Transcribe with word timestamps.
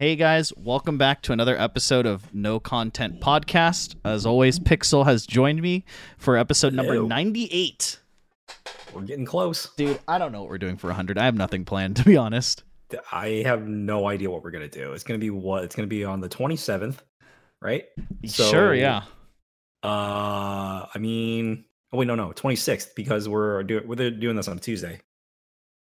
Hey 0.00 0.14
guys, 0.14 0.52
welcome 0.56 0.96
back 0.96 1.22
to 1.22 1.32
another 1.32 1.58
episode 1.58 2.06
of 2.06 2.32
No 2.32 2.60
Content 2.60 3.20
Podcast. 3.20 3.96
As 4.04 4.24
always, 4.26 4.60
Pixel 4.60 5.04
has 5.04 5.26
joined 5.26 5.60
me 5.60 5.84
for 6.18 6.36
episode 6.36 6.72
number 6.72 6.94
Hello. 6.94 7.08
98. 7.08 7.98
We're 8.94 9.02
getting 9.02 9.24
close. 9.24 9.68
Dude, 9.76 9.98
I 10.06 10.18
don't 10.18 10.30
know 10.30 10.40
what 10.42 10.50
we're 10.50 10.58
doing 10.58 10.76
for 10.76 10.86
100. 10.86 11.18
I 11.18 11.24
have 11.24 11.34
nothing 11.34 11.64
planned, 11.64 11.96
to 11.96 12.04
be 12.04 12.16
honest. 12.16 12.62
I 13.10 13.42
have 13.44 13.66
no 13.66 14.06
idea 14.06 14.30
what 14.30 14.44
we're 14.44 14.52
gonna 14.52 14.68
do. 14.68 14.92
It's 14.92 15.02
gonna 15.02 15.18
be 15.18 15.30
what? 15.30 15.64
It's 15.64 15.74
gonna 15.74 15.88
be 15.88 16.04
on 16.04 16.20
the 16.20 16.28
27th, 16.28 16.98
right? 17.60 17.84
sure, 18.24 18.74
yeah. 18.74 19.02
Uh, 19.82 20.86
I 20.94 20.98
mean, 21.00 21.64
oh 21.92 21.98
wait, 21.98 22.06
no, 22.06 22.14
no, 22.14 22.30
26th 22.30 22.94
because 22.94 23.28
we're 23.28 23.64
doing 23.64 23.88
we're 23.88 24.10
doing 24.10 24.36
this 24.36 24.46
on 24.46 24.60
Tuesday. 24.60 25.00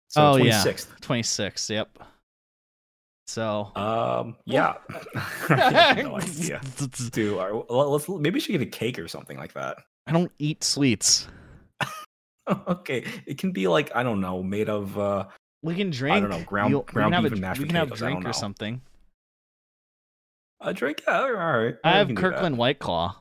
So 0.10 0.34
Oh, 0.34 0.36
yeah. 0.36 0.62
26th. 0.64 1.02
26, 1.02 1.70
yep. 1.72 1.98
So. 3.28 3.72
Um, 3.76 4.36
yeah. 4.46 4.74
I 5.50 5.94
have 5.96 5.98
no 5.98 6.18
idea. 6.18 6.62
Dude, 7.12 7.38
all 7.38 7.52
right, 7.52 7.66
well, 7.70 7.92
let's 7.92 8.08
maybe 8.10 8.36
we 8.36 8.40
should 8.40 8.52
get 8.52 8.62
a 8.62 8.66
cake 8.66 9.00
or 9.00 9.08
something 9.08 9.38
like 9.38 9.54
that. 9.54 9.78
I 10.08 10.12
don't 10.12 10.32
eat 10.40 10.64
sweets. 10.64 11.28
okay, 12.68 13.06
it 13.26 13.38
can 13.38 13.52
be 13.52 13.68
like 13.68 13.96
I 13.96 14.04
don't 14.04 14.20
know, 14.22 14.44
made 14.44 14.70
of 14.70 14.98
uh, 15.00 15.26
We 15.62 15.76
can 15.76 15.90
drink. 15.92 16.28
know, 16.28 16.44
ground- 16.44 16.72
You'll- 16.72 16.82
ground 16.84 17.14
can 17.14 17.24
have 17.24 17.24
beef 17.24 17.32
a, 17.32 17.36
and 17.36 17.42
mashed 17.42 17.62
We 17.62 17.68
can 17.68 17.76
have 17.76 17.88
potatoes, 17.90 18.04
I 18.04 18.06
don't 18.10 18.22
drink 18.22 18.30
or 18.30 18.34
something. 18.38 18.82
a 20.62 20.74
drink. 20.74 21.04
Yeah, 21.08 21.20
all 21.22 21.32
right. 21.32 21.76
I 21.84 21.92
we 21.92 21.98
have 21.98 22.08
can 22.08 22.16
do 22.16 22.22
that. 22.22 22.30
Kirkland 22.32 22.58
White 22.58 22.80
Claw. 22.80 23.16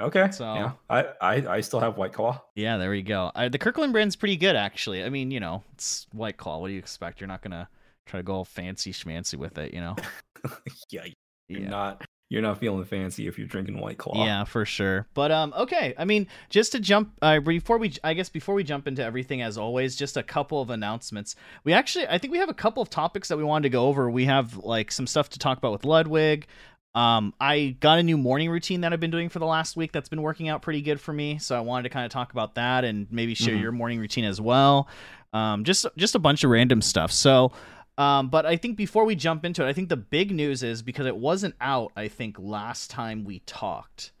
Okay. 0.00 0.30
So- 0.30 0.54
yeah, 0.54 0.72
I, 0.88 1.04
I 1.20 1.34
I 1.56 1.60
still 1.60 1.80
have 1.80 1.98
White 1.98 2.14
Claw. 2.14 2.40
Yeah, 2.54 2.78
there 2.78 2.90
we 2.90 3.02
go. 3.02 3.30
I, 3.34 3.48
the 3.48 3.58
Kirkland 3.58 3.92
brand's 3.92 4.16
pretty 4.16 4.36
good, 4.38 4.56
actually. 4.56 5.04
I 5.04 5.10
mean, 5.10 5.30
you 5.30 5.40
know, 5.40 5.62
it's 5.74 6.06
White 6.12 6.38
Claw. 6.38 6.58
What 6.58 6.68
do 6.68 6.72
you 6.72 6.78
expect? 6.78 7.20
You're 7.20 7.28
not 7.28 7.42
gonna 7.42 7.68
try 8.06 8.20
to 8.20 8.24
go 8.24 8.34
all 8.34 8.44
fancy 8.44 8.92
schmancy 8.92 9.36
with 9.36 9.58
it, 9.58 9.72
you 9.74 9.80
know? 9.80 9.96
yeah, 10.90 11.04
you're 11.48 11.60
Yeah. 11.62 11.68
not 11.68 12.04
you're 12.30 12.40
not 12.40 12.58
feeling 12.58 12.82
fancy 12.86 13.26
if 13.26 13.36
you're 13.36 13.46
drinking 13.46 13.78
White 13.78 13.98
Claw. 13.98 14.24
Yeah, 14.24 14.44
for 14.44 14.64
sure. 14.64 15.06
But 15.12 15.30
um, 15.30 15.52
okay. 15.54 15.92
I 15.98 16.06
mean, 16.06 16.26
just 16.48 16.72
to 16.72 16.80
jump 16.80 17.12
uh, 17.20 17.40
before 17.40 17.76
we, 17.76 17.92
I 18.02 18.14
guess 18.14 18.30
before 18.30 18.54
we 18.54 18.64
jump 18.64 18.88
into 18.88 19.04
everything, 19.04 19.42
as 19.42 19.58
always, 19.58 19.96
just 19.96 20.16
a 20.16 20.22
couple 20.22 20.62
of 20.62 20.70
announcements. 20.70 21.36
We 21.64 21.74
actually, 21.74 22.08
I 22.08 22.16
think 22.16 22.32
we 22.32 22.38
have 22.38 22.48
a 22.48 22.54
couple 22.54 22.82
of 22.82 22.88
topics 22.88 23.28
that 23.28 23.36
we 23.36 23.44
wanted 23.44 23.64
to 23.64 23.68
go 23.68 23.84
over. 23.86 24.10
We 24.10 24.24
have 24.24 24.56
like 24.56 24.90
some 24.92 25.06
stuff 25.06 25.28
to 25.30 25.38
talk 25.38 25.58
about 25.58 25.72
with 25.72 25.84
Ludwig. 25.84 26.46
Um, 26.94 27.34
I 27.38 27.76
got 27.80 27.98
a 27.98 28.02
new 28.02 28.16
morning 28.16 28.48
routine 28.48 28.80
that 28.80 28.94
I've 28.94 29.00
been 29.00 29.10
doing 29.10 29.28
for 29.28 29.38
the 29.38 29.44
last 29.46 29.76
week 29.76 29.92
that's 29.92 30.08
been 30.08 30.22
working 30.22 30.48
out 30.48 30.62
pretty 30.62 30.80
good 30.80 31.02
for 31.02 31.12
me. 31.12 31.36
So 31.36 31.54
I 31.54 31.60
wanted 31.60 31.82
to 31.82 31.88
kind 31.90 32.06
of 32.06 32.12
talk 32.12 32.32
about 32.32 32.54
that 32.54 32.84
and 32.84 33.06
maybe 33.10 33.34
share 33.34 33.54
Mhm. 33.56 33.60
your 33.60 33.72
morning 33.72 33.98
routine 33.98 34.24
as 34.24 34.40
well. 34.40 34.88
Um, 35.34 35.64
just 35.64 35.84
just 35.98 36.14
a 36.14 36.18
bunch 36.18 36.44
of 36.44 36.50
random 36.50 36.80
stuff. 36.80 37.12
So. 37.12 37.52
Um, 37.98 38.30
but 38.30 38.46
I 38.46 38.56
think 38.56 38.76
before 38.76 39.04
we 39.04 39.14
jump 39.14 39.44
into 39.44 39.64
it, 39.64 39.68
I 39.68 39.72
think 39.72 39.88
the 39.88 39.96
big 39.96 40.30
news 40.30 40.62
is 40.62 40.82
because 40.82 41.06
it 41.06 41.16
wasn't 41.16 41.54
out, 41.60 41.92
I 41.96 42.08
think, 42.08 42.36
last 42.38 42.90
time 42.90 43.24
we 43.24 43.40
talked. 43.40 44.12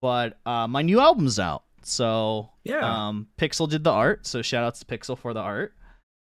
But 0.00 0.38
uh, 0.44 0.66
my 0.66 0.82
new 0.82 0.98
album's 1.00 1.38
out. 1.38 1.62
So 1.82 2.50
Yeah. 2.64 3.08
um, 3.08 3.28
Pixel 3.38 3.68
did 3.68 3.84
the 3.84 3.90
art. 3.92 4.26
So 4.26 4.42
shout 4.42 4.64
outs 4.64 4.80
to 4.80 4.86
Pixel 4.86 5.16
for 5.16 5.32
the 5.32 5.40
art. 5.40 5.74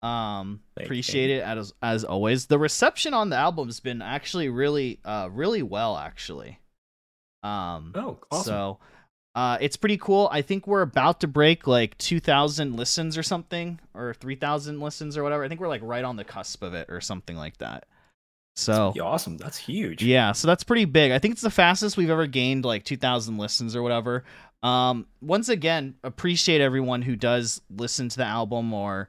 Um, 0.03 0.62
Thank 0.77 0.86
appreciate 0.86 1.30
it 1.30 1.44
as 1.44 1.72
as 1.80 2.03
always. 2.03 2.47
The 2.47 2.58
reception 2.58 3.14
on 3.14 3.30
the 3.30 3.36
album's 3.36 3.78
been 3.78 4.03
actually 4.03 4.48
really 4.48 4.98
uh 5.05 5.28
really 5.30 5.62
well 5.62 5.97
actually. 5.97 6.58
Um 7.44 7.92
oh, 7.94 8.19
awesome. 8.33 8.44
so 8.44 8.78
uh, 9.34 9.56
it's 9.61 9.77
pretty 9.77 9.97
cool. 9.97 10.28
I 10.30 10.42
think 10.42 10.66
we're 10.66 10.83
about 10.83 11.20
to 11.20 11.27
break 11.27 11.66
like 11.66 11.97
2,000 11.98 12.77
listens 12.77 13.16
or 13.16 13.22
something, 13.22 13.80
or 13.94 14.14
3,000 14.14 14.80
listens 14.80 15.16
or 15.16 15.22
whatever. 15.22 15.44
I 15.44 15.48
think 15.48 15.61
we're 15.61 15.69
like 15.69 15.83
right 15.83 16.05
on 16.05 16.16
the 16.16 16.25
cusp 16.25 16.62
of 16.62 16.75
it 16.75 16.91
or 16.91 17.00
something 17.00 17.36
like 17.36 17.56
that. 17.58 17.86
So 18.55 18.92
awesome. 19.00 19.38
That's 19.38 19.56
huge. 19.56 20.05
yeah, 20.05 20.33
so 20.33 20.47
that's 20.47 20.62
pretty 20.64 20.84
big. 20.84 21.10
I 21.10 21.19
think 21.19 21.33
it's 21.33 21.42
the 21.42 21.50
fastest 21.50 21.97
we've 21.97 22.10
ever 22.10 22.27
gained 22.27 22.66
like 22.66 22.84
2,000 22.84 23.38
listens 23.38 23.75
or 23.75 23.83
whatever. 23.83 24.25
Um, 24.62 25.06
once 25.22 25.48
again, 25.48 25.94
appreciate 26.04 26.60
everyone 26.60 27.03
who 27.03 27.16
does 27.16 27.62
listen 27.75 28.10
to 28.10 28.19
the 28.19 28.26
album 28.26 28.75
or 28.75 29.09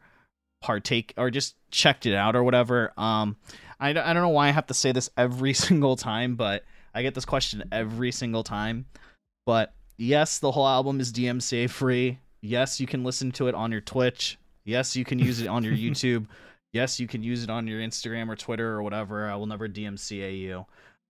partake 0.61 1.13
or 1.17 1.29
just 1.29 1.55
checked 1.69 2.05
it 2.05 2.15
out 2.15 2.37
or 2.37 2.43
whatever. 2.43 2.93
Um, 2.97 3.35
I, 3.81 3.89
I 3.89 3.93
don't 3.93 4.23
know 4.23 4.29
why 4.29 4.47
I 4.47 4.51
have 4.51 4.67
to 4.67 4.73
say 4.73 4.93
this 4.93 5.09
every 5.17 5.53
single 5.53 5.97
time, 5.97 6.35
but 6.35 6.63
I 6.95 7.01
get 7.01 7.13
this 7.13 7.25
question 7.25 7.63
every 7.71 8.13
single 8.13 8.43
time. 8.43 8.85
But 9.45 9.73
yes, 9.97 10.39
the 10.39 10.51
whole 10.51 10.67
album 10.67 10.99
is 10.99 11.11
DMCA 11.11 11.69
free. 11.69 12.19
Yes, 12.41 12.79
you 12.79 12.87
can 12.87 13.03
listen 13.03 13.31
to 13.33 13.47
it 13.47 13.55
on 13.55 13.71
your 13.71 13.81
Twitch. 13.81 14.37
Yes, 14.65 14.95
you 14.95 15.05
can 15.05 15.19
use 15.19 15.41
it 15.41 15.47
on 15.47 15.63
your 15.63 15.73
YouTube. 15.75 16.27
Yes, 16.71 16.99
you 16.99 17.07
can 17.07 17.21
use 17.23 17.43
it 17.43 17.49
on 17.49 17.67
your 17.67 17.79
Instagram 17.79 18.29
or 18.29 18.35
Twitter 18.35 18.73
or 18.73 18.83
whatever. 18.83 19.29
I 19.29 19.35
will 19.35 19.45
never 19.45 19.67
DMCA 19.67 20.39
you. 20.39 20.65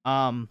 Um, 0.06 0.50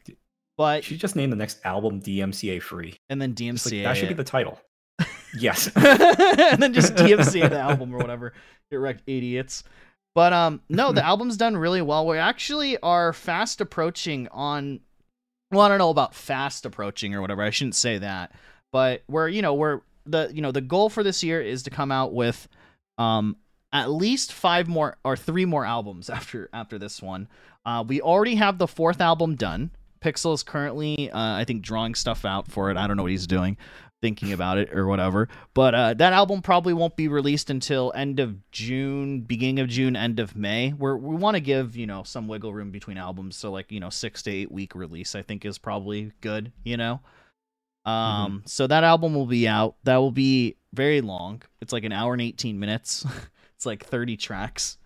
but 0.57 0.85
should 0.85 0.99
just 0.99 1.17
name 1.17 1.31
the 1.31 1.37
next 1.37 1.61
album 1.65 2.01
DMCA 2.01 2.63
free. 2.63 2.99
and 3.11 3.21
then 3.21 3.35
Just 3.35 3.67
like, 3.67 3.75
DMCA 3.75 3.83
that 3.85 3.97
should 3.97 4.09
be 4.09 4.15
the 4.15 4.25
title. 4.25 4.61
yes. 5.39 5.71
and 5.77 6.63
then 6.63 6.73
just 6.73 6.95
DMCA 6.95 7.51
the 7.51 7.59
album 7.61 7.95
or 7.95 7.99
whatever. 7.99 8.33
Get 8.71 8.77
wrecked, 8.77 9.03
idiots. 9.07 9.65
But 10.15 10.33
um, 10.33 10.61
no, 10.69 10.93
the 10.93 11.05
album's 11.05 11.37
done 11.39 11.57
really 11.57 11.81
well. 11.81 12.07
We 12.07 12.19
actually 12.19 12.79
are 12.79 13.13
fast 13.13 13.61
approaching 13.61 14.29
on. 14.31 14.81
Well, 15.53 15.61
I 15.61 15.69
don't 15.69 15.79
know 15.79 15.91
about 15.91 16.15
fast 16.15 16.65
approaching 16.65 17.15
or 17.15 17.21
whatever. 17.21 17.43
I 17.43 17.51
shouldn't 17.51 17.75
say 17.75 17.99
that, 17.99 18.33
but 18.73 19.03
we're 19.07 19.29
you 19.29 19.43
know 19.43 19.55
we're 19.55 19.81
the 20.07 20.31
you 20.33 20.41
know 20.41 20.51
the 20.51 20.63
goal 20.63 20.89
for 20.89 21.03
this 21.03 21.23
year 21.23 21.41
is 21.43 21.63
to 21.65 21.71
come 21.71 21.93
out 21.93 22.15
with 22.15 22.49
um 22.99 23.37
at 23.73 23.91
least 23.91 24.33
five 24.33 24.67
more 24.67 24.97
or 25.05 25.17
three 25.17 25.45
more 25.45 25.65
albums 25.65 26.09
after 26.11 26.49
after 26.53 26.79
this 26.79 27.03
one. 27.03 27.29
Uh, 27.65 27.85
we 27.87 28.01
already 28.01 28.35
have 28.37 28.59
the 28.59 28.67
fourth 28.67 29.01
album 29.01 29.37
done. 29.37 29.71
Pixel 30.01 30.35
is 30.35 30.43
currently, 30.43 31.11
uh, 31.13 31.37
I 31.37 31.45
think, 31.45 31.63
drawing 31.63 31.95
stuff 31.95 32.25
out 32.25 32.51
for 32.51 32.73
it. 32.73 32.77
I 32.77 32.89
don't 32.89 32.97
know 32.97 33.05
what 33.05 33.13
he's 33.13 33.29
doing, 33.29 33.57
thinking 34.03 34.33
about 34.33 34.59
it 34.59 34.75
or 34.75 34.87
whatever. 34.87 35.29
But 35.55 35.75
uh, 35.75 35.95
that 35.95 36.13
album 36.13 36.43
probably 36.43 36.75
won't 36.75 36.97
be 36.97 37.09
released 37.09 37.49
until 37.49 37.93
end 37.95 38.21
of 38.21 38.51
June, 38.51 39.23
beginning 39.23 39.61
of 39.61 39.69
June, 39.69 39.97
end 39.97 40.21
of 40.21 40.37
May. 40.37 40.75
We're, 40.75 40.97
we 40.97 41.17
want 41.17 41.37
to 41.37 41.41
give 41.41 41.77
you 41.77 41.87
know 41.87 42.03
some 42.03 42.29
wiggle 42.29 42.53
room 42.53 42.71
between 42.71 42.99
albums, 42.99 43.37
so 43.37 43.51
like 43.51 43.73
you 43.73 43.81
know 43.81 43.89
six 43.89 44.23
to 44.25 44.31
eight 44.31 44.53
week 44.53 44.75
release 44.75 45.15
I 45.15 45.23
think 45.23 45.47
is 45.47 45.57
probably 45.57 46.13
good. 46.21 46.53
You 46.65 46.77
know. 46.77 47.01
Um, 47.85 48.43
so 48.47 48.67
that 48.67 48.85
album 48.85 49.15
will 49.15 49.27
be 49.27 49.49
out. 49.49 49.77
That 49.85 49.97
will 49.97 50.13
be 50.13 50.57
very 50.73 51.01
long. 51.01 51.43
It's 51.61 51.73
like 51.73 51.85
an 51.85 51.93
hour 51.93 52.13
and 52.13 52.23
18 52.23 52.59
minutes. 52.61 53.05
it's 53.57 53.67
like 53.67 53.85
30 53.85 54.17
tracks, 54.17 54.79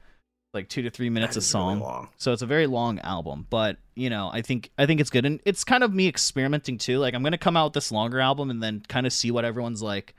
like 0.56 0.68
two 0.68 0.82
to 0.82 0.90
three 0.90 1.10
minutes 1.10 1.36
a 1.36 1.38
really 1.38 1.46
song. 1.46 1.80
long. 1.80 2.08
So 2.16 2.32
it's 2.32 2.42
a 2.42 2.46
very 2.46 2.66
long 2.66 2.98
album, 3.00 3.46
but 3.48 3.76
you 3.94 4.10
know, 4.10 4.30
I 4.32 4.42
think 4.42 4.70
I 4.76 4.86
think 4.86 5.00
it's 5.00 5.10
good, 5.10 5.24
and 5.24 5.40
it's 5.44 5.62
kind 5.62 5.84
of 5.84 5.94
me 5.94 6.08
experimenting 6.08 6.78
too. 6.78 6.98
Like 6.98 7.14
I'm 7.14 7.22
gonna 7.22 7.38
come 7.38 7.56
out 7.56 7.66
with 7.66 7.74
this 7.74 7.92
longer 7.92 8.20
album 8.20 8.50
and 8.50 8.62
then 8.62 8.82
kind 8.88 9.06
of 9.06 9.12
see 9.12 9.30
what 9.30 9.44
everyone's 9.44 9.82
like 9.82 10.14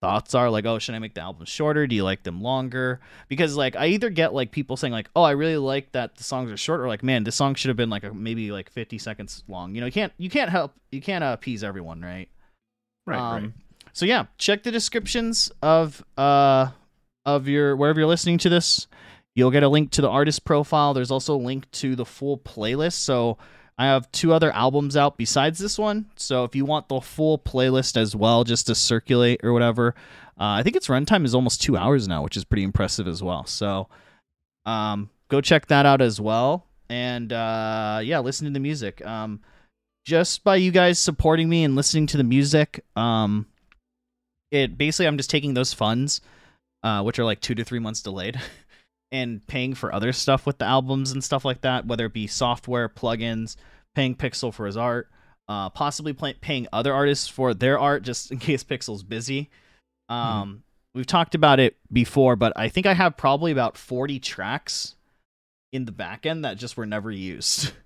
thoughts 0.00 0.34
are. 0.34 0.50
Like, 0.50 0.66
oh, 0.66 0.78
should 0.78 0.94
I 0.94 0.98
make 0.98 1.14
the 1.14 1.20
album 1.20 1.46
shorter? 1.46 1.86
Do 1.86 1.94
you 1.94 2.04
like 2.04 2.22
them 2.22 2.42
longer? 2.42 3.00
Because 3.28 3.56
like 3.56 3.76
I 3.76 3.86
either 3.88 4.10
get 4.10 4.34
like 4.34 4.50
people 4.50 4.76
saying 4.76 4.92
like, 4.92 5.08
oh, 5.14 5.22
I 5.22 5.32
really 5.32 5.56
like 5.56 5.92
that 5.92 6.16
the 6.16 6.24
songs 6.24 6.50
are 6.50 6.56
short, 6.56 6.80
or 6.80 6.88
like, 6.88 7.02
man, 7.02 7.24
this 7.24 7.36
song 7.36 7.54
should 7.54 7.68
have 7.68 7.76
been 7.76 7.90
like 7.90 8.04
a, 8.04 8.12
maybe 8.12 8.50
like 8.50 8.70
50 8.70 8.98
seconds 8.98 9.44
long. 9.48 9.74
You 9.74 9.80
know, 9.80 9.86
you 9.86 9.92
can't 9.92 10.12
you 10.18 10.30
can't 10.30 10.50
help 10.50 10.72
you 10.90 11.00
can't 11.00 11.22
uh, 11.22 11.32
appease 11.34 11.62
everyone, 11.62 12.00
right? 12.02 12.28
Right, 13.06 13.18
um, 13.18 13.42
right. 13.42 13.52
So 13.92 14.06
yeah, 14.06 14.26
check 14.38 14.62
the 14.62 14.72
descriptions 14.72 15.52
of 15.62 16.04
uh 16.18 16.68
of 17.24 17.48
your 17.48 17.76
wherever 17.76 18.00
you're 18.00 18.08
listening 18.08 18.38
to 18.38 18.48
this. 18.48 18.86
You'll 19.34 19.50
get 19.50 19.62
a 19.62 19.68
link 19.68 19.90
to 19.92 20.02
the 20.02 20.08
artist 20.08 20.44
profile. 20.44 20.94
There's 20.94 21.10
also 21.10 21.34
a 21.34 21.36
link 21.36 21.70
to 21.72 21.96
the 21.96 22.04
full 22.04 22.38
playlist. 22.38 22.94
So 22.94 23.38
I 23.76 23.86
have 23.86 24.10
two 24.12 24.32
other 24.32 24.52
albums 24.52 24.96
out 24.96 25.16
besides 25.16 25.58
this 25.58 25.78
one. 25.78 26.06
So 26.16 26.44
if 26.44 26.54
you 26.54 26.64
want 26.64 26.88
the 26.88 27.00
full 27.00 27.38
playlist 27.38 27.96
as 27.96 28.14
well, 28.14 28.44
just 28.44 28.66
to 28.68 28.74
circulate 28.74 29.40
or 29.42 29.52
whatever, 29.52 29.94
uh, 30.38 30.58
I 30.58 30.62
think 30.62 30.76
its 30.76 30.88
runtime 30.88 31.24
is 31.24 31.34
almost 31.34 31.62
two 31.62 31.76
hours 31.76 32.06
now, 32.06 32.22
which 32.22 32.36
is 32.36 32.44
pretty 32.44 32.62
impressive 32.62 33.08
as 33.08 33.22
well. 33.22 33.44
So 33.46 33.88
um, 34.66 35.10
go 35.28 35.40
check 35.40 35.66
that 35.66 35.86
out 35.86 36.00
as 36.00 36.20
well. 36.20 36.66
And 36.88 37.32
uh, 37.32 38.00
yeah, 38.02 38.20
listen 38.20 38.46
to 38.46 38.52
the 38.52 38.60
music. 38.60 39.04
Um, 39.04 39.40
just 40.04 40.44
by 40.44 40.56
you 40.56 40.70
guys 40.70 40.98
supporting 40.98 41.48
me 41.48 41.64
and 41.64 41.74
listening 41.74 42.06
to 42.08 42.16
the 42.16 42.24
music, 42.24 42.84
um, 42.94 43.46
it 44.50 44.76
basically 44.76 45.06
I'm 45.06 45.16
just 45.16 45.30
taking 45.30 45.54
those 45.54 45.72
funds, 45.72 46.20
uh, 46.82 47.02
which 47.02 47.18
are 47.18 47.24
like 47.24 47.40
two 47.40 47.54
to 47.54 47.64
three 47.64 47.78
months 47.78 48.02
delayed, 48.02 48.40
and 49.14 49.46
paying 49.46 49.74
for 49.74 49.94
other 49.94 50.12
stuff 50.12 50.44
with 50.44 50.58
the 50.58 50.64
albums 50.64 51.12
and 51.12 51.22
stuff 51.22 51.44
like 51.44 51.60
that, 51.60 51.86
whether 51.86 52.06
it 52.06 52.12
be 52.12 52.26
software, 52.26 52.88
plugins, 52.88 53.54
paying 53.94 54.16
Pixel 54.16 54.52
for 54.52 54.66
his 54.66 54.76
art, 54.76 55.08
uh, 55.48 55.70
possibly 55.70 56.12
paying 56.12 56.66
other 56.72 56.92
artists 56.92 57.28
for 57.28 57.54
their 57.54 57.78
art 57.78 58.02
just 58.02 58.30
in 58.32 58.38
case 58.38 58.64
Pixel's 58.64 59.04
busy. 59.04 59.50
Um, 60.08 60.64
We've 60.94 61.06
talked 61.06 61.34
about 61.34 61.60
it 61.60 61.76
before, 61.92 62.34
but 62.36 62.52
I 62.56 62.68
think 62.68 62.86
I 62.86 62.94
have 62.94 63.16
probably 63.16 63.52
about 63.52 63.76
40 63.76 64.18
tracks 64.20 64.94
in 65.72 65.84
the 65.86 65.92
back 65.92 66.26
end 66.26 66.44
that 66.44 66.56
just 66.58 66.76
were 66.76 66.86
never 66.86 67.10
used. 67.10 67.72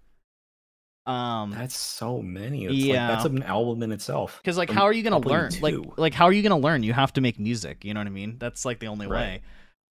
Um, 1.06 1.52
That's 1.52 1.74
so 1.74 2.20
many. 2.20 2.66
It's 2.66 2.74
yeah. 2.74 3.08
like 3.08 3.16
that's 3.16 3.24
an 3.24 3.42
album 3.44 3.82
in 3.82 3.92
itself. 3.92 4.38
because 4.42 4.58
like 4.58 4.68
how 4.68 4.82
are 4.82 4.92
you 4.92 5.02
gonna 5.02 5.16
learn 5.26 5.52
like 5.62 5.74
like 5.96 6.12
how 6.12 6.26
are 6.26 6.32
you 6.34 6.42
gonna 6.42 6.58
learn 6.58 6.82
you 6.82 6.92
have 6.92 7.14
to 7.14 7.22
make 7.22 7.38
music 7.38 7.82
you 7.82 7.94
know 7.94 8.00
what 8.00 8.06
i 8.06 8.10
mean 8.10 8.36
that's 8.38 8.66
like 8.66 8.78
the 8.78 8.88
only 8.88 9.06
Right. 9.06 9.20
way 9.20 9.42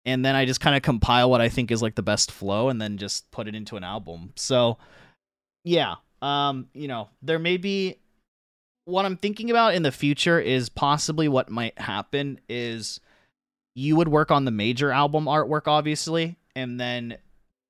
and 0.06 0.24
then 0.24 0.34
I 0.34 0.46
just 0.46 0.60
kind 0.60 0.74
of 0.76 0.80
compile 0.82 1.28
what 1.28 1.40
I 1.42 1.50
think 1.50 1.70
is 1.70 1.82
like 1.82 1.96
the 1.96 2.02
best 2.02 2.30
flow 2.32 2.70
and 2.70 2.80
then 2.80 2.96
just 2.96 3.30
put 3.30 3.46
it 3.48 3.54
into 3.54 3.76
an 3.76 3.84
album. 3.84 4.32
So 4.36 4.78
yeah, 5.64 5.96
um, 6.22 6.68
you 6.72 6.88
know, 6.88 7.10
there 7.22 7.38
may 7.38 7.56
be 7.58 7.96
what 8.86 9.04
I'm 9.04 9.16
thinking 9.16 9.50
about 9.50 9.74
in 9.74 9.82
the 9.82 9.90
future 9.92 10.38
is 10.40 10.68
possibly 10.68 11.26
what 11.28 11.50
might 11.50 11.76
happen 11.78 12.40
is 12.48 13.00
you 13.74 13.96
would 13.96 14.08
work 14.08 14.30
on 14.30 14.44
the 14.44 14.50
major 14.52 14.92
album 14.92 15.24
artwork 15.26 15.66
obviously 15.66 16.36
and 16.54 16.78
then 16.80 17.18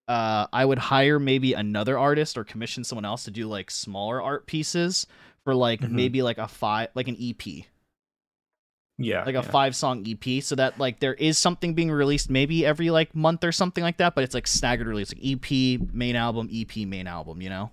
uh, 0.08 0.46
I 0.52 0.64
would 0.64 0.78
hire 0.78 1.18
maybe 1.18 1.54
another 1.54 1.98
artist 1.98 2.36
or 2.38 2.44
commission 2.44 2.84
someone 2.84 3.06
else 3.06 3.24
to 3.24 3.30
do 3.32 3.48
like 3.48 3.70
smaller 3.70 4.22
art 4.22 4.46
pieces 4.46 5.06
for 5.42 5.54
like 5.54 5.80
Mhm. 5.80 5.90
maybe 5.92 6.22
like 6.22 6.38
a 6.38 6.46
five 6.46 6.90
like 6.94 7.08
an 7.08 7.16
EP 7.18 7.64
Yeah. 8.98 9.24
like 9.24 9.34
a 9.34 9.38
yeah. 9.38 9.42
five 9.42 9.76
song 9.76 10.06
EP, 10.08 10.42
so 10.42 10.54
that 10.54 10.78
like 10.78 11.00
there 11.00 11.14
is 11.14 11.38
something 11.38 11.74
being 11.74 11.90
released 11.90 12.30
maybe 12.30 12.64
every 12.64 12.90
like 12.90 13.14
month 13.14 13.44
or 13.44 13.52
something 13.52 13.84
like 13.84 13.98
that, 13.98 14.14
but 14.14 14.24
it's 14.24 14.34
like 14.34 14.46
staggered 14.46 14.86
release, 14.86 15.12
like 15.12 15.22
EP 15.24 15.80
main 15.92 16.16
album, 16.16 16.48
EP 16.52 16.86
main 16.86 17.06
album, 17.06 17.42
you 17.42 17.50
know. 17.50 17.70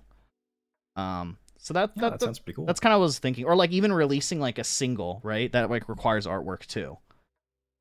Um, 0.96 1.38
so 1.58 1.72
that, 1.74 1.92
Yeah, 1.96 2.02
that, 2.02 2.10
that 2.12 2.22
sounds 2.22 2.38
pretty 2.38 2.56
cool. 2.56 2.66
that's 2.66 2.78
kind 2.80 2.92
of 2.92 2.98
what 2.98 3.04
I 3.04 3.06
was 3.06 3.18
thinking, 3.18 3.46
or 3.46 3.56
like 3.56 3.70
even 3.70 3.92
releasing 3.92 4.38
like 4.38 4.58
a 4.58 4.64
single, 4.64 5.20
right? 5.22 5.50
That 5.52 5.70
like 5.70 5.88
requires 5.88 6.26
artwork 6.26 6.66
too. 6.66 6.98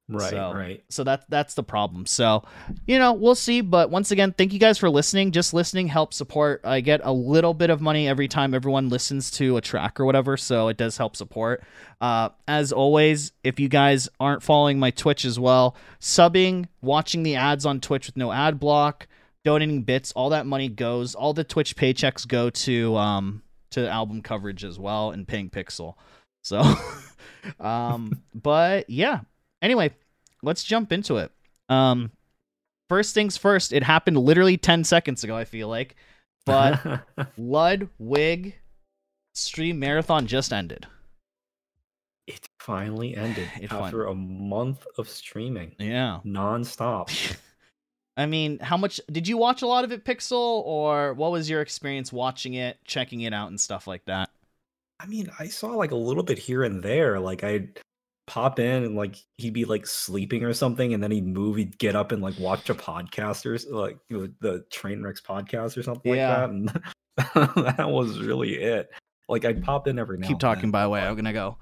Right, 0.10 0.30
so- 0.30 0.54
right. 0.54 0.84
So 0.90 1.04
that 1.04 1.26
that's 1.30 1.54
the 1.54 1.64
problem. 1.64 2.06
So, 2.06 2.44
you 2.88 3.00
know, 3.00 3.14
we'll 3.14 3.36
see. 3.36 3.62
But 3.62 3.90
once 3.90 4.12
again, 4.12 4.34
thank 4.34 4.54
you 4.54 4.60
guys 4.60 4.78
for 4.78 4.90
listening. 4.90 5.32
Just 5.32 5.54
listening 5.54 5.88
helps 5.88 6.18
support. 6.18 6.62
I 6.64 6.82
get 6.82 7.02
a 7.04 7.12
little 7.12 7.54
bit 7.54 7.70
of 7.70 7.82
money 7.82 8.08
every 8.08 8.28
time 8.28 8.54
everyone 8.54 8.90
listens 8.90 9.32
to 9.32 9.58
a 9.58 9.62
track 9.62 10.00
or 10.00 10.06
whatever. 10.06 10.38
So 10.38 10.68
it 10.68 10.78
does 10.78 10.98
help 10.98 11.16
support. 11.16 11.64
Uh, 12.02 12.30
as 12.48 12.72
always, 12.72 13.32
if 13.44 13.60
you 13.60 13.70
guys 13.70 14.10
aren't 14.20 14.44
following 14.44 14.80
my 14.80 14.92
Twitch 14.92 15.26
as 15.26 15.40
well, 15.40 15.76
subbing, 16.00 16.68
watching 16.82 17.24
the 17.24 17.36
ads 17.36 17.66
on 17.66 17.80
Twitch 17.80 18.08
with 18.08 18.18
no 18.18 18.32
ad 18.32 18.60
block, 18.60 19.08
donating 19.46 19.84
bits, 19.84 20.12
all 20.14 20.30
that 20.30 20.46
money 20.46 20.70
goes. 20.70 21.16
All 21.16 21.34
the 21.34 21.44
Twitch 21.44 21.76
paychecks 21.76 22.28
go 22.28 22.50
to 22.50 22.96
um 22.98 23.42
to 23.72 23.90
album 23.90 24.22
coverage 24.22 24.64
as 24.64 24.78
well 24.78 25.12
and 25.12 25.28
paying 25.28 25.50
Pixel. 25.50 25.96
So, 26.44 26.62
um, 27.60 28.22
but 28.34 28.90
yeah. 28.90 29.22
Anyway, 29.64 29.92
let's 30.44 30.64
jump 30.64 30.92
into 30.92 31.18
it. 31.18 31.32
Um, 31.70 32.12
first 32.90 33.16
things 33.16 33.38
first. 33.38 33.74
It 33.74 33.82
happened 33.82 34.18
literally 34.18 34.58
ten 34.58 34.84
seconds 34.84 35.24
ago. 35.24 35.36
I 35.36 35.46
feel 35.46 35.68
like, 35.70 35.96
but 36.46 37.08
Ludwig 37.38 38.56
stream 39.34 39.80
marathon 39.80 40.28
just 40.28 40.54
ended. 40.54 40.86
it 42.28 42.46
finally 42.60 43.16
ended 43.16 43.50
It 43.62 43.70
fin- 43.70 43.80
after 43.80 44.06
a 44.06 44.14
month 44.14 44.86
of 44.98 45.10
streaming 45.10 45.76
Yeah. 45.80 46.20
nonstop. 46.26 47.10
I 48.18 48.28
mean, 48.28 48.60
how 48.60 48.78
much 48.78 49.02
did 49.12 49.28
you 49.28 49.38
watch 49.38 49.64
a 49.64 49.68
lot 49.68 49.84
of 49.84 49.92
it, 49.92 50.06
Pixel, 50.06 50.62
or 50.66 51.16
what 51.16 51.32
was 51.32 51.50
your 51.50 51.62
experience 51.62 52.14
watching 52.14 52.54
it, 52.54 52.78
checking 52.86 53.22
it 53.22 53.34
out, 53.34 53.48
and 53.50 53.60
stuff 53.60 53.88
like 53.88 54.06
that? 54.06 54.30
I 55.00 55.08
mean, 55.08 55.32
I 55.40 55.48
saw 55.48 55.70
like 55.70 55.90
a 55.90 55.96
little 55.96 56.22
bit 56.22 56.38
here 56.38 56.64
and 56.64 56.84
there. 56.84 57.20
Like 57.20 57.44
I'd 57.44 57.80
pop 58.28 58.60
in 58.60 58.84
and 58.84 58.96
like 58.96 59.16
he'd 59.38 59.54
be 59.54 59.66
like 59.66 59.86
sleeping 59.86 60.44
or 60.44 60.54
something, 60.54 60.94
and 60.94 61.04
then 61.04 61.12
he'd 61.12 61.26
move. 61.28 61.58
He'd 61.58 61.78
get 61.78 61.96
up 61.96 62.12
and 62.12 62.22
like 62.22 62.38
watch 62.40 62.70
a 62.70 62.76
podcast 62.76 63.46
or 63.46 63.58
like 63.76 63.98
the 64.10 64.64
Trainwrecks 64.72 65.22
podcast 65.22 65.78
or 65.78 65.84
something 65.84 66.14
Yeah. 66.14 66.30
like 66.30 66.38
that. 66.38 66.50
And 66.50 66.70
that 67.78 67.90
was 67.90 68.20
really 68.20 68.56
it. 68.56 68.90
Like 69.30 69.46
I'd 69.46 69.64
pop 69.64 69.88
in 69.88 70.00
every 70.00 70.18
now. 70.18 70.28
Keep 70.28 70.40
talking. 70.40 70.64
then, 70.64 70.72
By 70.72 70.84
the 70.84 70.90
way, 70.90 71.02
I'm 71.02 71.16
gonna 71.16 71.34
go. 71.34 71.58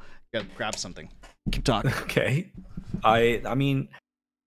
Grab 0.55 0.75
something. 0.75 1.09
Keep 1.51 1.63
talking. 1.63 1.91
okay 2.03 2.51
i 3.05 3.41
i 3.45 3.55
mean 3.55 3.87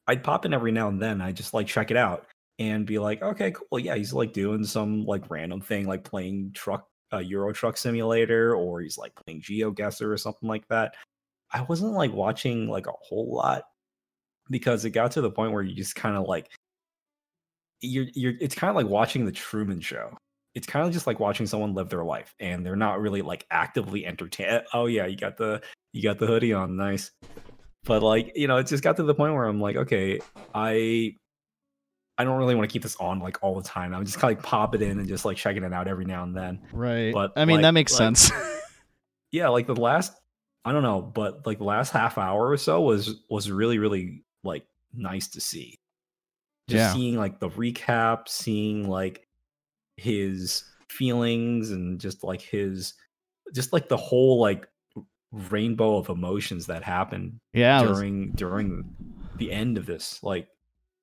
i'd 0.06 0.22
pop 0.22 0.44
in 0.44 0.52
every 0.52 0.70
now 0.70 0.86
and 0.88 1.00
then 1.00 1.22
i 1.22 1.32
just 1.32 1.54
like 1.54 1.66
check 1.66 1.90
it 1.90 1.96
out 1.96 2.26
and 2.58 2.84
be 2.86 2.98
like 2.98 3.22
okay 3.22 3.50
cool 3.52 3.78
yeah 3.78 3.94
he's 3.96 4.12
like 4.12 4.34
doing 4.34 4.62
some 4.64 5.04
like 5.06 5.28
random 5.30 5.62
thing 5.62 5.86
like 5.88 6.04
playing 6.04 6.50
truck 6.52 6.86
uh, 7.14 7.18
euro 7.18 7.52
truck 7.54 7.76
simulator 7.78 8.54
or 8.54 8.82
he's 8.82 8.98
like 8.98 9.12
playing 9.24 9.40
geoguessr 9.40 10.06
or 10.06 10.16
something 10.18 10.46
like 10.46 10.68
that 10.68 10.94
i 11.52 11.62
wasn't 11.62 11.92
like 11.92 12.12
watching 12.12 12.68
like 12.68 12.86
a 12.86 12.92
whole 13.02 13.34
lot 13.34 13.64
because 14.50 14.84
it 14.84 14.90
got 14.90 15.12
to 15.12 15.20
the 15.20 15.30
point 15.30 15.52
where 15.52 15.62
you 15.62 15.74
just 15.74 15.94
kind 15.94 16.16
of 16.16 16.26
like 16.26 16.50
you're 17.80 18.06
you're 18.14 18.34
it's 18.40 18.54
kind 18.54 18.70
of 18.70 18.76
like 18.76 18.86
watching 18.86 19.24
the 19.24 19.32
truman 19.32 19.80
show 19.80 20.16
it's 20.54 20.66
kind 20.66 20.86
of 20.86 20.92
just 20.92 21.06
like 21.06 21.18
watching 21.18 21.46
someone 21.46 21.74
live 21.74 21.88
their 21.88 22.04
life 22.04 22.34
and 22.38 22.64
they're 22.64 22.76
not 22.76 23.00
really 23.00 23.22
like 23.22 23.44
actively 23.50 24.06
entertain 24.06 24.60
oh 24.72 24.86
yeah 24.86 25.06
you 25.06 25.16
got 25.16 25.36
the 25.36 25.60
you 25.92 26.02
got 26.02 26.18
the 26.18 26.26
hoodie 26.26 26.52
on 26.52 26.76
nice 26.76 27.10
but 27.84 28.02
like 28.02 28.32
you 28.36 28.46
know 28.46 28.56
it 28.56 28.66
just 28.66 28.82
got 28.82 28.96
to 28.96 29.02
the 29.02 29.14
point 29.14 29.34
where 29.34 29.44
i'm 29.44 29.60
like 29.60 29.76
okay 29.76 30.18
i 30.54 31.14
i 32.16 32.24
don't 32.24 32.38
really 32.38 32.54
want 32.54 32.68
to 32.68 32.72
keep 32.72 32.82
this 32.82 32.96
on 32.96 33.18
like 33.18 33.36
all 33.42 33.54
the 33.54 33.68
time 33.68 33.92
i'm 33.94 34.04
just 34.04 34.18
kind 34.18 34.32
of 34.32 34.38
like 34.38 34.46
pop 34.46 34.74
it 34.74 34.80
in 34.82 34.98
and 34.98 35.08
just 35.08 35.24
like 35.24 35.36
checking 35.36 35.64
it 35.64 35.72
out 35.72 35.88
every 35.88 36.04
now 36.04 36.22
and 36.22 36.36
then 36.36 36.60
Right. 36.72 37.12
But, 37.12 37.32
I 37.36 37.44
mean, 37.44 37.56
like- 37.56 37.62
that 37.62 37.72
makes 37.72 37.92
like- 37.92 38.16
sense. 38.16 38.30
yeah 39.32 39.48
like 39.48 39.66
the 39.66 39.74
last 39.74 40.12
i 40.64 40.72
don't 40.72 40.82
know 40.82 41.00
but 41.02 41.46
like 41.46 41.58
the 41.58 41.64
last 41.64 41.90
half 41.92 42.18
hour 42.18 42.48
or 42.48 42.56
so 42.56 42.80
was 42.80 43.22
was 43.30 43.50
really 43.50 43.78
really 43.78 44.22
like 44.42 44.64
nice 44.94 45.28
to 45.28 45.40
see 45.40 45.78
just 46.68 46.78
Yeah. 46.78 46.92
seeing 46.92 47.16
like 47.16 47.40
the 47.40 47.50
recap 47.50 48.28
seeing 48.28 48.88
like 48.88 49.26
his 49.96 50.64
feelings 50.88 51.70
and 51.70 52.00
just 52.00 52.24
like 52.24 52.40
his 52.40 52.94
just 53.54 53.72
like 53.72 53.88
the 53.88 53.96
whole 53.96 54.40
like 54.40 54.66
rainbow 55.32 55.96
of 55.96 56.08
emotions 56.08 56.66
that 56.66 56.82
happened 56.82 57.40
yeah. 57.52 57.82
it 57.82 57.88
was- 57.88 57.98
during 57.98 58.30
during 58.32 58.94
the 59.36 59.50
end 59.50 59.76
of 59.76 59.86
this 59.86 60.22
like 60.22 60.46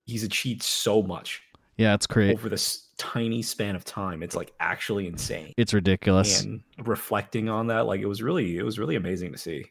he's 0.06 0.24
achieved 0.24 0.64
so 0.64 1.02
much 1.02 1.42
yeah. 1.78 1.96
It's 1.96 2.06
great. 2.06 2.34
over 2.34 2.48
this 2.48 2.90
tiny 3.02 3.42
span 3.42 3.76
of 3.76 3.84
time 3.84 4.22
it's 4.22 4.36
like 4.36 4.54
actually 4.60 5.08
insane 5.08 5.52
It's 5.58 5.74
ridiculous. 5.74 6.42
and 6.44 6.62
reflecting 6.84 7.50
on 7.50 7.68
that 7.68 7.88
like 7.88 8.00
it 8.02 8.06
was 8.06 8.22
really 8.22 8.58
it 8.58 8.64
was 8.64 8.78
really 8.78 8.96
amazing 8.96 9.32
to 9.32 9.38
see 9.40 9.66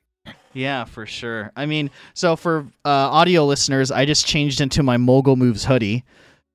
Yeah, 0.52 0.84
for 0.84 1.06
sure. 1.06 1.52
I 1.56 1.64
mean, 1.66 1.90
so 2.14 2.34
for 2.36 2.66
uh, 2.84 2.88
audio 2.88 3.46
listeners, 3.46 3.90
I 3.92 4.04
just 4.04 4.26
changed 4.26 4.60
into 4.60 4.82
my 4.82 4.96
Mogul 4.96 5.36
Moves 5.36 5.64
hoodie, 5.64 6.04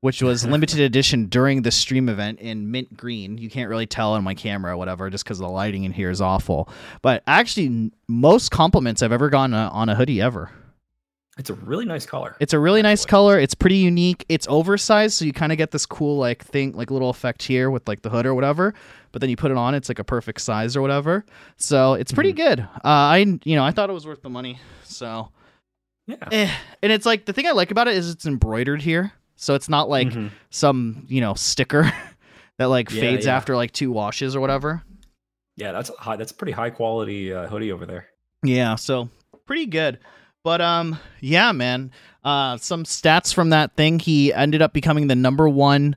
which 0.02 0.22
was 0.22 0.46
limited 0.56 0.82
edition 0.82 1.28
during 1.28 1.62
the 1.62 1.72
stream 1.72 2.10
event 2.10 2.40
in 2.40 2.70
mint 2.72 2.96
green. 2.98 3.38
You 3.38 3.50
can't 3.50 3.70
really 3.70 3.88
tell 3.88 4.12
on 4.14 4.24
my 4.24 4.36
camera 4.36 4.74
or 4.74 4.78
whatever, 4.78 5.10
just 5.10 5.24
because 5.24 5.40
the 5.40 5.48
lighting 5.48 5.86
in 5.86 5.94
here 5.94 6.10
is 6.12 6.20
awful. 6.22 6.68
But 7.02 7.24
actually, 7.26 7.90
most 8.10 8.52
compliments 8.52 9.02
I've 9.02 9.14
ever 9.14 9.30
gotten 9.30 9.54
uh, 9.54 9.70
on 9.72 9.88
a 9.90 9.96
hoodie 9.96 10.22
ever. 10.22 10.52
It's 11.38 11.50
a 11.50 11.54
really 11.54 11.86
nice 11.86 12.06
color 12.06 12.36
It's 12.40 12.54
a 12.54 12.60
really 12.60 12.82
nice 12.82 13.06
color. 13.06 13.38
It's 13.40 13.54
pretty 13.56 13.78
unique. 13.78 14.26
It's 14.30 14.48
oversized, 14.48 15.16
so 15.16 15.26
you 15.26 15.34
kind 15.34 15.52
of 15.52 15.58
get 15.58 15.72
this 15.72 15.86
cool 15.86 16.18
like 16.18 16.44
thing, 16.44 16.72
like 16.74 16.90
little 16.92 17.10
effect 17.10 17.44
here 17.44 17.70
with 17.70 17.88
like 17.88 18.02
the 18.04 18.10
hood 18.10 18.26
or 18.26 18.34
whatever. 18.34 18.74
But 19.12 19.20
then 19.22 19.30
you 19.30 19.36
put 19.38 19.52
it 19.52 19.58
on, 19.58 19.76
it's 19.76 19.90
like 19.90 20.00
a 20.00 20.04
perfect 20.04 20.42
size 20.42 20.76
or 20.76 20.82
whatever. 20.82 21.26
So 21.58 21.94
it's 21.94 22.12
pretty 22.12 22.34
good. 22.34 22.60
Uh, 22.62 22.68
I 22.84 23.18
you 23.44 23.56
know 23.56 23.64
I 23.66 23.72
thought 23.72 23.90
it 23.90 23.94
was 23.94 24.06
worth 24.08 24.22
the 24.22 24.30
money. 24.30 24.60
So 24.84 25.30
yeah 26.08 26.16
eh. 26.32 26.52
and 26.84 26.92
it's 26.92 27.06
like 27.06 27.26
the 27.26 27.34
thing 27.34 27.48
I 27.48 27.52
like 27.52 27.72
about 27.72 27.88
it 27.88 27.96
is 27.96 28.10
it's 28.10 28.26
embroidered 28.26 28.82
here, 28.82 29.12
so 29.36 29.56
it's 29.56 29.68
not 29.70 29.90
like 29.90 30.10
Mhm. 30.10 30.32
some 30.52 31.06
you 31.10 31.20
know 31.20 31.34
sticker 31.34 31.92
that 32.60 32.66
like 32.68 32.92
Yeah, 32.92 33.02
fades 33.02 33.26
yeah. 33.26 33.36
after 33.36 33.56
like 33.58 33.72
two 33.72 33.92
washes 33.92 34.36
or 34.36 34.40
whatever. 34.40 34.84
yeah 35.58 35.72
that's 35.74 35.90
high 35.98 36.16
that's 36.16 36.32
a 36.32 36.36
pretty 36.36 36.52
high 36.54 36.70
quality 36.70 37.34
uh, 37.34 37.48
hoodie 37.48 37.72
over 37.72 37.86
there 37.86 38.08
Yeah, 38.44 38.76
so 38.76 39.10
pretty 39.46 39.66
good. 39.66 40.00
But 40.46 40.62
um 40.62 41.00
yeah, 41.20 41.52
man. 41.52 41.92
Uh 42.24 42.56
some 42.58 42.84
stats 42.86 43.34
from 43.34 43.50
that 43.50 43.76
thing, 43.76 43.98
he 44.00 44.32
ended 44.32 44.62
up 44.62 44.72
becoming 44.74 45.08
the 45.08 45.16
number 45.16 45.50
1 45.50 45.96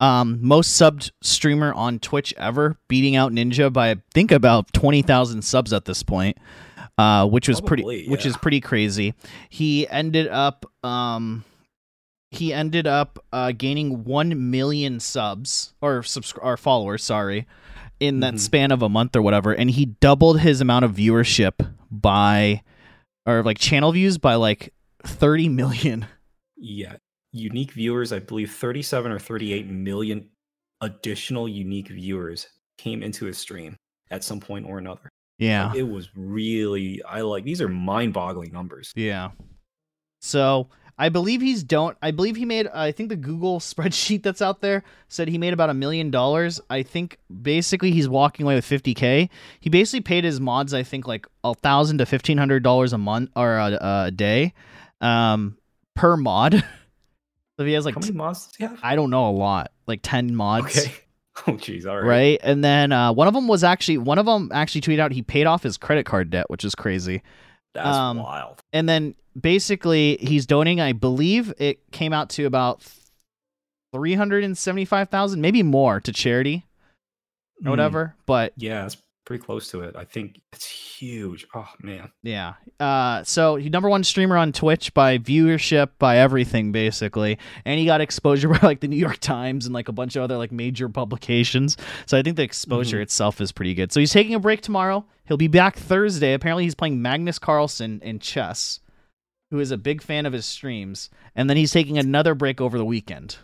um 0.00 0.38
most 0.40 0.80
subbed 0.80 1.10
streamer 1.20 1.74
on 1.74 1.98
Twitch 1.98 2.32
ever, 2.36 2.78
beating 2.86 3.16
out 3.16 3.32
Ninja 3.32 3.72
by 3.72 3.90
I 3.90 3.96
think 4.14 4.30
about 4.30 4.72
20,000 4.72 5.42
subs 5.42 5.72
at 5.72 5.84
this 5.84 6.04
point. 6.04 6.38
Uh 6.96 7.26
which 7.26 7.48
was 7.48 7.60
Probably, 7.60 7.84
pretty 7.84 8.08
which 8.08 8.24
is 8.24 8.36
pretty 8.36 8.60
crazy. 8.60 9.14
He 9.48 9.88
ended 9.88 10.28
up 10.28 10.64
um 10.84 11.44
he 12.30 12.52
ended 12.52 12.86
up 12.86 13.18
uh, 13.32 13.52
gaining 13.52 14.04
1 14.04 14.50
million 14.50 15.00
subs 15.00 15.72
or 15.80 16.02
subscri- 16.02 16.44
or 16.44 16.58
followers, 16.58 17.02
sorry, 17.02 17.46
in 18.00 18.20
that 18.20 18.34
Mhm. 18.34 18.38
span 18.38 18.70
of 18.70 18.82
a 18.82 18.88
month 18.88 19.16
or 19.16 19.22
whatever 19.22 19.52
and 19.52 19.70
he 19.72 19.86
doubled 19.86 20.38
his 20.40 20.60
amount 20.60 20.84
of 20.84 20.92
viewership 20.92 21.54
by 21.90 22.62
or 23.28 23.42
like 23.42 23.58
channel 23.58 23.92
views 23.92 24.18
by 24.18 24.34
like 24.34 24.72
30 25.04 25.48
million. 25.50 26.06
yeah 26.56 26.96
unique 27.32 27.72
viewers 27.72 28.10
i 28.12 28.18
believe 28.18 28.50
37 28.50 29.12
or 29.12 29.18
38 29.18 29.68
million 29.68 30.28
additional 30.80 31.46
unique 31.46 31.88
viewers 31.88 32.48
came 32.78 33.02
into 33.02 33.26
his 33.26 33.36
stream 33.36 33.76
at 34.10 34.24
some 34.24 34.40
point 34.40 34.64
or 34.66 34.78
another 34.78 35.08
Yeah. 35.38 35.68
Like, 35.68 35.76
it 35.76 35.82
was 35.82 36.08
really 36.16 37.02
i 37.04 37.20
like 37.20 37.44
these 37.44 37.60
are 37.60 37.68
mind-boggling 37.68 38.50
numbers 38.52 38.92
Yeah. 38.96 39.30
So 40.20 40.68
I 40.98 41.08
believe 41.08 41.40
he's 41.40 41.62
don't. 41.62 41.96
I 42.02 42.10
believe 42.10 42.36
he 42.36 42.44
made. 42.44 42.66
I 42.66 42.92
think 42.92 43.08
the 43.08 43.16
Google 43.16 43.60
spreadsheet 43.60 44.22
that's 44.22 44.42
out 44.42 44.60
there 44.60 44.82
said 45.08 45.28
he 45.28 45.38
made 45.38 45.52
about 45.52 45.70
a 45.70 45.74
million 45.74 46.10
dollars. 46.10 46.60
I 46.68 46.82
think 46.82 47.18
basically 47.42 47.92
he's 47.92 48.08
walking 48.08 48.44
away 48.44 48.56
with 48.56 48.64
50k. 48.66 49.28
He 49.60 49.70
basically 49.70 50.00
paid 50.00 50.24
his 50.24 50.40
mods. 50.40 50.74
I 50.74 50.82
think 50.82 51.06
like 51.06 51.26
a 51.44 51.54
thousand 51.54 51.98
to 51.98 52.06
fifteen 52.06 52.38
hundred 52.38 52.62
dollars 52.62 52.92
a 52.92 52.98
month 52.98 53.30
or 53.36 53.56
a, 53.56 53.78
a 54.06 54.10
day, 54.10 54.54
um, 55.00 55.56
per 55.94 56.16
mod. 56.16 56.64
So 57.58 57.64
he 57.64 57.72
has 57.72 57.84
like 57.84 57.96
How 57.96 58.00
many 58.00 58.12
mods 58.12 58.46
does 58.46 58.54
he 58.54 58.62
have? 58.62 58.78
I 58.84 58.94
don't 58.94 59.10
know 59.10 59.30
a 59.30 59.32
lot, 59.32 59.72
like 59.88 59.98
ten 60.02 60.34
mods. 60.34 60.78
Okay. 60.78 60.92
Oh 61.46 61.52
jeez, 61.52 61.86
all 61.86 61.96
right. 61.96 62.04
Right. 62.04 62.40
And 62.42 62.64
then 62.64 62.90
uh, 62.90 63.12
one 63.12 63.28
of 63.28 63.34
them 63.34 63.46
was 63.46 63.62
actually 63.62 63.98
one 63.98 64.18
of 64.18 64.26
them 64.26 64.50
actually 64.52 64.80
tweeted 64.80 64.98
out 64.98 65.12
he 65.12 65.22
paid 65.22 65.46
off 65.46 65.62
his 65.62 65.76
credit 65.76 66.04
card 66.04 66.30
debt, 66.30 66.50
which 66.50 66.64
is 66.64 66.74
crazy. 66.74 67.22
That's 67.74 67.86
Um, 67.96 68.18
wild. 68.18 68.60
And 68.72 68.88
then 68.88 69.14
basically 69.40 70.16
he's 70.20 70.46
donating. 70.46 70.80
I 70.80 70.92
believe 70.92 71.52
it 71.58 71.78
came 71.92 72.12
out 72.12 72.30
to 72.30 72.44
about 72.44 72.82
three 73.92 74.14
hundred 74.14 74.44
and 74.44 74.56
seventy-five 74.56 75.08
thousand, 75.08 75.40
maybe 75.40 75.62
more, 75.62 76.00
to 76.00 76.12
charity 76.12 76.64
or 77.60 77.66
Mm, 77.66 77.70
whatever. 77.70 78.14
But 78.26 78.52
Yeah, 78.56 78.86
it's 78.86 78.96
pretty 79.28 79.44
close 79.44 79.70
to 79.70 79.82
it. 79.82 79.94
I 79.94 80.04
think 80.04 80.40
it's 80.52 80.66
huge. 80.66 81.46
Oh 81.54 81.68
man. 81.82 82.10
Yeah. 82.22 82.54
Uh, 82.80 83.22
so 83.22 83.56
number 83.56 83.88
one 83.88 84.02
streamer 84.02 84.36
on 84.38 84.52
Twitch 84.52 84.92
by 84.94 85.18
viewership, 85.18 85.90
by 85.98 86.16
everything 86.16 86.72
basically, 86.72 87.38
and 87.64 87.78
he 87.78 87.84
got 87.86 88.00
exposure 88.00 88.48
by 88.54 88.58
like 88.62 88.80
the 88.80 88.88
New 88.88 88.96
York 88.96 89.18
Times 89.18 89.66
and 89.66 89.74
like 89.74 89.88
a 89.88 89.92
bunch 89.92 90.16
of 90.16 90.22
other 90.22 90.36
like 90.38 90.50
major 90.50 90.88
publications. 90.88 91.76
So 92.06 92.16
I 92.18 92.22
think 92.22 92.36
the 92.36 92.42
exposure 92.42 92.98
Mhm. 92.98 93.02
itself 93.02 93.40
is 93.40 93.52
pretty 93.52 93.74
good. 93.74 93.92
So 93.92 94.00
he's 94.00 94.12
taking 94.12 94.34
a 94.34 94.40
break 94.40 94.62
tomorrow. 94.62 95.04
He'll 95.26 95.36
be 95.36 95.46
back 95.46 95.76
Thursday. 95.76 96.32
Apparently 96.32 96.64
he's 96.64 96.74
playing 96.74 97.02
Magnus 97.02 97.38
Carlsen 97.38 98.00
in 98.02 98.18
chess, 98.18 98.80
who 99.50 99.60
is 99.60 99.70
a 99.70 99.76
big 99.76 100.00
fan 100.02 100.24
of 100.24 100.32
his 100.32 100.46
streams, 100.46 101.10
and 101.36 101.50
then 101.50 101.56
he's 101.58 101.70
taking 101.72 101.98
another 101.98 102.34
break 102.34 102.60
over 102.62 102.78
the 102.78 102.84
weekend. 102.84 103.36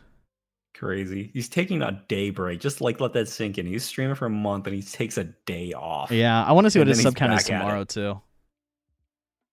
Crazy. 0.76 1.30
He's 1.32 1.48
taking 1.48 1.82
a 1.82 2.02
day 2.08 2.30
break. 2.30 2.60
Just 2.60 2.80
like 2.80 3.00
let 3.00 3.12
that 3.12 3.28
sink 3.28 3.58
in. 3.58 3.66
He's 3.66 3.84
streaming 3.84 4.16
for 4.16 4.26
a 4.26 4.30
month 4.30 4.66
and 4.66 4.74
he 4.74 4.82
takes 4.82 5.16
a 5.18 5.24
day 5.24 5.72
off. 5.72 6.10
Yeah, 6.10 6.44
I 6.44 6.52
want 6.52 6.64
to 6.66 6.70
see 6.70 6.78
what 6.80 6.88
his 6.88 7.00
sub 7.00 7.14
count 7.14 7.32
is 7.32 7.44
back 7.44 7.50
at 7.52 7.54
it. 7.54 7.58
tomorrow 7.60 7.84
too, 7.84 8.20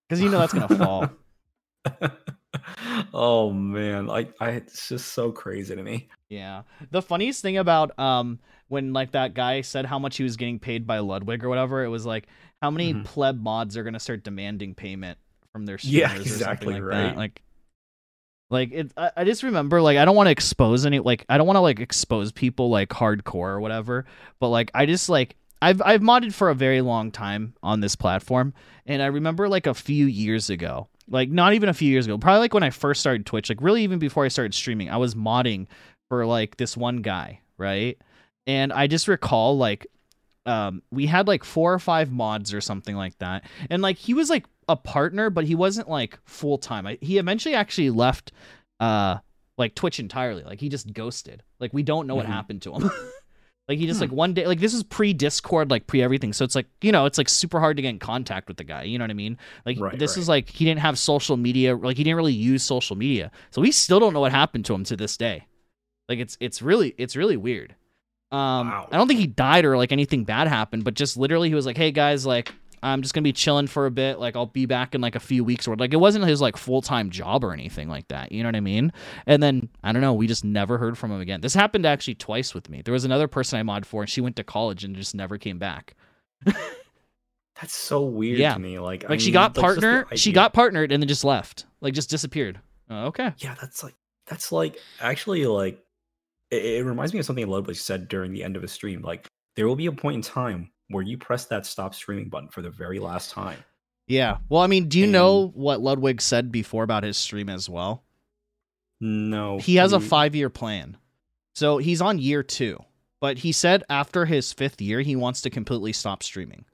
because 0.09 0.21
you 0.21 0.29
know 0.29 0.39
that's 0.39 0.53
gonna 0.53 0.67
fall. 0.67 1.09
oh 3.13 3.51
man. 3.51 4.09
I, 4.09 4.27
I 4.39 4.49
it's 4.51 4.89
just 4.89 5.13
so 5.13 5.31
crazy 5.31 5.75
to 5.75 5.83
me. 5.83 6.09
Yeah. 6.29 6.63
The 6.91 7.01
funniest 7.01 7.41
thing 7.41 7.57
about 7.57 7.97
um 7.99 8.39
when 8.67 8.93
like 8.93 9.11
that 9.11 9.33
guy 9.33 9.61
said 9.61 9.85
how 9.85 9.99
much 9.99 10.17
he 10.17 10.23
was 10.23 10.37
getting 10.37 10.59
paid 10.59 10.87
by 10.87 10.99
Ludwig 10.99 11.43
or 11.43 11.49
whatever, 11.49 11.83
it 11.83 11.89
was 11.89 12.05
like 12.05 12.27
how 12.61 12.71
many 12.71 12.93
Mhm. 12.93 13.03
pleb 13.03 13.39
mods 13.41 13.77
are 13.77 13.83
gonna 13.83 13.99
start 13.99 14.23
demanding 14.23 14.73
payment 14.73 15.17
from 15.51 15.65
their 15.65 15.77
Yeah, 15.81 16.07
streamers 16.09 16.27
or 16.31 16.33
exactly 16.33 16.73
like 16.75 16.83
right. 16.83 16.97
that. 17.09 17.17
Like 17.17 17.41
like 18.51 18.71
it 18.73 18.91
I, 18.97 19.11
I 19.17 19.23
just 19.23 19.43
remember 19.43 19.81
like 19.81 19.97
I 19.97 20.05
don't 20.05 20.15
want 20.15 20.27
to 20.27 20.31
expose 20.31 20.85
any 20.85 20.99
like 20.99 21.25
I 21.29 21.37
don't 21.37 21.47
want 21.47 21.55
to 21.55 21.61
like 21.61 21.79
expose 21.79 22.31
people 22.31 22.69
like 22.69 22.89
hardcore 22.89 23.49
or 23.49 23.61
whatever, 23.61 24.05
but 24.39 24.49
like 24.49 24.69
I 24.75 24.85
just 24.85 25.09
like 25.09 25.37
I've 25.61 25.81
I've 25.81 26.01
modded 26.01 26.33
for 26.33 26.49
a 26.49 26.55
very 26.55 26.81
long 26.81 27.11
time 27.11 27.53
on 27.63 27.79
this 27.79 27.95
platform 27.95 28.53
and 28.85 29.01
I 29.01 29.07
remember 29.07 29.47
like 29.47 29.67
a 29.67 29.73
few 29.73 30.05
years 30.05 30.49
ago, 30.49 30.89
like 31.07 31.29
not 31.29 31.53
even 31.53 31.69
a 31.69 31.73
few 31.73 31.89
years 31.89 32.05
ago, 32.05 32.17
probably 32.17 32.41
like 32.41 32.53
when 32.53 32.63
I 32.63 32.71
first 32.71 32.99
started 32.99 33.25
Twitch, 33.25 33.49
like 33.49 33.61
really 33.61 33.83
even 33.83 33.99
before 33.99 34.25
I 34.25 34.27
started 34.27 34.53
streaming, 34.53 34.89
I 34.89 34.97
was 34.97 35.15
modding 35.15 35.67
for 36.09 36.25
like 36.25 36.57
this 36.57 36.75
one 36.75 36.97
guy, 36.97 37.39
right? 37.57 37.97
And 38.47 38.73
I 38.73 38.87
just 38.87 39.07
recall 39.07 39.57
like 39.57 39.87
um 40.45 40.81
we 40.91 41.05
had 41.05 41.25
like 41.25 41.45
four 41.45 41.73
or 41.73 41.79
five 41.79 42.11
mods 42.11 42.53
or 42.53 42.59
something 42.59 42.97
like 42.97 43.17
that. 43.19 43.45
And 43.69 43.81
like 43.81 43.97
he 43.97 44.13
was 44.13 44.29
like 44.29 44.45
a 44.71 44.75
partner, 44.75 45.29
but 45.29 45.45
he 45.45 45.55
wasn't 45.55 45.89
like 45.89 46.17
full 46.25 46.57
time. 46.57 46.87
He 47.01 47.17
eventually 47.17 47.55
actually 47.55 47.89
left 47.89 48.31
uh 48.79 49.17
like 49.57 49.75
Twitch 49.75 49.99
entirely. 49.99 50.43
Like 50.43 50.59
he 50.59 50.69
just 50.69 50.91
ghosted. 50.93 51.43
Like 51.59 51.73
we 51.73 51.83
don't 51.83 52.07
know 52.07 52.15
what 52.15 52.25
Mhm. 52.25 52.29
happened 52.29 52.61
to 52.63 52.73
him. 52.73 52.89
like 53.67 53.77
he 53.77 53.85
just 53.85 53.99
Hmm. 53.99 54.05
like 54.05 54.11
one 54.11 54.33
day 54.33 54.47
like 54.47 54.59
this 54.59 54.73
is 54.73 54.81
pre 54.83 55.13
Discord, 55.13 55.69
like 55.69 55.85
pre 55.87 56.01
everything. 56.01 56.33
So 56.33 56.43
it's 56.43 56.55
like, 56.55 56.67
you 56.81 56.91
know, 56.91 57.05
it's 57.05 57.17
like 57.17 57.29
super 57.29 57.59
hard 57.59 57.75
to 57.77 57.81
get 57.83 57.89
in 57.89 57.99
contact 57.99 58.47
with 58.47 58.57
the 58.57 58.63
guy. 58.63 58.83
You 58.83 58.97
know 58.97 59.03
what 59.03 59.11
I 59.11 59.15
mean? 59.15 59.37
Like 59.65 59.79
Right, 59.79 59.99
this 59.99 60.11
right. 60.17 60.21
is 60.21 60.27
like 60.29 60.49
he 60.49 60.65
didn't 60.65 60.79
have 60.81 60.97
social 60.97 61.37
media, 61.37 61.75
like 61.75 61.97
he 61.97 62.03
didn't 62.03 62.17
really 62.17 62.33
use 62.33 62.63
social 62.63 62.95
media. 62.95 63.29
So 63.51 63.61
we 63.61 63.71
still 63.71 63.99
don't 63.99 64.13
know 64.13 64.21
what 64.21 64.31
happened 64.31 64.65
to 64.65 64.73
him 64.73 64.83
to 64.85 64.95
this 64.97 65.15
day. 65.17 65.45
Like 66.09 66.19
it's 66.19 66.37
it's 66.39 66.61
really 66.61 66.95
it's 66.97 67.15
really 67.15 67.37
weird. 67.37 67.75
Um 68.31 68.69
Wow. 68.69 68.87
I 68.91 68.97
don't 68.97 69.07
think 69.07 69.19
he 69.19 69.27
died 69.27 69.65
or 69.65 69.77
like 69.77 69.91
anything 69.91 70.23
bad 70.23 70.47
happened, 70.47 70.83
but 70.85 70.93
just 70.95 71.17
literally 71.17 71.49
he 71.49 71.55
was 71.55 71.65
like, 71.65 71.77
"Hey 71.77 71.91
guys, 71.91 72.25
like 72.25 72.53
I'm 72.83 73.01
just 73.01 73.13
going 73.13 73.23
to 73.23 73.27
be 73.27 73.33
chilling 73.33 73.67
for 73.67 73.85
a 73.85 73.91
bit. 73.91 74.19
Like 74.19 74.35
I'll 74.35 74.47
be 74.47 74.65
back 74.65 74.95
in 74.95 75.01
like 75.01 75.15
a 75.15 75.19
few 75.19 75.43
weeks 75.43 75.67
or 75.67 75.75
like 75.75 75.93
it 75.93 75.97
wasn't 75.97 76.25
his 76.25 76.41
like 76.41 76.57
full-time 76.57 77.09
job 77.09 77.43
or 77.43 77.53
anything 77.53 77.87
like 77.89 78.07
that. 78.07 78.31
You 78.31 78.41
know 78.43 78.47
what 78.49 78.55
I 78.55 78.61
mean? 78.61 78.91
And 79.27 79.41
then 79.43 79.69
I 79.83 79.91
don't 79.91 80.01
know, 80.01 80.13
we 80.13 80.27
just 80.27 80.43
never 80.43 80.77
heard 80.77 80.97
from 80.97 81.11
him 81.11 81.21
again. 81.21 81.41
This 81.41 81.53
happened 81.53 81.85
actually 81.85 82.15
twice 82.15 82.53
with 82.55 82.69
me. 82.69 82.81
There 82.81 82.93
was 82.93 83.05
another 83.05 83.27
person 83.27 83.59
I 83.59 83.63
mod 83.63 83.85
for 83.85 84.01
and 84.01 84.09
she 84.09 84.21
went 84.21 84.35
to 84.37 84.43
college 84.43 84.83
and 84.83 84.95
just 84.95 85.13
never 85.13 85.37
came 85.37 85.59
back. 85.59 85.95
That's 86.45 87.75
so 87.75 88.01
weird 88.03 88.39
Yeah. 88.39 88.53
to 88.53 88.59
me. 88.59 88.79
Like, 88.79 89.05
I 89.05 89.09
Like 89.09 89.19
she 89.19 89.27
mean, 89.27 89.33
got 89.33 89.53
partner, 89.55 90.07
she 90.15 90.31
got 90.31 90.53
partnered 90.53 90.91
and 90.91 91.01
then 91.01 91.07
just 91.07 91.23
left. 91.23 91.65
Like 91.81 91.93
just 91.93 92.09
disappeared. 92.09 92.59
Oh, 92.89 93.05
okay. 93.07 93.33
Yeah, 93.37 93.55
that's 93.59 93.83
like 93.83 93.95
that's 94.27 94.51
like 94.51 94.77
actually 94.99 95.45
like 95.45 95.79
it, 96.49 96.65
it 96.65 96.85
reminds 96.85 97.13
me 97.13 97.19
of 97.19 97.25
something 97.25 97.47
Ludwig 97.47 97.75
said 97.75 98.07
during 98.07 98.33
the 98.33 98.43
end 98.43 98.55
of 98.55 98.63
a 98.63 98.67
stream. 98.67 99.01
Like 99.01 99.27
there 99.55 99.67
will 99.67 99.75
be 99.75 99.85
a 99.85 99.91
point 99.91 100.15
in 100.15 100.21
time 100.21 100.71
where 100.91 101.03
you 101.03 101.17
press 101.17 101.45
that 101.45 101.65
stop 101.65 101.95
streaming 101.95 102.29
button 102.29 102.49
for 102.49 102.61
the 102.61 102.69
very 102.69 102.99
last 102.99 103.31
time. 103.31 103.63
Yeah. 104.07 104.37
Well, 104.49 104.61
I 104.61 104.67
mean, 104.67 104.89
do 104.89 104.99
you 104.99 105.07
know 105.07 105.51
what 105.55 105.81
Ludwig 105.81 106.21
said 106.21 106.51
before 106.51 106.83
about 106.83 107.03
his 107.03 107.17
stream 107.17 107.49
as 107.49 107.69
well? 107.69 108.03
No, 108.99 109.57
He 109.57 109.77
has 109.77 109.93
a 109.93 109.99
five 109.99 110.35
year 110.35 110.49
plan. 110.49 110.97
So 111.53 111.77
he's 111.77 112.01
on 112.01 112.19
year 112.19 112.43
two. 112.43 112.79
But 113.19 113.37
he 113.39 113.51
said 113.51 113.83
after 113.89 114.25
his 114.25 114.51
fifth 114.51 114.81
year, 114.81 115.01
he 115.01 115.15
wants 115.15 115.41
to 115.41 115.49
completely 115.49 115.93
stop 115.93 116.23
streaming. 116.23 116.65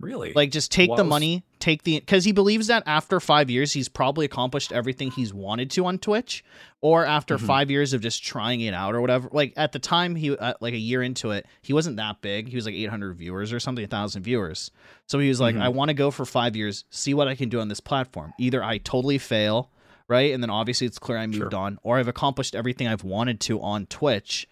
Really? 0.00 0.32
Like, 0.32 0.50
just 0.50 0.72
take 0.72 0.88
What 0.90 0.96
the 0.96 1.04
money, 1.04 1.44
take 1.58 1.82
the. 1.82 2.00
Because 2.00 2.24
he 2.24 2.32
believes 2.32 2.68
that 2.68 2.82
after 2.86 3.20
five 3.20 3.50
years, 3.50 3.72
he's 3.72 3.88
probably 3.88 4.24
accomplished 4.24 4.72
everything 4.72 5.10
he's 5.10 5.32
wanted 5.34 5.70
to 5.72 5.84
on 5.86 5.98
Twitch. 5.98 6.42
Or 6.80 7.04
after 7.04 7.36
Mhm. 7.36 7.42
five 7.46 7.70
years 7.70 7.92
of 7.92 8.00
just 8.00 8.24
trying 8.24 8.62
it 8.62 8.72
out 8.72 8.94
or 8.94 9.02
whatever. 9.02 9.28
Like, 9.30 9.52
at 9.56 9.72
the 9.72 9.78
time, 9.78 10.14
he, 10.16 10.34
uh, 10.34 10.54
like 10.60 10.72
a 10.72 10.78
year 10.78 11.02
into 11.02 11.30
it, 11.32 11.44
he 11.60 11.74
wasn't 11.74 11.98
that 11.98 12.22
big. 12.22 12.48
He 12.48 12.56
was 12.56 12.64
like 12.64 12.74
800 12.74 13.12
viewers 13.14 13.52
or 13.52 13.60
something, 13.60 13.82
1,000 13.84 14.22
viewers. 14.22 14.70
So 15.06 15.18
he 15.18 15.28
was 15.28 15.40
like, 15.40 15.54
Mhm. 15.56 15.60
I 15.62 15.68
want 15.68 15.90
to 15.90 15.94
go 15.94 16.10
for 16.10 16.24
five 16.24 16.56
years, 16.56 16.84
see 16.90 17.12
what 17.12 17.28
I 17.28 17.34
can 17.34 17.50
do 17.50 17.60
on 17.60 17.68
this 17.68 17.80
platform. 17.80 18.32
Either 18.38 18.64
I 18.64 18.78
totally 18.78 19.18
fail, 19.18 19.70
right? 20.08 20.32
And 20.32 20.42
then 20.42 20.48
obviously 20.50 20.86
it's 20.86 20.98
clear 20.98 21.18
I 21.18 21.26
moved 21.26 21.52
Sure. 21.52 21.56
on, 21.60 21.78
or 21.82 21.98
I've 21.98 22.08
accomplished 22.08 22.54
everything 22.54 22.88
I've 22.88 23.04
wanted 23.04 23.38
to 23.40 23.60
on 23.60 23.84
Twitch, 23.86 24.48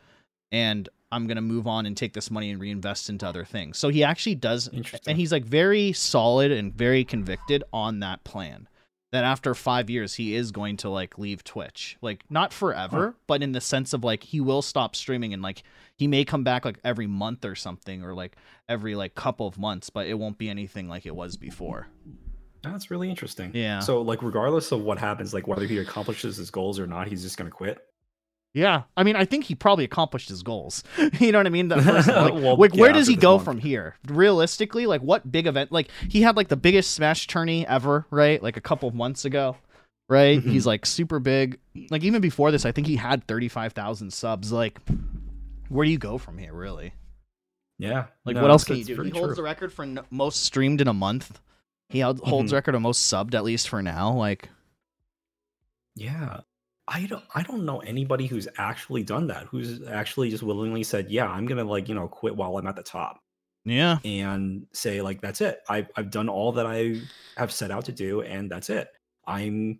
and 0.52 0.88
I'm 1.10 1.26
gonna 1.26 1.40
move 1.40 1.66
on 1.66 1.86
and 1.86 1.96
take 1.96 2.12
this 2.12 2.30
money 2.30 2.50
and 2.50 2.60
reinvest 2.60 3.08
into 3.08 3.26
other 3.26 3.44
things. 3.44 3.78
So 3.78 3.88
he 3.88 4.04
actually 4.04 4.34
does, 4.34 4.68
and 4.68 5.16
he's 5.18 5.32
like 5.32 5.44
very 5.44 5.92
solid 5.92 6.52
and 6.52 6.74
very 6.74 7.04
convicted 7.04 7.64
on 7.72 8.00
that 8.00 8.24
plan. 8.24 8.68
That 9.10 9.24
after 9.24 9.54
five 9.54 9.88
years 9.88 10.14
he 10.14 10.34
is 10.34 10.50
going 10.50 10.76
to 10.78 10.90
like 10.90 11.16
leave 11.16 11.42
Twitch, 11.42 11.96
like 12.02 12.24
not 12.28 12.52
forever, 12.52 13.14
but 13.26 13.42
in 13.42 13.52
the 13.52 13.60
sense 13.60 13.94
of 13.94 14.04
like 14.04 14.22
he 14.22 14.38
will 14.42 14.60
stop 14.60 14.94
streaming 14.94 15.32
and 15.32 15.42
like 15.42 15.62
he 15.96 16.06
may 16.06 16.26
come 16.26 16.44
back 16.44 16.66
like 16.66 16.78
every 16.84 17.06
month 17.06 17.46
or 17.46 17.54
something, 17.54 18.04
or 18.04 18.12
like 18.12 18.36
every 18.68 18.94
like 18.94 19.14
couple 19.14 19.46
of 19.46 19.56
months, 19.56 19.88
but 19.88 20.06
it 20.06 20.14
won't 20.14 20.36
be 20.36 20.50
anything 20.50 20.90
like 20.90 21.06
it 21.06 21.16
was 21.16 21.38
before. 21.38 21.88
That's 22.62 22.90
really 22.90 23.08
interesting. 23.08 23.52
Yeah. 23.54 23.80
So 23.80 24.02
like 24.02 24.22
regardless 24.22 24.72
of 24.72 24.82
what 24.82 24.98
happens, 24.98 25.32
like 25.32 25.46
whether 25.46 25.64
he 25.64 25.78
accomplishes 25.78 26.36
his 26.36 26.50
goals 26.50 26.78
or 26.78 26.86
not, 26.86 27.08
he's 27.08 27.22
just 27.22 27.38
gonna 27.38 27.50
quit. 27.50 27.82
Yeah, 28.58 28.82
I 28.96 29.04
mean, 29.04 29.14
I 29.14 29.24
think 29.24 29.44
he 29.44 29.54
probably 29.54 29.84
accomplished 29.84 30.28
his 30.28 30.42
goals. 30.42 30.82
you 31.20 31.30
know 31.30 31.38
what 31.38 31.46
I 31.46 31.50
mean? 31.50 31.68
That 31.68 31.82
first, 31.84 32.08
like, 32.08 32.32
Well, 32.34 32.56
like, 32.56 32.74
yeah, 32.74 32.80
where 32.80 32.92
does 32.92 33.06
he 33.06 33.14
go 33.14 33.34
month. 33.34 33.44
from 33.44 33.58
here? 33.58 33.94
Realistically, 34.08 34.86
like, 34.86 35.00
what 35.00 35.30
big 35.30 35.46
event? 35.46 35.70
Like, 35.70 35.90
he 36.08 36.22
had 36.22 36.36
like 36.36 36.48
the 36.48 36.56
biggest 36.56 36.90
Smash 36.92 37.28
tourney 37.28 37.64
ever, 37.66 38.04
right? 38.10 38.42
Like 38.42 38.56
a 38.56 38.60
couple 38.60 38.88
of 38.88 38.94
months 38.96 39.24
ago, 39.24 39.56
right? 40.08 40.40
Mhm. 40.40 40.50
He's 40.50 40.66
like 40.66 40.86
super 40.86 41.20
big. 41.20 41.60
Like 41.90 42.02
even 42.02 42.20
before 42.20 42.50
this, 42.50 42.64
I 42.66 42.72
think 42.72 42.86
he 42.88 42.96
had 42.96 43.26
thirty 43.28 43.46
five 43.48 43.74
thousand 43.74 44.12
subs. 44.12 44.50
Like, 44.50 44.78
where 45.68 45.84
do 45.84 45.90
you 45.92 45.98
go 45.98 46.18
from 46.18 46.36
here, 46.38 46.52
really? 46.52 46.94
Yeah. 47.78 48.06
Like, 48.24 48.34
No, 48.34 48.42
what 48.42 48.50
else 48.50 48.64
can 48.64 48.76
you 48.76 48.84
do? 48.84 49.00
He 49.02 49.10
holds 49.10 49.26
true. 49.28 49.34
the 49.36 49.42
record 49.44 49.72
for 49.72 49.84
n- 49.84 50.00
most 50.10 50.42
streamed 50.42 50.80
in 50.80 50.88
a 50.88 50.92
month. 50.94 51.38
He 51.90 52.00
holds 52.00 52.20
Mhm. 52.22 52.52
record 52.52 52.74
of 52.74 52.82
most 52.82 53.02
subbed, 53.12 53.34
at 53.34 53.44
least 53.44 53.68
for 53.68 53.82
now. 53.82 54.12
Like, 54.12 54.48
Yeah. 55.94 56.40
I 56.88 57.06
don't 57.06 57.24
I 57.34 57.42
don't 57.42 57.64
know 57.64 57.80
anybody 57.80 58.26
who's 58.26 58.48
actually 58.58 59.02
done 59.02 59.26
that, 59.28 59.44
who's 59.46 59.86
actually 59.86 60.30
just 60.30 60.42
willingly 60.42 60.82
said, 60.82 61.10
Yeah, 61.10 61.28
I'm 61.28 61.46
gonna 61.46 61.64
like, 61.64 61.88
you 61.88 61.94
know, 61.94 62.08
quit 62.08 62.34
while 62.34 62.56
I'm 62.56 62.66
at 62.66 62.76
the 62.76 62.82
top 62.82 63.20
yeah, 63.64 63.98
and 64.04 64.66
say, 64.72 65.02
like, 65.02 65.20
that's 65.20 65.40
it. 65.40 65.60
I've 65.68 65.88
I've 65.96 66.10
done 66.10 66.28
all 66.28 66.52
that 66.52 66.66
I 66.66 67.00
have 67.36 67.52
set 67.52 67.70
out 67.70 67.84
to 67.86 67.92
do, 67.92 68.22
and 68.22 68.50
that's 68.50 68.70
it. 68.70 68.88
I'm 69.26 69.78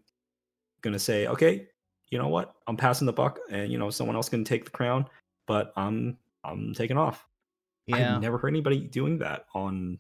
gonna 0.82 0.98
say, 0.98 1.26
okay, 1.26 1.66
you 2.10 2.18
know 2.18 2.28
what? 2.28 2.54
I'm 2.66 2.76
passing 2.76 3.06
the 3.06 3.12
buck 3.12 3.38
and 3.50 3.70
you 3.72 3.78
know, 3.78 3.90
someone 3.90 4.16
else 4.16 4.28
can 4.28 4.44
take 4.44 4.64
the 4.64 4.70
crown, 4.70 5.06
but 5.46 5.72
I'm 5.76 6.18
I'm 6.44 6.74
taking 6.74 6.98
off. 6.98 7.26
yeah. 7.86 8.16
I've 8.16 8.22
never 8.22 8.38
heard 8.38 8.48
anybody 8.48 8.80
doing 8.80 9.18
that 9.18 9.46
on 9.54 9.98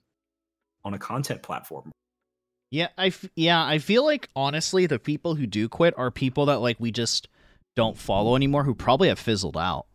on 0.84 0.94
a 0.94 0.98
content 0.98 1.42
platform. 1.42 1.90
Yeah, 2.70 2.88
I 2.98 3.06
f- 3.06 3.30
yeah, 3.34 3.64
I 3.64 3.78
feel 3.78 4.04
like 4.04 4.28
honestly 4.36 4.86
the 4.86 4.98
people 4.98 5.34
who 5.34 5.46
do 5.46 5.68
quit 5.68 5.94
are 5.96 6.10
people 6.10 6.46
that 6.46 6.58
like 6.60 6.76
we 6.78 6.90
just 6.90 7.28
don't 7.76 7.96
follow 7.96 8.36
anymore 8.36 8.64
who 8.64 8.74
probably 8.74 9.08
have 9.08 9.18
fizzled 9.18 9.56
out. 9.56 9.86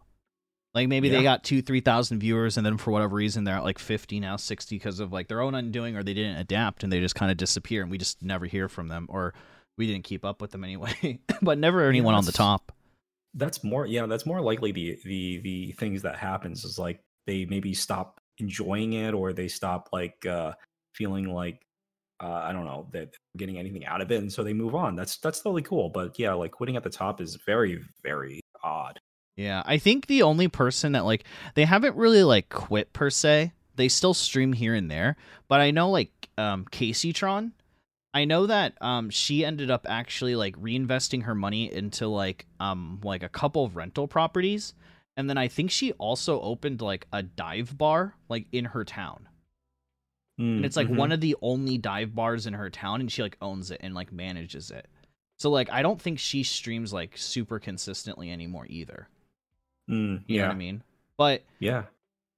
Like 0.74 0.88
maybe 0.88 1.10
they 1.10 1.22
got 1.22 1.44
2 1.44 1.62
3,000 1.62 2.20
viewers 2.20 2.58
and 2.58 2.66
then 2.66 2.78
for 2.78 2.90
whatever 2.90 3.16
reason 3.16 3.44
they're 3.44 3.58
at 3.58 3.64
like 3.64 3.78
50 3.78 4.20
now 4.20 4.38
60 4.38 4.76
because 4.76 5.00
of 5.00 5.14
like 5.14 5.28
their 5.28 5.42
own 5.42 5.54
undoing 5.54 5.96
or 5.96 6.02
they 6.02 6.16
didn't 6.16 6.38
adapt 6.38 6.84
and 6.84 6.92
they 6.92 7.00
just 7.00 7.14
kind 7.14 7.30
of 7.30 7.38
disappear 7.38 7.84
and 7.84 7.92
we 7.92 8.00
just 8.00 8.24
never 8.24 8.48
hear 8.48 8.68
from 8.68 8.88
them 8.88 9.06
or 9.10 9.36
we 9.78 9.86
didn't 9.86 10.04
keep 10.04 10.26
up 10.26 10.42
with 10.42 10.50
them 10.50 10.64
anyway. 10.64 11.20
but 11.44 11.60
never 11.60 11.88
anyone 11.88 12.16
on 12.16 12.26
the 12.26 12.32
top. 12.32 12.72
That's 13.36 13.64
more 13.64 13.86
yeah, 13.86 14.08
that's 14.08 14.26
more 14.26 14.42
likely 14.42 14.72
the 14.72 14.98
the 15.04 15.40
the 15.42 15.72
things 15.74 16.02
that 16.02 16.18
happens 16.18 16.64
is 16.64 16.80
like 16.80 17.02
they 17.28 17.46
maybe 17.46 17.76
stop 17.76 18.20
enjoying 18.40 18.94
it 18.94 19.14
or 19.14 19.32
they 19.32 19.48
stop 19.48 19.90
like 19.94 20.26
uh 20.26 20.54
feeling 20.96 21.32
like 21.32 21.62
uh, 22.22 22.44
I 22.46 22.54
don't 22.54 22.66
know 22.66 22.88
that 22.94 23.16
getting 23.38 23.58
anything 23.58 23.86
out 23.86 24.02
of 24.02 24.12
it 24.12 24.20
and 24.20 24.32
so 24.32 24.44
they 24.44 24.54
move 24.54 24.76
on. 24.76 24.96
That's 24.96 25.18
that's 25.18 25.42
totally 25.42 25.62
cool. 25.62 25.90
But 25.90 26.18
yeah, 26.20 26.34
like 26.34 26.52
quitting 26.52 26.76
at 26.76 26.84
the 26.84 26.90
top 26.90 27.22
is 27.22 27.38
very 27.46 27.80
very 28.04 28.42
odd. 28.64 29.00
Yeah, 29.36 29.64
I 29.66 29.78
think 29.78 30.06
the 30.06 30.24
only 30.24 30.48
person 30.48 30.92
that 30.92 31.06
like 31.06 31.26
they 31.56 31.66
haven't 31.66 31.96
really 31.96 32.24
like 32.24 32.50
quit 32.50 32.94
per 32.94 33.10
se. 33.10 33.52
They 33.76 33.88
still 33.88 34.14
stream 34.14 34.54
here 34.54 34.76
and 34.76 34.90
there, 34.90 35.18
but 35.48 35.60
I 35.60 35.72
know 35.72 35.90
like 35.90 36.30
um 36.38 36.66
Kaceytron, 36.66 37.52
I 38.14 38.26
know 38.26 38.46
that 38.46 38.78
um 38.82 39.10
she 39.10 39.44
ended 39.44 39.72
up 39.72 39.88
actually 39.90 40.36
like 40.36 40.56
reinvesting 40.58 41.24
her 41.24 41.36
money 41.36 41.74
into 41.74 42.08
like 42.08 42.46
um 42.60 43.02
like 43.04 43.24
a 43.24 43.30
couple 43.30 43.66
of 43.66 43.76
rental 43.76 44.08
properties, 44.08 44.76
and 45.18 45.28
then 45.28 45.38
I 45.38 45.48
think 45.48 45.72
she 45.72 45.94
also 45.94 46.40
opened 46.42 46.82
like 46.82 47.08
a 47.12 47.24
dive 47.24 47.76
bar 47.78 48.16
like 48.30 48.46
in 48.52 48.66
her 48.66 48.86
town. 48.86 49.28
And 50.38 50.66
it's 50.66 50.76
like 50.76 50.88
Mm-hmm. 50.88 50.98
one 50.98 51.12
of 51.12 51.22
the 51.22 51.36
only 51.42 51.78
dive 51.78 52.16
bars 52.16 52.48
in 52.48 52.54
her 52.54 52.70
town 52.70 53.02
and 53.02 53.12
she 53.12 53.22
like 53.22 53.38
owns 53.42 53.70
it 53.72 53.80
and 53.84 53.94
like 53.94 54.12
manages 54.12 54.72
it. 54.72 54.88
So 55.38 55.50
like 55.50 55.70
i 55.72 55.82
don't 55.82 56.02
think 56.02 56.20
she 56.20 56.44
streams 56.44 56.92
like 56.94 57.18
super 57.18 57.60
consistently 57.60 58.32
anymore 58.32 58.66
either. 58.70 59.08
Mm, 59.90 60.24
you 60.28 60.36
yeah, 60.38 60.42
know 60.44 60.48
what 60.48 60.54
i 60.54 60.58
mean? 60.58 60.84
But 61.18 61.44
yeah, 61.60 61.84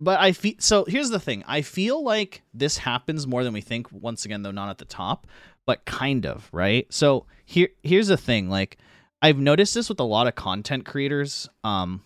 but 0.01 0.19
i 0.19 0.31
feel 0.33 0.55
so 0.59 0.85
here's 0.85 1.09
the 1.09 1.19
thing. 1.19 1.43
I 1.47 1.61
feel 1.61 2.03
like 2.03 2.41
this 2.53 2.77
happens 2.79 3.27
more 3.27 3.43
than 3.43 3.53
we 3.53 3.61
think 3.61 3.91
once 3.91 4.25
again 4.25 4.41
though 4.41 4.51
not 4.51 4.69
at 4.69 4.77
the 4.77 4.85
top 4.85 5.27
but 5.65 5.85
kind 5.85 6.25
of 6.25 6.49
right? 6.51 6.85
So 6.93 7.25
here 7.45 7.69
here's 7.83 8.07
the 8.07 8.17
thing 8.17 8.49
like 8.49 8.77
i've 9.21 9.37
noticed 9.37 9.73
this 9.75 9.87
with 9.87 9.99
a 9.99 10.03
lot 10.03 10.27
of 10.27 10.35
content 10.35 10.85
creators 10.85 11.47
um 11.63 12.01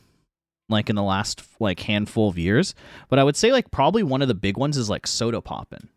like 0.70 0.90
in 0.90 0.96
the 0.96 1.04
last 1.04 1.42
like 1.60 1.80
handful 1.82 2.30
of 2.30 2.38
years 2.38 2.76
but 3.10 3.20
i 3.20 3.24
would 3.24 3.36
say 3.36 3.52
like 3.52 3.70
probably 3.72 4.04
one 4.04 4.22
of 4.22 4.28
the 4.28 4.34
big 4.36 4.58
ones 4.58 4.78
is 4.78 4.90
like 4.90 5.06
Sodapoppin 5.06 5.88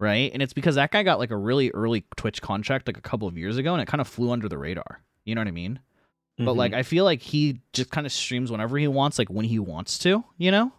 right 0.00 0.30
and 0.32 0.42
it's 0.42 0.52
because 0.52 0.74
that 0.74 0.90
guy 0.90 1.02
got 1.02 1.18
like 1.18 1.30
a 1.30 1.36
really 1.36 1.70
early 1.72 2.04
twitch 2.16 2.42
contract 2.42 2.86
like 2.88 2.96
a 2.96 3.00
couple 3.02 3.28
of 3.28 3.36
years 3.38 3.56
ago 3.56 3.72
and 3.72 3.82
it 3.82 3.86
kind 3.86 4.00
of 4.00 4.08
flew 4.08 4.30
under 4.32 4.48
the 4.48 4.58
radar 4.58 5.00
you 5.24 5.34
know 5.34 5.40
what 5.40 5.48
i 5.48 5.52
mean 5.52 5.78
but 6.38 6.54
Mhm. 6.54 6.56
like 6.56 6.72
I 6.72 6.82
feel 6.82 7.04
like 7.04 7.20
he 7.20 7.60
just 7.74 7.90
kind 7.90 8.06
of 8.06 8.12
streams 8.12 8.50
whenever 8.50 8.78
he 8.78 8.88
wants, 8.88 9.18
like 9.18 9.28
when 9.28 9.44
he 9.44 9.58
wants 9.58 9.98
to, 9.98 10.24
you 10.38 10.50
know. 10.50 10.72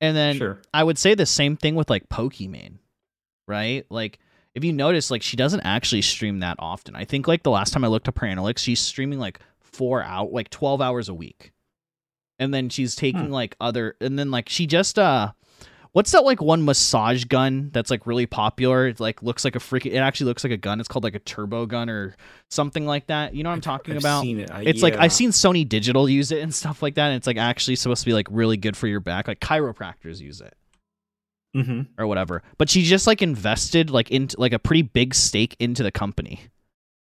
And 0.00 0.16
then 0.16 0.36
sure, 0.38 0.62
I 0.72 0.82
would 0.82 0.96
say 0.96 1.14
the 1.14 1.26
same 1.26 1.54
thing 1.58 1.74
with 1.74 1.90
like 1.90 2.08
Pokimane, 2.08 2.78
right? 3.46 3.84
Like 3.90 4.18
if 4.54 4.64
you 4.64 4.72
notice, 4.72 5.10
like 5.10 5.22
she 5.22 5.36
doesn't 5.36 5.60
actually 5.60 6.00
stream 6.00 6.40
that 6.40 6.56
often. 6.58 6.96
I 6.96 7.04
think 7.04 7.28
like 7.28 7.42
the 7.42 7.50
last 7.50 7.74
time 7.74 7.84
I 7.84 7.88
looked 7.88 8.08
up 8.08 8.18
her 8.20 8.26
analytics, 8.26 8.58
she's 8.60 8.80
streaming 8.80 9.18
like 9.18 9.38
four 9.60 10.02
out, 10.02 10.32
like 10.32 10.48
twelve 10.48 10.80
hours 10.80 11.10
a 11.10 11.14
week, 11.14 11.52
and 12.38 12.52
then 12.52 12.68
she's 12.68 12.94
taking 12.96 13.26
Hmm. 13.26 13.32
like 13.32 13.56
other, 13.60 13.96
and 14.00 14.18
then 14.18 14.30
like 14.30 14.48
she 14.48 14.66
just 14.66 14.98
uh. 14.98 15.32
What's 15.92 16.12
that 16.12 16.24
like 16.24 16.42
one 16.42 16.62
massage 16.62 17.24
gun 17.24 17.70
that's 17.72 17.90
like 17.90 18.06
really 18.06 18.26
popular? 18.26 18.86
It 18.86 19.00
like 19.00 19.22
looks 19.22 19.46
like 19.46 19.56
a 19.56 19.58
freaking. 19.58 19.92
It 19.92 19.96
actually 19.96 20.26
looks 20.26 20.44
like 20.44 20.52
a 20.52 20.58
gun. 20.58 20.78
It's 20.78 20.90
called 20.90 21.04
like 21.04 21.14
a 21.14 21.18
turbo 21.20 21.64
gun 21.64 21.88
or 21.88 22.14
something 22.50 22.84
like 22.84 23.06
that. 23.06 23.34
You 23.34 23.42
know 23.42 23.48
what 23.48 23.54
I'm 23.54 23.60
talking 23.62 23.94
I've 23.94 24.02
about? 24.02 24.20
Seen 24.20 24.40
it. 24.40 24.50
I- 24.50 24.60
It's 24.62 24.82
like. 24.82 24.96
I've 24.98 25.12
seen 25.12 25.30
Sony 25.30 25.66
Digital 25.66 26.06
use 26.06 26.32
it 26.32 26.42
and 26.42 26.54
stuff 26.54 26.82
like 26.82 26.96
that, 26.96 27.06
and 27.06 27.16
it's 27.16 27.26
like 27.26 27.38
actually 27.38 27.76
supposed 27.76 28.02
to 28.02 28.06
be 28.06 28.12
like 28.12 28.28
really 28.30 28.58
good 28.58 28.76
for 28.76 28.86
your 28.88 29.00
back. 29.00 29.26
Like 29.26 29.40
chiropractors 29.40 30.20
use 30.20 30.42
it 30.42 30.54
mm-hmm. 31.56 31.82
or 31.98 32.06
whatever. 32.06 32.42
But 32.58 32.68
she 32.68 32.82
just 32.82 33.06
like 33.06 33.22
invested 33.22 33.88
like 33.90 34.10
into 34.10 34.38
like 34.38 34.52
a 34.52 34.58
pretty 34.58 34.82
big 34.82 35.14
stake 35.14 35.56
into 35.58 35.82
the 35.82 35.90
company. 35.92 36.42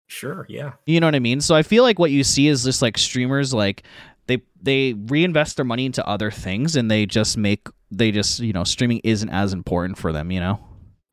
Sure, 0.09 0.47
yeah, 0.49 0.75
You 0.87 1.01
know 1.01 1.09
what 1.09 1.17
I 1.17 1.19
mean? 1.21 1.41
So 1.41 1.57
I 1.57 1.63
feel 1.63 1.83
like 1.83 1.99
what 1.99 2.13
you 2.13 2.23
see 2.23 2.47
is 2.47 2.63
just 2.63 2.81
like 2.81 2.97
streamers 2.97 3.53
like 3.53 3.83
they 4.27 4.43
they 4.61 4.93
reinvest 4.95 5.57
their 5.57 5.65
money 5.65 5.87
into 5.87 6.07
other 6.07 6.31
things 6.31 6.77
and 6.77 6.91
they 6.91 7.07
just 7.07 7.37
make 7.37 7.69
they 7.91 8.11
just 8.11 8.41
you 8.41 8.53
know 8.53 8.65
streaming 8.65 9.01
isn't 9.05 9.29
as 9.31 9.53
important 9.53 9.99
for 9.99 10.13
them. 10.13 10.31
You 10.31 10.41
know? 10.41 10.61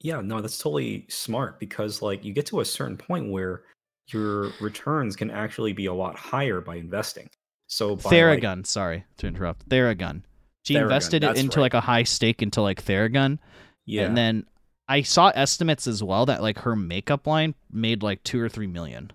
yeah. 0.02 0.22
No, 0.22 0.42
that's 0.42 0.58
totally 0.58 1.06
smart 1.10 1.60
because 1.60 2.02
like 2.02 2.24
you 2.26 2.34
get 2.34 2.46
to 2.48 2.60
a 2.60 2.66
certain 2.66 2.98
point 2.98 3.32
where 3.32 3.64
your 4.08 4.52
returns 4.60 5.16
can 5.16 5.32
actually 5.32 5.74
be 5.74 5.86
a 5.86 5.94
lot 5.94 6.18
higher 6.18 6.60
by 6.62 6.76
investing. 6.76 7.30
So 7.68 7.96
by, 7.96 8.10
like- 8.22 8.66
sorry 8.66 9.06
to 9.18 9.28
interrupt. 9.28 9.68
Theragun. 9.70 10.24
She 10.64 10.76
Theragun, 10.76 10.82
invested 10.84 11.24
it 11.24 11.38
into 11.38 11.58
right. 11.60 11.64
like 11.64 11.74
a 11.74 11.82
high 11.82 12.04
stake 12.04 12.42
into 12.42 12.62
like 12.62 12.84
Theragun. 12.84 13.40
yeah, 13.86 14.04
And 14.04 14.16
then 14.16 14.46
I 14.88 15.02
saw 15.02 15.30
estimates 15.30 15.88
as 15.88 16.04
well 16.04 16.26
that 16.26 16.42
like 16.42 16.60
her 16.60 16.76
makeup 16.76 17.26
line 17.26 17.56
made 17.72 18.04
like 18.04 18.24
two 18.24 18.40
or 18.40 18.50
three 18.50 18.68
million. 18.68 19.12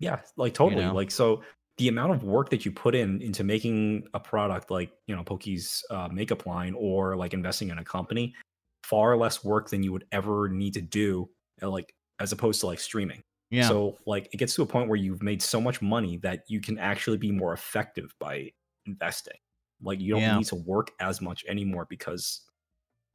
Yeah, 0.00 0.20
like 0.36 0.54
totally. 0.54 0.84
know? 0.84 0.94
Like 0.94 1.10
so 1.10 1.42
the 1.78 1.88
amount 1.88 2.12
of 2.12 2.24
work 2.24 2.50
that 2.50 2.64
you 2.64 2.72
put 2.72 2.94
in 2.94 3.22
into 3.22 3.44
making 3.44 4.06
a 4.14 4.20
product 4.20 4.70
like, 4.70 4.90
you 5.06 5.14
know, 5.16 5.22
Poki's 5.22 5.84
uh, 5.90 6.08
makeup 6.12 6.44
line 6.46 6.74
or 6.76 7.16
like 7.16 7.32
investing 7.34 7.70
in 7.70 7.78
a 7.78 7.84
company, 7.84 8.34
far 8.82 9.16
less 9.16 9.44
work 9.44 9.70
than 9.70 9.82
you 9.82 9.92
would 9.92 10.04
ever 10.12 10.48
need 10.48 10.74
to 10.74 10.80
do 10.80 11.28
uh, 11.62 11.68
like 11.70 11.94
as 12.20 12.32
opposed 12.32 12.60
to 12.60 12.66
like 12.66 12.80
streaming. 12.80 13.22
Yeah. 13.50 13.68
So 13.68 13.96
like 14.06 14.28
it 14.32 14.38
gets 14.38 14.54
to 14.56 14.62
a 14.62 14.66
point 14.66 14.88
where 14.88 14.96
you've 14.98 15.22
made 15.22 15.40
so 15.40 15.60
much 15.60 15.80
money 15.80 16.18
that 16.18 16.42
you 16.48 16.60
can 16.60 16.78
actually 16.78 17.16
be 17.16 17.30
more 17.30 17.52
effective 17.52 18.12
by 18.18 18.50
investing. 18.86 19.38
Like 19.80 20.00
you 20.00 20.12
don't 20.14 20.22
Yeah. 20.22 20.36
need 20.36 20.46
to 20.46 20.56
work 20.56 20.90
as 21.00 21.20
much 21.20 21.44
anymore 21.48 21.86
because 21.88 22.42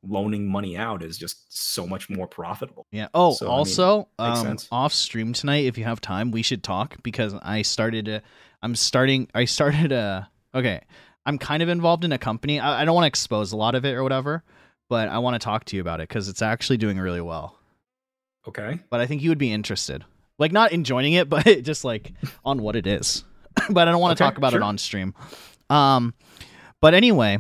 loaning 0.06 0.46
money 0.46 0.76
out 0.78 1.02
is 1.02 1.18
just 1.18 1.46
so 1.50 1.88
much 1.88 2.10
more 2.10 2.28
profitable. 2.28 2.86
yeah. 2.92 3.08
Oh, 3.14 3.34
so, 3.34 3.46
I 3.46 3.50
mean, 3.50 3.58
also, 3.58 4.08
um, 4.20 4.58
off 4.72 4.94
stream 4.94 5.32
tonight, 5.32 5.66
if 5.66 5.78
you 5.78 5.86
have 5.86 6.02
time, 6.02 6.32
we 6.32 6.42
should 6.42 6.62
talk 6.64 6.98
because 7.04 7.34
I 7.42 7.62
started. 7.62 8.08
A, 8.08 8.22
I'm 8.64 8.76
starting. 8.76 9.28
I 9.36 9.46
started 9.46 9.92
a. 9.92 10.30
Okay, 10.56 10.82
I'm 11.26 11.38
kind 11.38 11.62
of 11.62 11.70
involved 11.70 12.04
in 12.04 12.12
a 12.12 12.18
company. 12.18 12.60
I, 12.60 12.82
I 12.82 12.86
don't 12.86 12.96
want 12.96 13.04
to 13.04 13.10
expose 13.10 13.52
a 13.52 13.58
lot 13.58 13.76
of 13.76 13.86
it 13.86 13.94
or 13.94 14.02
whatever, 14.02 14.44
but 14.90 15.10
I 15.10 15.20
want 15.20 15.36
to 15.36 15.40
talk 15.40 15.66
to 15.66 15.76
you 15.76 15.82
about 15.82 16.00
it 16.00 16.10
because 16.10 16.30
it's 16.30 16.42
actually 16.42 16.78
doing 16.78 16.98
really 17.00 17.22
well. 17.22 17.60
Okay. 18.48 18.80
But 18.90 19.00
I 19.00 19.06
think 19.06 19.22
you 19.22 19.30
would 19.30 19.38
be 19.38 19.52
interested. 19.52 20.04
Like 20.40 20.52
not 20.52 20.72
in 20.72 20.84
joining 20.84 21.14
it, 21.14 21.30
but 21.30 21.46
just 21.62 21.84
like 21.84 22.14
on 22.44 22.62
what 22.62 22.76
it 22.76 22.88
is. 22.88 23.24
but 23.70 23.88
I 23.88 23.92
don't 23.92 24.02
want 24.02 24.18
to 24.18 24.24
Okay, 24.24 24.30
talk 24.30 24.38
about 24.38 24.54
it 24.54 24.62
on 24.64 24.78
stream. 24.78 25.14
Um, 25.70 26.14
but 26.82 26.94
anyway, 26.94 27.38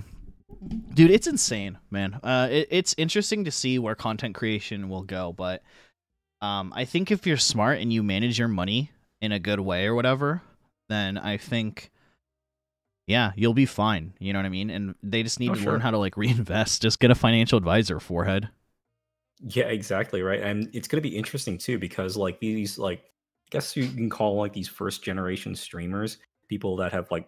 dude, 0.94 1.12
it's 1.12 1.28
insane, 1.28 1.78
man. 1.90 2.20
Uh, 2.24 2.48
it, 2.52 2.68
it's 2.72 2.96
interesting 2.98 3.46
to 3.46 3.52
see 3.52 3.80
where 3.80 3.96
content 3.96 4.36
creation 4.36 4.90
will 4.90 5.04
go, 5.04 5.34
but 5.34 5.64
um, 6.42 6.72
I 6.76 6.86
think 6.86 7.12
if 7.12 7.26
you're 7.26 7.38
smart 7.38 7.80
and 7.80 7.92
you 7.92 8.04
manage 8.04 8.38
your 8.38 8.48
money 8.48 8.92
in 9.22 9.32
a 9.32 9.40
good 9.40 9.60
way 9.60 9.86
or 9.86 9.96
whatever, 9.96 10.42
then 10.89 11.17
I 11.17 11.38
think. 11.38 11.91
Yeah, 13.06 13.34
you'll 13.36 13.54
be 13.54 13.65
fine. 13.65 14.13
You 14.19 14.32
know 14.32 14.39
what 14.39 14.46
I 14.46 14.50
mean? 14.50 14.69
And 14.69 14.96
they 15.04 15.24
just 15.24 15.39
need 15.41 15.50
Oh, 15.52 15.56
to 15.56 15.60
sure. 15.62 15.72
learn 15.74 15.82
how 15.82 15.91
to 15.91 15.98
like 15.98 16.15
reinvest. 16.17 16.82
Just 16.82 17.00
get 17.00 17.12
a 17.12 17.15
financial 17.15 17.58
advisor, 17.58 18.00
forehead. 18.00 18.50
Yeah, 19.41 19.65
exactly 19.65 20.22
right. 20.22 20.39
And 20.39 20.69
it's 20.74 20.88
going 20.88 21.04
to 21.04 21.10
be 21.10 21.15
interesting 21.15 21.58
too 21.58 21.78
because 21.78 22.15
like 22.15 22.39
these 22.39 22.78
like 22.78 23.00
I 23.00 23.50
guess 23.52 23.76
you 23.76 23.88
can 23.88 24.10
call 24.10 24.38
like 24.38 24.54
these 24.54 24.69
first 24.69 25.04
generation 25.04 25.54
streamers, 25.54 26.17
people 26.48 26.78
that 26.78 26.93
have 26.93 27.12
like 27.12 27.28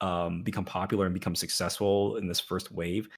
um 0.00 0.42
become 0.42 0.64
popular 0.64 1.06
and 1.06 1.14
become 1.14 1.36
successful 1.36 2.16
in 2.16 2.26
this 2.26 2.40
first 2.40 2.72
wave. 2.72 3.08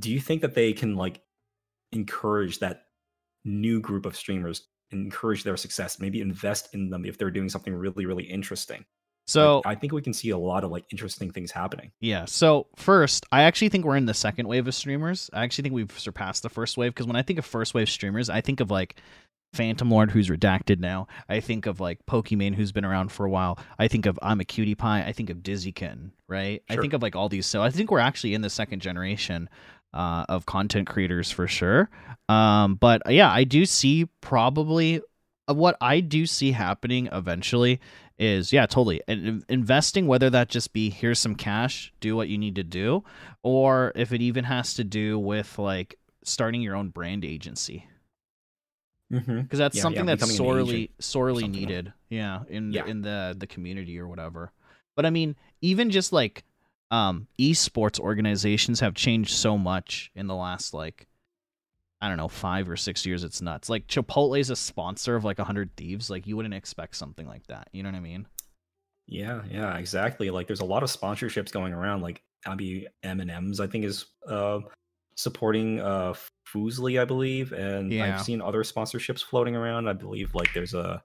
Do 0.00 0.10
you 0.10 0.20
think 0.20 0.40
that 0.40 0.54
they 0.54 0.72
can 0.72 0.96
like 0.96 1.20
encourage 1.92 2.60
that 2.60 2.86
new 3.44 3.80
group 3.80 4.06
of 4.06 4.16
streamers 4.16 4.66
encourage 4.90 5.42
their 5.42 5.56
success, 5.56 5.98
maybe 6.00 6.20
invest 6.20 6.74
in 6.74 6.90
them 6.90 7.04
if 7.04 7.18
they're 7.18 7.30
doing 7.30 7.48
something 7.48 7.74
really 7.74 8.06
really 8.06 8.24
interesting? 8.24 8.78
Like, 8.78 9.32
So 9.32 9.62
I 9.64 9.74
think 9.74 9.92
we 9.92 10.02
can 10.02 10.12
see 10.12 10.30
a 10.30 10.38
lot 10.38 10.62
of 10.62 10.70
like 10.70 10.84
interesting 10.92 11.32
things 11.32 11.50
happening. 11.50 11.90
Yeah. 12.00 12.26
So 12.26 12.68
first, 12.76 13.26
I 13.32 13.42
actually 13.42 13.70
think 13.70 13.84
we're 13.84 13.96
in 13.96 14.06
the 14.06 14.14
second 14.14 14.46
wave 14.46 14.68
of 14.68 14.74
streamers. 14.74 15.28
I 15.32 15.42
actually 15.42 15.62
think 15.62 15.74
we've 15.74 15.98
surpassed 15.98 16.42
the 16.42 16.48
first 16.48 16.76
wave 16.76 16.94
because 16.94 17.06
when 17.06 17.16
I 17.16 17.22
think 17.22 17.38
of 17.38 17.44
first 17.44 17.74
wave 17.74 17.88
streamers, 17.88 18.30
I 18.30 18.40
think 18.40 18.60
of 18.60 18.70
like 18.70 19.00
Phantom 19.52 19.90
Lord, 19.90 20.10
who's 20.10 20.28
redacted 20.28 20.78
now. 20.78 21.08
I 21.28 21.40
think 21.40 21.66
of 21.66 21.80
like 21.80 22.04
Pokimane, 22.06 22.54
who's 22.54 22.72
been 22.72 22.84
around 22.84 23.10
for 23.10 23.24
a 23.26 23.30
while. 23.30 23.58
I 23.78 23.88
think 23.88 24.06
of 24.06 24.18
Imaqtpie. 24.22 24.84
I 24.84 25.12
think 25.12 25.30
of 25.30 25.38
Dizzykin, 25.38 26.10
right? 26.28 26.62
I 26.68 26.76
think 26.76 26.92
of 26.92 27.02
like 27.02 27.16
all 27.16 27.28
these. 27.28 27.46
So 27.46 27.62
I 27.62 27.70
think 27.70 27.90
we're 27.90 27.98
actually 27.98 28.34
in 28.34 28.42
the 28.42 28.50
second 28.50 28.80
generation 28.80 29.48
uh, 29.96 30.24
of 30.28 30.46
content 30.46 30.86
creators 30.86 31.30
for 31.30 31.48
sure. 31.48 31.88
Um, 32.28 32.74
but 32.76 33.06
uh, 33.06 33.10
yeah, 33.10 33.30
I 33.32 33.44
do 33.44 33.64
see 33.66 34.06
probably 34.20 35.00
uh, 35.48 35.54
what 35.54 35.76
I 35.80 36.00
do 36.00 36.26
see 36.26 36.52
happening 36.52 37.08
eventually 37.12 37.80
is 38.18 38.50
yeah 38.50 38.64
totally 38.64 39.02
and 39.06 39.44
investing 39.50 40.06
whether 40.06 40.30
that 40.30 40.48
just 40.48 40.72
be 40.72 40.88
here's 40.88 41.18
some 41.18 41.34
cash 41.34 41.92
do 42.00 42.16
what 42.16 42.28
you 42.28 42.38
need 42.38 42.54
to 42.54 42.64
do 42.64 43.04
or 43.42 43.92
if 43.94 44.10
it 44.10 44.22
even 44.22 44.42
has 44.44 44.72
to 44.72 44.82
do 44.82 45.18
with 45.18 45.58
like 45.58 45.98
starting 46.24 46.62
your 46.62 46.74
own 46.74 46.88
brand 46.88 47.24
agency 47.26 47.84
Mm-hmm. 49.12 49.42
because 49.42 49.58
that's 49.60 49.76
Yeah, 49.76 49.82
something 49.82 50.08
yeah, 50.08 50.16
that's 50.16 50.34
sorely 50.34 50.90
sorely 50.98 51.42
something 51.42 51.60
like- 51.60 51.68
needed 51.68 51.92
yeah 52.08 52.40
in 52.48 52.72
Yeah. 52.72 52.86
in 52.86 53.02
the 53.02 53.36
the 53.38 53.46
community 53.46 54.00
or 54.00 54.08
whatever 54.08 54.50
but 54.96 55.06
i 55.06 55.10
mean 55.10 55.36
even 55.60 55.90
just 55.90 56.12
like 56.12 56.42
um 56.90 57.26
esports 57.40 57.98
organizations 57.98 58.80
have 58.80 58.94
changed 58.94 59.32
so 59.32 59.58
much 59.58 60.10
in 60.14 60.26
the 60.26 60.34
last 60.34 60.72
like 60.72 61.06
I 62.00 62.08
don't 62.08 62.18
know, 62.18 62.28
five 62.28 62.68
or 62.68 62.76
six 62.76 63.06
years, 63.06 63.24
it's 63.24 63.40
nuts. 63.40 63.70
Like 63.70 63.86
Chipotle 63.86 64.38
is 64.38 64.50
a 64.50 64.56
sponsor 64.56 65.16
of 65.16 65.24
like 65.24 65.38
hundred 65.38 65.74
thieves. 65.76 66.10
Like 66.10 66.26
you 66.26 66.36
wouldn't 66.36 66.54
expect 66.54 66.94
something 66.94 67.26
like 67.26 67.46
that. 67.46 67.68
You 67.72 67.82
know 67.82 67.88
what 67.88 67.96
I 67.96 68.00
mean? 68.00 68.26
Yeah, 69.06 69.40
yeah, 69.50 69.76
exactly. 69.78 70.30
Like 70.30 70.46
there's 70.46 70.60
a 70.60 70.64
lot 70.64 70.82
of 70.82 70.90
sponsorships 70.90 71.50
going 71.50 71.72
around. 71.72 72.02
Like 72.02 72.22
Abby 72.44 72.86
M 73.02 73.20
and 73.20 73.30
M's, 73.30 73.60
I 73.60 73.66
think, 73.66 73.84
is 73.86 74.04
uh, 74.28 74.60
supporting 75.16 75.80
uh 75.80 76.12
Fuslie, 76.46 77.00
I 77.00 77.06
believe, 77.06 77.52
and 77.52 77.90
Yeah. 77.90 78.14
I've 78.16 78.22
seen 78.22 78.42
other 78.42 78.62
sponsorships 78.62 79.24
floating 79.24 79.56
around. 79.56 79.88
I 79.88 79.94
believe 79.94 80.34
like 80.34 80.52
there's 80.52 80.74
a 80.74 81.02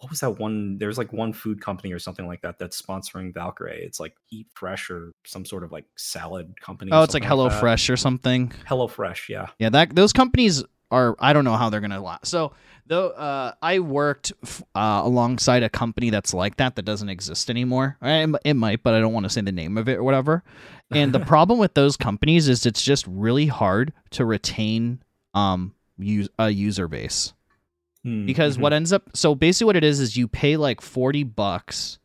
what 0.00 0.10
was 0.10 0.20
that 0.20 0.38
one? 0.38 0.78
There's 0.78 0.96
like 0.96 1.12
one 1.12 1.32
food 1.32 1.60
company 1.60 1.92
or 1.92 1.98
something 1.98 2.26
like 2.26 2.42
that 2.42 2.58
that's 2.58 2.80
sponsoring 2.80 3.32
Valkyrae. 3.32 3.78
It's 3.78 3.98
like 3.98 4.14
Eat 4.30 4.46
Fresh 4.54 4.90
or 4.90 5.12
some 5.24 5.44
sort 5.44 5.64
of 5.64 5.72
like 5.72 5.86
salad 5.96 6.60
company. 6.60 6.92
Oh, 6.92 7.02
it's 7.02 7.14
like 7.14 7.24
Hello 7.24 7.48
that. 7.48 7.58
Fresh 7.60 7.90
or 7.90 7.96
something. 7.96 8.52
Hello 8.66 8.86
Fresh, 8.86 9.28
yeah. 9.28 9.48
Yeah, 9.58 9.70
that 9.70 9.96
those 9.96 10.12
companies 10.12 10.62
are. 10.92 11.16
I 11.18 11.32
don't 11.32 11.44
know 11.44 11.56
how 11.56 11.68
they're 11.68 11.80
gonna 11.80 12.00
last. 12.00 12.28
So 12.28 12.52
though, 12.86 13.08
uh, 13.08 13.54
I 13.60 13.80
worked 13.80 14.32
f- 14.44 14.62
uh, 14.74 15.00
alongside 15.04 15.64
a 15.64 15.68
company 15.68 16.10
that's 16.10 16.32
like 16.32 16.58
that 16.58 16.76
that 16.76 16.84
doesn't 16.84 17.08
exist 17.08 17.50
anymore. 17.50 17.96
It 18.00 18.54
might, 18.54 18.84
but 18.84 18.94
I 18.94 19.00
don't 19.00 19.12
want 19.12 19.24
to 19.24 19.30
say 19.30 19.40
the 19.40 19.52
name 19.52 19.76
of 19.76 19.88
it 19.88 19.96
or 19.96 20.04
whatever. 20.04 20.44
And 20.92 21.12
the 21.12 21.20
problem 21.26 21.58
with 21.58 21.74
those 21.74 21.96
companies 21.96 22.48
is 22.48 22.66
it's 22.66 22.82
just 22.82 23.04
really 23.08 23.46
hard 23.46 23.92
to 24.10 24.24
retain 24.24 25.02
um 25.34 25.74
use 25.98 26.28
a 26.38 26.48
user 26.50 26.86
base 26.86 27.34
Hmm, 28.04 28.26
because 28.26 28.56
mhm. 28.56 28.60
what 28.60 28.72
ends 28.72 28.92
up 28.92 29.10
so 29.14 29.34
basically 29.34 29.66
what 29.66 29.76
it 29.76 29.84
is 29.84 29.98
is 30.00 30.16
you 30.16 30.28
pay 30.28 30.56
like 30.56 30.80
40 30.80 31.24
bucks 31.24 31.98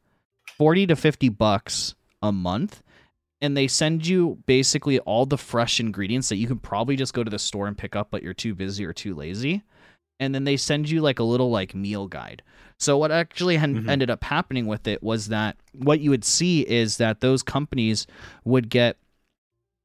40 0.58 0.88
to 0.88 0.96
50 0.96 1.30
bucks 1.30 1.94
a 2.22 2.32
month 2.32 2.82
and 3.42 3.56
they 3.58 3.68
send 3.68 4.08
you 4.08 4.38
basically 4.46 5.00
all 5.00 5.26
the 5.26 5.38
fresh 5.38 5.80
ingredients 5.80 6.30
that 6.30 6.38
you 6.38 6.48
can 6.48 6.58
probably 6.60 6.96
just 6.96 7.14
go 7.14 7.24
to 7.24 7.30
the 7.30 7.38
store 7.40 7.68
and 7.68 7.78
pick 7.78 7.96
up 7.96 8.08
but 8.10 8.24
you're 8.24 8.34
too 8.34 8.56
busy 8.56 8.84
or 8.86 8.94
too 8.94 9.14
lazy 9.14 9.62
and 10.20 10.34
then 10.34 10.46
they 10.46 10.58
send 10.58 10.90
you 10.90 11.02
like 11.02 11.20
a 11.20 11.24
little 11.24 11.52
like 11.52 11.76
meal 11.76 12.08
guide 12.08 12.42
so 12.80 12.98
what 12.98 13.12
actually 13.12 13.58
hen- 13.58 13.84
Mhm. 13.84 13.90
ended 13.90 14.10
up 14.10 14.24
happening 14.24 14.66
with 14.66 14.88
it 14.88 15.04
was 15.04 15.28
that 15.28 15.58
what 15.74 16.00
you 16.00 16.10
would 16.10 16.26
see 16.26 16.62
is 16.62 16.98
that 16.98 17.20
those 17.22 17.44
companies 17.44 18.08
would 18.46 18.70
get 18.70 18.98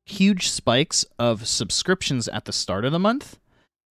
huge 0.07 0.49
spikes 0.49 1.05
of 1.18 1.47
subscriptions 1.47 2.29
at 2.29 2.47
the 2.47 2.53
start 2.53 2.85
of 2.85 2.92
the 2.92 2.99
month 2.99 3.38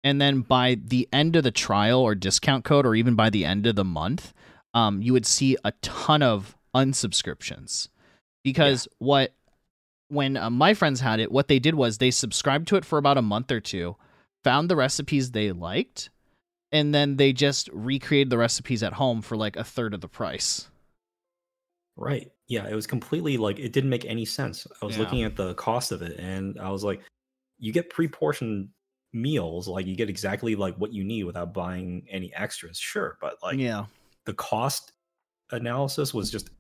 and 0.05 0.21
then 0.21 0.43
by 0.43 0.77
the 0.85 1.09
end 1.13 1.35
of 1.35 1.43
the 1.43 1.51
trial 1.51 2.01
or 2.01 2.15
discount 2.15 2.65
code 2.65 2.87
or 2.87 2.95
even 2.95 3.17
by 3.17 3.31
the 3.31 3.45
end 3.45 3.67
of 3.67 3.75
the 3.75 3.85
month 3.85 4.33
um, 4.75 5.03
you 5.03 5.13
would 5.13 5.27
see 5.27 5.57
a 5.65 5.73
ton 5.83 6.23
of 6.23 6.57
unsubscriptions 6.75 7.89
because 8.45 8.87
what 8.99 9.35
when 10.09 10.37
uh, 10.37 10.51
my 10.51 10.75
friends 10.75 11.01
had 11.01 11.19
it 11.19 11.33
what 11.33 11.49
they 11.49 11.59
did 11.59 11.75
was 11.75 11.99
they 11.99 12.11
subscribed 12.11 12.69
to 12.69 12.77
it 12.77 12.85
for 12.85 12.99
about 12.99 13.19
a 13.19 13.23
month 13.23 13.51
or 13.51 13.61
two 13.61 13.97
found 14.45 14.69
the 14.69 14.77
recipes 14.77 15.31
they 15.31 15.51
liked 15.51 16.11
and 16.71 16.95
then 16.95 17.17
they 17.17 17.33
just 17.33 17.69
recreated 17.73 18.31
the 18.31 18.39
recipes 18.39 18.83
at 18.83 18.93
home 18.93 19.23
for 19.23 19.37
like 19.37 19.57
a 19.57 19.65
third 19.65 19.95
of 19.95 20.01
the 20.01 20.09
price 20.09 20.69
Right. 21.97 22.31
Yeah, 22.49 22.69
it 22.69 22.75
was 22.75 22.87
completely 22.87 23.37
like 23.37 23.59
it 23.59 23.73
didn't 23.73 23.91
make 23.91 24.05
any 24.05 24.25
sense. 24.25 24.67
I 24.83 24.85
was 24.85 24.97
Yeah. 24.97 25.03
looking 25.03 25.23
at 25.23 25.37
the 25.37 25.55
cost 25.55 25.93
of 25.93 26.03
it 26.03 26.19
and 26.19 26.59
I 26.59 26.71
was 26.71 26.85
like, 26.85 27.03
you 27.59 27.73
get 27.73 27.89
pre-portioned 27.91 28.69
meals, 29.15 29.69
like 29.69 29.87
you 29.87 29.95
get 29.97 30.11
exactly 30.11 30.57
like 30.57 30.75
what 30.77 30.93
you 30.93 31.05
need 31.05 31.25
without 31.25 31.55
buying 31.55 32.07
any 32.11 32.35
extras. 32.35 32.79
Sure, 32.79 33.17
but 33.21 33.37
like 33.43 33.59
yeah 33.59 33.87
the 34.27 34.35
cost 34.35 34.93
analysis 35.53 36.13
was 36.15 36.31
just 36.31 36.51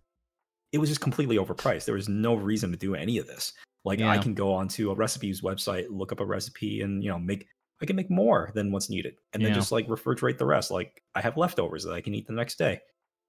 it 0.72 0.78
was 0.78 0.88
just 0.88 1.00
completely 1.00 1.36
overpriced. 1.36 1.84
There 1.84 1.94
was 1.94 2.08
no 2.08 2.34
reason 2.34 2.70
to 2.72 2.76
do 2.76 2.94
any 2.94 3.18
of 3.18 3.26
this. 3.26 3.52
Like 3.84 4.00
I 4.00 4.18
can 4.18 4.34
go 4.34 4.52
onto 4.52 4.90
a 4.90 4.94
recipes 4.94 5.40
website, 5.40 5.86
look 5.90 6.10
up 6.12 6.20
a 6.20 6.24
recipe 6.24 6.80
and 6.82 7.02
you 7.02 7.10
know, 7.10 7.18
make 7.18 7.46
I 7.82 7.86
can 7.86 7.96
make 7.96 8.10
more 8.10 8.50
than 8.54 8.72
what's 8.72 8.88
needed 8.88 9.14
and 9.32 9.44
then 9.44 9.52
just 9.54 9.72
like 9.72 9.86
refrigerate 9.88 10.38
the 10.38 10.46
rest. 10.46 10.70
Like 10.70 11.02
I 11.14 11.20
have 11.20 11.36
leftovers 11.36 11.84
that 11.84 11.92
I 11.92 12.00
can 12.00 12.14
eat 12.14 12.26
the 12.26 12.32
next 12.32 12.56
day. 12.56 12.80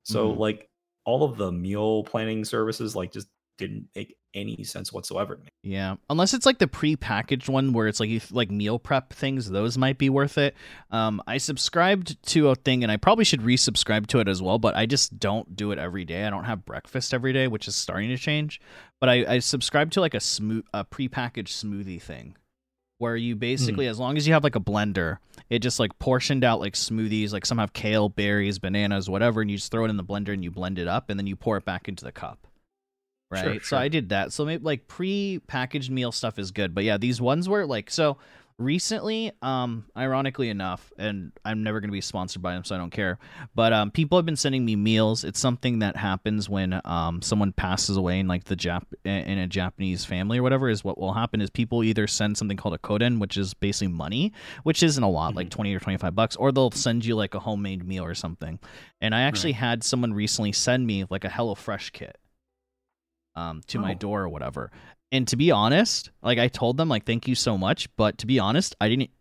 So 0.03 0.31
Mhm. 0.33 0.37
like 0.37 0.69
all 1.03 1.23
of 1.23 1.37
the 1.37 1.51
meal 1.51 2.03
planning 2.03 2.45
services 2.45 2.95
like 2.95 3.11
just 3.11 3.27
didn't 3.57 3.87
make 3.95 4.15
any 4.35 4.63
sense 4.63 4.93
whatsoever 4.93 5.35
to 5.35 5.41
me. 5.41 5.47
Yeah, 5.63 5.95
unless 6.09 6.33
it's 6.33 6.45
like 6.45 6.59
the 6.59 6.67
pre-packaged 6.67 7.49
one 7.49 7.73
where 7.73 7.87
it's 7.87 7.99
like 7.99 8.09
you 8.09 8.21
like 8.29 8.51
meal 8.51 8.77
prep 8.77 9.13
things, 9.13 9.49
those 9.49 9.77
might 9.77 9.97
be 9.97 10.09
worth 10.09 10.37
it. 10.37 10.53
Um, 10.91 11.21
I 11.25 11.37
subscribed 11.37 12.21
to 12.31 12.49
a 12.49 12.55
thing, 12.55 12.83
and 12.83 12.91
I 12.91 12.97
probably 12.97 13.25
should 13.25 13.41
resubscribe 13.41 14.05
to 14.07 14.19
it 14.19 14.27
as 14.27 14.41
well, 14.41 14.59
but 14.59 14.75
I 14.75 14.85
just 14.85 15.17
don't 15.17 15.55
do 15.55 15.71
it 15.71 15.79
every 15.79 16.05
day. 16.05 16.25
I 16.25 16.29
don't 16.29 16.43
have 16.43 16.65
breakfast 16.65 17.13
every 17.13 17.33
day, 17.33 17.47
which 17.47 17.67
is 17.67 17.75
starting 17.75 18.09
to 18.09 18.17
change. 18.17 18.61
But 18.99 19.09
I, 19.09 19.35
I 19.35 19.39
subscribe 19.39 19.91
to 19.91 20.01
like 20.01 20.13
a 20.13 20.19
smooth, 20.19 20.65
a 20.73 20.83
pre-packaged 20.83 21.53
smoothie 21.53 22.01
thing, 22.01 22.35
where 22.97 23.15
you 23.15 23.35
basically, 23.35 23.87
as 23.87 23.99
long 23.99 24.17
as 24.17 24.27
you 24.27 24.33
have 24.33 24.43
like 24.43 24.55
a 24.55 24.59
blender, 24.59 25.17
it 25.49 25.59
just 25.59 25.79
like 25.79 25.97
portioned 25.99 26.43
out 26.43 26.59
like 26.59 26.73
smoothies. 26.73 27.33
Like 27.33 27.45
some 27.45 27.57
have 27.57 27.73
kale, 27.73 28.09
berries, 28.09 28.59
bananas, 28.59 29.09
whatever, 29.09 29.41
and 29.41 29.49
you 29.49 29.57
just 29.57 29.71
throw 29.71 29.85
it 29.85 29.89
in 29.89 29.97
the 29.97 30.03
blender 30.03 30.33
and 30.33 30.43
you 30.43 30.51
blend 30.51 30.77
it 30.77 30.87
up, 30.87 31.09
and 31.09 31.19
then 31.19 31.27
you 31.27 31.35
pour 31.35 31.57
it 31.57 31.65
back 31.65 31.87
into 31.87 32.03
the 32.03 32.11
cup 32.11 32.47
right? 33.35 33.61
Sure, 33.61 33.61
So. 33.61 33.77
I 33.77 33.87
did 33.87 34.09
that. 34.09 34.33
So 34.33 34.45
maybe 34.45 34.63
like 34.63 34.87
pre-packaged 34.87 35.91
meal 35.91 36.11
stuff 36.11 36.39
is 36.39 36.51
good, 36.51 36.73
but 36.73 36.83
yeah, 36.83 36.97
these 36.97 37.21
ones 37.21 37.47
were 37.47 37.65
like 37.65 37.89
so 37.91 38.17
recently. 38.57 39.31
Um, 39.41 39.85
ironically 39.97 40.49
enough, 40.49 40.91
and 40.97 41.31
I'm 41.43 41.63
never 41.63 41.79
gonna 41.79 41.91
be 41.91 42.01
sponsored 42.01 42.41
by 42.41 42.53
them, 42.53 42.63
so 42.63 42.75
I 42.75 42.77
don't 42.77 42.91
care. 42.91 43.19
But 43.53 43.73
um, 43.73 43.91
people 43.91 44.17
have 44.17 44.25
been 44.25 44.35
sending 44.35 44.63
me 44.65 44.75
meals. 44.75 45.23
It's 45.23 45.39
something 45.39 45.79
that 45.79 45.95
happens 45.95 46.49
when 46.49 46.79
um 46.85 47.21
someone 47.21 47.51
passes 47.51 47.97
away 47.97 48.19
in 48.19 48.27
like 48.27 48.45
the 48.45 48.55
Jap 48.55 48.83
in 49.03 49.37
a 49.37 49.47
Japanese 49.47 50.05
family 50.05 50.37
or 50.39 50.43
whatever. 50.43 50.69
Is 50.69 50.83
what 50.83 50.97
will 50.97 51.13
happen 51.13 51.41
is 51.41 51.49
people 51.49 51.83
either 51.83 52.07
send 52.07 52.37
something 52.37 52.57
called 52.57 52.75
a 52.75 52.79
koden, 52.79 53.19
which 53.19 53.37
is 53.37 53.53
basically 53.53 53.93
money, 53.93 54.31
which 54.63 54.83
isn't 54.83 55.03
a 55.03 55.09
lot, 55.09 55.35
like 55.35 55.49
twenty 55.49 55.73
or 55.73 55.79
twenty 55.79 55.97
five 55.97 56.15
bucks, 56.15 56.35
or 56.35 56.51
they'll 56.51 56.71
send 56.71 57.05
you 57.05 57.15
like 57.15 57.33
a 57.35 57.39
homemade 57.39 57.85
meal 57.85 58.05
or 58.05 58.15
something. 58.15 58.59
And 59.01 59.13
I 59.13 59.21
actually 59.21 59.53
had 59.53 59.83
someone 59.83 60.13
recently 60.13 60.51
send 60.51 60.87
me 60.87 61.05
like 61.09 61.25
a 61.25 61.29
HelloFresh 61.29 61.91
kit 61.91 62.17
um, 63.35 63.61
to 63.67 63.79
my 63.79 63.91
Oh. 63.91 63.95
door 63.95 64.23
or 64.23 64.29
whatever. 64.29 64.71
And 65.11 65.27
to 65.27 65.35
be 65.37 65.51
honest, 65.51 66.09
like 66.21 66.39
I 66.39 66.47
told 66.47 66.77
them, 66.77 66.89
like 66.89 67.05
thank 67.05 67.27
you 67.27 67.35
so 67.35 67.57
much, 67.57 67.87
but 67.95 68.17
to 68.19 68.25
be 68.27 68.39
honest, 68.39 68.75
I 68.81 68.89
didn't, 68.89 69.11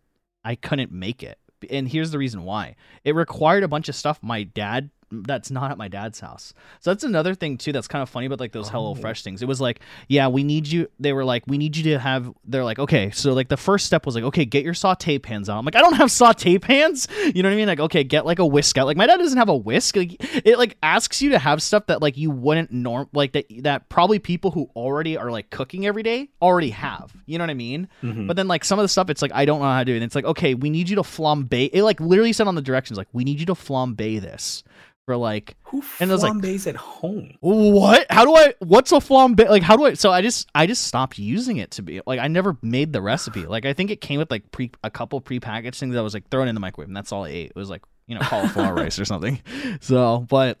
I 0.43 0.55
couldn't 0.55 0.91
make 0.91 1.23
it. 1.23 1.37
And 1.69 1.87
here's 1.87 2.11
the 2.11 2.17
reason 2.17 2.43
why: 2.43 2.75
it 3.03 3.15
required 3.15 3.63
a 3.63 3.67
bunch 3.67 3.87
of 3.89 3.95
stuff 3.95 4.19
my 4.21 4.43
dad 4.43 4.89
that's 5.11 5.51
not 5.51 5.71
at 5.71 5.77
my 5.77 5.87
dad's 5.87 6.19
house. 6.19 6.53
So 6.79 6.91
that's 6.91 7.03
another 7.03 7.35
thing 7.35 7.57
too 7.57 7.71
that's 7.71 7.87
kind 7.87 8.01
of 8.01 8.09
funny 8.09 8.25
about 8.25 8.39
like 8.39 8.51
those 8.51 8.69
Hello 8.69 8.91
Oh. 8.91 8.95
Fresh 8.95 9.23
things. 9.23 9.41
It 9.41 9.47
was 9.47 9.61
like, 9.61 9.79
yeah, 10.07 10.27
we 10.27 10.43
need 10.43 10.67
you. 10.67 10.87
They 10.99 11.13
were 11.13 11.25
like, 11.25 11.43
we 11.47 11.57
need 11.57 11.75
you 11.77 11.83
to 11.93 11.99
have. 11.99 12.31
They're 12.45 12.63
like, 12.63 12.79
okay, 12.79 13.11
so 13.11 13.33
like 13.33 13.49
the 13.49 13.57
first 13.57 13.85
step 13.85 14.05
was 14.05 14.15
like, 14.15 14.23
okay, 14.25 14.45
get 14.45 14.63
your 14.63 14.73
saute 14.73 15.17
pans 15.19 15.49
out. 15.49 15.57
I'm 15.59 15.65
like, 15.65 15.75
I 15.75 15.81
don't 15.81 15.93
have 15.93 16.11
saute 16.11 16.57
pans. 16.59 17.07
You 17.33 17.43
know 17.43 17.49
what 17.49 17.53
I 17.53 17.57
mean? 17.57 17.67
Like, 17.67 17.79
okay, 17.79 18.03
get 18.03 18.25
like 18.25 18.39
a 18.39 18.45
whisk 18.45 18.77
out. 18.77 18.85
Like 18.87 18.97
my 18.97 19.05
dad 19.07 19.17
doesn't 19.17 19.37
have 19.37 19.49
a 19.49 19.55
whisk. 19.55 19.95
Like 19.95 20.15
it 20.45 20.57
like 20.57 20.77
asks 20.83 21.21
you 21.21 21.31
to 21.31 21.39
have 21.39 21.61
stuff 21.61 21.87
that 21.87 22.01
like 22.01 22.17
you 22.17 22.31
wouldn't 22.31 22.71
norm 22.71 23.09
like 23.13 23.33
that 23.33 23.45
that 23.63 23.89
probably 23.89 24.19
people 24.19 24.51
who 24.51 24.69
already 24.75 25.17
are 25.17 25.31
like 25.31 25.49
cooking 25.49 25.85
every 25.85 26.03
day 26.03 26.29
already 26.41 26.71
have. 26.71 27.13
You 27.25 27.37
know 27.37 27.43
what 27.43 27.49
I 27.51 27.55
mean? 27.55 27.87
Mhm. 28.03 28.27
But 28.27 28.35
then 28.37 28.47
like 28.47 28.63
some 28.65 28.79
of 28.79 28.83
the 28.83 28.89
stuff, 28.89 29.09
it's 29.09 29.21
like 29.21 29.31
I 29.33 29.45
don't 29.45 29.59
know 29.59 29.65
how 29.65 29.79
to 29.79 29.85
do 29.85 29.93
it. 29.93 29.97
And 29.97 30.03
it's 30.03 30.15
like 30.15 30.25
okay, 30.25 30.53
we 30.53 30.69
need 30.69 30.89
you 30.89 30.95
to 30.97 31.01
flambe. 31.03 31.69
It 31.73 31.83
like 31.83 31.99
literally 31.99 32.33
said 32.33 32.47
on 32.47 32.55
the 32.55 32.61
directions 32.61 32.97
like 32.97 33.07
we 33.13 33.23
need 33.23 33.39
you 33.39 33.45
to 33.47 33.53
flambe 33.55 34.21
this 34.21 34.63
for 35.05 35.15
like 35.17 35.55
Who 35.65 35.83
And 35.99 36.09
I 36.09 36.13
was 36.13 36.23
like- 36.23 36.33
flambés 36.33 36.67
at 36.67 36.75
home? 36.75 37.35
what? 37.41 38.07
How 38.09 38.25
do 38.25 38.35
I? 38.35 38.53
What's 38.59 38.91
a 38.91 38.95
flambe? 38.95 39.47
Like 39.47 39.63
how 39.63 39.77
do 39.77 39.85
I? 39.85 39.93
So 39.93 40.11
I 40.11 40.21
just 40.21 40.49
I 40.55 40.65
just 40.67 40.85
stopped 40.85 41.17
using 41.19 41.57
it 41.57 41.71
to 41.71 41.81
be 41.83 42.01
like 42.07 42.19
I 42.19 42.27
never 42.27 42.57
made 42.61 42.91
the 42.93 43.01
recipe. 43.01 43.45
Like 43.55 43.65
I 43.65 43.73
think 43.73 43.91
it 43.91 44.01
came 44.01 44.19
with 44.19 44.31
like 44.31 44.51
pre 44.51 44.71
a 44.83 44.89
couple 44.89 45.21
prepackaged 45.21 45.77
things 45.77 45.93
that 45.95 46.03
was 46.03 46.13
like 46.13 46.29
thrown 46.29 46.47
in 46.47 46.55
the 46.55 46.61
microwave 46.61 46.87
and 46.89 46.97
that's 46.97 47.11
all 47.11 47.25
I 47.25 47.29
ate. 47.29 47.51
It 47.51 47.55
was 47.55 47.69
like 47.69 47.83
you 48.07 48.15
know 48.15 48.21
cauliflower 48.21 48.73
rice 48.83 48.99
or 48.99 49.05
something. 49.05 49.41
So 49.81 50.25
but 50.27 50.57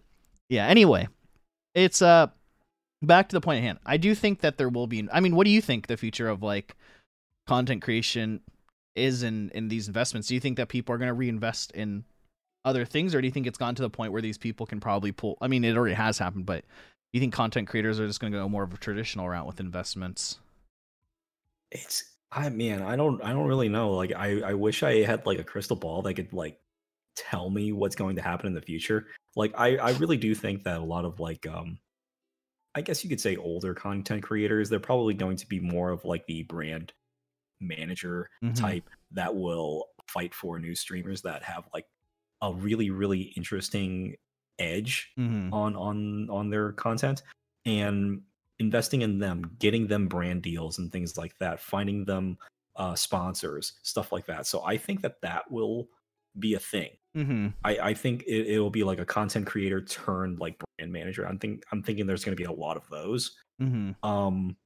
yeah. 0.49 0.67
Anyway, 0.67 1.07
it's 1.73 2.01
uh 2.01 2.27
back 3.01 3.29
to 3.29 3.35
the 3.35 3.41
point 3.41 3.57
at 3.57 3.63
hand. 3.63 3.79
I 3.85 3.97
do 3.97 4.13
think 4.15 4.41
that 4.41 4.57
there 4.57 4.69
will 4.69 4.87
be. 4.87 5.07
I 5.11 5.19
mean, 5.21 5.35
what 5.35 5.45
do 5.45 5.51
you 5.51 5.61
think 5.61 5.87
the 5.87 5.97
future 5.97 6.27
of 6.29 6.43
like 6.43 6.75
content 7.47 7.81
creation 7.81 8.41
is 8.95 9.23
in 9.23 9.49
in 9.55 9.67
these 9.69 9.87
investments? 9.87 10.27
Do 10.27 10.35
you 10.35 10.39
think 10.39 10.57
that 10.57 10.69
people 10.69 10.93
are 10.93 10.97
going 10.99 11.07
to 11.09 11.13
reinvest 11.13 11.71
in 11.71 12.05
other 12.65 12.85
things, 12.85 13.15
or 13.15 13.21
do 13.21 13.27
you 13.27 13.31
think 13.31 13.47
it's 13.47 13.57
gone 13.57 13.75
to 13.75 13.81
the 13.81 13.89
point 13.89 14.11
where 14.11 14.21
these 14.21 14.37
people 14.37 14.65
can 14.65 14.79
probably 14.79 15.11
pull? 15.11 15.37
I 15.41 15.47
mean, 15.47 15.63
it 15.63 15.77
already 15.77 15.95
has 15.95 16.17
happened, 16.17 16.45
but 16.45 16.65
you 17.13 17.19
think 17.21 17.33
content 17.33 17.67
creators 17.69 17.99
are 17.99 18.07
just 18.07 18.19
going 18.19 18.33
to 18.33 18.39
go 18.39 18.49
more 18.49 18.63
of 18.63 18.73
a 18.73 18.77
traditional 18.77 19.29
route 19.29 19.47
with 19.47 19.59
investments? 19.59 20.39
It's 21.71 22.03
I 22.31 22.49
man, 22.49 22.81
I 22.81 22.95
don't 22.95 23.21
I 23.23 23.31
don't 23.33 23.47
really 23.47 23.69
know. 23.69 23.91
Like 23.91 24.11
I 24.13 24.41
I 24.41 24.53
wish 24.53 24.83
I 24.83 25.03
had 25.03 25.25
like 25.25 25.39
a 25.39 25.43
crystal 25.43 25.75
ball 25.75 26.01
that 26.03 26.13
could 26.15 26.33
like 26.33 26.59
tell 27.15 27.49
me 27.49 27.71
what's 27.71 27.95
going 27.95 28.15
to 28.17 28.21
happen 28.21 28.47
in 28.47 28.53
the 28.53 28.61
future. 28.61 29.07
Like 29.35 29.53
I 29.57 29.77
I 29.77 29.91
really 29.91 30.17
do 30.17 30.35
think 30.35 30.63
that 30.63 30.79
a 30.79 30.83
lot 30.83 31.05
of 31.05 31.19
like 31.19 31.47
um 31.47 31.79
I 32.75 32.81
guess 32.81 33.03
you 33.03 33.09
could 33.09 33.21
say 33.21 33.37
older 33.37 33.73
content 33.73 34.23
creators, 34.23 34.69
they're 34.69 34.79
probably 34.79 35.13
going 35.13 35.37
to 35.37 35.47
be 35.47 35.59
more 35.59 35.91
of 35.91 36.05
like 36.05 36.25
the 36.27 36.43
brand 36.43 36.93
manager 37.61 38.29
Mhm. 38.41 38.55
type 38.55 38.89
that 39.11 39.35
will 39.35 39.87
fight 40.09 40.33
for 40.35 40.59
new 40.59 40.75
streamers 40.75 41.23
that 41.23 41.43
have 41.43 41.67
like 41.73 41.85
a 42.45 42.53
really 42.53 42.89
really 42.89 43.33
interesting 43.35 44.15
edge 44.57 45.11
Mm-hmm. 45.19 45.53
on 45.53 45.75
on 45.75 46.29
on 46.29 46.49
their 46.49 46.71
content 46.71 47.23
and 47.65 48.21
investing 48.59 49.01
in 49.01 49.19
them 49.19 49.57
getting 49.59 49.87
them 49.87 50.07
brand 50.07 50.41
deals 50.41 50.79
and 50.79 50.91
things 50.91 51.17
like 51.17 51.37
that 51.39 51.59
finding 51.59 52.05
them 52.05 52.37
uh, 52.75 52.95
sponsors, 52.95 53.73
stuff 53.83 54.11
like 54.11 54.25
that. 54.25 54.45
So 54.45 54.63
I 54.63 54.77
think 54.77 55.01
that 55.01 55.21
that 55.21 55.49
will 55.49 55.87
be 56.37 56.53
a 56.53 56.59
thing. 56.59 56.91
Mm-hmm. 57.15 57.47
I, 57.63 57.77
I 57.77 57.93
think 57.93 58.23
it, 58.27 58.47
it 58.47 58.59
will 58.59 58.69
be 58.69 58.83
like 58.83 58.99
a 58.99 59.05
content 59.05 59.47
creator 59.47 59.81
turned 59.81 60.39
like 60.39 60.61
brand 60.77 60.91
manager. 60.91 61.25
I'm 61.25 61.39
think 61.39 61.63
I'm 61.71 61.81
thinking 61.81 62.05
there's 62.05 62.25
going 62.25 62.35
to 62.35 62.41
be 62.41 62.47
a 62.47 62.51
lot 62.51 62.77
of 62.77 62.87
those. 62.89 63.35
Mm-hmm. 63.61 64.05
Um, 64.07 64.57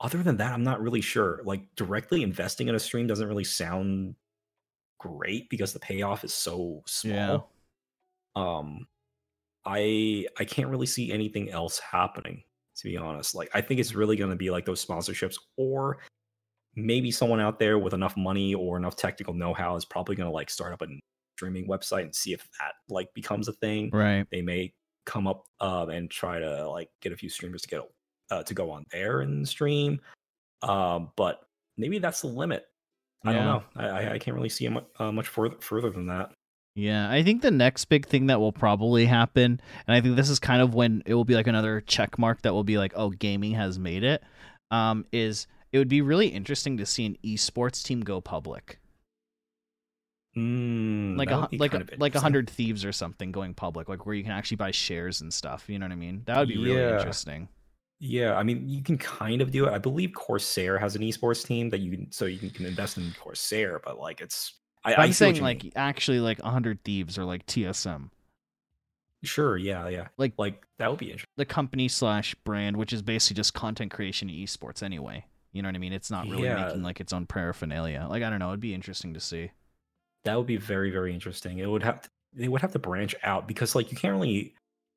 other 0.00 0.22
than 0.22 0.36
that, 0.38 0.52
I'm 0.52 0.64
not 0.64 0.80
really 0.80 1.00
sure. 1.00 1.40
Like 1.44 1.62
directly 1.76 2.22
investing 2.22 2.68
in 2.68 2.74
a 2.74 2.80
stream 2.80 3.06
doesn't 3.06 3.26
really 3.26 3.44
sound 3.44 4.14
great 5.02 5.50
because 5.50 5.72
the 5.72 5.80
payoff 5.80 6.24
is 6.24 6.32
so 6.32 6.82
small. 6.86 7.50
Yeah. 8.36 8.58
Um, 8.58 8.86
I 9.64 10.26
I 10.38 10.44
can't 10.44 10.68
really 10.68 10.86
see 10.86 11.12
anything 11.12 11.50
else 11.50 11.78
happening 11.78 12.42
to 12.76 12.84
be 12.84 12.96
honest. 12.96 13.34
Like 13.34 13.50
I 13.54 13.60
think 13.60 13.80
it's 13.80 13.94
really 13.94 14.16
going 14.16 14.30
to 14.30 14.36
be 14.36 14.50
like 14.50 14.64
those 14.64 14.84
sponsorships 14.84 15.36
or 15.56 15.98
maybe 16.74 17.10
someone 17.10 17.40
out 17.40 17.58
there 17.58 17.78
with 17.78 17.92
enough 17.92 18.16
money 18.16 18.54
or 18.54 18.76
enough 18.76 18.96
technical 18.96 19.34
know-how 19.34 19.76
is 19.76 19.84
probably 19.84 20.16
going 20.16 20.28
to 20.28 20.32
like 20.32 20.48
start 20.48 20.72
up 20.72 20.82
a 20.82 20.86
streaming 21.36 21.68
website 21.68 22.02
and 22.02 22.14
see 22.14 22.32
if 22.32 22.48
that 22.58 22.72
like 22.88 23.12
becomes 23.14 23.48
a 23.48 23.52
thing. 23.54 23.90
Right. 23.92 24.26
They 24.30 24.42
may 24.42 24.72
come 25.04 25.26
up 25.26 25.44
um, 25.60 25.90
and 25.90 26.10
try 26.10 26.38
to 26.38 26.68
like 26.68 26.88
get 27.00 27.12
a 27.12 27.16
few 27.16 27.28
streamers 27.28 27.62
to 27.62 27.68
get 27.68 27.80
uh, 28.30 28.42
to 28.44 28.54
go 28.54 28.70
on 28.70 28.84
there 28.90 29.20
and 29.20 29.46
stream. 29.46 30.00
Um, 30.62 31.10
but 31.16 31.40
maybe 31.76 31.98
that's 31.98 32.22
the 32.22 32.28
limit. 32.28 32.64
I 33.24 33.32
don't 33.32 33.44
know. 33.44 33.62
I, 33.76 34.12
I- 34.14 34.18
can't 34.18 34.36
really 34.36 34.48
see 34.48 34.68
much, 34.68 34.84
uh, 34.98 35.12
much 35.12 35.28
further 35.28 35.56
further 35.60 35.90
than 35.90 36.06
that. 36.06 36.32
Yeah, 36.74 37.10
I 37.10 37.22
think 37.22 37.42
the 37.42 37.50
next 37.50 37.84
big 37.86 38.06
thing 38.06 38.26
that 38.28 38.40
will 38.40 38.50
probably 38.52 39.04
happen, 39.04 39.60
and 39.86 39.94
I 39.94 40.00
think 40.00 40.16
this 40.16 40.30
is 40.30 40.38
kind 40.38 40.62
of 40.62 40.74
when 40.74 41.02
it 41.04 41.14
will 41.14 41.24
be 41.26 41.34
like 41.34 41.46
another 41.46 41.82
check 41.82 42.18
mark 42.18 42.40
that 42.42 42.54
will 42.54 42.64
be 42.64 42.78
like, 42.78 42.92
oh, 42.96 43.10
gaming 43.10 43.52
has 43.52 43.78
made 43.78 44.02
it. 44.04 44.22
Um, 44.70 45.04
is 45.12 45.46
it 45.70 45.76
would 45.78 45.88
be 45.88 46.00
really 46.00 46.28
interesting 46.28 46.78
to 46.78 46.86
see 46.86 47.04
an 47.04 47.18
esports 47.22 47.82
team 47.84 48.00
go 48.00 48.20
public, 48.22 48.78
Mm, 50.36 51.18
like 51.18 51.30
a 51.30 51.36
would 51.36 51.42
hu- 51.42 51.48
be 51.48 51.58
like 51.58 51.72
kind 51.72 51.90
a, 51.90 51.92
of 51.94 52.00
like 52.00 52.14
a 52.14 52.20
hundred 52.20 52.48
thieves 52.48 52.86
or 52.86 52.92
something 52.92 53.32
going 53.32 53.52
public, 53.52 53.88
like 53.90 54.06
where 54.06 54.14
you 54.14 54.22
can 54.22 54.32
actually 54.32 54.56
buy 54.56 54.70
shares 54.70 55.20
and 55.20 55.32
stuff. 55.32 55.64
You 55.68 55.78
know 55.78 55.84
what 55.84 55.92
I 55.92 55.96
mean? 55.96 56.22
That 56.24 56.38
would 56.38 56.48
be 56.48 56.56
really 56.56 56.80
Yeah. 56.80 56.96
interesting. 56.96 57.48
Yeah, 58.04 58.34
I 58.34 58.42
mean, 58.42 58.68
you 58.68 58.82
can 58.82 58.98
kind 58.98 59.40
of 59.40 59.52
do 59.52 59.66
it. 59.66 59.70
I 59.72 59.78
believe 59.78 60.12
Corsair 60.12 60.76
has 60.76 60.96
an 60.96 61.02
esports 61.02 61.46
team 61.46 61.70
that 61.70 61.78
you 61.78 61.92
can, 61.96 62.10
so 62.10 62.24
you 62.24 62.36
can, 62.36 62.50
can 62.50 62.66
invest 62.66 62.98
in 62.98 63.14
Corsair, 63.20 63.80
but 63.84 63.98
like 64.00 64.20
it's. 64.20 64.54
I, 64.84 64.90
But 64.90 64.98
I 64.98 65.02
I'm 65.04 65.08
see 65.10 65.14
saying 65.14 65.40
like 65.40 65.62
mean. 65.62 65.72
actually 65.76 66.18
like 66.18 66.40
hundred 66.40 66.82
thieves 66.82 67.16
or 67.16 67.24
like 67.24 67.46
TSM, 67.46 68.10
sure, 69.22 69.56
yeah, 69.56 69.86
yeah, 69.88 70.08
Like- 70.18 70.34
like 70.36 70.66
that 70.78 70.90
would 70.90 70.98
be 70.98 71.06
interesting. 71.12 71.30
the 71.36 71.44
company 71.44 71.86
slash 71.86 72.34
brand, 72.44 72.76
which 72.76 72.92
is 72.92 73.02
basically 73.02 73.36
just 73.36 73.54
content 73.54 73.92
creation 73.92 74.28
and 74.28 74.36
esports 74.36 74.82
anyway. 74.82 75.24
You 75.52 75.62
know 75.62 75.68
what 75.68 75.76
I 75.76 75.78
mean? 75.78 75.92
It's 75.92 76.10
not 76.10 76.26
really 76.26 76.44
Yeah. 76.44 76.64
making 76.66 76.82
like 76.82 77.00
its 77.00 77.12
own 77.12 77.26
paraphernalia. 77.26 78.06
Like 78.10 78.24
I 78.24 78.30
don't 78.30 78.40
know, 78.40 78.48
it'd 78.48 78.58
be 78.60 78.74
interesting 78.74 79.14
to 79.14 79.20
see. 79.20 79.52
That 80.24 80.36
would 80.36 80.46
be 80.48 80.56
very, 80.56 80.90
very 80.90 81.14
interesting. 81.14 81.58
It 81.58 81.66
would 81.66 81.82
have 81.84 82.00
to, 82.02 82.10
they 82.32 82.48
would 82.48 82.62
have 82.62 82.72
to 82.72 82.78
branch 82.80 83.14
out 83.22 83.46
because 83.46 83.76
like 83.76 83.92
you 83.92 83.96
can't 83.96 84.14
really 84.14 84.54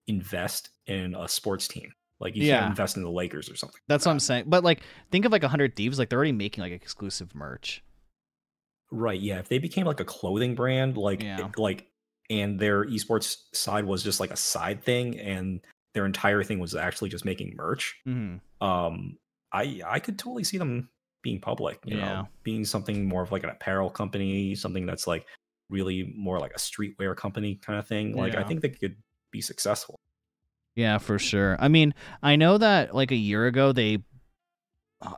invest 0.07 0.69
in 0.87 1.13
a 1.13 1.27
sports 1.27 1.67
team. 1.67 1.93
Like 2.19 2.35
you 2.35 2.43
Yeah. 2.43 2.59
can't 2.59 2.69
invest 2.71 2.97
in 2.97 3.03
the 3.03 3.09
Lakers 3.11 3.49
or 3.49 3.55
something. 3.55 3.79
That's 3.87 4.05
what 4.05 4.11
I'm 4.13 4.19
saying. 4.19 4.45
But 4.47 4.63
like, 4.63 4.81
think 5.11 5.25
of 5.25 5.31
like 5.31 5.43
a 5.43 5.47
hundred 5.49 5.75
thieves. 5.75 5.99
Like 5.99 6.09
they're 6.09 6.17
already 6.17 6.31
making 6.31 6.61
like 6.63 6.71
exclusive 6.71 7.35
merch. 7.35 7.83
Right. 8.91 9.19
Yeah. 9.19 9.39
If 9.39 9.49
they 9.49 9.57
became 9.59 9.85
like 9.85 9.99
a 9.99 10.05
clothing 10.05 10.55
brand, 10.55 10.97
like 10.97 11.21
Yeah. 11.23 11.45
it- 11.47 11.57
like, 11.57 11.87
and 12.29 12.59
their 12.59 12.85
esports 12.85 13.37
side 13.53 13.85
was 13.85 14.03
just 14.03 14.19
like 14.19 14.31
a 14.31 14.35
side 14.37 14.83
thing, 14.83 15.19
and 15.19 15.61
their 15.93 16.05
entire 16.05 16.43
thing 16.43 16.59
was 16.59 16.73
actually 16.75 17.09
just 17.09 17.25
making 17.25 17.55
merch. 17.55 17.95
Mm-hmm. 18.07 18.65
Um, 18.65 19.17
I 19.51 19.81
I 19.85 19.99
could 19.99 20.17
totally 20.17 20.43
see 20.43 20.57
them 20.57 20.89
being 21.21 21.39
public. 21.41 21.79
You 21.85 21.97
Yeah. 21.97 22.05
know, 22.05 22.27
being 22.43 22.65
something 22.65 23.05
more 23.07 23.21
of 23.23 23.31
like 23.31 23.43
an 23.43 23.49
apparel 23.49 23.89
company, 23.89 24.55
something 24.55 24.85
that's 24.85 25.05
like 25.07 25.25
really 25.69 26.13
more 26.15 26.39
like 26.39 26.51
a 26.53 26.59
streetwear 26.59 27.15
company 27.15 27.55
kind 27.55 27.77
of 27.79 27.87
thing. 27.87 28.15
Like 28.15 28.35
I 28.35 28.43
think 28.43 28.61
they 28.61 28.69
could 28.69 28.95
be 29.31 29.41
successful. 29.41 29.99
Yeah, 30.75 30.97
for 30.97 31.17
sure. 31.17 31.55
I 31.59 31.67
mean, 31.69 31.93
I 32.21 32.35
know 32.35 32.57
that 32.57 32.93
like 32.93 33.11
a 33.11 33.15
year 33.15 33.47
ago 33.47 33.71
they 33.71 33.99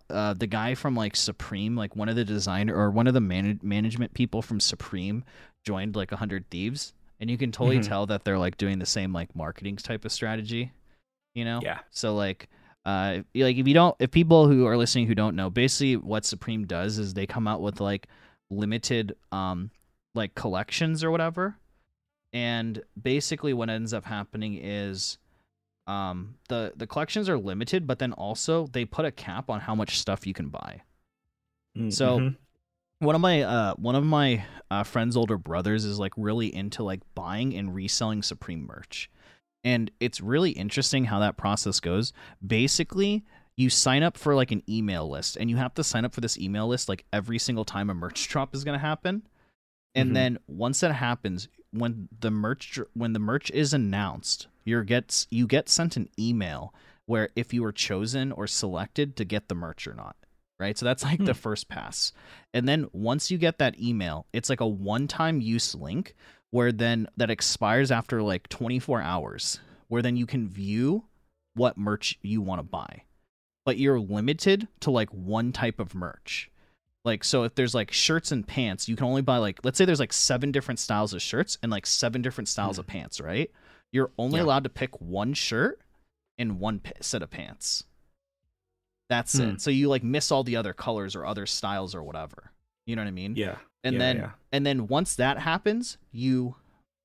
uh 0.09 0.33
the 0.33 0.47
guy 0.47 0.75
from 0.75 0.95
like 0.95 1.15
Supreme, 1.15 1.75
like 1.75 1.95
one 1.95 2.09
of 2.09 2.15
the 2.15 2.25
designer 2.25 2.75
or 2.75 2.91
one 2.91 3.07
of 3.07 3.13
the 3.13 3.21
man- 3.21 3.59
management 3.63 4.13
people 4.13 4.41
from 4.41 4.59
Supreme 4.59 5.23
joined 5.63 5.95
like 5.95 6.11
a 6.11 6.15
100 6.15 6.49
Thieves, 6.49 6.93
and 7.19 7.29
you 7.29 7.37
can 7.37 7.51
totally 7.51 7.79
Mhm. 7.79 7.87
tell 7.87 8.05
that 8.07 8.23
they're 8.23 8.37
like 8.37 8.57
doing 8.57 8.79
the 8.79 8.85
same 8.85 9.13
like 9.13 9.35
marketing 9.35 9.77
type 9.77 10.05
of 10.05 10.11
strategy, 10.11 10.71
you 11.33 11.45
know? 11.45 11.59
Yeah. 11.63 11.79
So 11.89 12.15
like 12.15 12.49
uh 12.85 13.19
like 13.35 13.57
if 13.57 13.67
you 13.67 13.73
don't 13.73 13.95
if 13.99 14.11
people 14.11 14.47
who 14.47 14.65
are 14.65 14.77
listening 14.77 15.07
who 15.07 15.15
don't 15.15 15.35
know, 15.35 15.49
basically 15.49 15.95
what 15.95 16.25
Supreme 16.25 16.65
does 16.65 16.97
is 16.99 17.13
they 17.13 17.25
come 17.25 17.47
out 17.47 17.61
with 17.61 17.79
like 17.79 18.07
limited 18.49 19.15
um 19.31 19.71
like 20.13 20.35
collections 20.35 21.03
or 21.03 21.11
whatever. 21.11 21.57
And 22.33 22.81
basically 23.01 23.53
what 23.53 23.69
ends 23.69 23.93
up 23.93 24.05
happening 24.05 24.59
is 24.61 25.17
um 25.87 26.35
the 26.49 26.73
the 26.75 26.85
collections 26.87 27.29
are 27.29 27.37
limited, 27.37 27.87
but 27.87 27.99
then 27.99 28.13
also 28.13 28.67
they 28.67 28.85
put 28.85 29.05
a 29.05 29.11
cap 29.11 29.49
on 29.49 29.61
how 29.61 29.73
much 29.75 29.97
stuff 29.99 30.27
you 30.27 30.33
can 30.33 30.49
buy. 30.49 30.81
Mm, 31.77 31.91
So- 31.93 32.19
mhm. 32.19 32.35
One 32.99 33.13
of 33.13 33.21
my 33.21 33.43
uh 33.43 33.75
one 33.75 33.93
of 33.95 34.03
my 34.03 34.43
uh, 34.71 34.83
friend's 34.83 35.15
older 35.15 35.37
brothers 35.37 35.85
is 35.85 35.99
like 35.99 36.13
really 36.17 36.53
into 36.53 36.81
like 36.83 37.01
buying 37.13 37.53
and 37.55 37.73
reselling 37.75 38.23
Supreme 38.23 38.65
merch. 38.65 39.09
And 39.63 39.91
it's 39.99 40.19
really 40.19 40.51
interesting 40.51 41.05
how 41.05 41.19
that 41.19 41.37
process 41.37 41.79
goes. 41.79 42.11
Basically, 42.45 43.23
you 43.55 43.69
sign 43.69 44.01
up 44.01 44.17
for 44.17 44.33
like 44.33 44.51
an 44.51 44.63
email 44.67 45.07
list 45.07 45.37
and 45.37 45.47
you 45.49 45.57
have 45.57 45.75
to 45.75 45.83
sign 45.83 46.05
up 46.05 46.13
for 46.13 46.21
this 46.21 46.39
email 46.39 46.67
list 46.67 46.89
like 46.89 47.05
every 47.13 47.37
single 47.37 47.65
time 47.65 47.89
a 47.91 47.93
merch 47.93 48.27
drop 48.29 48.55
is 48.55 48.63
going 48.63 48.73
to 48.79 48.85
happen. 48.85 49.27
And 49.93 50.09
Mhm. 50.09 50.13
then 50.15 50.37
once 50.47 50.79
that 50.79 50.93
happens, 50.93 51.47
when 51.71 52.09
the 52.19 52.31
merch 52.31 52.79
when 52.93 53.13
the 53.13 53.19
merch 53.19 53.51
is 53.51 53.73
announced, 53.73 54.47
you 54.67 54.83
gets 54.83 55.27
you 55.31 55.47
get 55.47 55.69
sent 55.69 55.95
an 55.97 56.09
email 56.19 56.73
where 57.05 57.29
if 57.35 57.53
you 57.53 57.63
were 57.63 57.71
chosen 57.71 58.31
or 58.33 58.47
selected 58.47 59.15
to 59.15 59.23
get 59.25 59.47
the 59.47 59.55
merch 59.55 59.87
or 59.87 59.93
not. 59.93 60.15
Right? 60.59 60.77
So 60.77 60.85
that's 60.85 61.03
like 61.03 61.19
the 61.23 61.33
Hmm. 61.33 61.39
first 61.39 61.69
pass. 61.69 62.11
And 62.53 62.67
then 62.67 62.87
once 62.91 63.29
you 63.31 63.37
get 63.37 63.59
that 63.59 63.79
email, 63.79 64.25
it's 64.33 64.49
like 64.49 64.59
a 64.59 64.67
one-time 64.67 65.39
use 65.39 65.75
link 65.75 66.15
where 66.49 66.71
then 66.71 67.07
that 67.15 67.29
expires 67.29 67.91
after 67.91 68.23
like 68.23 68.49
24 68.49 69.01
hours, 69.01 69.59
where 69.87 70.01
then 70.01 70.17
you 70.17 70.25
can 70.25 70.49
view 70.49 71.05
what 71.53 71.77
merch 71.77 72.17
you 72.23 72.41
want 72.41 72.59
to 72.59 72.63
buy. 72.63 73.03
But 73.65 73.77
you're 73.77 73.99
limited 73.99 74.67
to 74.79 74.91
like 74.91 75.09
one 75.11 75.51
type 75.51 75.79
of 75.79 75.93
merch. 75.93 76.49
Like 77.05 77.23
so 77.23 77.43
if 77.43 77.53
there's 77.55 77.75
like 77.75 77.91
shirts 77.91 78.31
and 78.31 78.45
pants, 78.45 78.89
you 78.89 78.95
can 78.95 79.05
only 79.05 79.21
buy 79.21 79.37
like 79.37 79.59
let's 79.63 79.77
say 79.77 79.85
there's 79.85 79.99
like 79.99 80.11
seven 80.11 80.51
different 80.51 80.79
styles 80.79 81.13
of 81.13 81.21
shirts 81.21 81.57
and 81.61 81.71
like 81.71 81.85
seven 81.85 82.21
different 82.21 82.47
styles 82.49 82.79
of 82.79 82.87
pants, 82.87 83.21
right? 83.21 83.51
You're 83.91 84.11
only 84.17 84.39
Yeah. 84.39 84.45
allowed 84.45 84.63
to 84.65 84.69
pick 84.69 84.99
one 85.01 85.33
shirt 85.33 85.81
and 86.37 86.59
one 86.59 86.81
set 87.01 87.21
of 87.21 87.29
pants. 87.29 87.83
That's 89.09 89.37
Hmm. 89.37 89.43
it. 89.43 89.61
So 89.61 89.69
you 89.71 89.87
like 89.89 90.03
miss 90.03 90.31
all 90.31 90.43
the 90.43 90.55
other 90.57 90.73
colors 90.73 91.15
or 91.15 91.25
other 91.25 91.45
styles 91.45 91.95
or 91.95 92.03
whatever. 92.03 92.51
You 92.85 92.95
know 92.95 93.01
what 93.03 93.07
I 93.07 93.11
mean? 93.11 93.35
Yeah. 93.35 93.57
and 93.83 93.93
yeah, 93.93 93.99
then 93.99 94.17
yeah. 94.17 94.31
and 94.51 94.65
then 94.65 94.87
once 94.87 95.15
that 95.15 95.37
happens 95.39 95.97
you 96.11 96.55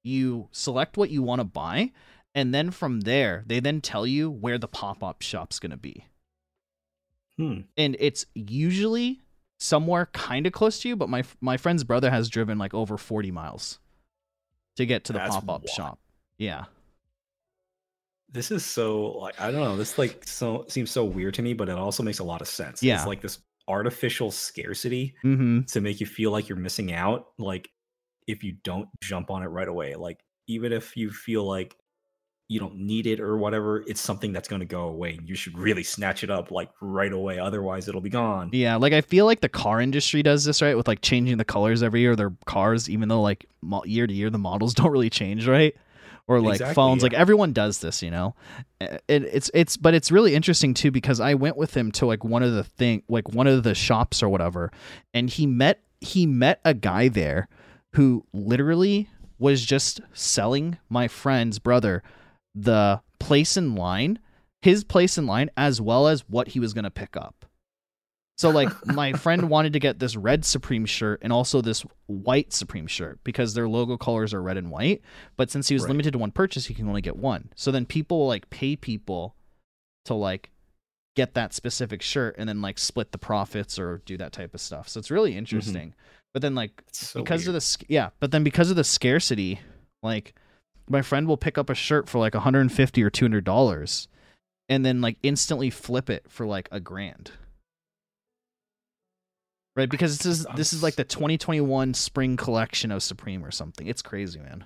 you 0.02 0.48
select 0.52 0.96
what 0.96 1.10
you 1.10 1.22
want 1.22 1.38
to 1.38 1.44
buy 1.44 1.92
and 2.34 2.52
then 2.54 2.70
from 2.70 3.02
there 3.02 3.44
they 3.46 3.60
then 3.60 3.80
tell 3.80 4.06
you 4.06 4.30
where 4.30 4.56
the 4.58 4.66
pop-up 4.66 5.20
shop's 5.22 5.58
going 5.60 5.70
to 5.70 5.76
be 5.76 6.06
Hmm. 7.36 7.60
and 7.76 7.94
it's 8.00 8.24
usually 8.34 9.20
somewhere 9.58 10.06
kind 10.06 10.46
of 10.46 10.52
close 10.54 10.80
to 10.80 10.88
you 10.88 10.96
but 10.96 11.08
my 11.10 11.22
my 11.40 11.56
friend's 11.58 11.84
brother 11.84 12.10
has 12.10 12.28
driven 12.30 12.58
like 12.58 12.72
over 12.74 12.96
40 12.96 13.30
miles 13.30 13.78
to 14.76 14.86
get 14.86 15.04
to 15.04 15.12
the 15.12 15.18
pop-up 15.20 15.68
shop 15.68 15.98
yeah 16.42 16.64
This 18.33 18.50
is 18.50 18.64
so 18.64 19.12
like 19.18 19.38
I 19.40 19.50
don't 19.50 19.61
know. 19.61 19.76
This 19.76 19.98
like 19.98 20.24
so 20.26 20.64
seems 20.68 20.90
so 20.90 21.05
weird 21.05 21.35
to 21.35 21.42
me, 21.42 21.52
but 21.55 21.68
it 21.68 21.76
also 21.76 22.02
makes 22.02 22.18
a 22.18 22.24
lot 22.24 22.40
of 22.40 22.48
sense. 22.48 22.83
Yeah. 22.83 22.96
It's 22.96 23.07
like 23.07 23.20
this 23.20 23.38
artificial 23.68 24.31
scarcity 24.31 25.14
mm-hmm 25.22 25.61
to 25.68 25.81
make 25.81 26.00
you 26.00 26.07
feel 26.07 26.31
like 26.33 26.48
you're 26.48 26.59
missing 26.59 26.92
out. 26.92 27.26
Like 27.38 27.68
if 28.26 28.42
you 28.42 28.57
don't 28.64 28.88
jump 29.02 29.31
on 29.31 29.42
it 29.42 29.48
right 29.48 29.68
away, 29.68 29.94
like 29.94 30.18
even 30.48 30.72
if 30.72 30.96
you 30.96 31.11
feel 31.11 31.44
like 31.44 31.76
you 32.48 32.61
don't 32.61 32.76
need 32.76 33.07
it 33.07 33.20
or 33.20 33.37
whatever, 33.38 33.83
it's 33.87 34.00
something 34.00 34.33
that's 34.33 34.48
going 34.48 34.61
to 34.61 34.66
go 34.66 34.83
away. 34.83 35.18
You 35.24 35.35
should 35.35 35.57
really 35.57 35.83
snatch 35.83 36.22
it 36.22 36.31
up 36.31 36.50
like 36.50 36.70
right 36.81 37.12
away. 37.12 37.38
Otherwise, 37.38 37.88
it'll 37.88 38.00
be 38.02 38.11
gone. 38.11 38.50
Yeah, 38.52 38.76
like 38.76 38.92
I 38.92 39.00
feel 39.00 39.24
like 39.26 39.40
the 39.40 39.48
car 39.48 39.81
industry 39.81 40.22
does 40.22 40.44
this 40.44 40.61
right 40.61 40.76
with 40.76 40.87
like 40.88 41.00
changing 41.00 41.38
the 41.38 41.44
colors 41.44 41.83
every 41.83 42.00
year 42.00 42.11
of 42.11 42.18
their 42.18 42.33
cars, 42.44 42.90
even 42.90 43.09
though 43.09 43.22
like 43.22 43.46
mo- 43.62 43.85
year 43.85 44.07
to 44.07 44.12
year 44.12 44.28
the 44.31 44.38
models 44.38 44.74
don't 44.78 44.90
really 44.90 45.11
change, 45.11 45.46
right? 45.46 45.74
Or 46.28 46.40
like 46.40 46.54
Exactly, 46.54 46.74
phones, 46.74 47.02
yeah. 47.02 47.06
like 47.06 47.14
everyone 47.14 47.52
does 47.52 47.80
this, 47.80 48.02
you 48.02 48.11
know. 48.11 48.35
It, 48.80 49.02
it's 49.08 49.50
it's 49.52 49.76
but 49.76 49.92
it's 49.94 50.12
really 50.12 50.35
interesting 50.35 50.72
too 50.72 50.90
because 50.90 51.20
I 51.20 51.35
went 51.35 51.56
with 51.56 51.76
him 51.76 51.90
to 51.92 52.06
like 52.06 52.24
one 52.24 52.42
of 52.42 52.52
the 52.52 52.64
thing, 52.64 53.02
like 53.08 53.28
one 53.30 53.46
of 53.46 53.64
the 53.64 53.74
shops 53.74 54.22
or 54.22 54.28
whatever, 54.28 54.70
and 55.12 55.28
he 55.28 55.46
met 55.46 55.80
he 56.00 56.26
met 56.26 56.61
a 56.64 56.74
guy 56.74 57.08
there 57.08 57.48
who 57.94 58.24
literally 58.32 59.08
was 59.38 59.64
just 59.66 60.00
selling 60.12 60.78
my 60.88 61.08
friend's 61.08 61.58
brother 61.58 62.02
the 62.54 63.00
place 63.18 63.56
in 63.56 63.74
line, 63.74 64.18
his 64.61 64.85
place 64.85 65.18
in 65.18 65.26
line, 65.26 65.50
as 65.56 65.80
well 65.80 66.06
as 66.06 66.20
what 66.28 66.48
he 66.48 66.61
was 66.61 66.72
gonna 66.72 66.90
pick 66.90 67.16
up. 67.16 67.44
So 68.42 68.50
like 68.50 68.87
my 68.87 69.12
friend 69.12 69.48
wanted 69.48 69.72
to 69.74 69.78
get 69.78 70.00
this 70.00 70.16
red 70.16 70.44
Supreme 70.44 70.85
shirt 70.85 71.20
and 71.22 71.33
also 71.33 71.61
this 71.61 71.85
white 72.07 72.52
Supreme 72.52 72.88
shirt 72.88 73.20
because 73.22 73.55
their 73.55 73.68
logo 73.68 73.96
colors 73.96 74.35
are 74.35 74.42
red 74.42 74.57
and 74.57 74.68
white. 74.68 75.00
But 75.37 75.52
since 75.52 75.68
he 75.68 75.74
was 75.76 75.85
Right. 75.85 75.90
limited 75.90 76.14
to 76.14 76.18
one 76.18 76.33
purchase, 76.33 76.66
he 76.66 76.74
can 76.74 76.88
only 76.88 77.02
get 77.02 77.14
one. 77.14 77.50
So 77.55 77.70
then 77.70 77.87
people 77.87 78.18
will 78.18 78.26
like 78.26 78.50
pay 78.50 78.74
people 78.74 79.37
to 80.07 80.14
like 80.14 80.50
get 81.14 81.35
that 81.35 81.55
specific 81.55 82.02
shirt 82.02 82.35
and 82.37 82.48
then 82.48 82.61
like 82.61 82.81
split 82.81 83.12
the 83.12 83.18
profits 83.18 83.78
or 83.78 84.02
do 84.07 84.16
that 84.16 84.33
type 84.33 84.55
of 84.55 84.61
stuff. 84.61 84.88
So 84.88 84.98
it's 84.98 85.12
really 85.12 85.31
mm-hmm. 85.31 85.38
interesting. 85.38 85.94
But 86.33 86.42
then 86.42 86.57
like 86.57 86.83
so 86.90 87.22
because 87.22 87.46
of 87.46 87.55
weird. 87.55 87.62
the 87.62 87.85
yeah, 87.88 88.11
but 88.18 88.33
then 88.33 88.42
because 88.42 88.70
of 88.70 88.76
the 88.76 88.83
scarcity, 88.83 89.61
like 90.02 90.35
my 90.90 91.02
friend 91.02 91.28
will 91.28 91.37
pick 91.37 91.59
up 91.59 91.70
a 91.70 91.76
shirt 91.76 92.09
for 92.09 92.18
like 92.18 92.35
150 92.35 93.02
or 93.05 93.11
200 93.11 93.44
dollars 93.44 94.09
and 94.68 94.85
then 94.85 95.00
like 95.00 95.18
instantly 95.22 95.70
flip 95.70 96.11
it 96.11 96.24
for 96.28 96.44
like 96.44 96.68
a 96.72 96.81
grand. 96.81 97.31
Right, 99.74 99.88
because 99.88 100.18
this 100.18 100.26
is 100.26 100.46
this 100.54 100.72
is 100.74 100.82
like 100.82 100.96
the 100.96 101.04
2021 101.04 101.94
spring 101.94 102.37
collection 102.37 102.90
of 102.92 103.02
Supreme 103.02 103.44
or 103.44 103.50
something. 103.50 103.87
It's 103.87 104.02
crazy, 104.02 104.38
man. 104.38 104.64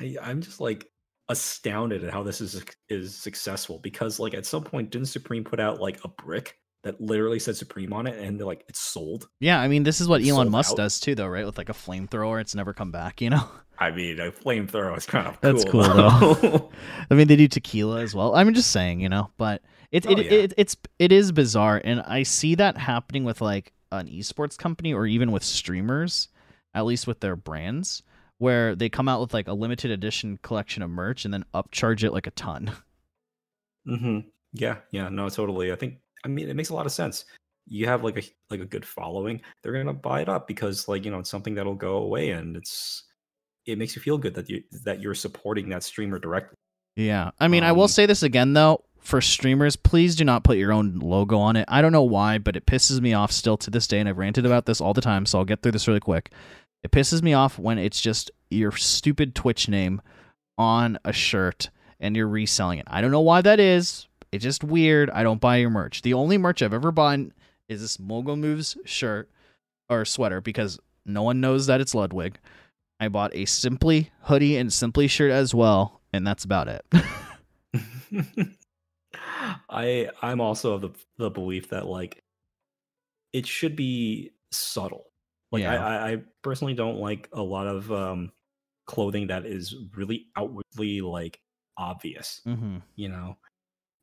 I, 0.00 0.16
I'm 0.22 0.42
just 0.42 0.60
like 0.60 0.86
astounded 1.30 2.04
at 2.04 2.12
how 2.12 2.22
this 2.22 2.40
is 2.40 2.62
is 2.88 3.14
successful 3.14 3.78
because 3.78 4.18
like 4.18 4.34
at 4.34 4.46
some 4.46 4.64
point 4.64 4.90
didn't 4.90 5.08
Supreme 5.08 5.44
put 5.44 5.60
out 5.60 5.80
like 5.80 5.98
a 6.04 6.08
brick 6.08 6.58
that 6.84 7.00
literally 7.00 7.38
said 7.38 7.56
Supreme 7.56 7.92
on 7.92 8.06
it 8.06 8.18
and 8.18 8.38
they're 8.38 8.46
like 8.46 8.64
it's 8.68 8.78
sold. 8.78 9.28
Yeah, 9.40 9.60
I 9.60 9.68
mean, 9.68 9.82
this 9.84 10.00
is 10.00 10.08
what 10.08 10.20
It's 10.20 10.30
Elon 10.30 10.50
Musk 10.50 10.72
out. 10.72 10.76
does 10.76 11.00
too, 11.00 11.14
though, 11.14 11.26
right? 11.26 11.46
With 11.46 11.56
like 11.58 11.68
a 11.70 11.74
flamethrower, 11.74 12.40
it's 12.40 12.54
never 12.54 12.72
come 12.74 12.92
back. 12.92 13.20
You 13.20 13.30
know. 13.30 13.48
I 13.78 13.90
mean, 13.92 14.18
a 14.20 14.32
flamethrower 14.32 14.96
is 14.98 15.06
kind 15.06 15.28
of 15.28 15.40
cool. 15.40 15.52
That's 15.52 15.64
cool, 15.64 15.82
though. 15.82 16.70
I 17.10 17.14
mean, 17.14 17.28
they 17.28 17.36
do 17.36 17.46
tequila 17.48 18.00
as 18.02 18.14
well. 18.14 18.34
I'm 18.34 18.52
just 18.52 18.70
saying, 18.72 19.00
you 19.00 19.08
know, 19.08 19.30
but 19.38 19.62
it 19.92 20.06
Oh, 20.06 20.10
it, 20.12 20.18
yeah. 20.26 20.32
it 20.32 20.54
it's 20.56 20.76
it 20.98 21.12
is 21.12 21.30
bizarre, 21.32 21.80
and 21.84 22.00
I 22.00 22.22
see 22.24 22.54
that 22.56 22.76
happening 22.76 23.24
with 23.24 23.40
like 23.40 23.72
an 23.92 24.08
esports 24.08 24.56
company 24.58 24.92
or 24.94 25.06
even 25.06 25.32
with 25.32 25.42
streamers, 25.44 26.28
at 26.74 26.84
least 26.86 27.06
with 27.06 27.20
their 27.20 27.36
brands, 27.36 28.02
where 28.38 28.74
they 28.74 28.88
come 28.88 29.08
out 29.08 29.20
with 29.20 29.34
like 29.34 29.48
a 29.48 29.52
limited 29.52 29.90
edition 29.90 30.38
collection 30.42 30.82
of 30.82 30.90
merch 30.90 31.24
and 31.24 31.32
then 31.34 31.44
upcharge 31.54 32.04
it 32.04 32.12
like 32.12 32.26
a 32.26 32.32
ton. 32.32 32.72
hmm 33.86 34.20
Yeah, 34.52 34.78
yeah, 34.90 35.08
no, 35.08 35.28
totally. 35.28 35.72
I 35.72 35.76
think 35.76 35.98
I 36.24 36.28
mean 36.28 36.48
it 36.48 36.56
makes 36.56 36.70
a 36.70 36.74
lot 36.74 36.86
of 36.86 36.92
sense. 36.92 37.24
You 37.66 37.86
have 37.86 38.02
like 38.04 38.18
a 38.18 38.22
like 38.50 38.60
a 38.60 38.64
good 38.66 38.84
following, 38.84 39.40
they're 39.62 39.72
gonna 39.72 39.92
buy 39.92 40.22
it 40.22 40.28
up 40.28 40.46
because 40.48 40.88
like 40.88 41.04
you 41.04 41.10
know 41.10 41.18
it's 41.20 41.30
something 41.30 41.54
that'll 41.54 41.74
go 41.74 41.96
away 41.98 42.30
and 42.30 42.56
it's 42.56 43.04
it 43.66 43.78
makes 43.78 43.94
you 43.96 44.02
feel 44.02 44.18
good 44.18 44.34
that 44.34 44.48
you 44.48 44.62
that 44.84 45.00
you're 45.00 45.14
supporting 45.14 45.68
that 45.70 45.82
streamer 45.82 46.18
directly. 46.18 46.54
Yeah. 46.96 47.30
I 47.38 47.48
mean, 47.48 47.62
I 47.62 47.72
will 47.72 47.82
Um, 47.84 47.88
say 47.88 48.06
this 48.06 48.22
again 48.22 48.52
though, 48.54 48.84
for 49.00 49.20
streamers, 49.20 49.76
please 49.76 50.16
do 50.16 50.24
not 50.24 50.44
put 50.44 50.58
your 50.58 50.72
own 50.72 50.98
logo 50.98 51.38
on 51.38 51.56
it. 51.56 51.64
I 51.68 51.80
don't 51.82 51.92
know 51.92 52.02
why, 52.02 52.38
but 52.38 52.56
it 52.56 52.66
pisses 52.66 53.00
me 53.00 53.14
off 53.14 53.32
still 53.32 53.56
to 53.58 53.70
this 53.70 53.86
day 53.86 54.00
and 54.00 54.08
I've 54.08 54.18
ranted 54.18 54.44
about 54.44 54.66
this 54.66 54.80
all 54.80 54.94
the 54.94 55.00
time, 55.00 55.26
so 55.26 55.38
I'll 55.38 55.44
get 55.44 55.62
through 55.62 55.72
this 55.72 55.88
really 55.88 56.00
quick. 56.00 56.30
It 56.82 56.90
pisses 56.90 57.22
me 57.22 57.34
off 57.34 57.58
when 57.58 57.78
it's 57.78 58.00
just 58.00 58.30
your 58.50 58.72
stupid 58.72 59.34
Twitch 59.34 59.68
name 59.68 60.00
on 60.56 60.98
a 61.04 61.12
shirt 61.12 61.70
and 62.00 62.16
you're 62.16 62.28
reselling 62.28 62.78
it. 62.78 62.86
I 62.88 63.00
don't 63.00 63.10
know 63.10 63.20
why 63.20 63.40
that 63.40 63.60
is. 63.60 64.06
It's 64.30 64.44
just 64.44 64.62
weird. 64.62 65.10
I 65.10 65.22
don't 65.22 65.40
buy 65.40 65.56
your 65.56 65.70
merch. 65.70 66.02
The 66.02 66.14
only 66.14 66.38
merch 66.38 66.62
I've 66.62 66.74
ever 66.74 66.92
bought 66.92 67.18
is 67.68 67.80
this 67.80 67.98
Mogul 67.98 68.36
Moves 68.36 68.76
shirt 68.84 69.30
or 69.88 70.04
sweater 70.04 70.40
because 70.40 70.78
no 71.06 71.22
one 71.22 71.40
knows 71.40 71.66
that 71.66 71.80
it's 71.80 71.94
Ludwig. 71.94 72.38
I 73.00 73.08
bought 73.08 73.34
a 73.34 73.46
Simply 73.46 74.10
hoodie 74.22 74.56
and 74.56 74.72
Simply 74.72 75.08
shirt 75.08 75.30
as 75.30 75.54
well, 75.54 76.00
and 76.12 76.26
that's 76.26 76.44
about 76.44 76.68
it. 76.68 76.84
I 79.68 80.10
I'm 80.22 80.40
also 80.40 80.74
of 80.74 80.80
the 80.82 80.90
the 81.18 81.30
belief 81.30 81.70
that 81.70 81.86
like 81.86 82.22
it 83.32 83.46
should 83.46 83.76
be 83.76 84.32
subtle. 84.50 85.06
Like 85.52 85.64
I, 85.64 85.74
Yeah. 85.74 85.86
I 85.86 86.12
I 86.12 86.22
personally 86.42 86.74
don't 86.74 86.98
like 86.98 87.28
a 87.32 87.42
lot 87.42 87.66
of 87.66 87.90
um 87.92 88.32
clothing 88.86 89.26
that 89.28 89.46
is 89.46 89.74
really 89.94 90.26
outwardly 90.36 91.00
like 91.00 91.40
obvious, 91.76 92.40
mm-hmm. 92.46 92.78
you 92.96 93.08
know. 93.08 93.36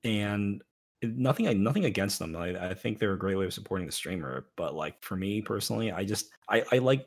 And 0.03 0.61
nothing 1.03 1.63
nothing 1.63 1.85
against 1.85 2.19
them. 2.19 2.35
I, 2.35 2.69
I 2.69 2.73
think 2.73 2.99
they're 2.99 3.13
a 3.13 3.19
great 3.19 3.35
way 3.35 3.45
of 3.45 3.53
supporting 3.53 3.87
the 3.87 3.91
streamer, 3.91 4.47
but 4.55 4.75
like 4.75 5.01
for 5.01 5.15
me 5.15 5.41
personally, 5.41 5.91
I 5.91 6.05
just 6.05 6.29
I 6.49 6.63
I 6.71 6.77
like 6.77 7.05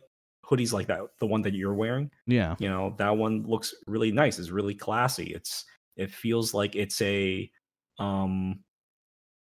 hoodies 0.49 0.73
like 0.73 0.87
that, 0.89 1.01
the 1.19 1.27
one 1.27 1.43
that 1.43 1.55
you're 1.55 1.75
wearing 1.75 2.11
Yeah. 2.27 2.57
you 2.59 2.69
know 2.69 2.95
that 2.99 3.17
one 3.17 3.45
looks 3.47 3.75
really 3.87 4.11
nice 4.11 4.39
it's 4.39 4.51
really 4.51 4.75
classy 4.75 5.35
it's 5.35 5.67
it 5.97 6.11
feels 6.11 6.55
like 6.55 6.75
it's 6.75 7.03
a 7.03 7.51
um 7.99 8.61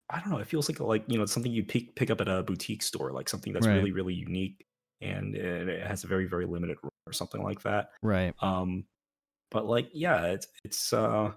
i 0.10 0.20
don't 0.20 0.30
know 0.30 0.38
it 0.38 0.48
feels 0.48 0.70
like 0.70 0.80
like 0.80 1.04
you 1.08 1.18
know 1.18 1.24
it's 1.24 1.34
something 1.34 1.52
you 1.52 1.64
pick 1.64 1.96
pick 1.96 2.10
up 2.10 2.22
at 2.22 2.28
a 2.28 2.44
boutique 2.44 2.84
store 2.84 3.12
like 3.12 3.28
something 3.30 3.54
that's 3.54 3.66
Right. 3.66 3.76
really 3.76 3.92
really 3.92 4.14
unique 4.14 4.66
and 5.02 5.36
it, 5.36 5.68
it 5.68 5.86
has 5.88 6.04
a 6.04 6.08
very 6.08 6.26
very 6.26 6.46
limited 6.46 6.78
run 6.82 6.92
or 7.08 7.14
something 7.14 7.44
like 7.44 7.62
that 7.64 7.90
Right. 8.02 8.34
um 8.42 8.86
but 9.52 9.66
like 9.66 9.90
yeah 9.94 10.28
it's 10.28 10.48
it's 10.64 10.94
uh 10.94 11.32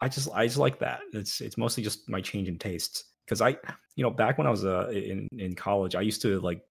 i 0.00 0.08
just 0.08 0.28
i 0.34 0.46
just 0.46 0.58
like 0.58 0.78
that 0.80 1.00
it's 1.12 1.40
it's 1.40 1.56
mostly 1.56 1.82
just 1.82 2.08
my 2.08 2.20
change 2.20 2.48
in 2.48 2.58
tastes 2.58 3.04
because 3.24 3.40
i 3.40 3.50
you 3.96 4.02
know 4.02 4.10
back 4.10 4.38
when 4.38 4.46
i 4.46 4.50
was 4.50 4.64
uh 4.64 4.88
in 4.88 5.28
in 5.38 5.54
college 5.54 5.94
i 5.94 6.00
used 6.00 6.22
to 6.22 6.40
like 6.40 6.62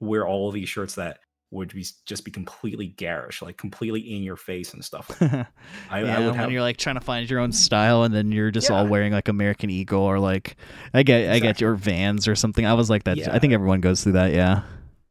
wear 0.00 0.26
all 0.26 0.48
of 0.48 0.54
these 0.54 0.68
shirts 0.68 0.94
that 0.94 1.18
would 1.50 1.74
be 1.74 1.84
just 2.06 2.24
be 2.24 2.30
completely 2.30 2.86
garish 2.86 3.42
like 3.42 3.56
completely 3.56 4.00
in 4.00 4.22
your 4.22 4.36
face 4.36 4.72
and 4.72 4.84
stuff 4.84 5.10
yeah, 5.20 5.46
I, 5.90 5.98
I 6.00 6.18
would 6.20 6.26
when 6.26 6.34
have 6.34 6.52
you're 6.52 6.62
like 6.62 6.76
trying 6.76 6.94
to 6.94 7.00
find 7.00 7.28
your 7.28 7.40
own 7.40 7.52
style, 7.52 8.04
and 8.04 8.14
then 8.14 8.32
you're 8.32 8.50
just 8.50 8.70
all 8.70 8.86
wearing 8.86 9.12
like 9.12 9.28
American 9.28 9.70
Eagle 9.70 10.02
or 10.02 10.18
like 10.18 10.56
I 10.94 11.02
get 11.02 11.30
I 11.30 11.38
get 11.38 11.60
your 11.60 11.74
Vans 11.74 12.28
or 12.28 12.34
something. 12.34 12.66
I 12.66 12.74
was 12.74 12.90
like 12.90 13.04
that. 13.04 13.18
I 13.28 13.38
think 13.38 13.52
everyone 13.52 13.80
goes 13.80 14.02
through 14.02 14.12
that. 14.12 14.32
Yeah. 14.32 14.62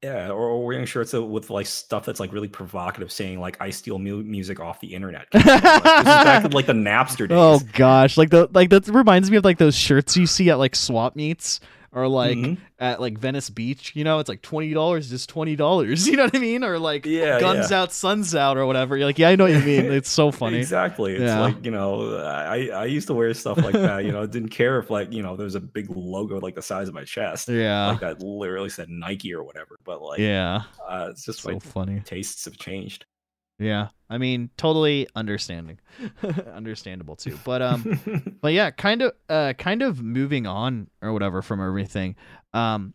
yeah 0.01 0.29
or, 0.29 0.39
or 0.39 0.65
wearing 0.65 0.85
shirts 0.85 1.13
with 1.13 1.49
like 1.49 1.65
stuff 1.65 2.05
that's 2.05 2.19
like 2.19 2.31
really 2.31 2.47
provocative 2.47 3.11
saying 3.11 3.39
like 3.39 3.57
i 3.59 3.69
steal 3.69 3.99
mu- 3.99 4.23
music 4.23 4.59
off 4.59 4.79
the 4.79 4.93
internet 4.93 5.27
Like, 5.33 5.43
this 5.43 5.53
is 5.55 6.05
back 6.05 6.45
in 6.45 6.51
like 6.51 6.67
the 6.67 6.73
napster 6.73 7.27
oh, 7.31 7.59
days 7.59 7.67
Oh 7.67 7.69
gosh, 7.73 8.17
like 8.17 8.29
the 8.29 8.49
like 8.53 8.69
that 8.69 8.87
reminds 8.87 9.29
me 9.29 9.37
of 9.37 9.43
like 9.43 9.57
those 9.57 9.75
shirts 9.75 10.15
you 10.15 10.25
see 10.25 10.49
at 10.49 10.57
like 10.57 10.75
swap 10.75 11.15
meets 11.15 11.59
or 11.91 12.07
like 12.07 12.37
Mhm. 12.37 12.57
at 12.79 13.01
like 13.01 13.17
Venice 13.17 13.49
Beach. 13.49 13.95
You 13.95 14.03
know, 14.03 14.19
it's 14.19 14.29
like 14.29 14.41
twenty 14.41 14.73
dollars, 14.73 15.09
just 15.09 15.29
twenty 15.29 15.55
dollars. 15.55 16.07
You 16.09 16.17
know 16.17 16.25
what 16.25 16.35
I 16.35 16.39
mean? 16.39 16.63
Or 16.63 16.77
like 16.79 17.05
Yeah, 17.05 17.39
guns 17.39 17.71
yeah. 17.71 17.81
out, 17.81 17.91
suns 17.91 18.35
out, 18.35 18.57
or 18.57 18.65
whatever. 18.65 18.95
You're 18.97 19.05
like, 19.05 19.19
yeah, 19.19 19.29
I 19.29 19.35
know 19.35 19.45
what 19.45 19.53
you 19.53 19.59
mean. 19.59 19.91
It's 19.91 20.09
so 20.09 20.31
funny. 20.31 20.57
Exactly. 20.57 21.13
It's 21.13 21.21
Yeah. 21.21 21.39
like, 21.41 21.65
you 21.65 21.71
know, 21.71 22.15
I, 22.17 22.67
I 22.67 22.85
used 22.85 23.07
to 23.07 23.13
wear 23.13 23.33
stuff 23.33 23.57
like 23.57 23.73
that, 23.73 24.05
you 24.05 24.11
know, 24.11 24.25
didn't 24.27 24.49
care 24.49 24.79
if 24.79 24.89
like, 24.89 25.11
you 25.13 25.21
know, 25.23 25.35
there's 25.35 25.55
a 25.55 25.59
big 25.59 25.87
logo 25.89 26.39
like 26.39 26.55
the 26.55 26.61
size 26.61 26.87
of 26.87 26.93
my 26.93 27.03
chest. 27.03 27.47
Yeah. 27.59 27.87
Like 27.91 27.99
that 28.01 28.21
literally 28.21 28.69
said 28.69 28.89
Nike 28.89 29.33
or 29.33 29.43
whatever. 29.43 29.77
But 29.83 30.01
like 30.01 30.19
yeah. 30.19 30.63
uh, 30.87 31.07
it's 31.11 31.25
just 31.25 31.41
So 31.41 31.51
like 31.51 31.61
funny. 31.63 32.01
tastes 32.05 32.45
have 32.45 32.57
changed. 32.57 33.05
Yeah. 33.59 33.89
I 34.09 34.17
mean, 34.17 34.49
totally 34.57 35.07
understanding. 35.15 35.79
Understandable 36.53 37.15
too. 37.15 37.37
But 37.43 37.61
um 37.61 38.37
but 38.41 38.53
yeah, 38.53 38.71
kind 38.71 39.01
of 39.03 39.13
uh 39.27 39.53
kind 39.57 39.81
of 39.81 40.01
moving 40.01 40.47
on 40.47 40.87
or 41.01 41.13
whatever 41.13 41.41
from 41.41 41.61
everything. 41.61 42.15
Um 42.53 42.93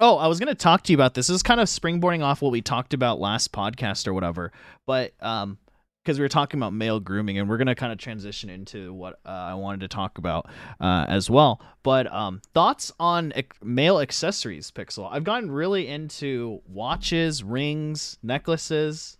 Oh, 0.00 0.16
I 0.16 0.26
was 0.26 0.40
going 0.40 0.48
to 0.48 0.56
talk 0.56 0.82
to 0.84 0.92
you 0.92 0.96
about 0.96 1.14
this. 1.14 1.28
This 1.28 1.36
is 1.36 1.42
kind 1.44 1.60
of 1.60 1.68
springboarding 1.68 2.24
off 2.24 2.42
what 2.42 2.50
we 2.50 2.60
talked 2.60 2.92
about 2.92 3.20
last 3.20 3.52
podcast 3.52 4.08
or 4.08 4.14
whatever. 4.14 4.50
But 4.86 5.12
um 5.20 5.58
because 6.02 6.18
we 6.18 6.24
were 6.24 6.28
talking 6.28 6.58
about 6.58 6.72
male 6.72 6.98
grooming 6.98 7.38
and 7.38 7.48
we're 7.48 7.58
going 7.58 7.68
to 7.68 7.76
kind 7.76 7.92
of 7.92 7.98
transition 7.98 8.50
into 8.50 8.92
what 8.92 9.20
uh, 9.24 9.28
I 9.28 9.54
wanted 9.54 9.82
to 9.82 9.88
talk 9.88 10.18
about 10.18 10.46
uh, 10.80 11.06
as 11.08 11.30
well. 11.30 11.60
But 11.84 12.12
um 12.12 12.40
thoughts 12.54 12.90
on 12.98 13.32
ec- 13.36 13.62
male 13.62 14.00
accessories, 14.00 14.72
Pixel. 14.72 15.08
I've 15.08 15.22
gotten 15.22 15.52
really 15.52 15.86
into 15.86 16.60
watches, 16.66 17.44
rings, 17.44 18.18
necklaces, 18.24 19.18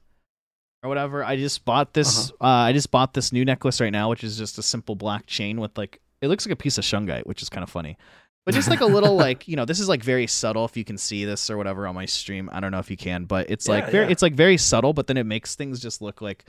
or 0.83 0.88
whatever. 0.88 1.25
I 1.25 1.37
just 1.37 1.64
bought 1.64 1.92
this. 1.95 2.31
uh 2.40 2.45
I 2.45 2.73
just 2.73 2.90
bought 2.90 3.14
this 3.14 3.33
new 3.33 3.45
necklace 3.45 3.81
right 3.81 3.92
now, 3.92 4.11
which 4.11 4.25
is 4.25 4.37
just 4.37 4.59
a 4.59 4.62
simple 4.62 4.95
black 4.95 5.27
chain 5.27 5.61
with 5.61 5.77
like 5.79 6.01
it 6.21 6.29
looks 6.29 6.47
like 6.47 6.53
a 6.53 6.57
piece 6.57 6.79
of 6.79 6.85
shungite, 6.85 7.27
which 7.27 7.42
is 7.42 7.49
kind 7.49 7.62
of 7.62 7.71
funny. 7.71 7.97
But 8.45 8.55
just 8.55 8.68
like 8.68 8.81
a 8.81 8.87
little 8.87 9.14
like 9.29 9.47
you 9.47 9.57
know, 9.57 9.64
this 9.64 9.81
is 9.81 9.88
like 9.88 10.03
very 10.03 10.27
subtle. 10.27 10.64
If 10.64 10.77
you 10.77 10.85
can 10.85 10.99
see 10.99 11.25
this 11.25 11.51
or 11.51 11.57
whatever 11.57 11.87
on 11.87 11.95
my 11.95 12.07
stream, 12.07 12.51
I 12.53 12.61
don't 12.61 12.73
know 12.73 12.81
if 12.81 12.90
you 12.90 12.97
can, 12.97 13.25
but 13.25 13.51
it's 13.51 13.68
like 13.68 13.90
very 13.90 14.07
yeah. 14.07 14.12
it's 14.12 14.23
like 14.23 14.35
very 14.35 14.57
subtle. 14.57 14.93
But 14.93 15.07
then 15.07 15.16
it 15.16 15.24
makes 15.24 15.55
things 15.55 15.80
just 15.80 16.03
look 16.03 16.20
like 16.20 16.45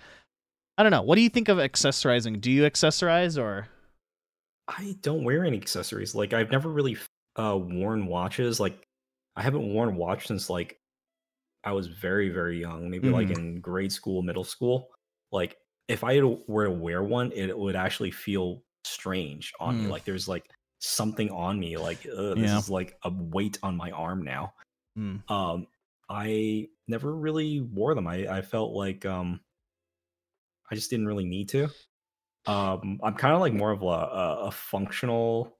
I 0.77 0.83
don't 0.83 0.91
know. 0.91 1.03
What 1.03 1.15
do 1.15 1.21
you 1.21 1.29
think 1.29 1.49
of 1.49 1.57
accessorizing? 1.57 2.41
Do 2.41 2.51
you 2.51 2.63
accessorize 2.63 3.41
or? 3.41 3.67
I 4.67 4.95
don't 5.01 5.23
wear 5.23 5.45
any 5.45 5.57
accessories. 5.57 6.15
Like 6.15 6.33
I've 6.33 6.51
never 6.51 6.69
really 6.69 6.97
uh 7.35 7.57
worn 7.57 8.07
watches. 8.07 8.59
Like 8.59 8.81
I 9.35 9.43
haven't 9.43 9.73
worn 9.73 9.89
a 9.89 9.91
watch 9.91 10.27
since 10.27 10.49
like 10.49 10.79
I 11.63 11.71
was 11.71 11.87
very, 11.87 12.29
very 12.29 12.59
young, 12.59 12.89
maybe 12.89 13.09
like 13.09 13.27
Mhm. 13.29 13.37
in 13.37 13.61
grade 13.61 13.91
school, 13.91 14.21
middle 14.21 14.43
school. 14.43 14.91
Like 15.31 15.57
if 15.87 16.03
I 16.03 16.21
were 16.47 16.65
to 16.65 16.71
wear 16.71 17.03
one, 17.03 17.31
it 17.31 17.57
would 17.57 17.75
actually 17.75 18.11
feel 18.11 18.63
strange 18.83 19.53
on 19.59 19.79
me. 19.79 19.87
Mm. 19.87 19.91
Like 19.91 20.03
there's 20.05 20.27
like 20.27 20.49
something 20.79 21.29
on 21.31 21.59
me. 21.59 21.77
Like 21.77 22.05
Ugh, 22.05 22.35
this 22.37 22.51
Yeah. 22.51 22.57
is 22.57 22.69
like 22.69 22.97
a 23.03 23.09
weight 23.09 23.57
on 23.63 23.75
my 23.77 23.91
arm 23.91 24.23
now. 24.23 24.53
Hmm. 24.95 25.17
Um, 25.29 25.67
I 26.09 26.67
never 26.87 27.15
really 27.15 27.61
wore 27.61 27.95
them. 27.95 28.07
I 28.07 28.27
I 28.27 28.41
felt 28.41 28.73
like 28.73 29.05
um, 29.05 29.39
I 30.69 30.75
just 30.75 30.89
didn't 30.89 31.07
really 31.07 31.25
need 31.25 31.49
to. 31.49 31.69
Um, 32.45 32.99
I'm 33.01 33.15
kind 33.15 33.33
of 33.33 33.39
like 33.39 33.53
more 33.53 33.71
of 33.71 33.81
a, 33.83 33.85
a, 33.85 34.35
a 34.47 34.51
functional 34.51 35.57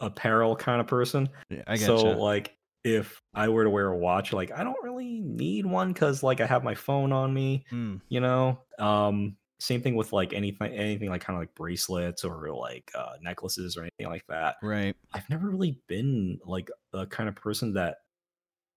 apparel 0.00 0.54
kind 0.56 0.80
of 0.80 0.86
person. 0.86 1.28
Yeah, 1.50 1.62
I 1.66 1.76
get 1.76 1.86
so 1.86 1.96
like 1.96 2.56
if 2.86 3.20
I 3.34 3.48
were 3.48 3.64
to 3.64 3.70
wear 3.70 3.88
a 3.88 3.96
watch, 3.96 4.32
like 4.32 4.52
I 4.52 4.62
don't 4.62 4.82
really 4.82 5.20
need 5.20 5.66
one 5.66 5.92
because 5.92 6.22
like 6.22 6.40
I 6.40 6.46
have 6.46 6.62
my 6.62 6.74
phone 6.76 7.12
on 7.12 7.34
me, 7.34 7.64
Mm, 7.72 8.00
you 8.08 8.20
know. 8.20 8.58
Um, 8.78 9.36
same 9.58 9.82
thing 9.82 9.96
with 9.96 10.12
like 10.12 10.32
anything, 10.32 10.72
anything 10.72 11.08
like 11.08 11.22
kind 11.22 11.36
of 11.36 11.40
like 11.42 11.54
bracelets 11.54 12.22
or 12.24 12.54
like 12.54 12.90
uh, 12.94 13.14
necklaces 13.22 13.76
or 13.76 13.80
anything 13.82 14.06
like 14.12 14.24
that. 14.28 14.56
right. 14.62 14.94
I've 15.12 15.28
never 15.30 15.48
really 15.50 15.80
been 15.88 16.38
like 16.44 16.70
the 16.92 17.06
kind 17.06 17.28
of 17.28 17.34
person 17.34 17.72
that 17.74 17.96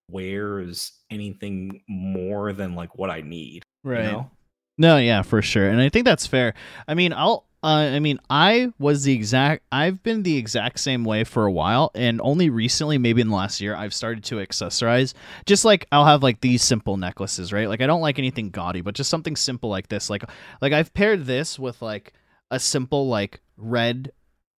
wears 0.09 0.93
anything 1.09 1.81
more 1.87 2.53
than 2.53 2.75
like 2.75 2.97
what 2.97 3.09
I 3.09 3.21
need. 3.21 3.63
you 3.83 3.91
Right. 3.91 4.03
know? 4.05 4.31
No, 4.77 4.97
yeah, 4.97 5.21
for 5.23 5.41
sure. 5.41 5.69
And 5.69 5.81
I 5.81 5.89
think 5.89 6.05
that's 6.05 6.25
fair. 6.25 6.53
I 6.87 6.93
mean, 6.93 7.11
I'll 7.11 7.45
uh, 7.61 7.67
I 7.67 7.99
mean, 7.99 8.19
I 8.29 8.71
was 8.79 9.03
the 9.03 9.13
exact 9.13 9.63
I've 9.71 10.01
been 10.01 10.23
the 10.23 10.37
exact 10.37 10.79
same 10.79 11.03
way 11.03 11.23
for 11.25 11.45
a 11.45 11.51
while 11.51 11.91
and 11.93 12.21
only 12.23 12.49
recently, 12.49 12.97
maybe 12.97 13.21
in 13.21 13.27
the 13.29 13.35
last 13.35 13.59
year, 13.59 13.75
I've 13.75 13.93
started 13.93 14.23
to 14.25 14.35
accessorize. 14.35 15.13
Just 15.45 15.65
like 15.65 15.85
I'll 15.91 16.05
have 16.05 16.23
like 16.23 16.39
these 16.41 16.63
simple 16.63 16.95
necklaces, 16.97 17.51
right? 17.51 17.67
Like 17.67 17.81
I 17.81 17.87
don't 17.87 18.01
like 18.01 18.17
anything 18.17 18.49
gaudy, 18.49 18.81
but 18.81 18.95
just 18.95 19.09
something 19.09 19.35
simple 19.35 19.69
like 19.69 19.89
this. 19.89 20.09
Like 20.09 20.23
like 20.61 20.71
I've 20.73 20.93
paired 20.93 21.25
this 21.25 21.59
with 21.59 21.81
like 21.81 22.13
a 22.49 22.59
simple 22.59 23.07
like 23.09 23.41
red 23.57 24.11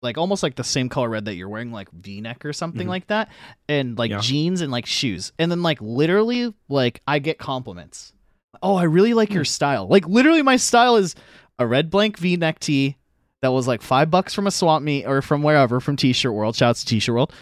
like 0.03 0.17
almost 0.17 0.43
like 0.43 0.57
the 0.57 0.65
same 0.65 0.89
color 0.89 1.09
red 1.11 1.25
that 1.27 1.35
you're 1.35 1.49
wearing 1.49 1.73
like 1.73 1.91
v-neck 1.93 2.45
or 2.47 2.53
something 2.55 2.87
Mhm. 2.87 2.91
like 2.91 3.07
that 3.09 3.29
and 3.69 3.99
like 3.99 4.11
Yeah. 4.11 4.21
jeans 4.21 4.61
and 4.63 4.71
like 4.73 4.87
shoes 4.87 5.33
and 5.39 5.51
then 5.51 5.63
like 5.63 5.79
literally 5.83 6.55
like 6.71 7.03
i 7.07 7.19
get 7.19 7.39
compliments 7.39 8.15
oh 8.63 8.77
i 8.77 8.85
really 8.85 9.13
like 9.13 9.33
your 9.35 9.45
style 9.45 9.87
like 9.89 10.07
literally 10.09 10.41
my 10.43 10.57
style 10.57 10.97
is 10.97 11.15
a 11.61 11.67
red 11.67 11.91
blank 11.91 12.19
v-neck 12.19 12.59
tee 12.59 12.97
that 13.43 13.53
was 13.53 13.69
like 13.69 13.83
five 13.83 14.11
bucks 14.11 14.35
from 14.35 14.47
a 14.49 14.51
swap 14.51 14.83
meet 14.83 15.07
or 15.07 15.23
from 15.23 15.43
wherever 15.45 15.79
from 15.79 15.95
t-shirt 15.97 16.33
world. 16.33 16.57
Shouts 16.57 16.81
to 16.81 16.87
t-shirt 16.87 17.15
world. 17.15 17.33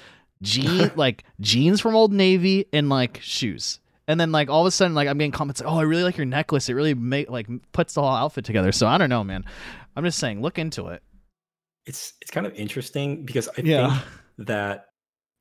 Jean 0.43 0.91
like 0.97 1.25
jeans 1.41 1.81
from 1.81 1.97
old 1.97 2.13
navy 2.13 2.67
and 2.73 2.89
like 2.91 3.19
shoes. 3.23 3.81
And 4.07 4.21
then 4.21 4.31
like 4.33 4.49
all 4.51 4.61
of 4.63 4.67
a 4.67 4.71
sudden 4.71 4.95
like 4.95 5.09
i'm 5.09 5.19
getting 5.19 5.33
comments 5.33 5.61
like 5.63 5.71
oh 5.73 5.79
i 5.79 5.83
really 5.83 6.03
like 6.03 6.17
your 6.17 6.27
necklace. 6.27 6.69
It 6.69 6.75
really 6.75 6.95
make 6.95 7.31
like 7.31 7.47
puts 7.73 7.95
the 7.95 8.03
whole 8.03 8.11
outfit 8.11 8.45
together. 8.45 8.73
So 8.73 8.87
i 8.87 8.99
don't 8.99 9.09
know 9.11 9.25
man. 9.25 9.45
I'm 9.97 10.05
just 10.05 10.19
saying 10.19 10.43
look 10.43 10.59
into 10.59 10.89
it. 10.89 11.03
It's 11.87 12.13
it's 12.21 12.31
kind 12.31 12.47
of 12.47 12.55
interesting 12.55 13.25
because 13.25 13.49
I 13.49 13.63
Yeah. 13.63 13.99
think 13.99 14.47
that 14.49 14.87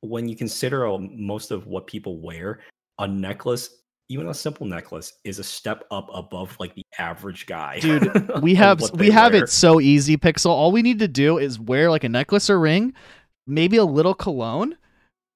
when 0.00 0.28
you 0.28 0.36
consider 0.36 0.86
uh, 0.86 0.98
most 0.98 1.50
of 1.50 1.66
what 1.66 1.86
people 1.86 2.18
wear, 2.20 2.60
a 2.98 3.06
necklace, 3.06 3.82
even 4.08 4.28
a 4.28 4.34
simple 4.34 4.66
necklace, 4.66 5.12
is 5.24 5.38
a 5.38 5.44
step 5.44 5.84
up 5.90 6.08
above 6.14 6.56
like 6.58 6.74
the 6.74 6.84
average 6.98 7.46
guy. 7.46 7.78
Dude, 7.80 8.30
we 8.42 8.54
have 8.56 8.80
we 8.94 9.10
have 9.10 9.32
wear. 9.32 9.44
it 9.44 9.48
so 9.48 9.80
easy 9.80 10.16
pixel 10.16 10.46
all 10.50 10.72
we 10.72 10.82
need 10.82 10.98
to 10.98 11.08
do 11.08 11.38
is 11.38 11.58
wear 11.60 11.90
like 11.90 12.04
a 12.04 12.08
necklace 12.08 12.50
or 12.50 12.58
ring 12.58 12.92
maybe 13.46 13.76
a 13.76 13.84
little 13.84 14.14
cologne 14.14 14.76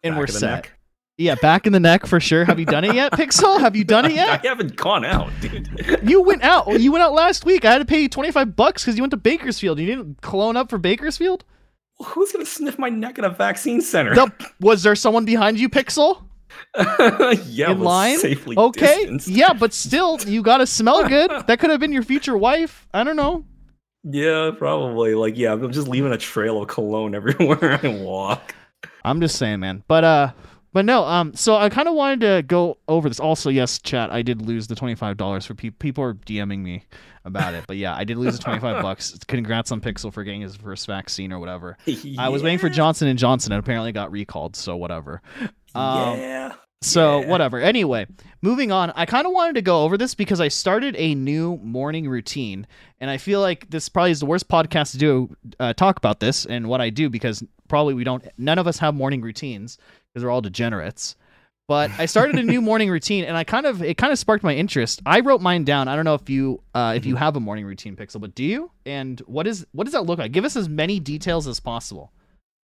and 0.03 0.13
Back 0.15 0.19
we're 0.21 0.27
set 0.27 0.51
neck. 0.51 0.73
yeah 1.19 1.35
back 1.37 1.67
in 1.67 1.73
the 1.73 1.81
neck 1.81 2.05
for 2.07 2.19
sure 2.21 2.45
have 2.45 2.59
you 2.59 2.67
done 2.67 2.85
it 2.85 2.95
yet 2.95 3.13
pixel 3.23 3.61
have 3.61 3.75
you 3.77 3.85
done 3.85 4.05
it 4.07 4.13
yet 4.13 4.45
I 4.45 4.49
haven't 4.49 4.77
gone 4.77 5.05
out, 5.05 5.31
dude. 5.41 6.01
you 6.03 6.21
went 6.23 6.43
out 6.43 6.81
you 6.81 6.91
went 6.93 7.03
out 7.05 7.13
last 7.13 7.45
week 7.45 7.65
i 7.65 7.71
had 7.73 7.79
to 7.79 7.85
pay 7.85 8.03
you 8.03 8.09
25 8.09 8.57
bucks 8.57 8.83
because 8.85 8.97
you 8.97 9.03
went 9.03 9.13
to 9.13 9.17
bakersfield 9.17 9.79
you 9.79 9.87
didn't 9.87 10.21
cologne 10.21 10.57
up 10.57 10.69
for 10.69 10.79
bakersfield 10.79 11.45
Who's 12.05 12.33
gonna 12.33 12.45
sniff 12.47 12.79
my 12.81 12.89
neck 12.89 13.21
at 13.21 13.25
a 13.25 13.31
vaccine 13.31 13.81
center? 13.81 14.13
No, 14.15 14.27
was 14.61 14.83
there 14.83 14.97
someone 14.97 15.25
behind 15.25 15.61
you 15.61 15.69
pixel 15.69 16.25
yeah, 17.47 17.71
in 17.71 17.81
line? 17.81 18.19
Safely 18.19 18.57
okay 18.57 18.97
distanced. 19.01 19.29
yeah 19.29 19.53
but 19.53 19.73
still 19.75 20.19
you 20.23 20.43
gotta 20.43 20.67
smell 20.67 21.07
good 21.09 21.31
that 21.47 21.59
could 21.59 21.71
have 21.71 21.81
been 21.81 21.93
your 21.93 22.03
future 22.03 22.37
wife 22.37 22.87
i 22.95 23.05
don't 23.05 23.17
know 23.17 23.45
Yeah, 24.05 24.51
probably. 24.59 25.15
Like, 25.15 25.37
yeah, 25.39 25.53
I'm 25.53 25.71
just 25.71 25.87
leaving 25.87 26.13
a 26.13 26.19
trail 26.19 26.61
of 26.61 26.67
cologne 26.69 27.15
everywhere 27.21 27.79
I 27.81 27.87
walk. 27.89 28.53
I'm 29.05 29.21
just 29.21 29.37
saying, 29.37 29.61
man. 29.61 29.85
But 29.87 30.03
uh, 30.03 30.33
but 30.73 30.85
no. 30.85 31.05
Um, 31.05 31.35
so 31.35 31.55
I 31.55 31.69
kind 31.69 31.87
of 31.87 31.95
wanted 31.95 32.21
to 32.23 32.43
go 32.43 32.79
over 32.89 33.09
this. 33.09 33.21
Also, 33.21 33.49
yes, 33.49 33.79
chat. 33.79 34.11
I 34.11 34.23
did 34.23 34.43
lose 34.43 34.67
the 34.67 34.75
twenty 34.75 34.97
five 34.97 35.17
dollars 35.19 35.47
for 35.47 35.55
people. 35.55 35.77
People 35.79 36.03
are 36.03 36.15
DMing 36.15 36.63
me 36.63 36.85
about 37.25 37.55
it. 37.55 37.63
But 37.69 37.77
yeah, 37.77 37.95
I 37.95 38.03
did 38.03 38.17
lose 38.17 38.37
the 38.37 38.43
twenty 38.43 38.59
five 38.59 38.83
bucks. 38.83 39.17
Congrats 39.29 39.71
on 39.71 39.81
Pixel 39.81 40.13
for 40.13 40.25
getting 40.25 40.41
his 40.41 40.57
first 40.57 40.89
vaccine 40.89 41.33
or 41.33 41.39
whatever. 41.39 41.77
I 42.19 42.29
was 42.29 42.43
waiting 42.43 42.59
for 42.59 42.71
Johnson 42.71 43.07
and 43.07 43.17
Johnson 43.19 43.53
and 43.53 43.61
apparently 43.61 43.93
got 43.93 44.11
recalled. 44.11 44.57
So 44.57 44.77
whatever. 44.77 45.23
Um, 45.75 46.19
yeah. 46.19 46.53
So 46.83 47.21
Yeah. 47.21 47.29
whatever. 47.29 47.61
Anyway, 47.61 48.07
moving 48.43 48.73
on. 48.73 48.91
I 48.97 49.07
kind 49.07 49.27
of 49.27 49.33
wanted 49.33 49.55
to 49.55 49.63
go 49.63 49.85
over 49.85 49.97
this 49.97 50.15
because 50.17 50.41
I 50.41 50.49
started 50.49 50.97
a 50.99 51.15
new 51.15 51.57
morning 51.59 52.09
routine, 52.09 52.67
and 53.01 53.09
I 53.09 53.19
feel 53.19 53.41
like 53.41 53.71
this 53.71 53.89
probably 53.89 54.11
is 54.11 54.21
the 54.21 54.27
worst 54.27 54.49
podcast 54.49 54.91
to 54.93 54.99
do 54.99 55.37
uh, 55.61 55.73
talk 55.75 55.97
about 55.97 56.19
this 56.21 56.45
and 56.45 56.69
what 56.69 56.81
I 56.81 56.91
do 56.91 57.09
because 57.09 57.43
probably 57.69 57.95
we 57.95 58.03
don't. 58.05 58.27
None 58.37 58.59
of 58.59 58.67
us 58.67 58.79
have 58.79 58.95
morning 58.95 59.21
routines 59.23 59.79
because 60.13 60.25
we're 60.25 60.31
all 60.31 60.41
degenerates. 60.41 61.15
But 61.69 61.93
I 61.99 62.07
started 62.07 62.35
a 62.35 62.43
new 62.43 62.61
morning 62.71 62.91
routine, 62.91 63.25
and 63.25 63.37
I 63.37 63.45
kind 63.45 63.65
of 63.65 63.81
it 63.83 63.97
kind 63.97 64.13
of 64.13 64.19
sparked 64.19 64.43
my 64.43 64.53
interest. 64.55 65.01
I 65.07 65.21
wrote 65.21 65.41
mine 65.41 65.63
down. 65.63 65.87
I 65.87 65.95
don't 65.95 66.05
know 66.05 66.15
if 66.15 66.29
you 66.29 66.61
uh, 66.75 66.95
if 66.97 67.07
you 67.07 67.15
have 67.15 67.37
a 67.37 67.41
morning 67.41 67.65
routine, 67.65 67.95
Pixel, 67.95 68.21
but 68.21 68.35
do 68.35 68.43
you? 68.43 68.73
And 68.85 69.21
what 69.21 69.47
is 69.47 69.65
what 69.71 69.85
does 69.85 69.93
that 69.93 70.03
look 70.05 70.19
like? 70.19 70.33
Give 70.33 70.45
us 70.45 70.57
as 70.57 70.69
many 70.69 70.99
details 70.99 71.47
as 71.47 71.61
possible. 71.61 72.13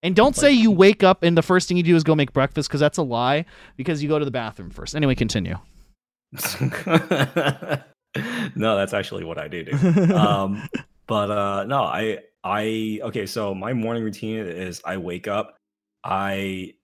And 0.06 0.14
don't 0.14 0.36
say 0.36 0.52
you 0.52 0.70
wake 0.70 1.02
up 1.02 1.24
and 1.24 1.36
the 1.36 1.42
first 1.42 1.66
thing 1.66 1.76
you 1.76 1.82
do 1.82 1.96
is 1.96 2.04
go 2.04 2.14
make 2.14 2.32
breakfast 2.32 2.68
because 2.68 2.78
that's 2.78 2.96
a 2.96 3.02
lie 3.02 3.44
because 3.76 4.04
you 4.04 4.08
go 4.08 4.20
to 4.20 4.24
the 4.24 4.30
bathroom 4.30 4.70
first. 4.70 4.94
Anyway, 4.94 5.16
continue. 5.16 5.58
no, 8.54 8.76
that's 8.76 8.94
actually 8.94 9.24
what 9.24 9.36
I 9.36 9.48
do. 9.48 9.64
do. 9.64 10.14
Um, 10.14 10.68
but 11.08 11.32
uh, 11.32 11.64
no, 11.64 11.82
I 11.82 12.20
I 12.44 13.00
okay. 13.02 13.26
So 13.26 13.52
my 13.52 13.72
morning 13.72 14.04
routine 14.04 14.46
is 14.46 14.80
I 14.84 14.96
wake 14.96 15.26
up, 15.26 15.56
I 16.04 16.74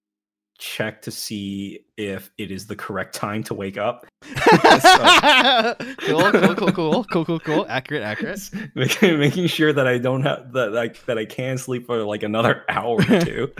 check 0.63 1.03
to 1.03 1.11
see 1.11 1.81
if 1.97 2.31
it 2.39 2.53
is 2.53 2.67
the 2.69 2.77
correct 2.77 3.15
time 3.17 3.43
to 3.43 3.53
wake 3.53 3.77
up. 3.77 4.07
cool, 5.99 6.31
cool, 6.31 6.55
cool, 6.55 6.73
cool, 6.73 7.05
cool, 7.05 7.25
cool, 7.25 7.41
cool. 7.41 7.67
Accurate, 7.69 8.03
accurate. 8.03 8.49
making, 8.75 9.19
making 9.19 9.47
sure 9.49 9.73
that 9.73 9.89
I 9.89 9.99
don't 9.99 10.23
have 10.23 10.53
that 10.53 10.73
like 10.73 11.05
that 11.07 11.19
I 11.19 11.25
can 11.25 11.59
sleep 11.59 11.87
for 11.87 12.05
like 12.05 12.23
another 12.23 12.65
hour 12.69 13.01
or 13.01 13.21
two. 13.21 13.53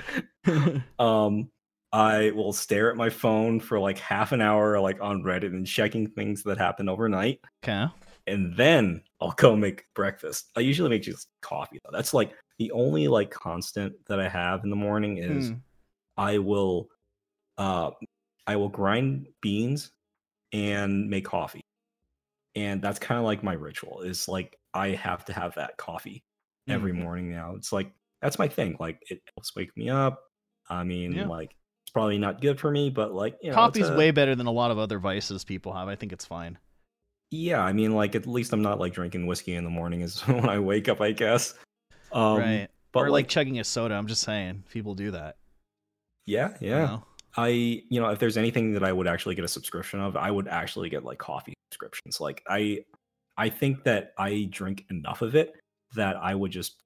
um, 0.99 1.51
I 1.93 2.31
will 2.31 2.53
stare 2.53 2.91
at 2.91 2.97
my 2.97 3.11
phone 3.11 3.59
for 3.59 3.81
like 3.81 3.99
half 3.99 4.31
an 4.33 4.41
hour, 4.41 4.79
like 4.81 5.01
on 5.01 5.23
Reddit, 5.25 5.47
and 5.47 5.67
checking 5.67 6.07
things 6.09 6.45
that 6.45 6.57
happened 6.57 6.89
overnight, 6.89 7.41
Okay. 7.65 7.87
and 8.29 8.57
then 8.57 9.03
I'll 9.21 9.33
go 9.33 9.57
make 9.57 9.85
breakfast. 9.95 10.51
I 10.57 10.61
usually 10.61 10.89
make 10.89 11.03
just 11.03 11.29
coffee 11.43 11.81
though. 11.85 11.91
That's 11.93 12.15
like 12.15 12.33
the 12.59 12.71
only 12.71 13.09
like 13.09 13.31
constant 13.31 13.95
that 14.07 14.21
I 14.21 14.29
have 14.29 14.63
in 14.63 14.71
the 14.71 14.77
morning 14.77 15.19
is 15.19 15.49
Hmm. 15.49 15.55
I 16.17 16.39
will, 16.39 16.89
uh, 17.59 17.91
I 18.47 18.57
will 18.57 18.69
grind 18.69 19.27
beans 19.41 19.91
and 20.53 21.09
make 21.09 21.25
coffee, 21.25 21.61
and 22.55 22.83
that's 22.83 22.99
kind 22.99 23.19
of 23.19 23.25
like 23.25 23.43
my 23.43 23.53
ritual. 23.55 24.01
Is 24.03 24.29
like 24.29 24.57
I 24.75 24.89
have 24.91 25.25
to 25.27 25.33
have 25.33 25.55
that 25.55 25.77
coffee 25.77 26.23
every 26.69 26.93
Mm. 26.93 27.03
morning 27.03 27.31
now. 27.31 27.55
It's 27.57 27.73
like 27.73 27.93
that's 28.21 28.39
my 28.39 28.49
thing. 28.49 28.77
Like 28.81 29.01
it 29.11 29.21
helps 29.37 29.55
wake 29.57 29.77
me 29.77 29.89
up. 29.91 30.21
I 30.69 30.85
mean, 30.85 31.13
Yeah. 31.13 31.27
like 31.27 31.55
it's 31.85 31.91
probably 31.93 32.19
not 32.19 32.41
good 32.41 32.59
for 32.61 32.71
me, 32.71 32.89
but 32.91 33.13
like 33.13 33.37
you 33.43 33.51
know, 33.51 33.55
Coffee's 33.57 33.89
a- 33.89 33.97
way 33.97 34.11
better 34.11 34.35
than 34.35 34.47
a 34.47 34.53
lot 34.53 34.71
of 34.71 34.79
other 34.79 34.99
vices 34.99 35.45
people 35.45 35.73
have. 35.73 35.89
I 35.89 35.97
think 35.97 36.13
it's 36.13 36.25
fine. 36.25 36.59
Yeah, 37.31 37.63
I 37.63 37.73
mean, 37.73 37.95
like 37.95 38.15
at 38.15 38.27
least 38.27 38.53
I'm 38.53 38.61
not 38.63 38.79
like 38.79 38.93
drinking 38.93 39.27
whiskey 39.27 39.55
in 39.55 39.65
the 39.65 39.71
morning 39.71 40.03
is 40.03 40.21
when 40.27 40.49
I 40.49 40.59
wake 40.59 40.89
up, 40.89 41.01
I 41.01 41.13
guess. 41.13 41.55
Um, 42.13 42.39
right. 42.39 42.69
But 42.93 43.01
or 43.01 43.05
like 43.05 43.25
like, 43.25 43.29
chugging 43.29 43.59
a 43.59 43.65
soda. 43.65 43.95
I'm 43.95 44.07
just 44.07 44.23
saying, 44.23 44.65
people 44.71 44.95
do 44.95 45.13
that. 45.13 45.37
yeah, 46.27 46.51
you 46.61 46.69
yeah. 46.71 46.79
know? 46.87 47.05
I, 47.37 47.49
you 47.49 48.01
know, 48.01 48.09
if 48.11 48.19
there's 48.19 48.37
anything 48.37 48.73
that 48.75 48.85
I 48.85 48.93
would 48.93 49.07
actually 49.07 49.35
get 49.35 49.45
a 49.45 49.49
subscription 49.49 50.01
of, 50.01 50.17
I 50.17 50.31
would 50.31 50.49
actually 50.49 50.89
get 50.91 51.05
like 51.05 51.19
coffee 51.19 51.55
subscriptions. 51.71 52.21
Like 52.21 52.43
I, 52.49 52.85
I 53.37 53.49
think 53.49 53.85
that 53.85 54.13
I 54.19 54.49
drink 54.51 54.85
enough 54.91 55.23
of 55.23 55.35
it 55.35 55.55
that 55.95 56.17
I 56.17 56.35
would 56.35 56.51
just 56.51 56.77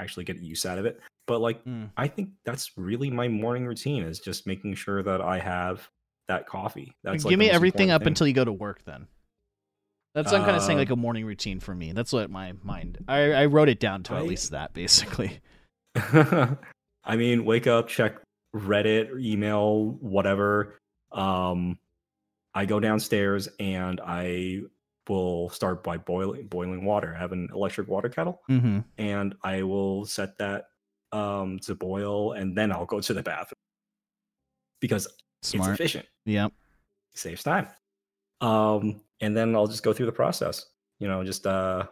actually 0.00 0.24
get 0.24 0.38
use 0.38 0.64
out 0.64 0.78
of 0.78 0.86
it. 0.86 1.00
But 1.26 1.40
like, 1.40 1.62
Mm. 1.64 1.90
I 1.96 2.08
think 2.08 2.30
that's 2.44 2.70
really 2.76 3.10
my 3.10 3.28
morning 3.28 3.66
routine 3.66 4.02
is 4.02 4.20
just 4.20 4.46
making 4.46 4.74
sure 4.76 5.02
that 5.02 5.20
I 5.20 5.38
have 5.38 5.86
that 6.28 6.46
coffee. 6.46 6.94
That's 7.04 7.24
Give 7.24 7.30
the 7.32 7.36
me 7.36 7.50
everything 7.50 7.90
up 7.90 8.02
thing. 8.02 8.08
until 8.08 8.26
you 8.26 8.32
go 8.32 8.44
to 8.44 8.52
work. 8.52 8.82
Then. 8.86 9.06
That's 10.14 10.32
what 10.32 10.40
I'm 10.40 10.44
kind 10.46 10.56
of 10.56 10.62
saying, 10.62 10.78
Uh, 10.78 10.82
like 10.82 10.90
a 10.90 10.96
morning 10.96 11.26
routine 11.26 11.60
for 11.60 11.74
me. 11.74 11.92
That's 11.92 12.12
what 12.12 12.30
my 12.30 12.54
mind. 12.62 13.04
I, 13.06 13.32
I 13.32 13.46
wrote 13.46 13.68
it 13.68 13.78
down 13.78 14.02
to 14.04 14.14
at 14.14 14.24
least 14.26 14.50
that, 14.52 14.72
basically. 14.72 15.40
I 15.94 17.16
mean, 17.16 17.44
wake 17.44 17.66
up, 17.66 17.88
check 17.88 18.16
Reddit, 18.58 19.20
email, 19.22 19.96
whatever. 20.00 20.74
Um, 21.12 21.78
I 22.54 22.64
go 22.66 22.80
downstairs 22.80 23.48
and 23.60 24.00
I 24.04 24.60
will 25.08 25.48
start 25.50 25.82
by 25.82 25.96
boiling 25.96 26.46
boiling 26.48 26.84
water. 26.84 27.14
I 27.16 27.18
have 27.20 27.32
an 27.32 27.48
electric 27.54 27.88
water 27.88 28.08
kettle, 28.08 28.42
Mm-hmm. 28.50 28.80
and 28.98 29.34
I 29.42 29.62
will 29.62 30.04
set 30.04 30.36
that 30.38 30.66
um 31.12 31.58
to 31.60 31.74
boil, 31.74 32.32
and 32.32 32.56
then 32.56 32.70
I'll 32.72 32.84
go 32.86 33.00
to 33.00 33.14
the 33.14 33.22
bathroom 33.22 33.56
because 34.80 35.06
it's 35.40 35.50
Smart. 35.50 35.72
efficient, 35.74 36.06
Yep. 36.26 36.52
saves 37.14 37.42
time. 37.42 37.68
Um, 38.40 39.00
and 39.20 39.36
then 39.36 39.54
I'll 39.56 39.66
just 39.66 39.82
go 39.82 39.92
through 39.92 40.06
the 40.06 40.12
process. 40.12 40.66
You 41.00 41.08
know, 41.08 41.24
just 41.24 41.46
uh, 41.46 41.86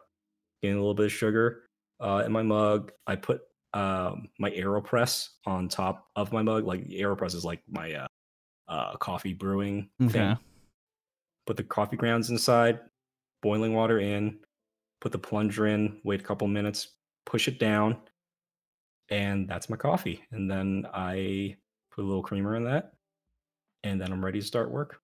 getting 0.62 0.76
a 0.76 0.80
little 0.80 0.94
bit 0.94 1.06
of 1.06 1.12
sugar 1.12 1.62
uh, 2.00 2.22
in 2.26 2.32
my 2.32 2.42
mug. 2.42 2.92
I 3.06 3.16
put 3.16 3.40
um, 3.76 4.28
my 4.38 4.50
Aeropress 4.50 5.28
on 5.44 5.68
top 5.68 6.06
of 6.16 6.32
my 6.32 6.42
mug. 6.42 6.64
Like 6.64 6.86
Aeropress 6.88 7.34
is 7.34 7.44
like 7.44 7.62
my 7.68 7.92
uh, 7.94 8.06
uh, 8.68 8.96
coffee 8.96 9.34
brewing 9.34 9.90
Okay. 10.02 10.12
thing. 10.12 10.38
Put 11.46 11.56
the 11.56 11.64
coffee 11.64 11.96
grounds 11.96 12.30
inside, 12.30 12.80
boiling 13.42 13.74
water 13.74 13.98
in, 14.00 14.38
put 15.00 15.12
the 15.12 15.18
plunger 15.18 15.66
in, 15.66 16.00
wait 16.04 16.20
a 16.20 16.24
couple 16.24 16.48
minutes, 16.48 16.88
push 17.24 17.46
it 17.48 17.58
down, 17.58 17.96
and 19.10 19.48
that's 19.48 19.68
my 19.70 19.76
coffee. 19.76 20.22
And 20.32 20.50
then 20.50 20.86
I 20.92 21.56
put 21.92 22.02
a 22.02 22.06
little 22.06 22.22
creamer 22.22 22.56
in 22.56 22.64
that, 22.64 22.92
and 23.84 24.00
then 24.00 24.10
I'm 24.12 24.24
ready 24.24 24.40
to 24.40 24.46
start 24.46 24.70
work. 24.70 25.00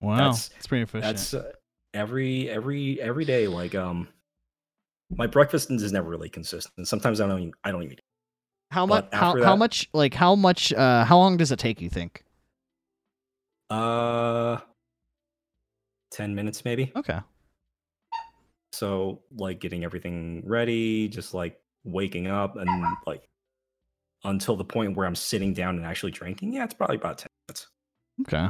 Wow, 0.00 0.16
That's- 0.16 0.48
that's 0.48 0.66
pretty 0.66 0.82
efficient. 0.82 1.02
That's 1.04 1.34
uh, 1.34 1.52
every 1.92 2.48
every 2.50 3.00
every 3.00 3.24
day. 3.24 3.46
Like 3.46 3.74
um, 3.74 4.08
my 5.16 5.26
breakfast 5.28 5.70
is 5.70 5.92
never 5.92 6.08
really 6.10 6.28
consistent. 6.28 6.88
Sometimes 6.88 7.20
I 7.20 7.26
don't 7.28 7.38
even 7.40 7.52
I 7.62 7.70
don't 7.70 7.84
even. 7.84 7.98
How 8.74 8.86
much? 8.86 9.06
How, 9.12 9.28
after 9.28 9.44
how 9.44 9.54
much? 9.54 9.88
Like 9.92 10.14
how 10.14 10.34
much? 10.34 10.72
Uh, 10.72 11.04
how 11.04 11.16
long 11.16 11.36
does 11.36 11.52
it 11.52 11.60
take? 11.60 11.80
You 11.80 11.88
think? 11.88 12.24
Uh, 13.70 14.58
ten 16.10 16.34
minutes 16.34 16.64
maybe. 16.64 16.90
Okay. 16.96 17.20
So 18.72 19.22
like 19.36 19.60
getting 19.60 19.84
everything 19.84 20.42
ready, 20.44 21.06
just 21.06 21.34
like 21.34 21.60
waking 21.84 22.26
up 22.26 22.56
and 22.56 22.68
like 23.06 23.22
until 24.24 24.56
the 24.56 24.64
point 24.64 24.96
where 24.96 25.06
I'm 25.06 25.14
sitting 25.14 25.54
down 25.54 25.76
and 25.76 25.86
actually 25.86 26.10
drinking. 26.10 26.52
Yeah, 26.52 26.64
it's 26.64 26.74
probably 26.74 26.96
about 26.96 27.18
ten 27.18 27.28
minutes. 27.46 27.68
Okay. 28.22 28.48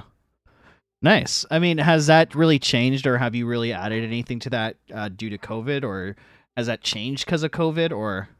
Nice. 1.02 1.44
I 1.50 1.58
mean, 1.58 1.76
has 1.76 2.06
that 2.06 2.34
really 2.34 2.58
changed, 2.58 3.06
or 3.06 3.18
have 3.18 3.34
you 3.34 3.46
really 3.46 3.74
added 3.74 4.04
anything 4.04 4.38
to 4.40 4.50
that 4.50 4.76
uh, 4.94 5.10
due 5.10 5.28
to 5.28 5.36
COVID, 5.36 5.84
or 5.84 6.16
has 6.56 6.66
that 6.66 6.80
changed 6.80 7.26
because 7.26 7.42
of 7.42 7.50
COVID, 7.50 7.92
or? 7.92 8.30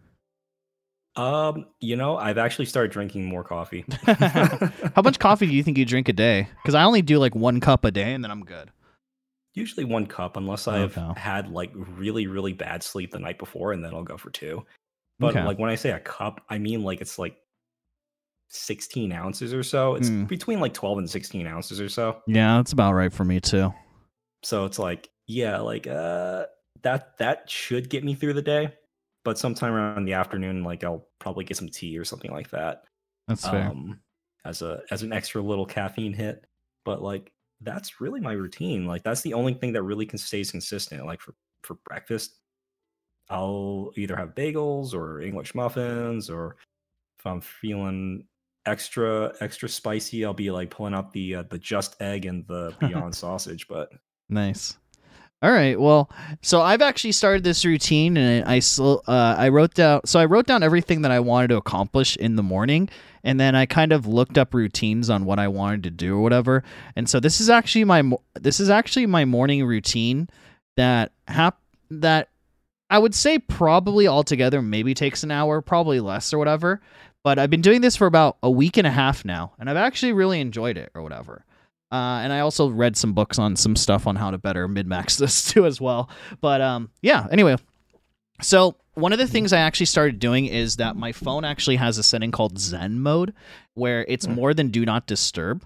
Um, 1.16 1.66
you 1.80 1.96
know, 1.96 2.16
I've 2.16 2.38
actually 2.38 2.64
started 2.66 2.90
drinking 2.90 3.24
more 3.24 3.44
coffee. 3.44 3.84
How 4.18 5.02
much 5.02 5.18
coffee 5.18 5.46
do 5.46 5.52
you 5.52 5.62
think 5.62 5.78
you 5.78 5.84
drink 5.84 6.08
a 6.08 6.12
day? 6.12 6.48
Because 6.56 6.74
I 6.74 6.82
only 6.82 7.02
do 7.02 7.18
like 7.18 7.34
one 7.34 7.60
cup 7.60 7.84
a 7.84 7.90
day, 7.90 8.14
and 8.14 8.24
then 8.24 8.30
I'm 8.30 8.44
good. 8.44 8.70
Usually 9.54 9.84
one 9.84 10.06
cup, 10.06 10.36
unless 10.36 10.66
I've 10.66 10.96
Okay. 10.98 11.20
had 11.20 11.48
like 11.50 11.70
really, 11.74 12.26
really 12.26 12.52
bad 12.52 12.82
sleep 12.82 13.12
the 13.12 13.20
night 13.20 13.38
before, 13.38 13.72
and 13.72 13.84
then 13.84 13.94
I'll 13.94 14.02
go 14.02 14.16
for 14.16 14.30
two. 14.30 14.64
But 15.20 15.36
Okay. 15.36 15.44
like 15.44 15.58
when 15.60 15.70
I 15.70 15.76
say 15.76 15.90
a 15.92 16.00
cup, 16.00 16.40
I 16.50 16.58
mean 16.58 16.82
like 16.82 17.00
it's 17.00 17.18
like 17.18 17.36
16 18.48 19.12
ounces 19.12 19.54
or 19.54 19.62
so. 19.62 19.94
It's 19.94 20.08
Hmm. 20.08 20.24
between 20.24 20.58
like 20.60 20.74
12 20.74 20.98
and 20.98 21.10
16 21.10 21.46
ounces 21.46 21.80
or 21.80 21.88
so. 21.88 22.20
Yeah, 22.26 22.56
that's 22.56 22.72
about 22.72 22.94
right 22.94 23.12
for 23.12 23.24
me 23.24 23.40
too. 23.40 23.72
So 24.42 24.64
it's 24.64 24.78
like, 24.78 25.08
yeah, 25.26 25.58
like 25.60 25.86
uh 25.86 26.46
that 26.82 27.16
that 27.18 27.48
should 27.48 27.88
get 27.88 28.02
me 28.04 28.14
through 28.14 28.34
the 28.34 28.42
day. 28.42 28.74
But 29.24 29.38
sometime 29.38 29.72
around 29.72 30.04
the 30.04 30.12
afternoon, 30.12 30.64
like 30.64 30.84
I'll 30.84 31.08
probably 31.18 31.44
get 31.44 31.56
some 31.56 31.68
tea 31.68 31.98
or 31.98 32.04
something 32.04 32.30
like 32.30 32.50
that. 32.50 32.84
That's 33.26 33.46
fair. 33.46 33.68
Um 33.68 34.00
as 34.44 34.62
a 34.62 34.82
as 34.90 35.02
an 35.02 35.12
extra 35.12 35.42
little 35.42 35.66
caffeine 35.66 36.12
hit. 36.12 36.46
But 36.84 37.02
like 37.02 37.32
that's 37.60 38.00
really 38.00 38.20
my 38.20 38.32
routine. 38.32 38.86
Like 38.86 39.02
that's 39.02 39.22
the 39.22 39.34
only 39.34 39.54
thing 39.54 39.72
that 39.72 39.82
really 39.82 40.06
can 40.06 40.18
stays 40.18 40.50
consistent. 40.50 41.06
Like 41.06 41.20
for 41.20 41.34
for 41.62 41.76
breakfast, 41.86 42.40
I'll 43.30 43.92
either 43.96 44.16
have 44.16 44.34
bagels 44.34 44.94
or 44.94 45.20
English 45.20 45.54
muffins, 45.54 46.28
or 46.28 46.56
if 47.18 47.26
I'm 47.26 47.40
feeling 47.40 48.26
extra 48.66 49.34
extra 49.40 49.68
spicy, 49.68 50.24
I'll 50.24 50.34
be 50.34 50.50
like 50.50 50.70
pulling 50.70 50.94
out 50.94 51.12
the 51.12 51.36
uh, 51.36 51.42
the 51.44 51.58
just 51.58 52.00
egg 52.00 52.26
and 52.26 52.46
the 52.46 52.76
Beyond 52.80 53.14
sausage. 53.14 53.68
But 53.68 53.90
Nice. 54.28 54.76
All 55.45 55.53
right. 55.53 55.78
Well, 55.78 56.09
so 56.40 56.62
I've 56.62 56.80
actually 56.80 57.12
started 57.12 57.45
this 57.45 57.66
routine, 57.66 58.16
and 58.16 58.49
I 58.49 58.62
uh, 58.80 59.03
I 59.07 59.51
wrote 59.51 59.74
down. 59.74 60.01
So 60.07 60.18
I 60.18 60.24
wrote 60.24 60.47
down 60.47 60.62
everything 60.62 61.03
that 61.03 61.11
I 61.11 61.20
wanted 61.20 61.49
to 61.49 61.59
accomplish 61.59 62.16
in 62.16 62.36
the 62.36 62.42
morning, 62.42 62.88
and 63.22 63.38
then 63.38 63.55
I 63.55 63.66
kind 63.66 63.92
of 63.92 64.07
looked 64.07 64.38
up 64.38 64.55
routines 64.55 65.11
on 65.11 65.26
what 65.26 65.38
I 65.38 65.49
wanted 65.49 65.82
to 65.82 65.90
do 65.90 66.16
or 66.16 66.22
whatever. 66.22 66.64
And 66.97 67.11
so 67.11 67.20
this 67.20 67.42
is 67.42 67.51
actually 67.51 67.84
my 67.84 68.11
this 68.40 68.59
is 68.59 68.70
actually 68.70 69.05
my 69.05 69.26
morning 69.26 69.62
routine 69.66 70.30
that 70.78 71.12
hap- 71.28 71.61
that 71.90 72.30
I 72.88 72.99
would 72.99 73.14
say 73.14 73.38
probably 73.38 74.09
altogether 74.09 74.62
maybe 74.62 74.95
takes 74.95 75.24
an 75.24 75.30
hour, 75.30 75.61
probably 75.61 76.01
less 76.01 76.32
or 76.32 76.38
whatever. 76.38 76.80
But 77.22 77.38
I've 77.38 77.51
been 77.51 77.61
doing 77.61 77.82
this 77.82 77.97
for 77.97 78.07
about 78.07 78.38
a 78.42 78.51
week 78.51 78.78
and 78.78 78.86
a 78.86 78.90
half 78.90 79.26
now, 79.26 79.53
and 79.59 79.68
I've 79.68 79.76
actually 79.76 80.14
really 80.14 80.40
enjoyed 80.40 80.78
it 80.78 80.90
or 80.95 81.03
whatever. 81.03 81.45
Uh, 81.95 82.20
and 82.24 82.32
I 82.32 82.40
also 82.40 82.68
read 82.68 82.97
some 82.97 83.12
books 83.12 83.38
on 83.38 83.55
some 83.55 83.76
stuff 83.76 84.07
on 84.09 84.16
how 84.16 84.32
to 84.32 84.38
better 84.38 84.66
min 84.66 84.88
max 84.88 85.16
this 85.22 85.45
too 85.53 85.64
as 85.64 85.80
well. 85.80 86.11
But 86.40 86.61
um, 86.61 86.90
yeah. 87.03 87.26
Anyway, 87.30 87.57
so 88.42 88.76
one 88.95 89.12
of 89.12 89.18
the 89.18 89.26
things 89.28 89.53
I 89.53 89.59
actually 89.61 89.86
started 89.86 90.18
doing 90.18 90.47
is 90.47 90.76
that 90.76 90.97
my 90.97 91.12
phone 91.12 91.45
actually 91.45 91.76
has 91.76 91.99
a 91.99 92.03
setting 92.03 92.30
called 92.32 92.59
Zen 92.59 92.99
mode, 93.01 93.32
where 93.74 94.05
it's 94.09 94.26
Hmm. 94.26 94.34
more 94.34 94.55
than 94.55 94.68
do 94.70 94.84
not 94.84 95.07
disturb. 95.07 95.64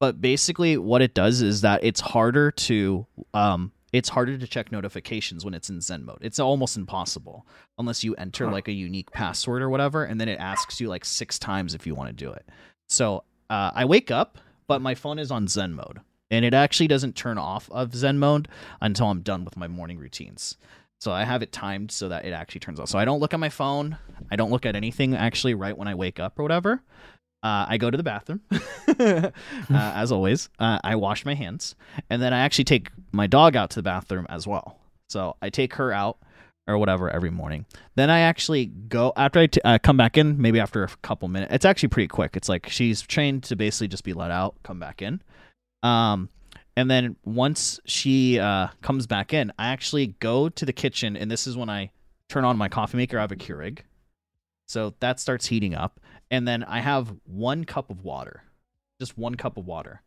But 0.00 0.20
basically, 0.20 0.76
what 0.76 1.00
it 1.02 1.14
does 1.14 1.40
is 1.42 1.62
that 1.62 1.82
it's 1.82 2.00
harder 2.00 2.50
to 2.50 3.06
um, 3.34 3.72
it's 3.92 4.08
harder 4.10 4.36
to 4.36 4.46
check 4.46 4.70
notifications 4.72 5.44
when 5.44 5.54
it's 5.54 5.70
in 5.70 5.80
Zen 5.80 6.04
mode. 6.04 6.18
It's 6.20 6.38
almost 6.38 6.76
impossible 6.76 7.46
unless 7.78 8.04
you 8.04 8.14
enter 8.16 8.50
like 8.50 8.68
a 8.68 8.72
unique 8.72 9.10
password 9.10 9.62
or 9.62 9.70
whatever, 9.70 10.04
and 10.04 10.20
then 10.20 10.28
it 10.28 10.38
asks 10.38 10.80
you 10.80 10.88
like 10.88 11.04
six 11.04 11.38
times 11.38 11.74
if 11.74 11.86
you 11.86 11.94
want 11.94 12.08
to 12.08 12.12
do 12.24 12.30
it. 12.32 12.46
So 12.88 13.24
uh, 13.48 13.70
I 13.74 13.84
wake 13.86 14.10
up, 14.10 14.38
but 14.66 14.80
my 14.80 14.94
phone 14.94 15.18
is 15.18 15.30
on 15.30 15.48
Zen 15.48 15.74
mode, 15.74 16.00
and 16.30 16.44
it 16.44 16.54
actually 16.54 16.88
doesn't 16.88 17.16
turn 17.16 17.38
off 17.38 17.70
of 17.70 17.94
Zen 17.94 18.18
mode 18.18 18.48
until 18.80 19.06
I'm 19.06 19.20
done 19.20 19.44
with 19.44 19.56
my 19.56 19.68
morning 19.68 19.98
routines. 19.98 20.56
So 21.00 21.12
I 21.12 21.24
have 21.24 21.42
it 21.42 21.52
timed 21.52 21.92
so 21.92 22.08
that 22.08 22.24
it 22.24 22.32
actually 22.32 22.60
turns 22.60 22.80
off. 22.80 22.88
So 22.88 22.98
I 22.98 23.04
don't 23.04 23.20
look 23.20 23.34
at 23.34 23.40
my 23.40 23.50
phone. 23.50 23.98
I 24.30 24.36
don't 24.36 24.50
look 24.50 24.64
at 24.64 24.74
anything 24.74 25.14
actually 25.14 25.54
right 25.54 25.76
when 25.76 25.88
I 25.88 25.94
wake 25.94 26.18
up 26.18 26.38
or 26.38 26.42
whatever. 26.42 26.82
Uh, 27.42 27.66
I 27.68 27.76
go 27.76 27.90
to 27.90 27.96
the 27.96 28.02
bathroom, 28.02 28.40
uh, 28.98 29.30
as 29.70 30.10
always. 30.10 30.48
Uh, 30.58 30.78
I 30.82 30.96
wash 30.96 31.24
my 31.24 31.34
hands, 31.34 31.76
and 32.10 32.20
then 32.20 32.32
I 32.32 32.40
actually 32.40 32.64
take 32.64 32.90
my 33.12 33.26
dog 33.26 33.54
out 33.54 33.70
to 33.70 33.76
the 33.76 33.82
bathroom 33.82 34.26
as 34.28 34.46
well. 34.46 34.78
So 35.08 35.36
I 35.40 35.50
take 35.50 35.74
her 35.74 35.92
out 35.92 36.18
or 36.66 36.78
whatever 36.78 37.08
every 37.10 37.30
morning. 37.30 37.64
Then 37.94 38.10
I 38.10 38.20
actually 38.20 38.66
go 38.66 39.12
after 39.16 39.38
I 39.38 39.46
t- 39.46 39.60
uh, 39.64 39.78
come 39.82 39.96
back 39.96 40.16
in, 40.16 40.40
maybe 40.40 40.58
after 40.58 40.84
a 40.84 40.88
couple 41.02 41.28
minutes. 41.28 41.54
It's 41.54 41.64
actually 41.64 41.90
pretty 41.90 42.08
quick. 42.08 42.36
It's 42.36 42.48
like 42.48 42.68
she's 42.68 43.02
trained 43.02 43.44
to 43.44 43.56
basically 43.56 43.88
just 43.88 44.04
be 44.04 44.12
let 44.12 44.30
out, 44.30 44.56
come 44.62 44.80
back 44.80 45.00
in. 45.00 45.22
Um, 45.82 46.28
and 46.76 46.90
then 46.90 47.16
once 47.24 47.80
she 47.84 48.38
uh, 48.38 48.68
comes 48.82 49.06
back 49.06 49.32
in, 49.32 49.52
I 49.58 49.68
actually 49.68 50.08
go 50.18 50.48
to 50.48 50.64
the 50.64 50.72
kitchen, 50.72 51.16
and 51.16 51.30
this 51.30 51.46
is 51.46 51.56
when 51.56 51.70
I 51.70 51.90
turn 52.28 52.44
on 52.44 52.58
my 52.58 52.68
coffee 52.68 52.96
maker. 52.96 53.18
I 53.18 53.22
have 53.22 53.32
a 53.32 53.36
Keurig, 53.36 53.80
so 54.66 54.94
that 55.00 55.20
starts 55.20 55.46
heating 55.46 55.74
up, 55.74 56.00
and 56.30 56.46
then 56.46 56.64
I 56.64 56.80
have 56.80 57.14
one 57.24 57.64
cup 57.64 57.90
of 57.90 58.02
water, 58.02 58.42
just 59.00 59.16
one 59.16 59.36
cup 59.36 59.56
of 59.56 59.66
water, 59.66 60.02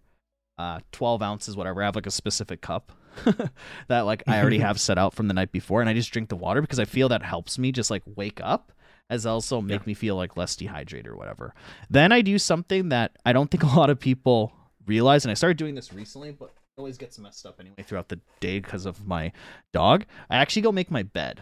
uh, 0.57 0.82
twelve 0.91 1.24
ounces, 1.24 1.55
whatever. 1.55 1.82
I 1.82 1.86
have 1.86 1.95
like 1.95 2.05
a 2.05 2.12
specific 2.12 2.62
cup 2.62 2.91
that 3.88 4.01
like 4.01 4.24
I 4.28 4.39
already 4.39 4.60
have 4.60 4.80
set 4.88 4.97
out 4.97 5.14
from 5.14 5.28
the 5.28 5.34
night 5.34 5.51
before, 5.51 5.82
and 5.82 5.89
I 5.89 5.93
just 5.93 6.12
drink 6.12 6.30
the 6.30 6.36
water 6.36 6.62
because 6.62 6.80
I 6.80 6.86
feel 6.86 7.10
that 7.10 7.24
helps 7.24 7.57
me 7.57 7.72
just 7.72 7.89
like 7.91 8.03
wake 8.16 8.39
up, 8.43 8.72
as 9.10 9.26
also 9.26 9.62
make 9.62 9.82
Yeah. 9.82 9.86
me 9.88 9.93
feel 9.93 10.16
like 10.16 10.38
less 10.38 10.55
dehydrated 10.55 11.07
or 11.07 11.16
whatever. 11.16 11.53
Then 11.89 12.12
I 12.12 12.22
do 12.22 12.38
something 12.38 12.89
that 12.89 13.18
I 13.26 13.34
don't 13.34 13.49
think 13.51 13.64
a 13.72 13.78
lot 13.78 13.89
of 13.89 13.99
people 13.99 14.53
realize, 14.86 15.26
and 15.26 15.32
I 15.32 15.36
started 15.36 15.57
doing 15.57 15.76
this 15.76 15.93
recently, 15.93 16.32
but 16.32 16.45
it 16.45 16.80
always 16.80 16.97
gets 16.97 17.20
messed 17.20 17.45
up 17.45 17.60
anyway 17.60 17.76
throughout 17.84 18.10
the 18.10 18.20
day 18.39 18.60
because 18.60 18.86
of 18.86 19.05
my 19.07 19.32
dog. 19.74 20.05
I 20.30 20.38
actually 20.38 20.62
go 20.64 20.72
make 20.72 20.89
my 20.91 21.03
bed. 21.03 21.41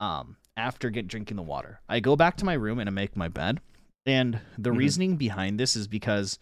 Um, 0.00 0.36
after 0.56 0.90
get 0.90 1.08
drinking 1.08 1.36
the 1.36 1.42
water, 1.42 1.80
I 1.88 2.00
go 2.00 2.16
back 2.16 2.36
to 2.38 2.44
my 2.44 2.54
room 2.54 2.78
and 2.78 2.88
I 2.88 2.92
make 2.92 3.16
my 3.16 3.28
bed. 3.28 3.60
And 4.06 4.40
the 4.58 4.70
Mhm. 4.70 4.76
reasoning 4.76 5.16
behind 5.16 5.58
this 5.58 5.76
is 5.76 5.86
because 5.88 6.38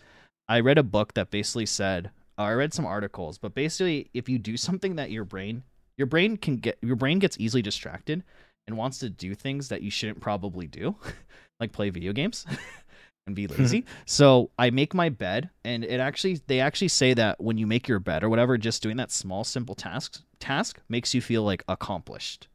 I 0.49 0.61
read 0.61 0.79
a 0.79 0.83
book 0.83 1.15
that 1.15 1.31
basically 1.31 1.67
said, 1.67 2.11
or 2.39 2.45
I 2.47 2.53
read 2.53 2.73
some 2.75 2.87
articles, 2.87 3.39
but 3.39 3.55
basically, 3.55 4.11
if 4.15 4.29
you 4.29 4.39
do 4.39 4.57
something 4.57 4.97
that 4.97 5.11
your 5.11 5.25
brain, 5.25 5.63
your 5.97 6.07
brain 6.07 6.37
can 6.37 6.57
get, 6.57 6.79
your 6.83 6.97
brain 6.97 7.19
gets 7.19 7.39
easily 7.39 7.63
distracted 7.63 8.23
and 8.67 8.77
wants 8.77 8.99
to 8.99 9.11
do 9.11 9.35
things 9.35 9.69
that 9.69 9.83
you 9.83 9.91
shouldn't 9.91 10.21
probably 10.21 10.67
do, 10.67 10.97
like 11.61 11.73
play 11.73 11.91
video 11.91 12.13
games 12.13 12.47
and 13.27 13.37
be 13.37 13.47
lazy. 13.47 13.85
so 14.07 14.51
I 14.59 14.71
make 14.71 14.95
my 14.95 15.09
bed, 15.09 15.51
and 15.65 15.85
it 15.85 16.01
actually, 16.01 16.41
they 16.47 16.61
actually 16.61 16.89
say 16.89 17.15
that 17.15 17.41
when 17.41 17.59
you 17.59 17.67
make 17.67 17.87
your 17.89 17.99
bed 17.99 18.25
or 18.25 18.29
whatever, 18.29 18.57
just 18.59 18.83
doing 18.83 18.97
that 18.97 19.11
small, 19.13 19.45
simple 19.45 19.75
task 19.75 20.23
task 20.41 20.81
makes 20.89 21.15
you 21.15 21.21
feel 21.21 21.43
like 21.43 21.63
accomplished 21.69 22.49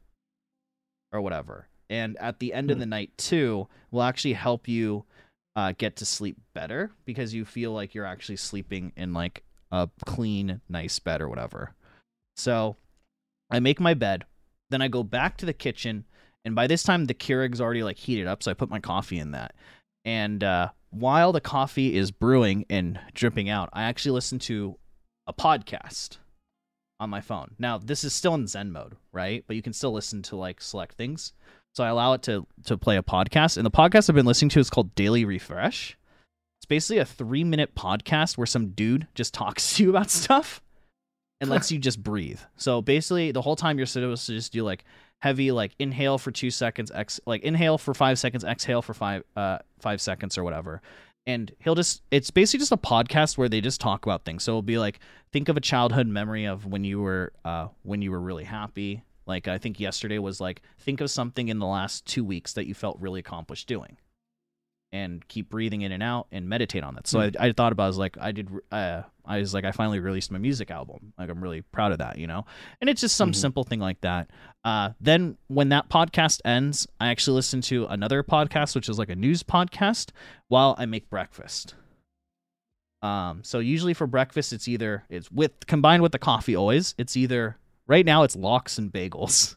or 1.12 1.20
whatever. 1.20 1.68
And 1.90 2.16
at 2.18 2.38
the 2.38 2.52
end 2.52 2.70
of 2.70 2.76
Hmm. 2.76 2.80
the 2.80 2.86
night 2.86 3.16
too, 3.16 3.68
will 3.90 4.02
actually 4.02 4.34
help 4.34 4.68
you 4.68 5.04
uh, 5.56 5.72
get 5.76 5.96
to 5.96 6.04
sleep 6.04 6.36
better 6.54 6.90
because 7.04 7.32
you 7.34 7.44
feel 7.44 7.72
like 7.72 7.94
you're 7.94 8.04
actually 8.04 8.36
sleeping 8.36 8.92
in 8.96 9.12
like 9.14 9.42
a 9.70 9.88
clean, 10.06 10.60
nice 10.68 10.98
bed 10.98 11.20
or 11.20 11.28
whatever. 11.28 11.74
So 12.36 12.76
I 13.50 13.60
make 13.60 13.80
my 13.80 13.94
bed, 13.94 14.24
then 14.70 14.82
I 14.82 14.88
go 14.88 15.02
back 15.02 15.36
to 15.38 15.46
the 15.46 15.52
kitchen, 15.52 16.04
and 16.44 16.54
by 16.54 16.66
this 16.66 16.82
time 16.82 17.06
the 17.06 17.14
Keurig's 17.14 17.60
already 17.60 17.82
like 17.82 17.96
heated 17.96 18.26
up, 18.26 18.42
so 18.42 18.50
I 18.50 18.54
put 18.54 18.70
my 18.70 18.80
coffee 18.80 19.18
in 19.18 19.32
that. 19.32 19.54
And 20.04 20.42
uh, 20.42 20.68
while 20.90 21.32
the 21.32 21.40
coffee 21.40 21.96
is 21.96 22.10
brewing 22.10 22.64
and 22.70 22.98
dripping 23.14 23.48
out, 23.50 23.68
I 23.72 23.82
actually 23.84 24.12
listen 24.12 24.38
to 24.40 24.78
a 25.26 25.32
podcast 25.32 26.18
on 27.00 27.10
my 27.10 27.20
phone. 27.20 27.54
Now 27.58 27.78
this 27.78 28.04
is 28.04 28.14
still 28.14 28.34
in 28.34 28.46
Zen 28.46 28.72
mode, 28.72 28.96
right? 29.12 29.44
But 29.46 29.56
you 29.56 29.62
can 29.62 29.72
still 29.72 29.92
listen 29.92 30.22
to 30.22 30.36
like 30.36 30.60
select 30.60 30.96
things. 30.96 31.32
So 31.74 31.84
I 31.84 31.88
allow 31.88 32.14
it 32.14 32.22
to 32.22 32.46
to 32.64 32.78
play 32.78 32.96
a 32.96 33.02
podcast, 33.02 33.56
and 33.56 33.66
the 33.66 33.70
podcast 33.70 34.08
I've 34.08 34.16
been 34.16 34.26
listening 34.26 34.48
to 34.50 34.60
is 34.60 34.70
called 34.70 34.94
Daily 34.94 35.24
Refresh. 35.24 35.97
Basically 36.68 36.98
a 36.98 37.04
three 37.04 37.44
minute 37.44 37.74
podcast 37.74 38.36
where 38.36 38.46
some 38.46 38.68
dude 38.70 39.08
just 39.14 39.34
talks 39.34 39.76
to 39.76 39.84
you 39.84 39.90
about 39.90 40.10
stuff 40.10 40.62
and 41.40 41.50
lets 41.50 41.70
you 41.70 41.78
just 41.78 42.02
breathe. 42.02 42.40
So 42.56 42.82
basically, 42.82 43.32
the 43.32 43.42
whole 43.42 43.56
time 43.56 43.78
you're 43.78 43.86
supposed 43.86 44.26
to 44.26 44.34
just 44.34 44.52
do 44.52 44.64
like 44.64 44.84
heavy, 45.20 45.50
like 45.52 45.74
inhale 45.78 46.18
for 46.18 46.30
two 46.30 46.50
seconds, 46.50 46.90
ex 46.94 47.20
like 47.26 47.42
inhale 47.42 47.78
for 47.78 47.94
five 47.94 48.18
seconds, 48.18 48.44
exhale 48.44 48.82
for 48.82 48.94
five 48.94 49.22
uh 49.36 49.58
five 49.78 50.00
seconds 50.00 50.36
or 50.36 50.44
whatever. 50.44 50.82
And 51.26 51.52
he'll 51.58 51.74
just 51.74 52.02
it's 52.10 52.30
basically 52.30 52.60
just 52.60 52.72
a 52.72 52.76
podcast 52.76 53.36
where 53.36 53.48
they 53.48 53.60
just 53.60 53.80
talk 53.80 54.04
about 54.06 54.24
things. 54.24 54.42
So 54.42 54.52
it'll 54.52 54.62
be 54.62 54.78
like 54.78 55.00
think 55.32 55.48
of 55.48 55.56
a 55.56 55.60
childhood 55.60 56.06
memory 56.06 56.46
of 56.46 56.66
when 56.66 56.84
you 56.84 57.00
were 57.00 57.32
uh 57.44 57.68
when 57.82 58.02
you 58.02 58.10
were 58.10 58.20
really 58.20 58.44
happy. 58.44 59.02
Like 59.26 59.46
I 59.46 59.58
think 59.58 59.78
yesterday 59.78 60.18
was 60.18 60.40
like 60.40 60.62
think 60.78 61.00
of 61.00 61.10
something 61.10 61.48
in 61.48 61.58
the 61.58 61.66
last 61.66 62.06
two 62.06 62.24
weeks 62.24 62.54
that 62.54 62.66
you 62.66 62.74
felt 62.74 62.98
really 63.00 63.20
accomplished 63.20 63.68
doing 63.68 63.96
and 64.92 65.26
keep 65.28 65.50
breathing 65.50 65.82
in 65.82 65.92
and 65.92 66.02
out 66.02 66.26
and 66.32 66.48
meditate 66.48 66.82
on 66.82 66.94
that. 66.94 67.06
So 67.06 67.20
I, 67.20 67.30
I 67.38 67.52
thought 67.52 67.72
about 67.72 67.84
I 67.84 67.86
was 67.88 67.98
like 67.98 68.16
I 68.18 68.32
did 68.32 68.48
uh, 68.72 69.02
I 69.24 69.38
was 69.38 69.52
like 69.52 69.64
I 69.64 69.70
finally 69.72 70.00
released 70.00 70.30
my 70.30 70.38
music 70.38 70.70
album. 70.70 71.12
Like 71.18 71.28
I'm 71.28 71.42
really 71.42 71.60
proud 71.60 71.92
of 71.92 71.98
that, 71.98 72.16
you 72.18 72.26
know. 72.26 72.46
And 72.80 72.88
it's 72.88 73.00
just 73.02 73.16
some 73.16 73.32
Mhm. 73.32 73.36
simple 73.36 73.64
thing 73.64 73.80
like 73.80 74.00
that. 74.00 74.30
Uh, 74.64 74.90
then 75.00 75.36
when 75.48 75.68
that 75.70 75.90
podcast 75.90 76.40
ends, 76.44 76.86
I 77.00 77.08
actually 77.08 77.34
listen 77.34 77.60
to 77.62 77.84
another 77.86 78.22
podcast 78.22 78.74
which 78.74 78.88
is 78.88 78.98
like 78.98 79.10
a 79.10 79.16
news 79.16 79.42
podcast 79.42 80.10
while 80.48 80.74
I 80.78 80.86
make 80.86 81.10
breakfast. 81.10 81.74
Um, 83.02 83.44
so 83.44 83.58
usually 83.60 83.94
for 83.94 84.06
breakfast 84.06 84.52
it's 84.52 84.66
either 84.68 85.04
it's 85.08 85.30
with 85.30 85.66
combined 85.66 86.02
with 86.02 86.12
the 86.12 86.18
coffee 86.18 86.56
always. 86.56 86.94
It's 86.98 87.16
either 87.16 87.58
right 87.86 88.06
now 88.06 88.22
it's 88.22 88.34
lox 88.36 88.78
and 88.78 88.90
bagels. 88.92 89.54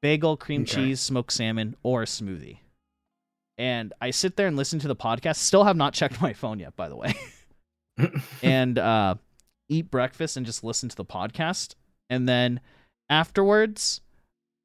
Bagel, 0.00 0.36
cream 0.36 0.62
Okay. 0.62 0.74
cheese, 0.74 1.00
smoked 1.00 1.32
salmon, 1.32 1.76
or 1.84 2.02
a 2.02 2.06
smoothie 2.06 2.58
and 3.62 3.92
I 4.00 4.10
sit 4.10 4.34
there 4.34 4.48
and 4.48 4.56
listen 4.56 4.80
to 4.80 4.88
the 4.88 4.96
podcast. 4.96 5.36
Still 5.36 5.62
have 5.62 5.76
not 5.76 5.94
checked 5.94 6.20
my 6.20 6.32
phone 6.32 6.58
yet, 6.58 6.74
by 6.74 6.88
the 6.88 6.96
way. 6.96 7.14
and 8.42 8.76
uh, 8.76 9.14
eat 9.68 9.88
breakfast 9.88 10.36
and 10.36 10.44
just 10.44 10.64
listen 10.64 10.88
to 10.88 10.96
the 10.96 11.04
podcast. 11.04 11.76
And 12.10 12.28
then 12.28 12.60
afterwards, 13.08 14.00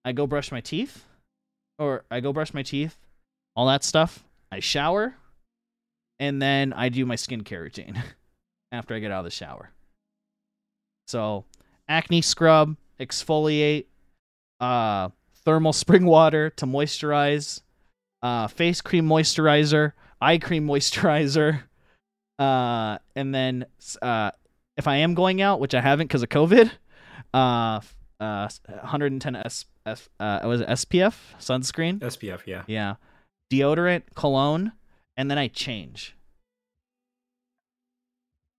I 0.04 0.14
go 0.14 0.26
brush 0.26 0.52
my 0.52 0.62
teeth, 0.62 1.06
or 1.78 2.06
I 2.10 2.22
go 2.22 2.34
brush 2.34 2.56
my 2.56 2.64
teeth, 2.64 2.98
all 3.56 3.68
that 3.68 3.84
stuff. 3.84 4.24
I 4.52 4.62
shower, 4.62 5.14
and 6.18 6.42
then 6.42 6.74
I 6.74 6.90
do 6.90 7.06
my 7.06 7.18
skincare 7.18 7.62
routine 7.62 8.02
after 8.72 8.96
I 8.96 9.00
get 9.00 9.12
out 9.12 9.20
of 9.20 9.26
the 9.26 9.32
shower. 9.32 9.70
So, 11.08 11.46
acne 11.88 12.24
scrub, 12.24 12.76
exfoliate, 13.00 13.86
uh, 14.60 15.10
thermal 15.46 15.74
spring 15.74 16.06
water 16.06 16.50
to 16.52 16.66
moisturize, 16.66 17.62
uh, 18.22 18.48
face 18.48 18.82
cream 18.82 19.08
moisturizer, 19.08 19.94
eye 20.22 20.38
cream 20.38 20.68
moisturizer, 20.68 21.64
uh, 22.40 22.98
and 23.16 23.34
then 23.34 23.66
uh, 24.02 24.32
if 24.78 24.88
I 24.88 24.98
am 24.98 25.14
going 25.14 25.42
out, 25.42 25.60
which 25.60 25.74
I 25.76 25.82
haven't 25.82 26.08
because 26.08 26.24
of 26.24 26.30
COVID, 26.30 26.72
uh, 27.34 27.80
uh, 28.20 28.50
110 28.68 29.36
S, 29.36 29.66
F, 29.86 30.10
uh, 30.20 30.40
was 30.46 30.62
it 30.62 30.68
SPF 30.70 31.16
sunscreen? 31.40 32.00
SPF, 32.00 32.42
yeah. 32.46 32.64
Yeah, 32.68 32.96
deodorant, 33.52 34.04
cologne, 34.16 34.72
and 35.16 35.30
then 35.32 35.38
I 35.38 35.48
change. 35.48 36.16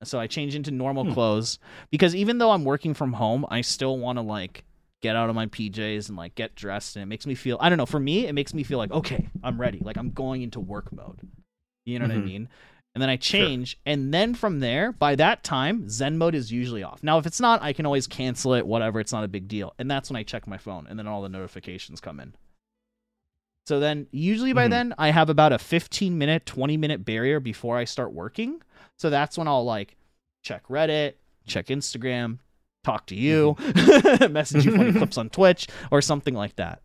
So 0.05 0.21
I 0.21 0.29
change 0.29 0.55
into 0.55 0.71
normal 0.71 1.05
Hmm. 1.05 1.13
clothes 1.13 1.59
because 1.91 2.15
even 2.15 2.39
though 2.39 2.53
I'm 2.53 2.65
working 2.65 2.95
from 2.95 3.15
home, 3.15 3.45
I 3.49 3.63
still 3.63 3.99
want 3.99 4.17
to 4.17 4.23
like 4.23 4.65
get 5.01 5.17
out 5.17 5.29
of 5.31 5.35
my 5.37 5.47
PJs 5.47 6.09
and 6.09 6.17
like 6.17 6.35
get 6.35 6.55
dressed 6.55 6.97
and 6.97 7.03
it 7.03 7.07
makes 7.07 7.27
me 7.27 7.35
feel 7.35 7.57
I 7.61 7.69
don't 7.69 7.79
know, 7.79 7.87
for 7.87 8.01
me 8.01 8.27
it 8.27 8.33
makes 8.33 8.53
me 8.55 8.63
feel 8.65 8.79
like 8.79 8.91
okay, 8.91 9.29
I'm 9.43 9.61
ready. 9.61 9.79
Like 9.81 9.97
I'm 9.97 10.11
going 10.11 10.43
into 10.43 10.61
work 10.61 10.93
mode. 10.93 11.21
You 11.87 11.99
know 11.99 12.07
what 12.07 12.13
I 12.13 12.19
Mhm. 12.19 12.25
mean? 12.25 12.49
And 12.95 13.03
then 13.03 13.09
I 13.11 13.17
change 13.17 13.79
and 13.87 14.13
then 14.13 14.35
from 14.35 14.59
there, 14.61 14.91
by 14.93 15.15
that 15.15 15.45
time, 15.45 15.89
Zen 15.89 16.19
mode 16.19 16.35
is 16.35 16.51
usually 16.51 16.83
off. 16.83 17.03
Now 17.03 17.19
if 17.19 17.27
it's 17.27 17.41
not, 17.41 17.63
I 17.63 17.73
can 17.73 17.87
always 17.87 18.07
cancel 18.07 18.55
it, 18.55 18.67
whatever, 18.67 18.99
it's 18.99 19.13
not 19.13 19.25
a 19.25 19.29
big 19.29 19.47
deal. 19.47 19.73
And 19.79 19.91
that's 19.91 20.11
when 20.11 20.17
I 20.17 20.23
check 20.25 20.47
my 20.47 20.59
phone 20.59 20.87
and 20.89 20.99
then 20.99 21.07
all 21.07 21.23
the 21.23 21.29
notifications 21.29 22.01
come 22.01 22.19
in. 22.19 22.35
So 23.67 23.79
then 23.81 24.07
usually 24.11 24.53
by 24.55 24.67
Mhm. 24.67 24.71
then 24.71 24.95
I 24.99 25.11
have 25.11 25.29
about 25.29 25.53
a 25.53 25.59
15 25.59 26.17
minute, 26.19 26.47
20 26.47 26.77
minute 26.77 27.05
barrier 27.05 27.39
before 27.39 27.77
I 27.77 27.85
start 27.85 28.13
working. 28.13 28.63
So 28.97 29.11
that's 29.11 29.37
when 29.39 29.47
I'll 29.47 29.65
like 29.65 29.97
check 30.43 30.67
Reddit, 30.69 31.15
check 31.47 31.67
Instagram, 31.67 32.39
talk 32.89 33.07
to 33.07 33.15
you, 33.15 33.55
message 34.31 34.65
you 34.65 34.75
funny 34.77 34.93
clips 34.93 35.19
on 35.19 35.29
Twitch 35.29 35.67
or 35.91 36.01
something 36.01 36.35
like 36.35 36.57
that. 36.57 36.83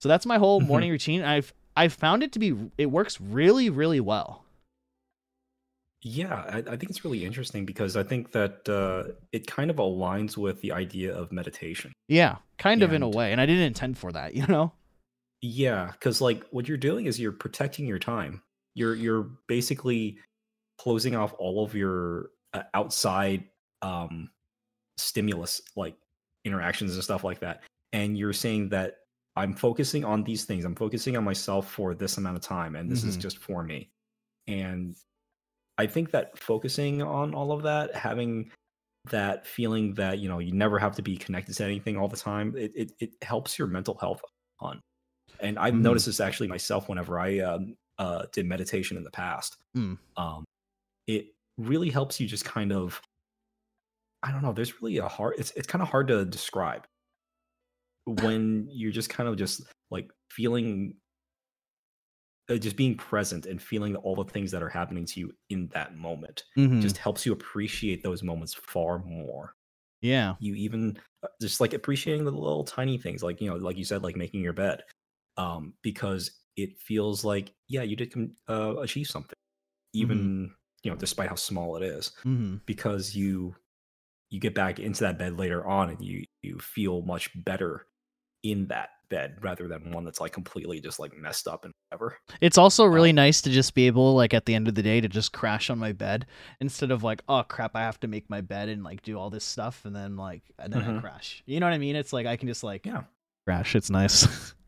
So 0.00 0.08
that's 0.08 0.24
my 0.26 0.38
whole 0.38 0.60
Mhm. 0.60 0.66
morning 0.66 0.90
routine. 0.90 1.22
I've 1.22 1.52
I've 1.76 1.92
found 1.92 2.22
it 2.22 2.32
to 2.32 2.38
be 2.38 2.54
it 2.78 2.86
works 2.86 3.20
really 3.20 3.68
really 3.70 4.00
well. 4.00 4.44
Yeah, 6.02 6.34
I, 6.48 6.58
I 6.58 6.76
think 6.76 6.90
it's 6.90 7.04
really 7.04 7.24
interesting 7.24 7.64
because 7.66 7.96
I 7.96 8.02
think 8.02 8.30
that 8.32 8.68
uh, 8.68 9.12
it 9.32 9.46
kind 9.46 9.70
of 9.70 9.76
aligns 9.76 10.36
with 10.36 10.60
the 10.60 10.70
idea 10.72 11.12
of 11.14 11.32
meditation. 11.32 11.92
Yeah, 12.08 12.36
kind 12.58 12.82
of 12.82 12.92
in 12.92 13.02
a 13.02 13.08
way, 13.08 13.32
and 13.32 13.40
I 13.40 13.46
didn't 13.46 13.62
intend 13.64 13.98
for 13.98 14.12
that, 14.12 14.34
you 14.38 14.46
know. 14.46 14.72
Yeah, 15.42 15.90
because 15.92 16.20
like 16.20 16.44
what 16.50 16.68
you're 16.68 16.76
doing 16.78 17.06
is 17.06 17.18
you're 17.18 17.32
protecting 17.32 17.86
your 17.86 17.98
time. 17.98 18.42
You're 18.74 18.94
you're 18.94 19.30
basically 19.48 20.18
closing 20.78 21.16
off 21.16 21.34
all 21.38 21.64
of 21.64 21.74
your 21.74 22.28
uh, 22.52 22.62
outside 22.74 23.44
um, 23.82 24.30
stimulus, 24.98 25.60
like 25.76 25.96
interactions 26.44 26.94
and 26.94 27.04
stuff 27.04 27.24
like 27.24 27.40
that, 27.40 27.62
and 27.92 28.16
you're 28.18 28.32
saying 28.32 28.70
that 28.70 28.96
I'm 29.36 29.54
focusing 29.54 30.04
on 30.04 30.24
these 30.24 30.44
things. 30.44 30.64
I'm 30.64 30.74
focusing 30.76 31.16
on 31.16 31.24
myself 31.24 31.70
for 31.70 31.94
this 31.94 32.16
amount 32.18 32.36
of 32.36 32.42
time, 32.42 32.76
and 32.76 32.90
this 32.90 33.04
is 33.04 33.16
Mhm. 33.16 33.18
just 33.18 33.38
for 33.38 33.62
me. 33.62 33.90
And 34.48 34.96
I 35.78 35.86
think 35.86 36.10
that 36.12 36.38
focusing 36.38 37.02
on 37.02 37.34
all 37.34 37.52
of 37.52 37.62
that, 37.64 37.94
having 37.94 38.50
that 39.10 39.46
feeling 39.46 39.94
that 39.94 40.18
you 40.20 40.28
know 40.28 40.38
you 40.40 40.52
never 40.52 40.78
have 40.78 40.96
to 40.96 41.02
be 41.02 41.16
connected 41.16 41.54
to 41.56 41.64
anything 41.64 41.96
all 41.98 42.08
the 42.08 42.16
time, 42.16 42.56
it 42.56 42.72
it, 42.76 42.92
it 43.00 43.10
helps 43.22 43.58
your 43.58 43.68
mental 43.68 43.96
health 43.98 44.22
on. 44.60 44.80
And 45.40 45.58
I've 45.58 45.74
Mhm. 45.74 45.80
noticed 45.80 46.06
this 46.06 46.20
actually 46.20 46.48
myself 46.48 46.88
whenever 46.88 47.20
I 47.20 47.40
um, 47.40 47.76
uh, 47.98 48.26
did 48.32 48.46
meditation 48.46 48.96
in 48.96 49.04
the 49.04 49.10
past. 49.10 49.56
Mm. 49.76 49.98
Um, 50.16 50.44
it 51.06 51.28
really 51.58 51.90
helps 51.90 52.20
you 52.20 52.26
just 52.28 52.44
kind 52.44 52.72
of, 52.72 53.00
I 54.26 54.30
don't 54.32 54.42
know. 54.42 54.52
There's 54.52 54.82
really 54.82 54.98
a 54.98 55.08
hard. 55.08 55.34
It's 55.38 55.52
it's 55.52 55.66
kind 55.66 55.80
of 55.82 55.88
hard 55.88 56.08
to 56.08 56.24
describe 56.26 56.86
when 58.06 58.68
you're 58.70 58.92
just 58.92 59.10
kind 59.10 59.28
of 59.28 59.36
just 59.36 59.62
like 59.90 60.10
feeling 60.30 60.96
uh, 62.48 62.56
just 62.56 62.76
being 62.76 62.96
present 62.96 63.46
and 63.46 63.60
feeling 63.60 63.96
all 63.96 64.14
the 64.16 64.24
things 64.30 64.50
that 64.52 64.62
are 64.62 64.68
happening 64.68 65.04
to 65.06 65.20
you 65.20 65.32
in 65.50 65.68
that 65.68 65.96
moment 65.96 66.44
Mhm. 66.56 66.80
just 66.80 66.98
helps 66.98 67.26
you 67.26 67.32
appreciate 67.32 68.02
those 68.02 68.22
moments 68.22 68.54
far 68.54 68.98
more 69.00 69.54
yeah, 70.00 70.36
you 70.38 70.54
even 70.54 70.98
uh, 71.22 71.28
just 71.40 71.60
like 71.60 71.74
appreciating 71.74 72.24
the 72.24 72.32
little 72.32 72.64
tiny 72.64 72.98
things 72.98 73.22
like 73.22 73.40
you 73.40 73.48
know 73.50 73.56
like 73.56 73.78
you 73.78 73.84
said 73.84 74.02
like 74.02 74.16
making 74.16 74.42
your 74.42 74.52
bed 74.54 74.82
um 75.38 75.74
because 75.82 76.42
it 76.56 76.78
feels 76.78 77.24
like 77.24 77.54
yeah 77.68 77.82
you 77.82 77.96
did 77.96 78.14
uh, 78.48 78.76
achieve 78.78 79.06
something 79.08 79.36
even 79.94 80.54
you 80.82 80.90
know 80.90 80.96
despite 80.96 81.28
how 81.28 81.34
small 81.34 81.76
it 81.76 81.82
is 81.82 82.12
hmm 82.24 82.56
because 82.66 83.14
you 83.16 83.54
you 84.30 84.40
get 84.40 84.54
back 84.54 84.78
into 84.78 85.00
that 85.04 85.18
bed 85.18 85.38
later 85.38 85.66
on 85.66 85.90
and 85.90 86.04
you 86.04 86.24
you 86.42 86.58
feel 86.58 87.02
much 87.02 87.30
better 87.44 87.86
in 88.42 88.66
that 88.68 88.90
bed 89.08 89.36
rather 89.40 89.68
than 89.68 89.92
one 89.92 90.04
that's 90.04 90.20
like 90.20 90.32
completely 90.32 90.80
just 90.80 90.98
like 90.98 91.16
messed 91.16 91.46
up 91.46 91.64
and 91.64 91.72
whatever 91.90 92.16
It's 92.40 92.58
also 92.58 92.84
really 92.84 93.12
nice 93.12 93.40
to 93.42 93.50
just 93.50 93.72
be 93.74 93.86
able, 93.86 94.14
like, 94.16 94.34
at 94.34 94.46
the 94.46 94.54
end 94.54 94.66
of 94.66 94.74
the 94.74 94.82
day, 94.82 95.00
to 95.00 95.06
just 95.08 95.32
crash 95.32 95.70
on 95.70 95.78
my 95.78 95.92
bed 95.92 96.26
instead 96.60 96.90
of 96.90 97.04
like, 97.04 97.22
oh 97.28 97.44
crap, 97.44 97.76
I 97.76 97.80
have 97.82 98.00
to 98.00 98.08
make 98.08 98.28
my 98.28 98.40
bed 98.40 98.68
and 98.68 98.82
like 98.82 99.02
do 99.02 99.16
all 99.16 99.30
this 99.30 99.44
stuff, 99.44 99.84
and 99.84 99.94
then 99.94 100.16
like, 100.16 100.42
and 100.58 100.72
then 100.72 100.82
I 100.82 100.86
Mhm. 100.88 101.00
crash. 101.00 101.42
You 101.46 101.60
know 101.60 101.66
what 101.66 101.72
I 101.72 101.78
mean? 101.78 101.94
It's 101.94 102.12
like 102.12 102.26
I 102.26 102.36
can 102.36 102.48
just 102.48 102.64
like, 102.64 102.84
Yeah. 102.84 103.04
crash. 103.46 103.76
It's 103.76 103.90
nice. 103.90 104.26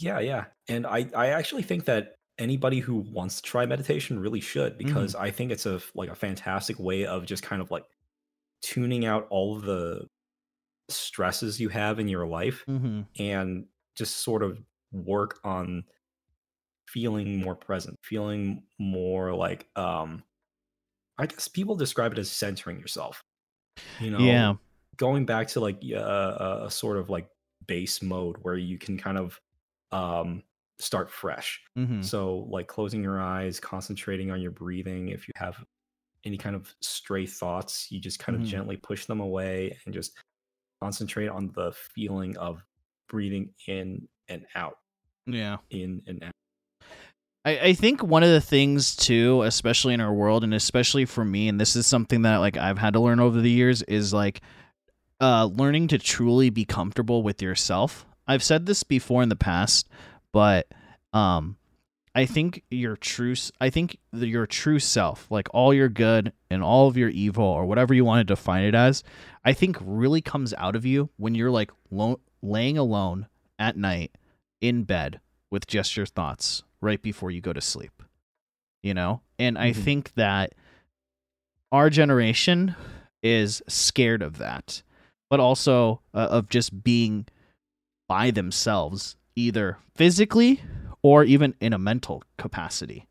Yeah, 0.00 0.20
yeah. 0.20 0.44
And 0.68 0.86
I 0.86 1.08
I 1.16 1.28
actually 1.30 1.62
think 1.64 1.86
that 1.86 2.14
anybody 2.38 2.78
who 2.78 2.96
wants 3.10 3.36
to 3.36 3.42
try 3.42 3.66
meditation 3.66 4.20
really 4.20 4.38
should 4.40 4.78
because 4.78 5.16
I 5.16 5.30
think 5.32 5.50
it's 5.50 5.66
a 5.66 5.80
like 5.94 6.08
a 6.08 6.14
fantastic 6.14 6.78
way 6.78 7.04
of 7.04 7.26
just 7.26 7.42
kind 7.42 7.60
of 7.60 7.72
like 7.72 7.82
tuning 8.62 9.04
out 9.04 9.26
all 9.30 9.56
of 9.56 9.62
the 9.62 10.08
stresses 10.90 11.60
you 11.60 11.68
have 11.70 11.98
in 12.00 12.08
your 12.08 12.26
life 12.26 12.66
hmm 12.66 13.08
and 13.18 13.66
just 13.96 14.18
sort 14.18 14.42
of 14.42 14.62
work 14.92 15.40
on 15.44 15.84
feeling 16.88 17.38
more 17.40 17.54
present, 17.54 17.98
feeling 18.02 18.62
more 18.78 19.34
like 19.34 19.68
um 19.76 20.22
I 21.18 21.26
guess 21.26 21.48
people 21.48 21.76
describe 21.76 22.12
it 22.12 22.18
as 22.18 22.30
centering 22.30 22.80
yourself. 22.80 23.22
You 23.98 24.10
know, 24.10 24.40
Yeah. 24.40 24.56
going 24.96 25.26
back 25.26 25.48
to 25.50 25.60
like 25.60 25.82
uh, 25.94 26.60
a 26.66 26.70
sort 26.70 26.98
of 26.98 27.10
like 27.10 27.30
base 27.66 28.02
mode 28.02 28.38
where 28.42 28.56
you 28.56 28.78
can 28.78 28.98
kind 28.98 29.18
of 29.18 29.40
um 29.92 30.44
start 30.80 31.10
fresh. 31.10 31.62
hmm 31.76 32.02
So 32.02 32.40
like 32.50 32.68
closing 32.68 33.02
your 33.02 33.20
eyes, 33.20 33.60
concentrating 33.60 34.30
on 34.30 34.40
your 34.42 34.52
breathing. 34.52 35.08
If 35.10 35.28
you 35.28 35.32
have 35.36 35.64
any 36.24 36.36
kind 36.36 36.56
of 36.56 36.72
stray 36.80 37.26
thoughts, 37.26 37.88
you 37.90 38.00
just 38.00 38.18
kind 38.18 38.36
of 38.36 38.44
gently 38.44 38.76
push 38.76 39.06
them 39.06 39.20
away 39.20 39.76
and 39.84 39.94
just 39.94 40.12
concentrate 40.82 41.28
on 41.28 41.50
the 41.54 41.72
feeling 41.94 42.36
of 42.36 42.62
breathing 43.08 43.50
in 43.66 44.08
and 44.28 44.44
out. 44.54 44.78
Yeah. 45.26 45.58
in 45.70 46.02
in 46.06 46.20
I, 47.44 47.58
I 47.58 47.72
think 47.72 48.02
one 48.02 48.22
of 48.22 48.30
the 48.30 48.40
things 48.40 48.96
too, 48.96 49.42
especially 49.42 49.94
in 49.94 50.00
our 50.00 50.12
world, 50.12 50.44
and 50.44 50.52
especially 50.52 51.04
for 51.04 51.24
me, 51.24 51.48
and 51.48 51.60
this 51.60 51.76
is 51.76 51.86
something 51.86 52.22
that 52.22 52.38
like 52.38 52.56
I've 52.56 52.78
had 52.78 52.94
to 52.94 53.00
learn 53.00 53.20
over 53.20 53.40
the 53.40 53.50
years, 53.50 53.82
is 53.84 54.12
like 54.12 54.42
uh, 55.20 55.46
learning 55.46 55.88
to 55.88 55.98
truly 55.98 56.50
be 56.50 56.64
comfortable 56.64 57.22
with 57.22 57.40
yourself. 57.40 58.04
I've 58.26 58.42
said 58.42 58.66
this 58.66 58.82
before 58.82 59.22
in 59.22 59.30
the 59.30 59.36
past, 59.36 59.88
but 60.32 60.68
um, 61.12 61.56
I 62.18 62.26
think 62.26 62.64
your 62.68 62.96
true, 62.96 63.34
I 63.60 63.70
think 63.70 63.98
the, 64.12 64.26
your 64.26 64.44
true 64.44 64.80
self, 64.80 65.30
like 65.30 65.46
all 65.54 65.72
your 65.72 65.88
good 65.88 66.32
and 66.50 66.64
all 66.64 66.88
of 66.88 66.96
your 66.96 67.10
evil, 67.10 67.44
or 67.44 67.64
whatever 67.64 67.94
you 67.94 68.04
want 68.04 68.26
to 68.26 68.34
define 68.34 68.64
it 68.64 68.74
as, 68.74 69.04
I 69.44 69.52
think 69.52 69.76
really 69.80 70.20
comes 70.20 70.52
out 70.54 70.74
of 70.74 70.84
you 70.84 71.10
when 71.16 71.36
you're 71.36 71.52
like 71.52 71.70
lo- 71.92 72.18
laying 72.42 72.76
alone 72.76 73.28
at 73.56 73.76
night 73.76 74.10
in 74.60 74.82
bed 74.82 75.20
with 75.52 75.68
just 75.68 75.96
your 75.96 76.06
thoughts 76.06 76.64
right 76.80 77.00
before 77.00 77.30
you 77.30 77.40
go 77.40 77.52
to 77.52 77.60
sleep. 77.60 78.02
You 78.82 78.94
know? 78.94 79.20
And 79.38 79.56
I 79.56 79.70
Mhm. 79.70 79.76
think 79.76 80.14
that 80.14 80.54
our 81.70 81.88
generation 81.88 82.74
is 83.22 83.62
scared 83.68 84.22
of 84.22 84.38
that, 84.38 84.82
but 85.30 85.38
also 85.38 86.00
uh, 86.12 86.18
of 86.30 86.48
just 86.48 86.82
being 86.82 87.26
by 88.08 88.32
themselves, 88.32 89.16
either 89.36 89.78
physically 89.94 90.60
or 91.02 91.24
even 91.24 91.54
in 91.60 91.72
a 91.72 91.78
mental 91.78 92.22
capacity. 92.36 93.06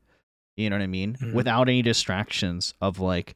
You 0.56 0.70
know 0.70 0.76
what 0.78 0.84
I 0.84 0.88
mean? 0.88 1.16
Mhm. 1.22 1.34
Without 1.34 1.70
any 1.70 1.82
distractions 1.82 2.74
of 2.82 3.00
like 3.00 3.36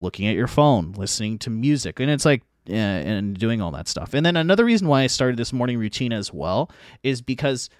looking 0.00 0.26
at 0.26 0.34
your 0.34 0.46
phone, 0.46 0.92
listening 0.92 1.38
to 1.38 1.50
music. 1.50 2.00
And 2.00 2.10
it's 2.10 2.24
like, 2.24 2.42
yeah, 2.66 2.96
and 2.98 3.38
doing 3.38 3.60
all 3.60 3.70
that 3.72 3.88
stuff. 3.88 4.12
And 4.14 4.24
then 4.26 4.36
another 4.36 4.64
reason 4.64 4.88
why 4.88 5.02
I 5.02 5.06
started 5.06 5.36
this 5.36 5.52
morning 5.52 5.78
routine 5.78 6.12
as 6.12 6.32
well 6.32 6.70
is 7.02 7.22
because 7.22 7.70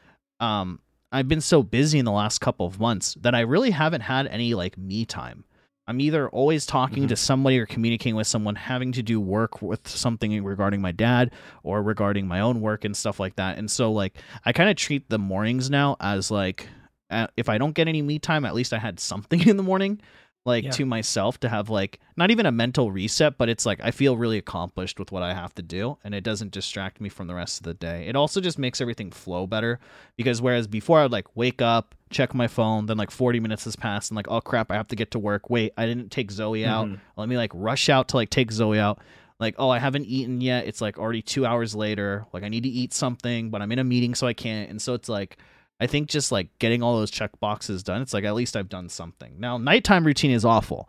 um, 0.41 0.81
I've 1.13 1.29
been 1.29 1.41
so 1.41 1.63
busy 1.63 1.99
in 1.99 2.05
the 2.05 2.13
last 2.13 2.41
couple 2.41 2.67
of 2.67 2.81
months 2.81 3.15
that 3.21 3.35
I 3.35 3.41
really 3.41 3.71
haven't 3.71 4.03
had 4.03 4.27
any 4.29 4.55
like 4.55 4.79
me 4.79 5.05
time. 5.05 5.45
I'm 5.89 6.01
either 6.01 6.29
always 6.29 6.67
talking 6.67 7.05
Mhm. 7.05 7.09
to 7.09 7.17
somebody 7.17 7.59
or 7.59 7.67
communicating 7.67 8.15
with 8.15 8.27
someone, 8.27 8.55
having 8.55 8.93
to 8.93 9.03
do 9.03 9.19
work 9.21 9.63
with 9.63 9.89
something 9.89 10.45
regarding 10.45 10.81
my 10.83 10.93
dad 10.93 11.33
or 11.65 11.83
regarding 11.83 12.29
my 12.29 12.41
own 12.41 12.61
work 12.61 12.85
and 12.85 12.95
stuff 12.97 13.19
like 13.19 13.37
that. 13.37 13.57
And 13.59 13.71
so, 13.71 13.91
like, 13.91 14.19
I 14.45 14.53
kind 14.53 14.69
of 14.69 14.77
treat 14.77 15.09
the 15.09 15.19
mornings 15.19 15.71
now 15.71 15.97
as 15.99 16.31
like, 16.31 16.69
uh, 17.11 17.27
if 17.39 17.49
I 17.49 17.57
don't 17.57 17.73
get 17.75 17.89
any 17.89 18.03
me 18.03 18.19
time, 18.19 18.45
at 18.45 18.55
least 18.55 18.75
I 18.75 18.79
had 18.79 19.01
something 19.01 19.41
in 19.49 19.57
the 19.57 19.63
morning, 19.63 20.01
like 20.45 20.65
Yeah. 20.65 20.71
to 20.71 20.85
myself 20.87 21.39
to 21.41 21.49
have 21.49 21.69
like 21.69 22.01
not 22.17 22.31
even 22.31 22.47
a 22.47 22.53
mental 22.53 22.91
reset, 22.91 23.37
but 23.39 23.49
it's 23.49 23.67
like 23.67 23.81
I 23.83 23.91
feel 23.91 24.17
really 24.17 24.39
accomplished 24.39 24.99
with 24.99 25.13
what 25.13 25.23
I 25.23 25.35
have 25.35 25.55
to 25.57 25.63
do, 25.63 25.99
and 26.05 26.15
it 26.15 26.25
doesn't 26.25 26.53
distract 26.53 27.01
me 27.01 27.09
from 27.09 27.27
the 27.27 27.35
rest 27.35 27.59
of 27.61 27.65
the 27.65 27.75
day. 27.75 28.07
It 28.09 28.17
also 28.17 28.41
just 28.41 28.59
makes 28.59 28.81
everything 28.81 29.11
flow 29.11 29.47
better 29.47 29.79
because 30.17 30.41
whereas 30.41 30.67
before 30.67 31.01
I'd 31.01 31.13
like 31.13 31.27
wake 31.37 31.61
up, 31.61 31.95
check 32.11 32.35
my 32.35 32.47
phone, 32.49 32.87
then 32.87 32.97
like 32.97 33.11
40 33.11 33.41
minutes 33.41 33.65
has 33.65 33.77
passed, 33.77 34.11
and 34.11 34.17
like 34.17 34.29
oh 34.29 34.41
crap, 34.41 34.71
I 34.71 34.77
have 34.77 34.89
to 34.89 34.97
get 34.97 35.11
to 35.13 35.19
work. 35.19 35.51
Wait, 35.51 35.73
I 35.77 35.87
didn't 35.87 36.11
take 36.11 36.31
Zoe 36.31 36.65
out. 36.65 36.87
Mhm. 36.89 36.99
Let 37.17 37.29
me 37.29 37.37
like 37.37 37.53
rush 37.55 37.89
out 37.89 38.09
to 38.09 38.17
like 38.17 38.31
take 38.31 38.51
Zoe 38.51 38.79
out. 38.79 38.99
Like, 39.41 39.55
oh, 39.57 39.69
I 39.69 39.79
haven't 39.79 40.07
eaten 40.07 40.41
yet. 40.41 40.67
It's 40.67 40.81
like 40.81 40.99
already 40.99 41.23
two 41.23 41.47
hours 41.47 41.73
later. 41.73 42.27
Like, 42.33 42.43
I 42.43 42.49
need 42.49 42.65
to 42.65 42.69
eat 42.69 42.93
something, 42.93 43.51
but 43.51 43.63
I'm 43.63 43.71
in 43.71 43.79
a 43.79 43.85
meeting, 43.85 44.17
so 44.17 44.27
I 44.27 44.33
can't. 44.33 44.69
And 44.69 44.83
so 44.83 44.95
it's 44.95 45.09
like, 45.09 45.37
I 45.81 45.87
think 45.87 46.09
just 46.09 46.33
like 46.33 46.49
getting 46.59 46.83
all 46.83 46.99
those 46.99 47.11
check 47.11 47.39
boxes 47.39 47.83
done, 47.85 48.03
it's 48.03 48.13
like 48.13 48.25
at 48.25 48.35
least 48.35 48.57
I've 48.57 48.69
done 48.69 48.89
something. 48.89 49.39
Now, 49.39 49.59
nighttime 49.59 50.05
routine 50.05 50.33
is 50.33 50.45
awful. 50.45 50.89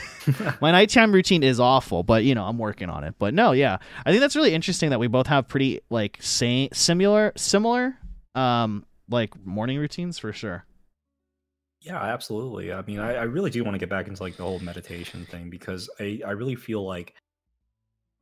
My 0.60 0.72
nighttime 0.72 1.12
routine 1.12 1.42
is 1.44 1.60
awful, 1.60 2.02
but 2.02 2.24
you 2.24 2.34
know, 2.34 2.44
I'm 2.44 2.58
working 2.58 2.88
on 2.90 3.04
it. 3.04 3.14
But 3.18 3.32
no, 3.34 3.52
yeah. 3.52 3.78
I 4.04 4.10
think 4.10 4.20
that's 4.20 4.34
really 4.34 4.52
interesting 4.54 4.90
that 4.90 4.98
we 4.98 5.06
both 5.06 5.28
have 5.28 5.46
pretty 5.46 5.80
like 5.90 6.18
same 6.20 6.68
similar 6.72 7.32
similar 7.36 7.96
um 8.34 8.84
like 9.08 9.36
morning 9.46 9.78
routines 9.78 10.18
for 10.18 10.32
sure. 10.32 10.64
Yeah, 11.80 12.02
absolutely. 12.02 12.72
I 12.72 12.80
mean, 12.82 12.98
I, 12.98 13.14
I 13.16 13.22
really 13.24 13.50
do 13.50 13.62
want 13.62 13.74
to 13.74 13.78
get 13.78 13.90
back 13.90 14.08
into 14.08 14.22
like 14.22 14.36
the 14.38 14.42
whole 14.42 14.58
meditation 14.60 15.26
thing 15.26 15.50
because 15.50 15.88
I, 16.00 16.20
I 16.26 16.30
really 16.30 16.54
feel 16.56 16.84
like 16.84 17.14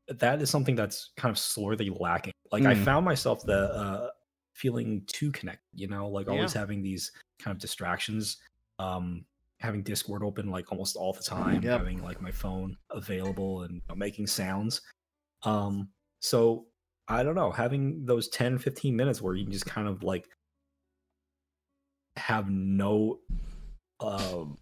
that 0.09 0.43
is 0.43 0.51
something 0.51 0.75
that's 0.75 1.11
kind 1.17 1.31
of 1.31 1.39
sorely 1.39 1.89
lacking. 1.89 2.33
Like 2.51 2.65
I 2.65 2.75
Mm. 2.75 2.85
found 2.85 3.05
myself 3.05 3.45
the 3.47 3.73
uh, 3.73 4.09
feeling 4.55 5.03
too 5.07 5.31
connected, 5.33 5.63
you 5.75 5.89
know, 5.89 6.09
like 6.09 6.29
always 6.29 6.53
having 6.53 6.83
these 6.83 7.11
kind 7.39 7.55
of 7.55 7.61
distractions, 7.61 8.37
um, 8.79 9.25
having 9.61 9.83
Discord 9.83 10.23
open 10.23 10.51
like 10.51 10.71
almost 10.73 10.97
all 10.97 11.13
the 11.13 11.23
time, 11.23 11.63
Yep. 11.63 11.79
having 11.81 12.03
like 12.03 12.21
my 12.21 12.31
phone 12.33 12.77
available 12.91 13.63
and 13.63 13.75
you 13.77 13.83
know, 13.89 13.95
making 13.95 14.27
sounds. 14.27 14.81
Um, 15.45 15.89
so 16.21 16.67
I 17.09 17.23
don't 17.23 17.35
know, 17.35 17.51
having 17.51 18.05
those 18.05 18.29
10, 18.29 18.59
15 18.59 18.95
minutes 18.95 19.21
where 19.23 19.35
you 19.35 19.45
can 19.45 19.53
just 19.53 19.67
kind 19.67 19.89
of 19.89 20.03
like 20.03 20.29
have 22.17 22.51
no 22.51 23.19
um 24.01 24.59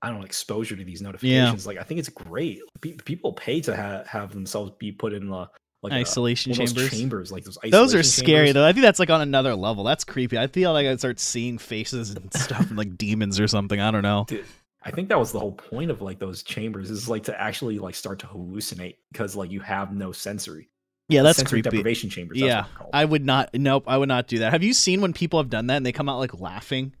I 0.00 0.08
don't 0.10 0.20
know 0.20 0.24
exposure 0.24 0.76
to 0.76 0.84
these 0.84 1.02
notifications. 1.02 1.66
Like 1.66 1.76
I 1.78 1.82
think 1.82 1.98
it's 1.98 2.08
great. 2.08 2.60
Pe- 2.80 2.92
people 3.04 3.32
pay 3.32 3.60
to 3.62 3.76
ha- 3.76 4.04
have 4.06 4.32
themselves 4.32 4.70
be 4.78 4.92
put 4.92 5.12
in 5.12 5.28
the 5.28 5.48
like 5.82 5.92
uh, 5.92 5.96
Isolation 5.96 6.52
one 6.52 6.60
of 6.62 6.74
those 6.74 6.90
chambers. 6.90 6.98
chambers, 6.98 7.32
like 7.32 7.44
those. 7.44 7.58
Those 7.70 7.94
are 7.94 8.02
scary 8.02 8.46
chambers. 8.48 8.54
though. 8.54 8.66
I 8.66 8.72
think 8.72 8.82
that's 8.82 8.98
like 8.98 9.10
on 9.10 9.20
another 9.20 9.54
level. 9.54 9.84
That's 9.84 10.04
creepy. 10.04 10.36
I 10.38 10.46
feel 10.48 10.72
like 10.72 10.86
I'd 10.86 10.98
start 10.98 11.20
seeing 11.20 11.58
faces 11.58 12.10
and 12.10 12.32
stuff 12.34 12.68
and 12.68 12.76
like 12.76 12.96
demons 12.98 13.38
or 13.38 13.46
something. 13.46 13.80
I 13.80 13.90
don't 13.90 14.02
know. 14.02 14.24
Dude, 14.28 14.44
I 14.82 14.90
think 14.90 15.08
that 15.10 15.18
was 15.18 15.32
the 15.32 15.38
whole 15.40 15.52
point 15.52 15.90
of 15.90 16.00
like 16.02 16.18
those 16.18 16.42
chambers 16.42 16.90
is 16.90 17.08
like 17.08 17.24
to 17.24 17.40
actually 17.40 17.78
like 17.78 17.94
start 17.94 18.18
to 18.20 18.26
hallucinate 18.26 18.96
because 19.12 19.36
like 19.36 19.50
you 19.50 19.60
have 19.60 19.92
no 19.94 20.12
sensory. 20.12 20.68
Yeah, 21.10 21.22
that's 21.22 21.38
sensory 21.38 21.62
creepy. 21.62 21.76
deprivation 21.76 22.10
chambers. 22.10 22.38
That's 22.38 22.48
Yeah, 22.48 22.56
what 22.62 22.66
they're 22.68 22.78
called. 22.78 22.90
I 22.92 23.04
would 23.04 23.24
not. 23.24 23.50
Nope, 23.54 23.84
I 23.86 23.96
would 23.96 24.08
not 24.08 24.26
do 24.26 24.40
that. 24.40 24.52
Have 24.52 24.62
you 24.62 24.74
seen 24.74 25.00
when 25.00 25.12
people 25.12 25.38
have 25.38 25.48
done 25.48 25.68
that 25.68 25.76
and 25.76 25.86
they 25.86 25.92
come 25.92 26.08
out 26.08 26.18
like 26.18 26.38
laughing 26.40 26.92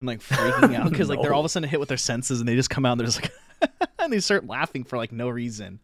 and 0.00 0.08
like 0.08 0.20
freaking 0.20 0.74
out 0.78 0.90
because 0.90 1.08
like 1.08 1.22
they're 1.22 1.32
all 1.32 1.40
of 1.40 1.46
a 1.46 1.48
sudden 1.48 1.68
hit 1.68 1.80
with 1.80 1.88
their 1.88 1.96
senses 1.96 2.40
and 2.40 2.48
they 2.48 2.54
just 2.54 2.70
come 2.70 2.84
out 2.84 2.92
and 2.92 3.00
they're 3.00 3.06
just 3.06 3.22
like 3.22 3.32
and 3.98 4.12
they 4.12 4.20
start 4.20 4.46
laughing 4.46 4.84
for 4.84 4.96
like 4.96 5.12
no 5.12 5.28
reason. 5.28 5.80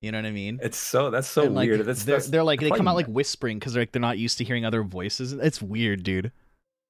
You 0.00 0.12
know 0.12 0.18
what 0.18 0.26
I 0.26 0.30
mean? 0.30 0.58
It's 0.62 0.78
so 0.78 1.10
that's 1.10 1.28
so 1.28 1.44
And, 1.44 1.54
like, 1.54 1.68
weird. 1.68 1.84
That's 1.84 2.04
they're, 2.04 2.16
that's 2.16 2.28
they're 2.28 2.44
like 2.44 2.60
they 2.60 2.70
come 2.70 2.88
out 2.88 2.96
like 2.96 3.06
whispering 3.06 3.58
because 3.58 3.74
they're 3.74 3.82
like 3.82 3.92
they're 3.92 4.00
not 4.00 4.18
used 4.18 4.38
to 4.38 4.44
hearing 4.44 4.64
other 4.64 4.82
voices. 4.82 5.32
It's 5.32 5.60
weird, 5.60 6.02
dude. 6.02 6.32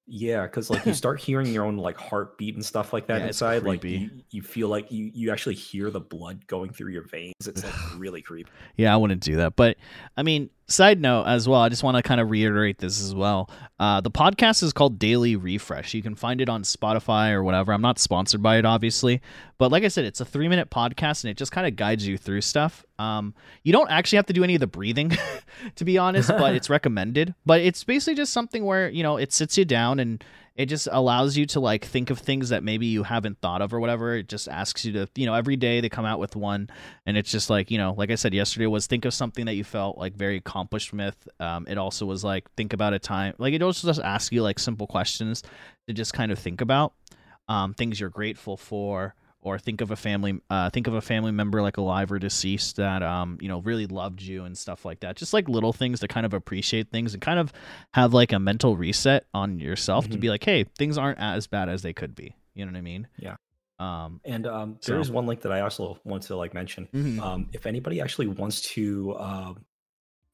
Yeah, 0.06 0.42
because 0.42 0.70
like 0.70 0.86
you 0.86 0.94
start 0.94 1.20
hearing 1.20 1.46
your 1.52 1.64
own 1.64 1.76
like 1.76 1.96
heartbeat 1.96 2.54
and 2.54 2.64
stuff 2.64 2.92
like 2.92 3.06
that 3.08 3.20
Yeah, 3.20 3.28
inside. 3.28 3.64
Like 3.64 3.82
you, 3.84 4.10
you 4.30 4.42
feel 4.42 4.68
like 4.68 4.90
you 4.92 5.10
you 5.12 5.32
actually 5.32 5.56
hear 5.56 5.90
the 5.90 6.00
blood 6.00 6.46
going 6.46 6.72
through 6.72 6.92
your 6.92 7.06
veins. 7.06 7.34
It's 7.46 7.64
like 7.64 7.74
really 7.96 8.22
creepy. 8.22 8.50
Yeah, 8.76 8.94
I 8.94 8.96
wouldn't 8.96 9.22
do 9.22 9.36
that. 9.36 9.56
But 9.56 9.76
I 10.16 10.22
mean, 10.22 10.50
side 10.70 11.00
note 11.00 11.24
as 11.24 11.48
well, 11.48 11.60
I 11.60 11.68
just 11.68 11.82
want 11.82 11.96
to 11.96 12.02
kind 12.02 12.20
of 12.20 12.30
reiterate 12.30 12.78
this 12.78 13.02
as 13.02 13.14
well. 13.14 13.50
Uh, 13.78 14.00
the 14.00 14.10
podcast 14.10 14.62
is 14.62 14.72
called 14.72 14.98
Daily 14.98 15.36
Refresh. 15.36 15.94
You 15.94 16.02
can 16.02 16.14
find 16.14 16.40
it 16.40 16.48
on 16.48 16.62
Spotify 16.62 17.32
or 17.32 17.42
whatever. 17.42 17.72
I'm 17.72 17.82
not 17.82 17.98
sponsored 17.98 18.42
by 18.42 18.58
it, 18.58 18.64
obviously. 18.64 19.20
But 19.58 19.72
like 19.72 19.84
I 19.84 19.88
said, 19.88 20.04
it's 20.04 20.20
a 20.20 20.24
three 20.24 20.48
minute 20.48 20.70
podcast 20.70 21.24
and 21.24 21.30
it 21.30 21.36
just 21.36 21.52
kind 21.52 21.66
of 21.66 21.76
guides 21.76 22.06
you 22.06 22.16
through 22.16 22.42
stuff. 22.42 22.84
Um, 22.98 23.34
you 23.62 23.72
don't 23.72 23.90
actually 23.90 24.16
have 24.16 24.26
to 24.26 24.32
do 24.32 24.44
any 24.44 24.54
of 24.54 24.60
the 24.60 24.66
breathing, 24.66 25.16
to 25.76 25.84
be 25.84 25.98
honest, 25.98 26.28
but 26.28 26.54
it's 26.56 26.70
recommended. 26.70 27.34
But 27.44 27.60
it's 27.60 27.84
basically 27.84 28.14
just 28.14 28.32
something 28.32 28.64
where, 28.64 28.88
you 28.88 29.02
know, 29.02 29.16
it 29.16 29.32
sits 29.32 29.58
you 29.58 29.64
down 29.64 29.98
and 29.98 30.22
it 30.60 30.66
just 30.66 30.88
allows 30.90 31.36
you 31.36 31.46
to 31.46 31.60
like 31.60 31.84
think 31.84 32.10
of 32.10 32.18
things 32.18 32.50
that 32.50 32.62
maybe 32.62 32.86
you 32.86 33.02
haven't 33.02 33.40
thought 33.40 33.62
of 33.62 33.72
or 33.72 33.80
whatever. 33.80 34.14
It 34.14 34.28
just 34.28 34.48
asks 34.48 34.84
you 34.84 34.92
to, 34.92 35.08
you 35.14 35.26
know, 35.26 35.34
every 35.34 35.56
day 35.56 35.80
they 35.80 35.88
come 35.88 36.04
out 36.04 36.18
with 36.18 36.36
one 36.36 36.68
and 37.06 37.16
it's 37.16 37.30
just 37.30 37.50
like 37.50 37.70
you 37.70 37.78
know 37.78 37.94
like 37.96 38.10
i 38.10 38.14
said 38.14 38.34
yesterday 38.34 38.66
was 38.66 38.86
think 38.86 39.04
of 39.04 39.14
something 39.14 39.46
that 39.46 39.54
you 39.54 39.64
felt 39.64 39.98
like 39.98 40.14
very 40.14 40.36
accomplished 40.36 40.92
with 40.92 41.28
um, 41.38 41.66
it 41.68 41.78
also 41.78 42.06
was 42.06 42.24
like 42.24 42.50
think 42.56 42.72
about 42.72 42.92
a 42.92 42.98
time 42.98 43.34
like 43.38 43.54
it 43.54 43.62
also 43.62 43.86
just 43.86 44.00
ask 44.00 44.32
you 44.32 44.42
like 44.42 44.58
simple 44.58 44.86
questions 44.86 45.42
to 45.86 45.94
just 45.94 46.12
kind 46.12 46.32
of 46.32 46.38
think 46.38 46.60
about 46.60 46.92
um, 47.48 47.74
things 47.74 47.98
you're 47.98 48.10
grateful 48.10 48.56
for 48.56 49.14
or 49.42 49.58
think 49.58 49.80
of 49.80 49.90
a 49.90 49.96
family 49.96 50.40
uh, 50.50 50.68
think 50.70 50.86
of 50.86 50.94
a 50.94 51.00
family 51.00 51.32
member 51.32 51.62
like 51.62 51.76
alive 51.78 52.12
or 52.12 52.18
deceased 52.18 52.76
that 52.76 53.02
um, 53.02 53.38
you 53.40 53.48
know 53.48 53.60
really 53.60 53.86
loved 53.86 54.20
you 54.22 54.44
and 54.44 54.56
stuff 54.58 54.84
like 54.84 55.00
that 55.00 55.16
just 55.16 55.32
like 55.32 55.48
little 55.48 55.72
things 55.72 56.00
to 56.00 56.08
kind 56.08 56.26
of 56.26 56.34
appreciate 56.34 56.90
things 56.90 57.14
and 57.14 57.22
kind 57.22 57.38
of 57.38 57.52
have 57.94 58.12
like 58.12 58.32
a 58.32 58.38
mental 58.38 58.76
reset 58.76 59.26
on 59.32 59.58
yourself 59.58 60.08
to 60.08 60.16
Mhm. 60.16 60.20
be 60.20 60.28
like 60.28 60.44
hey 60.44 60.64
things 60.76 60.98
aren't 60.98 61.18
as 61.18 61.46
bad 61.46 61.68
as 61.68 61.82
they 61.82 61.92
could 61.92 62.14
be 62.14 62.34
you 62.54 62.64
know 62.64 62.72
what 62.72 62.78
i 62.78 62.82
mean 62.82 63.06
Yeah. 63.18 63.36
um 63.78 64.20
And 64.24 64.46
um, 64.46 64.76
So- 64.80 64.92
there 64.92 65.00
is 65.00 65.10
one 65.10 65.26
link 65.26 65.40
that 65.42 65.52
I 65.52 65.60
also 65.60 65.98
want 66.04 66.22
to 66.24 66.36
like 66.36 66.52
mention. 66.52 66.88
mhm. 66.92 67.18
Um, 67.20 67.48
if 67.52 67.64
anybody 67.66 68.00
actually 68.02 68.26
wants 68.26 68.60
to 68.74 69.16
um, 69.18 69.64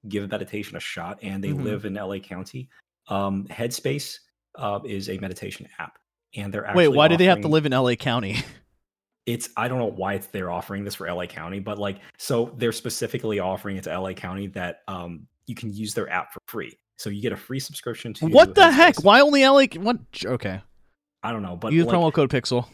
give 0.08 0.28
meditation 0.30 0.76
a 0.76 0.80
shot 0.80 1.18
and 1.22 1.42
they 1.44 1.50
Mhm. 1.50 1.62
live 1.62 1.84
in 1.84 1.94
LA 1.94 2.18
County, 2.18 2.68
um, 3.08 3.46
Headspace 3.48 4.18
uh, 4.58 4.80
is 4.84 5.08
a 5.08 5.18
meditation 5.18 5.68
app, 5.78 5.98
and 6.34 6.52
they're 6.52 6.64
actually 6.66 6.88
wait 6.88 6.96
why 6.96 7.06
do 7.08 7.16
they 7.16 7.26
have 7.26 7.40
to 7.42 7.48
live 7.48 7.66
in 7.66 7.72
la 7.72 7.94
county 7.94 8.36
it's 9.26 9.48
I 9.56 9.68
don't 9.68 9.78
know 9.78 9.90
why 9.90 10.14
it's, 10.14 10.28
they're 10.28 10.50
offering 10.50 10.84
this 10.84 10.94
for 10.94 11.12
LA 11.12 11.26
County, 11.26 11.58
but 11.60 11.78
like 11.78 11.98
so 12.18 12.54
they're 12.56 12.72
specifically 12.72 13.40
offering 13.40 13.76
it 13.76 13.84
to 13.84 13.98
LA 14.00 14.12
County 14.12 14.46
that 14.48 14.80
um 14.88 15.26
you 15.46 15.54
can 15.54 15.72
use 15.72 15.94
their 15.94 16.08
app 16.08 16.32
for 16.32 16.40
free. 16.48 16.76
So 16.98 17.10
you 17.10 17.20
get 17.20 17.32
a 17.32 17.36
free 17.36 17.60
subscription 17.60 18.14
to 18.14 18.26
What 18.26 18.54
the 18.54 18.70
heck? 18.70 19.02
Why 19.04 19.20
only 19.20 19.44
LA? 19.46 19.64
What? 19.80 19.98
Okay. 20.24 20.60
I 21.22 21.32
don't 21.32 21.42
know, 21.42 21.56
but 21.56 21.72
Use 21.72 21.86
like, 21.86 21.94
promo 21.96 22.12
code 22.12 22.30
Pixel. 22.30 22.66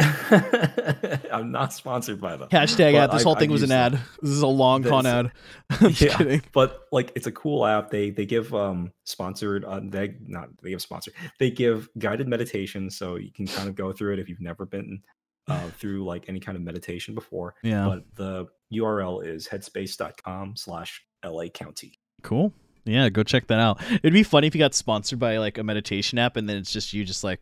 I'm 1.32 1.50
not 1.50 1.72
sponsored 1.72 2.20
by 2.20 2.36
them. 2.36 2.48
Hashtag 2.48 2.94
ad. 2.94 3.10
This 3.10 3.16
I've- 3.16 3.24
whole 3.24 3.34
thing 3.34 3.50
I've 3.50 3.52
was 3.52 3.62
an 3.62 3.72
ad. 3.72 3.92
them. 3.94 4.00
This 4.22 4.30
is 4.30 4.42
a 4.42 4.46
long 4.46 4.82
con 4.82 5.06
ad. 5.06 5.32
I'm 5.70 5.90
Yeah. 5.98 6.16
kidding. 6.16 6.42
But 6.52 6.80
like, 6.92 7.12
it's 7.14 7.26
a 7.26 7.32
cool 7.32 7.66
app. 7.66 7.90
They 7.90 8.10
they 8.10 8.26
give 8.26 8.54
um 8.54 8.92
sponsored. 9.04 9.64
Uh, 9.64 9.80
they 9.82 10.14
not 10.26 10.48
they 10.62 10.70
give 10.70 10.82
sponsored. 10.82 11.14
They 11.38 11.50
give 11.50 11.88
guided 11.98 12.28
meditation, 12.28 12.90
so 12.90 13.16
you 13.16 13.30
can 13.32 13.46
kind 13.46 13.68
of 13.68 13.74
go 13.74 13.92
through 13.92 14.14
it 14.14 14.18
if 14.18 14.28
you've 14.28 14.40
never 14.40 14.64
been 14.66 15.02
uh, 15.50 15.70
through 15.78 16.04
like 16.04 16.28
any 16.28 16.40
kind 16.40 16.56
of 16.56 16.62
meditation 16.62 17.14
before. 17.14 17.54
Yeah. 17.62 17.86
But 17.86 18.04
the 18.14 18.46
URL 18.72 19.26
is 19.26 19.48
headspace.com 19.48 20.56
slash 20.56 21.02
LA 21.24 21.46
County. 21.48 21.98
Cool. 22.22 22.52
Yeah, 22.84 23.08
go 23.08 23.22
check 23.22 23.46
that 23.48 23.60
out. 23.60 23.80
It'd 23.90 24.12
be 24.12 24.22
funny 24.22 24.46
if 24.46 24.54
you 24.54 24.58
got 24.58 24.74
sponsored 24.74 25.18
by 25.18 25.38
like 25.38 25.58
a 25.58 25.64
meditation 25.64 26.18
app 26.18 26.36
and 26.36 26.48
then 26.48 26.56
it's 26.56 26.72
just 26.72 26.92
you 26.92 27.04
just 27.04 27.22
like 27.24 27.40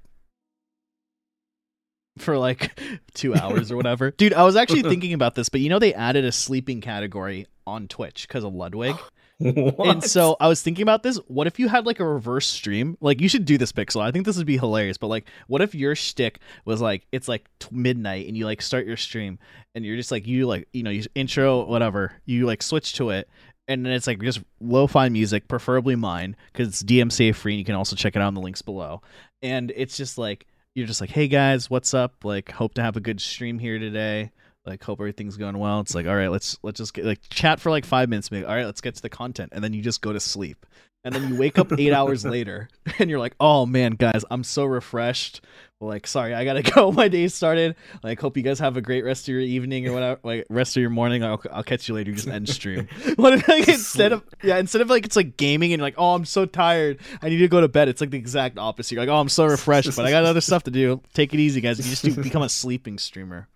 for 2.18 2.36
like 2.36 2.78
two 3.14 3.34
hours 3.34 3.70
or 3.70 3.76
whatever. 3.76 4.10
Dude, 4.16 4.34
I 4.34 4.42
was 4.44 4.56
actually 4.56 4.82
thinking 4.88 5.12
about 5.12 5.34
this, 5.34 5.48
but 5.48 5.60
you 5.60 5.68
know 5.68 5.78
they 5.78 5.94
added 5.94 6.24
a 6.24 6.32
sleeping 6.32 6.80
category 6.80 7.46
on 7.66 7.88
Twitch 7.88 8.26
because 8.26 8.44
of 8.44 8.54
Ludwig. 8.54 8.96
And 9.78 10.02
so 10.02 10.36
I 10.40 10.48
was 10.48 10.62
thinking 10.62 10.82
about 10.82 11.02
this. 11.02 11.16
What 11.28 11.46
if 11.46 11.58
you 11.58 11.68
had 11.68 11.86
like 11.86 12.00
a 12.00 12.06
reverse 12.06 12.46
stream? 12.46 12.96
Like 13.00 13.20
you 13.20 13.28
should 13.28 13.44
do 13.44 13.56
this, 13.56 13.72
Pixel. 13.72 14.00
I 14.00 14.10
think 14.10 14.26
this 14.26 14.36
would 14.36 14.46
be 14.46 14.58
hilarious. 14.58 14.98
But 14.98 15.08
like, 15.08 15.28
what 15.46 15.62
if 15.62 15.74
your 15.74 15.94
shtick 15.94 16.40
was 16.64 16.80
like 16.80 17.06
it's 17.12 17.28
like 17.28 17.48
t- 17.60 17.68
midnight 17.70 18.26
and 18.26 18.36
you 18.36 18.46
like 18.46 18.60
start 18.60 18.86
your 18.86 18.96
stream 18.96 19.38
and 19.74 19.84
you're 19.84 19.96
just 19.96 20.10
like 20.10 20.26
you 20.26 20.46
like 20.46 20.68
you 20.72 20.82
know 20.82 20.90
you 20.90 21.04
intro 21.14 21.64
whatever 21.64 22.12
you 22.26 22.46
like 22.46 22.62
switch 22.62 22.94
to 22.94 23.10
it 23.10 23.28
and 23.68 23.84
then 23.84 23.92
it's 23.92 24.06
like 24.06 24.20
just 24.22 24.40
lo-fi 24.60 25.08
music, 25.10 25.46
preferably 25.46 25.94
mine 25.94 26.34
because 26.52 26.68
it's 26.68 26.82
DMCA 26.82 27.34
free 27.34 27.52
and 27.52 27.58
you 27.58 27.64
can 27.64 27.74
also 27.74 27.94
check 27.94 28.16
it 28.16 28.22
out 28.22 28.28
in 28.28 28.34
the 28.34 28.40
links 28.40 28.62
below. 28.62 29.02
And 29.42 29.72
it's 29.76 29.96
just 29.96 30.18
like 30.18 30.46
you're 30.74 30.86
just 30.86 31.00
like, 31.00 31.10
hey 31.10 31.28
guys, 31.28 31.68
what's 31.68 31.92
up? 31.92 32.24
Like, 32.24 32.50
hope 32.50 32.74
to 32.74 32.82
have 32.82 32.96
a 32.96 33.00
good 33.00 33.20
stream 33.20 33.58
here 33.58 33.78
today 33.78 34.32
like 34.68 34.82
hope 34.82 35.00
everything's 35.00 35.36
going 35.36 35.58
well. 35.58 35.80
It's 35.80 35.94
like 35.94 36.06
all 36.06 36.14
right 36.14 36.30
let's 36.30 36.58
let's 36.62 36.78
just 36.78 36.94
get 36.94 37.04
like 37.04 37.20
chat 37.30 37.60
for 37.60 37.70
like 37.70 37.84
five 37.84 38.08
minutes 38.08 38.30
maybe 38.30 38.44
all 38.44 38.54
right 38.54 38.66
let's 38.66 38.80
get 38.80 38.94
to 38.96 39.02
the 39.02 39.08
content. 39.08 39.52
And 39.52 39.64
then 39.64 39.72
you 39.72 39.82
just 39.82 40.00
go 40.02 40.12
to 40.12 40.20
sleep. 40.20 40.66
And 41.04 41.14
then 41.14 41.28
you 41.28 41.36
wake 41.36 41.58
up 41.58 41.72
eight 41.78 41.92
hours 41.92 42.24
later 42.26 42.68
and 42.98 43.08
you're 43.08 43.18
like 43.18 43.34
oh 43.40 43.66
man 43.66 43.92
guys 43.92 44.24
i'm 44.30 44.44
so 44.44 44.64
refreshed. 44.64 45.40
Like 45.80 46.06
sorry 46.06 46.34
i 46.34 46.44
gotta 46.44 46.62
go. 46.74 46.92
My 46.92 47.08
day 47.08 47.28
started. 47.28 47.76
Like 48.02 48.20
hope 48.20 48.36
you 48.36 48.42
guys 48.42 48.58
have 48.58 48.76
a 48.76 48.82
great 48.82 49.04
rest 49.04 49.28
of 49.28 49.32
your 49.32 49.40
evening 49.40 49.86
or 49.88 49.92
whatever 49.92 50.20
like 50.22 50.44
rest 50.50 50.76
of 50.76 50.80
your 50.80 50.90
morning. 50.90 51.24
I'll, 51.24 51.42
I'll 51.52 51.62
catch 51.62 51.88
you 51.88 51.94
later. 51.94 52.10
You 52.10 52.16
just 52.16 52.28
end 52.28 52.48
stream. 52.48 52.88
What 53.16 53.32
if 53.32 53.48
like 53.48 53.68
instead 53.68 54.12
of 54.12 54.24
yeah 54.42 54.58
instead 54.58 54.82
of 54.82 54.90
like 54.90 55.06
it's 55.06 55.16
like 55.16 55.36
gaming 55.36 55.72
and 55.72 55.80
you're 55.80 55.86
like 55.86 55.94
oh 55.96 56.14
i'm 56.14 56.24
so 56.24 56.46
tired. 56.46 56.98
I 57.22 57.28
need 57.28 57.38
to 57.38 57.48
go 57.48 57.60
to 57.60 57.68
bed. 57.68 57.88
It's 57.88 58.00
like 58.00 58.10
the 58.10 58.18
exact 58.18 58.58
opposite. 58.58 58.94
You're 58.94 59.02
like 59.02 59.08
oh 59.08 59.20
i'm 59.20 59.28
so 59.28 59.46
refreshed 59.46 59.96
but 59.96 60.04
i 60.04 60.10
got 60.10 60.24
other 60.24 60.40
stuff 60.40 60.64
to 60.64 60.70
do. 60.70 61.00
Take 61.14 61.32
it 61.32 61.40
easy 61.40 61.60
guys. 61.60 61.78
You 61.78 61.84
just 61.84 62.04
do, 62.04 62.22
become 62.22 62.42
a 62.42 62.48
sleeping 62.48 62.98
streamer 62.98 63.48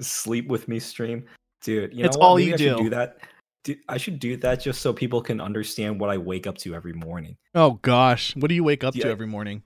sleep 0.00 0.48
with 0.48 0.68
me 0.68 0.78
stream, 0.78 1.24
dude. 1.62 1.92
You 1.94 2.04
It's 2.04 2.16
know 2.16 2.20
what? 2.20 2.26
all 2.26 2.36
Maybe 2.36 2.48
you 2.48 2.54
I 2.54 2.56
should 2.56 2.76
do. 2.78 2.82
do 2.84 2.90
that. 2.90 3.18
Dude, 3.64 3.78
I 3.88 3.98
should 3.98 4.18
do 4.20 4.36
that 4.38 4.60
just 4.60 4.80
so 4.80 4.92
people 4.92 5.20
can 5.20 5.40
understand 5.40 6.00
what 6.00 6.10
I 6.10 6.16
wake 6.18 6.46
up 6.46 6.56
to 6.58 6.74
every 6.74 6.92
morning. 6.92 7.36
Oh 7.54 7.72
gosh, 7.82 8.34
what 8.36 8.48
do 8.48 8.54
you 8.54 8.64
wake 8.64 8.84
up 8.84 8.94
to 8.94 9.08
every 9.08 9.26
morning? 9.26 9.62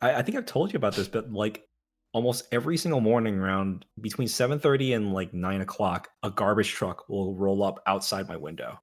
I, 0.00 0.14
I 0.16 0.22
think 0.22 0.36
I've 0.38 0.46
told 0.46 0.72
you 0.72 0.76
about 0.76 0.94
this, 0.94 1.08
but 1.08 1.32
like 1.32 1.66
almost 2.12 2.44
every 2.52 2.76
single 2.76 3.00
morning 3.00 3.38
around 3.38 3.84
between 4.00 4.28
7.30 4.28 4.94
and 4.96 5.12
like 5.12 5.34
9 5.34 5.60
o'clock, 5.62 6.08
a 6.22 6.30
garbage 6.30 6.70
truck 6.70 7.08
will 7.08 7.34
roll 7.34 7.62
up 7.64 7.82
outside 7.86 8.28
my 8.28 8.36
window. 8.36 8.78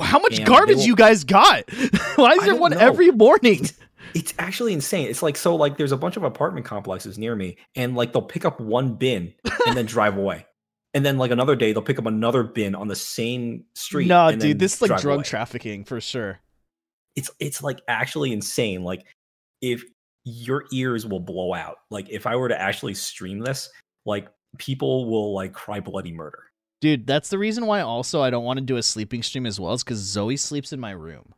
How 0.00 0.18
much 0.18 0.38
And 0.38 0.46
garbage 0.46 0.78
you 0.78 0.96
guys 0.96 1.24
got? 1.24 1.64
Why 2.16 2.32
is 2.32 2.42
I 2.42 2.46
there 2.46 2.56
one 2.56 2.72
know. 2.72 2.78
every 2.78 3.10
morning? 3.10 3.68
It's 4.14 4.32
actually 4.38 4.72
insane. 4.72 5.08
It's 5.08 5.22
like 5.22 5.36
so 5.36 5.54
like 5.56 5.76
there's 5.76 5.92
a 5.92 5.96
bunch 5.96 6.16
of 6.16 6.22
apartment 6.22 6.66
complexes 6.66 7.18
near 7.18 7.34
me, 7.36 7.56
and 7.74 7.94
like 7.94 8.12
they'll 8.12 8.22
pick 8.22 8.44
up 8.44 8.60
one 8.60 8.94
bin 8.94 9.34
and 9.66 9.76
then 9.76 9.86
drive 9.86 10.16
away. 10.16 10.46
And 10.94 11.04
then 11.04 11.18
like 11.18 11.32
another 11.32 11.56
day 11.56 11.72
they'll 11.72 11.82
pick 11.82 11.98
up 11.98 12.06
another 12.06 12.44
bin 12.44 12.74
on 12.74 12.88
the 12.88 12.96
same 12.96 13.64
street. 13.74 14.06
No, 14.06 14.34
dude, 14.34 14.58
this 14.58 14.74
is 14.74 14.82
like 14.82 15.00
drug 15.00 15.16
away. 15.16 15.24
trafficking 15.24 15.84
for 15.84 16.00
sure. 16.00 16.38
it's 17.16 17.30
it's 17.40 17.62
like 17.62 17.80
actually 17.88 18.32
insane. 18.32 18.84
Like 18.84 19.04
if 19.60 19.84
your 20.24 20.64
ears 20.72 21.06
will 21.06 21.20
blow 21.20 21.54
out. 21.54 21.76
Like 21.90 22.08
if 22.10 22.26
I 22.26 22.36
were 22.36 22.48
to 22.48 22.60
actually 22.60 22.94
stream 22.94 23.40
this, 23.40 23.70
like 24.06 24.28
people 24.58 25.10
will 25.10 25.34
like 25.34 25.52
cry 25.52 25.80
bloody 25.80 26.12
murder. 26.12 26.44
Dude, 26.84 27.06
that's 27.06 27.30
the 27.30 27.38
reason 27.38 27.64
why 27.64 27.80
also 27.80 28.20
I 28.20 28.28
don't 28.28 28.44
want 28.44 28.58
to 28.58 28.64
do 28.64 28.76
a 28.76 28.82
sleeping 28.82 29.22
stream 29.22 29.46
as 29.46 29.58
well, 29.58 29.72
is 29.72 29.82
because 29.82 29.98
Zoe 30.00 30.36
sleeps 30.36 30.70
in 30.74 30.80
my 30.80 30.90
room. 30.90 31.32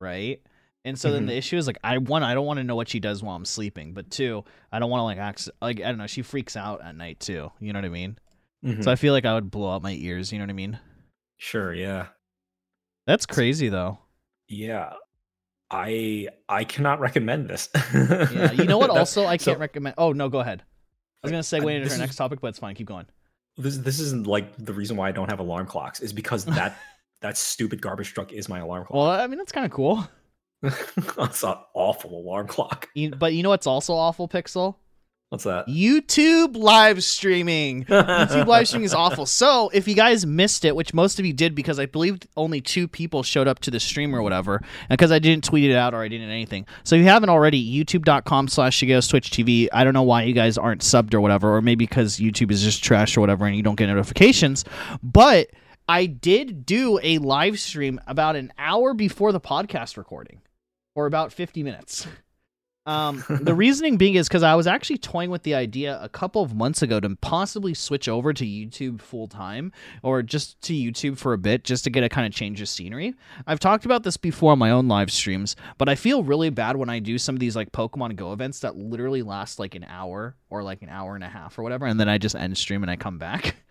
Right? 0.00 0.42
And 0.84 0.98
so 0.98 1.12
then 1.12 1.24
Mhm. 1.24 1.28
the 1.28 1.36
issue 1.36 1.56
is 1.58 1.68
like 1.68 1.78
I 1.84 1.98
one, 1.98 2.24
I 2.24 2.34
don't 2.34 2.44
want 2.46 2.56
to 2.58 2.64
know 2.64 2.74
what 2.74 2.88
she 2.88 2.98
does 2.98 3.22
while 3.22 3.36
I'm 3.36 3.44
sleeping, 3.44 3.94
but 3.94 4.10
two, 4.10 4.44
I 4.72 4.80
don't 4.80 4.90
want 4.90 5.00
to 5.00 5.04
like 5.04 5.18
act 5.18 5.48
like 5.62 5.78
I 5.80 5.84
don't 5.84 5.98
know, 5.98 6.08
she 6.08 6.22
freaks 6.22 6.56
out 6.56 6.82
at 6.82 6.96
night 6.96 7.20
too. 7.20 7.52
You 7.60 7.72
know 7.72 7.78
what 7.78 7.84
I 7.84 7.90
mean? 7.90 8.18
Mhm. 8.64 8.82
So 8.82 8.90
I 8.90 8.96
feel 8.96 9.12
like 9.12 9.24
I 9.24 9.34
would 9.34 9.50
blow 9.50 9.72
out 9.72 9.82
my 9.82 9.92
ears, 9.92 10.32
you 10.32 10.38
know 10.38 10.44
what 10.44 10.50
I 10.50 10.54
mean? 10.54 10.78
sure, 11.38 11.72
yeah. 11.72 12.08
That's 13.06 13.26
crazy 13.26 13.68
though. 13.68 13.98
Yeah. 14.48 14.94
I 15.70 16.28
I 16.48 16.64
cannot 16.64 16.98
recommend 16.98 17.48
this. 17.48 17.68
Yeah. 17.94 18.50
You 18.52 18.64
know 18.64 18.78
what 18.78 18.90
also 18.98 19.24
I 19.26 19.36
can't 19.36 19.60
recommend 19.60 19.94
Oh 19.98 20.12
no, 20.12 20.28
go 20.28 20.40
ahead. 20.40 20.64
I 21.22 21.26
was 21.28 21.30
gonna 21.30 21.42
segue 21.42 21.72
into 21.74 21.86
our 21.88 21.92
is- 21.94 21.98
next 21.98 22.16
topic, 22.16 22.40
but 22.40 22.48
it's 22.48 22.58
fine, 22.58 22.74
keep 22.74 22.88
going. 22.88 23.06
This 23.60 23.78
this 23.78 24.00
isn't 24.00 24.26
like 24.26 24.56
the 24.56 24.72
reason 24.72 24.96
why 24.96 25.08
I 25.08 25.12
don't 25.12 25.30
have 25.30 25.40
alarm 25.40 25.66
clocks 25.66 26.00
is 26.00 26.12
because 26.12 26.44
that 26.58 26.76
that 27.20 27.36
stupid 27.38 27.80
garbage 27.82 28.12
truck 28.14 28.32
is 28.32 28.48
my 28.48 28.58
alarm 28.60 28.84
clock. 28.86 28.96
Well. 28.96 29.06
I 29.20 29.26
mean 29.26 29.38
that's 29.38 29.52
kinda 29.52 29.68
cool. 29.68 30.08
That's 31.16 31.42
an 31.42 31.54
awful 31.72 32.18
alarm 32.20 32.46
clock. 32.46 32.88
You- 32.94 33.12
but 33.12 33.32
you 33.32 33.42
know 33.42 33.48
what's 33.48 33.66
also 33.66 33.94
awful, 33.94 34.28
Pixel? 34.28 34.74
What's 35.30 35.44
that? 35.44 35.68
YouTube 35.68 36.56
live 36.56 37.04
streaming. 37.04 37.84
YouTube 37.84 38.46
live 38.46 38.66
streaming 38.66 38.84
is 38.84 38.92
awful. 38.92 39.26
So 39.26 39.70
if 39.72 39.86
you 39.86 39.94
guys 39.94 40.26
missed 40.26 40.64
it, 40.64 40.74
which 40.74 40.92
most 40.92 41.20
of 41.20 41.24
you 41.24 41.32
did 41.32 41.54
because 41.54 41.78
I 41.78 41.86
believe 41.86 42.18
only 42.36 42.60
two 42.60 42.88
people 42.88 43.22
showed 43.22 43.46
up 43.46 43.60
to 43.60 43.70
the 43.70 43.78
stream 43.78 44.12
or 44.12 44.22
whatever, 44.22 44.56
and 44.56 44.98
because 44.98 45.12
I 45.12 45.20
didn't 45.20 45.44
tweet 45.44 45.70
it 45.70 45.76
out 45.76 45.94
or 45.94 46.02
I 46.02 46.08
didn't 46.08 46.30
anything. 46.30 46.66
So 46.82 46.96
if 46.96 47.02
you 47.02 47.06
haven't 47.06 47.28
already, 47.28 47.62
youtube.com 47.64 48.48
slash 48.48 48.80
Shigeo's 48.80 49.06
Twitch 49.06 49.30
TV. 49.30 49.68
I 49.72 49.84
don't 49.84 49.94
know 49.94 50.02
why 50.02 50.24
you 50.24 50.32
guys 50.32 50.58
aren't 50.58 50.80
subbed 50.80 51.14
or 51.14 51.20
whatever, 51.20 51.54
or 51.54 51.62
maybe 51.62 51.86
because 51.86 52.18
YouTube 52.18 52.50
is 52.50 52.64
just 52.64 52.82
trash 52.82 53.16
or 53.16 53.20
whatever 53.20 53.46
and 53.46 53.54
you 53.54 53.62
don't 53.62 53.76
get 53.76 53.86
notifications. 53.86 54.64
But 55.00 55.50
I 55.88 56.06
did 56.06 56.66
do 56.66 56.98
a 57.04 57.18
live 57.18 57.60
stream 57.60 58.00
about 58.08 58.34
an 58.34 58.52
hour 58.58 58.94
before 58.94 59.30
the 59.30 59.40
podcast 59.40 59.96
recording, 59.96 60.40
or 60.96 61.06
about 61.06 61.32
50 61.32 61.62
minutes. 61.62 62.08
Um, 62.90 63.22
the 63.40 63.54
reasoning 63.54 63.96
being 63.98 64.16
is 64.16 64.26
because 64.26 64.42
I 64.42 64.56
was 64.56 64.66
actually 64.66 64.98
toying 64.98 65.30
with 65.30 65.44
the 65.44 65.54
idea 65.54 66.00
a 66.02 66.08
couple 66.08 66.42
of 66.42 66.56
months 66.56 66.82
ago 66.82 66.98
to 66.98 67.16
possibly 67.20 67.72
switch 67.72 68.08
over 68.08 68.32
to 68.32 68.44
YouTube 68.44 69.00
full 69.00 69.28
time 69.28 69.70
or 70.02 70.24
just 70.24 70.60
to 70.62 70.72
YouTube 70.72 71.16
for 71.16 71.32
a 71.32 71.38
bit 71.38 71.62
just 71.62 71.84
to 71.84 71.90
get 71.90 72.02
a 72.02 72.08
kind 72.08 72.26
of 72.26 72.32
change 72.32 72.60
of 72.60 72.68
scenery. 72.68 73.14
I've 73.46 73.60
talked 73.60 73.84
about 73.84 74.02
this 74.02 74.16
before 74.16 74.50
on 74.50 74.58
my 74.58 74.72
own 74.72 74.88
live 74.88 75.12
streams, 75.12 75.54
but 75.78 75.88
I 75.88 75.94
feel 75.94 76.24
really 76.24 76.50
bad 76.50 76.76
when 76.76 76.90
I 76.90 76.98
do 76.98 77.16
some 77.16 77.36
of 77.36 77.40
these 77.40 77.54
like 77.54 77.70
Pokemon 77.70 78.16
Go 78.16 78.32
events 78.32 78.58
that 78.60 78.76
literally 78.76 79.22
last 79.22 79.60
like 79.60 79.76
an 79.76 79.84
hour 79.84 80.34
or 80.48 80.64
like 80.64 80.82
an 80.82 80.88
hour 80.88 81.14
and 81.14 81.22
a 81.22 81.28
half 81.28 81.60
or 81.60 81.62
whatever, 81.62 81.86
and 81.86 82.00
then 82.00 82.08
I 82.08 82.18
just 82.18 82.34
end 82.34 82.58
stream 82.58 82.82
and 82.82 82.90
I 82.90 82.96
come 82.96 83.18
back. 83.18 83.54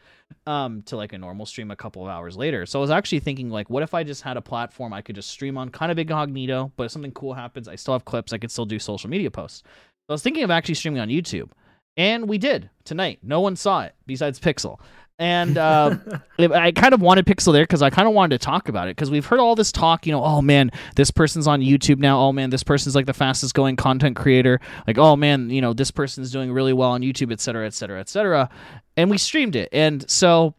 um 0.47 0.81
to 0.83 0.95
like 0.95 1.13
a 1.13 1.17
normal 1.17 1.45
stream 1.45 1.71
a 1.71 1.75
couple 1.75 2.03
of 2.03 2.09
hours 2.09 2.37
later. 2.37 2.65
So 2.65 2.79
I 2.79 2.81
was 2.81 2.91
actually 2.91 3.19
thinking 3.19 3.49
like 3.49 3.69
what 3.69 3.83
if 3.83 3.93
I 3.93 4.03
just 4.03 4.21
had 4.21 4.37
a 4.37 4.41
platform 4.41 4.93
I 4.93 5.01
could 5.01 5.15
just 5.15 5.29
stream 5.29 5.57
on 5.57 5.69
kind 5.69 5.91
of 5.91 5.99
incognito, 5.99 6.71
but 6.77 6.85
if 6.85 6.91
something 6.91 7.11
cool 7.11 7.33
happens, 7.33 7.67
I 7.67 7.75
still 7.75 7.93
have 7.93 8.05
clips, 8.05 8.33
I 8.33 8.37
could 8.37 8.51
still 8.51 8.65
do 8.65 8.79
social 8.79 9.09
media 9.09 9.31
posts. 9.31 9.63
So 9.65 10.11
I 10.11 10.13
was 10.13 10.23
thinking 10.23 10.43
of 10.43 10.51
actually 10.51 10.75
streaming 10.75 11.01
on 11.01 11.09
YouTube. 11.09 11.49
And 11.97 12.29
we 12.29 12.37
did 12.37 12.69
tonight. 12.85 13.19
No 13.21 13.41
one 13.41 13.55
saw 13.55 13.81
it 13.81 13.93
besides 14.05 14.39
Pixel. 14.39 14.79
And 15.19 15.57
uh, 15.57 15.97
I 16.39 16.71
kind 16.71 16.93
of 16.93 17.01
wanted 17.01 17.25
Pixel 17.25 17.51
there 17.51 17.63
because 17.63 17.81
I 17.81 17.89
kind 17.89 18.07
of 18.07 18.13
wanted 18.13 18.39
to 18.39 18.45
talk 18.45 18.69
about 18.69 18.87
it 18.87 18.95
because 18.95 19.11
we've 19.11 19.25
heard 19.25 19.39
all 19.39 19.53
this 19.53 19.71
talk, 19.71 20.07
you 20.07 20.13
know, 20.13 20.23
oh 20.23 20.41
man, 20.41 20.71
this 20.95 21.11
person's 21.11 21.45
on 21.45 21.59
YouTube 21.59 21.99
now. 21.99 22.19
Oh 22.21 22.31
man, 22.31 22.49
this 22.49 22.63
person's 22.63 22.95
like 22.95 23.05
the 23.05 23.13
fastest 23.13 23.53
going 23.53 23.75
content 23.75 24.15
creator. 24.15 24.61
Like, 24.87 24.97
oh 24.97 25.17
man, 25.17 25.49
you 25.49 25.61
know, 25.61 25.73
this 25.73 25.91
person's 25.91 26.31
doing 26.31 26.51
really 26.51 26.73
well 26.73 26.91
on 26.91 27.01
YouTube, 27.01 27.33
et 27.33 27.41
cetera, 27.41 27.67
et 27.67 27.73
cetera, 27.73 27.99
et 27.99 28.07
cetera. 28.07 28.49
And 28.95 29.09
we 29.09 29.17
streamed 29.17 29.57
it. 29.57 29.69
And 29.73 30.09
so, 30.09 30.55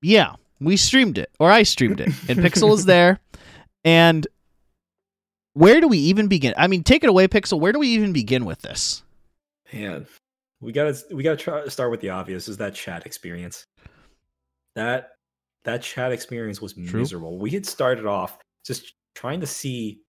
yeah, 0.00 0.34
we 0.60 0.78
streamed 0.78 1.18
it, 1.18 1.30
or 1.38 1.50
I 1.50 1.62
streamed 1.62 2.00
it, 2.00 2.08
and 2.28 2.40
Pixel 2.40 2.72
is 2.72 2.86
there. 2.86 3.20
And 3.82 4.26
where 5.54 5.80
do 5.80 5.88
we 5.88 5.96
even 5.96 6.28
begin? 6.28 6.52
I 6.58 6.66
mean, 6.66 6.82
take 6.82 7.02
it 7.02 7.08
away, 7.08 7.28
Pixel. 7.28 7.58
Where 7.58 7.72
do 7.72 7.78
we 7.78 7.88
even 7.88 8.12
begin 8.12 8.44
with 8.44 8.60
this? 8.60 9.02
Man, 9.72 10.06
we 10.60 10.72
gotta 10.72 10.96
we 11.12 11.22
gotta 11.22 11.36
try 11.36 11.66
start 11.68 11.90
with 11.90 12.00
the 12.00 12.10
obvious. 12.10 12.48
Is 12.48 12.56
that 12.58 12.74
chat 12.74 13.06
experience? 13.06 13.66
That 14.76 15.10
that 15.64 15.82
chat 15.82 16.12
experience 16.12 16.60
was 16.60 16.72
True. 16.74 17.00
miserable. 17.00 17.38
We 17.38 17.50
had 17.50 17.66
started 17.66 18.06
off 18.06 18.38
just 18.64 18.94
trying 19.14 19.40
to 19.40 19.46
see 19.46 20.00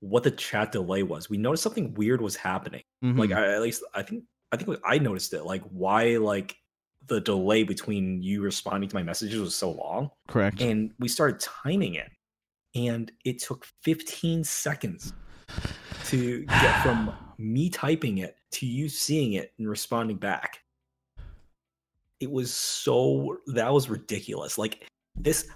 what 0.00 0.22
the 0.22 0.30
chat 0.30 0.72
delay 0.72 1.02
was. 1.02 1.28
We 1.28 1.36
noticed 1.38 1.62
something 1.62 1.92
weird 1.94 2.20
was 2.20 2.34
happening. 2.36 2.82
Like 3.02 3.30
Mhm. 3.30 3.36
I, 3.36 3.54
at 3.54 3.62
least 3.62 3.82
I 3.94 4.02
think 4.02 4.24
I 4.52 4.56
think 4.56 4.78
I 4.84 4.98
noticed 4.98 5.32
it. 5.34 5.44
Like 5.44 5.62
why 5.70 6.16
like 6.16 6.56
the 7.06 7.20
delay 7.20 7.62
between 7.62 8.22
you 8.22 8.42
responding 8.42 8.88
to 8.88 8.94
my 8.96 9.02
messages 9.02 9.40
was 9.40 9.54
so 9.54 9.70
long, 9.70 10.10
correct. 10.28 10.60
and 10.60 10.92
we 10.98 11.08
started 11.08 11.40
timing 11.40 11.94
it, 11.94 12.10
and 12.74 13.10
it 13.24 13.38
took 13.40 13.64
15 13.84 14.44
seconds 14.44 15.12
to 16.06 16.44
get 16.44 16.82
from 16.82 17.12
me 17.38 17.70
typing 17.70 18.18
it 18.18 18.36
to 18.52 18.66
you 18.66 18.88
seeing 18.88 19.34
it 19.34 19.52
and 19.58 19.68
responding 19.68 20.16
back. 20.16 20.60
It 22.20 22.30
was 22.30 22.52
so 22.52 23.38
that 23.48 23.72
was 23.72 23.88
ridiculous. 23.88 24.58
Like 24.58 24.86
this 25.16 25.48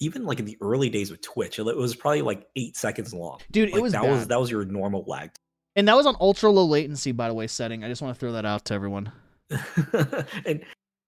even 0.00 0.24
like 0.24 0.38
in 0.38 0.44
the 0.44 0.56
early 0.60 0.88
days 0.88 1.10
of 1.10 1.20
Twitch, 1.20 1.58
it 1.58 1.64
was 1.76 1.94
probably 1.96 2.22
like 2.22 2.46
eight 2.56 2.76
seconds 2.76 3.12
long. 3.12 3.40
Dude, 3.50 3.70
Like, 3.70 3.78
it 3.78 3.82
was 3.82 3.92
that 3.92 4.02
bad. 4.02 4.10
was 4.10 4.26
that 4.28 4.40
was 4.40 4.50
your 4.50 4.64
normal 4.64 5.04
lag. 5.06 5.30
and 5.76 5.86
that 5.88 5.96
was 5.96 6.06
on 6.06 6.16
ultra 6.20 6.50
low 6.50 6.64
latency, 6.64 7.12
by 7.12 7.28
the 7.28 7.34
way, 7.34 7.46
setting. 7.46 7.84
I 7.84 7.88
just 7.88 8.02
want 8.02 8.14
to 8.14 8.18
throw 8.20 8.32
that 8.32 8.44
out 8.44 8.64
to 8.66 8.74
everyone. 8.74 9.12
and 10.46 10.64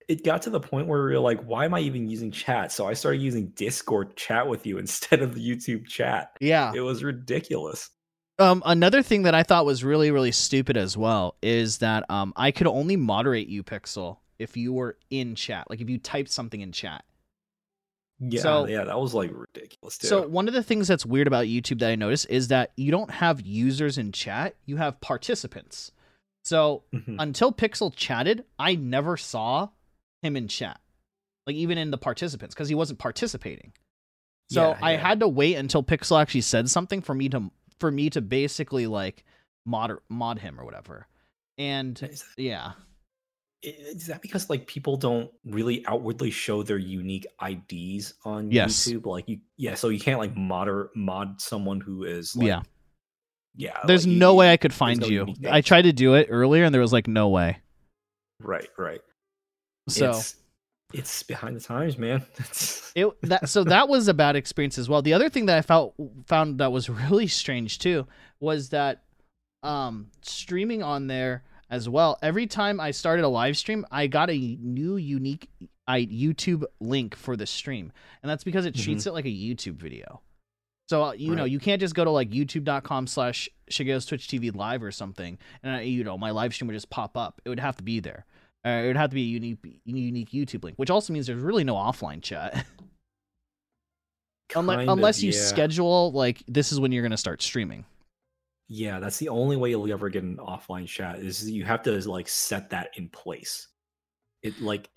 it 0.09 0.24
got 0.24 0.43
to 0.43 0.51
the 0.51 0.61
point 0.61 0.88
where 0.88 1.05
we 1.05 1.12
were 1.12 1.20
like, 1.20 1.41
why 1.45 1.64
am 1.64 1.74
I 1.74 1.80
even 1.80 2.09
using 2.09 2.32
chat? 2.32 2.72
So 2.72 2.88
I 2.88 2.95
started 2.95 3.22
using 3.22 3.49
Discord 3.51 4.16
chat 4.16 4.49
with 4.49 4.66
you 4.66 4.78
instead 4.84 5.22
of 5.22 5.34
the 5.34 5.41
YouTube 5.41 5.86
chat. 5.86 6.36
Yeah. 6.41 6.72
It 6.74 6.80
was 6.80 7.05
ridiculous. 7.05 7.91
Um, 8.41 8.62
another 8.64 9.03
thing 9.03 9.22
that 9.22 9.34
I 9.34 9.43
thought 9.43 9.66
was 9.66 9.84
really, 9.84 10.11
really 10.11 10.32
stupid 10.32 10.76
as 10.76 10.97
well 10.97 11.36
is 11.43 11.78
that 11.78 12.11
um, 12.11 12.32
I 12.36 12.51
could 12.51 12.66
only 12.66 12.97
moderate 12.97 13.49
you, 13.49 13.62
Pixel, 13.62 14.16
if 14.38 14.57
you 14.57 14.72
were 14.72 14.97
in 15.11 15.34
chat. 15.34 15.68
Like 15.68 15.80
if 15.80 15.91
you 15.91 15.99
typed 15.99 16.30
something 16.30 16.61
in 16.61 16.72
chat. 16.72 17.05
Yeah, 18.18 18.41
So- 18.43 18.66
yeah, 18.66 18.84
that 18.84 18.99
was 18.99 19.14
like 19.14 19.30
ridiculous 19.32 19.99
too. 19.99 20.07
So 20.07 20.26
one 20.26 20.49
of 20.49 20.55
the 20.55 20.62
things 20.62 20.88
that's 20.88 21.05
weird 21.07 21.26
about 21.26 21.47
YouTube 21.47 21.78
that 21.80 21.91
I 21.91 21.95
noticed 21.97 22.26
is 22.30 22.49
that 22.49 22.72
you 22.76 22.91
don't 22.91 23.11
have 23.11 23.41
users 23.43 23.99
in 23.99 24.12
chat; 24.12 24.55
you 24.66 24.76
have 24.78 25.01
participants. 25.01 25.93
So 26.43 26.82
Mhm. 26.95 27.16
until 27.18 27.53
Pixel 27.53 27.93
chatted, 27.95 28.45
I 28.59 28.74
never 28.74 29.16
saw 29.18 29.68
him 30.22 30.36
in 30.36 30.49
chat, 30.49 30.80
like 31.47 31.57
even 31.57 31.76
in 31.78 31.91
the 31.91 31.99
participants, 31.99 32.55
because 32.55 32.68
he 32.70 32.74
wasn't 32.74 32.99
participating. 32.99 33.72
So 34.51 34.70
Yeah, 34.70 34.78
I 34.82 34.93
had 34.97 35.20
to 35.20 35.28
wait 35.28 35.55
until 35.57 35.82
Pixel 35.82 36.20
actually 36.20 36.41
said 36.41 36.68
something 36.68 37.01
for 37.03 37.14
me 37.14 37.28
to 37.28 37.51
for 37.81 37.91
me 37.91 38.11
to 38.11 38.20
basically 38.20 38.87
like 38.87 39.24
mod 39.66 39.93
mod 40.09 40.39
him 40.39 40.61
or 40.61 40.64
whatever. 40.64 41.07
And 41.59 42.01
Is, 42.03 42.24
yeah, 42.39 42.72
is 43.62 44.07
that 44.07 44.22
because 44.22 44.49
like 44.49 44.66
people 44.66 44.97
don't 44.97 45.31
really 45.45 45.85
outwardly 45.87 46.31
show 46.31 46.62
their 46.62 46.78
unique 46.78 47.26
IDs 47.47 48.14
on 48.24 48.51
Yes. 48.51 48.87
YouTube? 48.89 49.07
Like 49.07 49.28
you, 49.28 49.41
yeah, 49.57 49.74
so 49.74 49.89
you 49.89 50.01
can't 50.01 50.18
like 50.18 50.37
mod 50.37 50.68
mod 50.95 51.41
someone 51.41 51.81
who 51.81 52.05
is 52.05 52.35
like, 52.37 52.47
yeah. 52.47 52.62
yeah. 53.57 53.78
There's 53.87 54.07
like, 54.07 54.16
no 54.16 54.33
you- 54.33 54.37
way 54.39 54.53
I 54.53 54.57
could 54.57 54.72
find 54.72 55.01
no 55.01 55.07
you. 55.09 55.35
I 55.51 55.61
tried 55.61 55.83
to 55.83 55.93
do 55.93 56.14
it 56.14 56.28
earlier, 56.31 56.64
and 56.64 56.72
there 56.74 56.81
was 56.81 56.93
like 56.93 57.07
no 57.09 57.28
way. 57.28 57.59
Right, 58.41 58.68
right. 58.78 59.01
So. 59.89 60.11
it's, 60.11 60.37
it's 60.93 61.22
behind 61.22 61.57
the 61.57 61.61
times, 61.61 61.99
man. 61.99 62.24
It 62.97 63.07
that 63.22 63.49
so 63.49 63.62
that 63.62 63.88
was 63.88 64.09
a 64.09 64.14
bad 64.14 64.34
experience 64.34 64.76
as 64.76 64.88
well. 64.88 65.01
The 65.01 65.12
other 65.12 65.28
thing 65.28 65.47
that 65.47 65.57
I 65.57 65.62
felt 65.62 65.95
found 66.26 66.59
that 66.59 66.72
was 66.72 66.88
really 67.11 67.28
strange 67.28 67.78
too 67.78 68.09
was 68.41 68.70
that 68.70 69.05
um 69.62 70.09
streaming 70.22 70.82
on 70.82 71.07
there 71.07 71.45
as 71.70 71.88
well. 71.88 72.18
Every 72.20 72.49
time 72.49 72.80
I 72.80 72.91
started 72.91 73.24
a 73.24 73.28
live 73.28 73.57
stream, 73.57 73.86
I 73.93 74.09
got 74.09 74.28
a 74.28 74.59
new 74.61 74.97
unique 74.97 75.49
I 75.86 76.07
YouTube 76.07 76.64
link 76.80 77.14
for 77.14 77.36
the 77.36 77.47
stream, 77.47 77.93
and 78.22 78.30
that's 78.30 78.45
because 78.45 78.66
it 78.66 78.74
treats 78.74 79.07
it 79.07 79.12
like 79.12 79.24
a 79.24 79.28
YouTube 79.28 79.76
video. 79.76 80.20
So 80.88 81.05
uh, 81.05 81.12
you 81.12 81.36
know 81.36 81.45
you 81.45 81.61
can't 81.61 81.80
just 81.80 81.95
go 81.95 82.05
to 82.05 82.11
like 82.11 82.30
YouTube.com 82.30 83.07
slash 83.07 83.49
Shigeo's 83.70 84.07
Twitch 84.07 84.26
TV 84.26 84.55
live 84.55 84.82
or 84.82 84.91
something, 84.91 85.38
and 85.62 85.76
I, 85.76 85.80
you 85.82 86.03
know 86.03 86.18
my 86.18 86.32
live 86.32 86.53
stream 86.53 86.66
would 86.66 86.74
just 86.74 86.91
pop 86.91 87.16
up. 87.16 87.41
It 87.45 87.49
would 87.49 87.61
have 87.61 87.76
to 87.76 87.84
be 87.84 88.01
there. 88.01 88.26
Uh, 88.66 88.68
it 88.70 88.86
would 88.88 88.96
have 88.96 89.11
to 89.11 89.14
be 89.14 89.22
a 89.22 89.26
unique 89.26 89.58
unique 89.84 90.30
YouTube 90.30 90.64
link, 90.64 90.76
which 90.78 90.90
also 90.90 91.12
means 91.12 91.26
there's 91.26 91.42
really 91.42 91.64
no 91.64 91.74
offline 91.74 92.22
chat. 92.22 92.66
unless, 94.54 94.82
of, 94.82 94.88
unless 94.88 95.22
you 95.22 95.32
yeah. 95.32 95.40
schedule 95.40 96.12
like 96.12 96.42
this 96.46 96.72
is 96.72 96.80
when 96.80 96.92
you're 96.92 97.02
going 97.02 97.11
to 97.11 97.16
start 97.16 97.42
streaming. 97.42 97.84
Yeah, 98.68 99.00
that's 99.00 99.16
the 99.16 99.28
only 99.28 99.56
way 99.56 99.70
you'll 99.70 99.90
ever 99.92 100.08
get 100.08 100.22
an 100.22 100.36
offline 100.36 100.86
chat 100.86 101.18
is 101.18 101.50
you 101.50 101.64
have 101.64 101.82
to 101.82 102.08
like 102.08 102.28
set 102.28 102.70
that 102.70 102.90
in 102.96 103.08
place. 103.08 103.68
It 104.42 104.61
like 104.61 104.88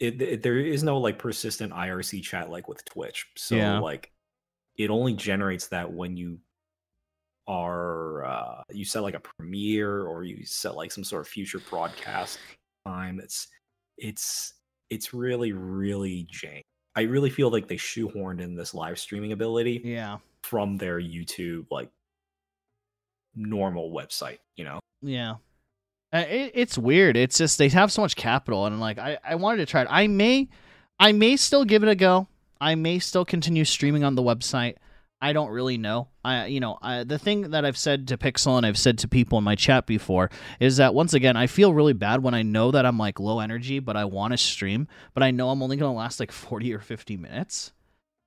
it, 0.00 0.20
it- 0.20 0.42
there 0.42 0.58
is 0.58 0.82
no 0.82 0.98
like 0.98 1.18
persistent 1.18 1.72
IRC 1.72 2.22
chat 2.22 2.50
like 2.50 2.68
with 2.68 2.84
Twitch. 2.84 3.26
So 3.36 3.56
Yeah. 3.56 3.78
like 3.78 4.12
it 4.76 4.90
only 4.90 5.14
generates 5.14 5.68
that 5.68 5.90
when 5.92 6.16
you 6.16 6.40
are 7.48 8.24
uh 8.24 8.62
you 8.72 8.84
set 8.84 9.04
like 9.04 9.14
a 9.14 9.20
premiere 9.20 10.02
or 10.02 10.24
you 10.24 10.44
set 10.44 10.74
like 10.74 10.90
some 10.90 11.04
sort 11.04 11.22
of 11.22 11.28
future 11.28 11.60
broadcast 11.70 12.40
time. 12.86 13.20
It's 13.20 13.48
it's 13.98 14.54
it's 14.90 15.12
really 15.12 15.52
really 15.52 16.26
jank. 16.32 16.62
I 16.94 17.02
really 17.02 17.30
feel 17.30 17.50
like 17.50 17.68
they 17.68 17.76
shoehorned 17.76 18.40
in 18.40 18.54
this 18.54 18.72
live 18.72 18.98
streaming 18.98 19.32
ability 19.32 19.82
Yeah. 19.84 20.18
from 20.42 20.76
their 20.78 20.98
YouTube 21.00 21.66
like 21.70 21.90
normal 23.34 23.90
website, 23.92 24.38
you 24.56 24.64
know. 24.64 24.80
Yeah. 25.02 25.34
Uh, 26.12 26.24
it, 26.28 26.52
it's 26.54 26.78
weird. 26.78 27.16
It's 27.16 27.36
just 27.36 27.58
they 27.58 27.68
have 27.68 27.92
so 27.92 28.00
much 28.00 28.16
capital, 28.16 28.64
and 28.66 28.80
like 28.80 28.98
I, 28.98 29.18
I 29.24 29.34
wanted 29.34 29.58
to 29.58 29.66
try 29.66 29.82
it. 29.82 29.88
I 29.90 30.06
may, 30.06 30.48
I 30.98 31.12
may 31.12 31.36
still 31.36 31.64
give 31.64 31.82
it 31.82 31.88
a 31.88 31.94
go. 31.94 32.28
I 32.60 32.74
may 32.76 32.98
still 33.00 33.24
continue 33.24 33.64
streaming 33.64 34.04
on 34.04 34.14
the 34.14 34.22
website. 34.22 34.76
I 35.20 35.32
don't 35.32 35.48
really 35.50 35.78
know. 35.78 36.08
I, 36.24 36.46
you 36.46 36.60
know, 36.60 36.78
I, 36.82 37.04
the 37.04 37.18
thing 37.18 37.50
that 37.52 37.64
I've 37.64 37.78
said 37.78 38.08
to 38.08 38.18
Pixel 38.18 38.58
and 38.58 38.66
I've 38.66 38.76
said 38.76 38.98
to 38.98 39.08
people 39.08 39.38
in 39.38 39.44
my 39.44 39.54
chat 39.54 39.86
before 39.86 40.30
is 40.60 40.76
that 40.76 40.94
once 40.94 41.14
again, 41.14 41.36
I 41.36 41.46
feel 41.46 41.72
really 41.72 41.94
bad 41.94 42.22
when 42.22 42.34
I 42.34 42.42
know 42.42 42.70
that 42.70 42.84
I'm 42.84 42.98
like 42.98 43.18
low 43.18 43.40
energy, 43.40 43.78
but 43.78 43.96
I 43.96 44.04
want 44.04 44.32
to 44.32 44.36
stream, 44.36 44.88
but 45.14 45.22
I 45.22 45.30
know 45.30 45.48
I'm 45.48 45.62
only 45.62 45.76
gonna 45.78 45.94
last 45.94 46.20
like 46.20 46.32
40 46.32 46.72
or 46.74 46.80
50 46.80 47.16
minutes. 47.16 47.72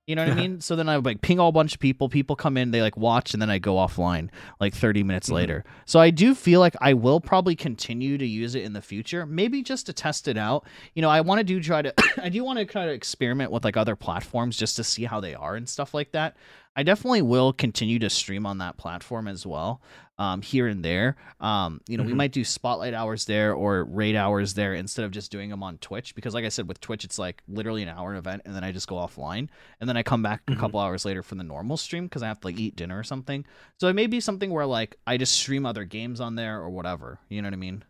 You 0.08 0.16
know 0.16 0.24
what 0.24 0.32
I 0.32 0.34
mean? 0.34 0.60
So 0.60 0.74
then 0.74 0.88
I 0.88 0.96
like 0.96 1.20
ping 1.20 1.38
all 1.38 1.50
a 1.50 1.52
bunch 1.52 1.74
of 1.74 1.78
people. 1.78 2.08
People 2.08 2.34
come 2.34 2.56
in, 2.56 2.72
they 2.72 2.82
like 2.82 2.96
watch, 2.96 3.32
and 3.32 3.40
then 3.40 3.50
I 3.50 3.58
go 3.58 3.74
offline 3.76 4.28
like 4.58 4.74
30 4.74 5.04
minutes 5.04 5.28
Mhm. 5.28 5.34
later. 5.34 5.64
So 5.84 6.00
I 6.00 6.10
do 6.10 6.34
feel 6.34 6.58
like 6.58 6.74
I 6.80 6.94
will 6.94 7.20
probably 7.20 7.54
continue 7.54 8.18
to 8.18 8.26
use 8.26 8.56
it 8.56 8.64
in 8.64 8.72
the 8.72 8.82
future, 8.82 9.24
maybe 9.24 9.62
just 9.62 9.86
to 9.86 9.92
test 9.92 10.26
it 10.26 10.36
out. 10.36 10.66
You 10.94 11.02
know, 11.02 11.08
I 11.10 11.20
want 11.20 11.38
to 11.38 11.44
do 11.44 11.60
try 11.62 11.82
to, 11.82 11.94
I 12.20 12.28
do 12.30 12.42
want 12.42 12.58
to 12.58 12.64
kind 12.66 12.90
of 12.90 12.96
experiment 12.96 13.52
with 13.52 13.62
like 13.64 13.76
other 13.76 13.94
platforms 13.94 14.56
just 14.56 14.74
to 14.76 14.82
see 14.84 15.04
how 15.04 15.20
they 15.20 15.36
are 15.36 15.54
and 15.54 15.68
stuff 15.68 15.94
like 15.94 16.10
that. 16.10 16.34
I 16.76 16.82
definitely 16.84 17.22
will 17.22 17.52
continue 17.52 17.98
to 17.98 18.08
stream 18.08 18.46
on 18.46 18.58
that 18.58 18.76
platform 18.76 19.26
as 19.26 19.44
well, 19.44 19.82
um, 20.18 20.40
here 20.40 20.68
and 20.68 20.84
there. 20.84 21.16
Um, 21.40 21.80
you 21.88 21.96
know, 21.98 22.04
we 22.04 22.12
Mhm. 22.12 22.16
might 22.16 22.32
do 22.32 22.44
spotlight 22.44 22.94
hours 22.94 23.24
there 23.24 23.52
or 23.54 23.84
raid 23.84 24.14
hours 24.14 24.54
there 24.54 24.74
instead 24.74 25.04
of 25.04 25.10
just 25.10 25.32
doing 25.32 25.50
them 25.50 25.64
on 25.64 25.78
Twitch 25.78 26.14
because, 26.14 26.32
like 26.32 26.44
I 26.44 26.48
said, 26.48 26.68
with 26.68 26.80
Twitch, 26.80 27.04
it's 27.04 27.18
like 27.18 27.42
literally 27.48 27.82
an 27.82 27.88
hour 27.88 28.14
event 28.14 28.42
and 28.44 28.54
then 28.54 28.62
I 28.62 28.70
just 28.70 28.86
go 28.86 28.94
offline 28.96 29.48
and 29.80 29.88
then 29.88 29.96
I 29.96 30.04
come 30.04 30.22
back 30.22 30.42
a 30.46 30.52
Mhm. 30.52 30.58
couple 30.60 30.78
hours 30.78 31.04
later 31.04 31.24
for 31.24 31.34
the 31.34 31.42
normal 31.42 31.76
stream 31.76 32.04
because 32.04 32.22
I 32.22 32.28
have 32.28 32.40
to 32.40 32.46
like 32.46 32.58
eat 32.58 32.76
dinner 32.76 32.98
or 32.98 33.04
something. 33.04 33.44
So 33.78 33.88
it 33.88 33.94
may 33.94 34.06
be 34.06 34.20
something 34.20 34.50
where 34.50 34.64
like 34.66 34.96
I 35.08 35.16
just 35.16 35.34
stream 35.34 35.66
other 35.66 35.84
games 35.84 36.20
on 36.20 36.36
there 36.36 36.60
or 36.60 36.70
whatever. 36.70 37.18
You 37.28 37.42
know 37.42 37.46
what 37.48 37.54
I 37.54 37.56
mean? 37.56 37.82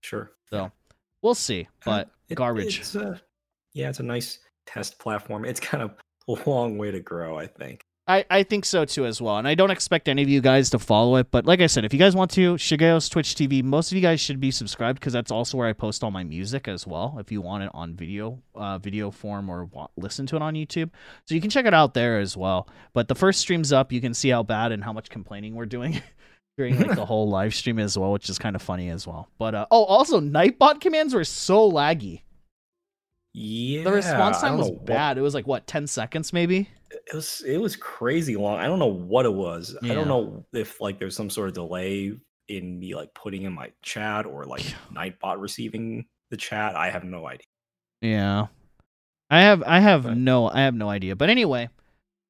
Sure. 0.00 0.32
So 0.48 0.72
we'll 1.20 1.34
see. 1.34 1.68
But 1.84 2.06
Uh, 2.06 2.10
it- 2.30 2.34
garbage. 2.36 2.80
It's 2.80 2.94
a, 2.94 3.20
yeah, 3.74 3.90
it's 3.90 4.00
a 4.00 4.02
nice 4.02 4.38
test 4.66 4.98
platform. 4.98 5.44
It's 5.44 5.60
kind 5.60 5.82
of 5.82 5.94
a 6.26 6.48
long 6.48 6.78
way 6.78 6.90
to 6.90 7.00
grow, 7.00 7.38
I 7.38 7.46
think. 7.46 7.84
I, 8.06 8.24
I 8.28 8.42
think 8.42 8.66
so 8.66 8.84
too 8.84 9.06
as 9.06 9.22
well. 9.22 9.38
And 9.38 9.48
I 9.48 9.54
don't 9.54 9.70
expect 9.70 10.08
any 10.08 10.22
of 10.22 10.28
you 10.28 10.42
guys 10.42 10.68
to 10.70 10.78
follow 10.78 11.16
it. 11.16 11.30
But 11.30 11.46
like 11.46 11.60
I 11.60 11.66
said, 11.66 11.86
if 11.86 11.92
you 11.94 11.98
guys 11.98 12.14
want 12.14 12.30
to, 12.32 12.54
Shigeo's 12.56 13.08
Twitch 13.08 13.34
TV, 13.34 13.62
most 13.62 13.90
of 13.90 13.96
you 13.96 14.02
guys 14.02 14.20
should 14.20 14.40
be 14.40 14.50
subscribed 14.50 15.00
because 15.00 15.14
that's 15.14 15.30
also 15.30 15.56
where 15.56 15.68
I 15.68 15.72
post 15.72 16.04
all 16.04 16.10
my 16.10 16.22
music 16.22 16.68
as 16.68 16.86
well. 16.86 17.16
If 17.18 17.32
you 17.32 17.40
want 17.40 17.64
it 17.64 17.70
on 17.72 17.94
video, 17.94 18.42
uh, 18.54 18.76
video 18.78 19.10
form 19.10 19.48
or 19.48 19.64
wa- 19.64 19.88
listen 19.96 20.26
to 20.26 20.36
it 20.36 20.42
on 20.42 20.52
YouTube. 20.52 20.90
So 21.26 21.34
you 21.34 21.40
can 21.40 21.48
check 21.48 21.64
it 21.64 21.72
out 21.72 21.94
there 21.94 22.20
as 22.20 22.36
well. 22.36 22.68
But 22.92 23.08
the 23.08 23.14
first 23.14 23.40
stream's 23.40 23.72
up. 23.72 23.90
You 23.90 24.02
can 24.02 24.12
see 24.12 24.28
how 24.28 24.42
bad 24.42 24.70
and 24.70 24.84
how 24.84 24.92
much 24.92 25.08
complaining 25.08 25.54
we're 25.54 25.66
doing. 25.66 26.02
During 26.58 26.78
like 26.78 26.94
the 26.94 27.04
whole 27.06 27.28
live 27.30 27.54
stream 27.54 27.78
as 27.80 27.98
well, 27.98 28.12
which 28.12 28.28
is 28.28 28.38
kind 28.38 28.54
of 28.54 28.62
funny 28.62 28.90
as 28.90 29.06
well. 29.06 29.28
But 29.38 29.54
uh, 29.54 29.66
oh, 29.70 29.84
also 29.84 30.20
Nightbot 30.20 30.80
commands 30.80 31.14
were 31.14 31.24
so 31.24 31.68
laggy. 31.68 32.20
Yeah, 33.36 33.82
The 33.82 33.92
response 33.92 34.40
time 34.40 34.56
was 34.56 34.68
know 34.68 34.74
what- 34.74 34.86
bad. 34.86 35.18
It 35.18 35.20
was 35.22 35.34
like 35.34 35.46
what 35.46 35.66
ten 35.66 35.86
seconds 35.88 36.32
maybe. 36.32 36.68
it 36.90 37.14
was 37.14 37.42
it 37.46 37.58
was 37.60 37.74
crazy 37.76 38.36
long. 38.36 38.58
I 38.58 38.66
don't 38.66 38.78
know 38.78 38.86
what 38.86 39.26
it 39.26 39.32
was. 39.34 39.76
I 39.82 39.88
don't 39.88 40.06
know 40.08 40.46
if 40.52 40.80
like 40.80 40.98
there's 41.00 41.16
some 41.16 41.28
sort 41.30 41.48
of 41.48 41.54
delay 41.54 42.12
in 42.48 42.78
me 42.78 42.94
like 42.94 43.12
putting 43.14 43.42
in 43.42 43.52
my 43.52 43.72
chat 43.82 44.24
or 44.26 44.44
like 44.44 44.62
Nightbot 44.94 45.40
receiving 45.40 46.06
the 46.30 46.36
chat. 46.36 46.76
I 46.76 46.90
have 46.90 47.02
no 47.04 47.26
idea. 47.26 47.46
Yeah. 48.02 48.46
I 49.30 49.40
have 49.40 49.62
I 49.64 49.80
have 49.80 50.04
But- 50.04 50.16
no 50.16 50.48
I 50.48 50.60
have 50.60 50.74
no 50.74 50.88
idea. 50.88 51.16
But 51.16 51.28
anyway, 51.28 51.68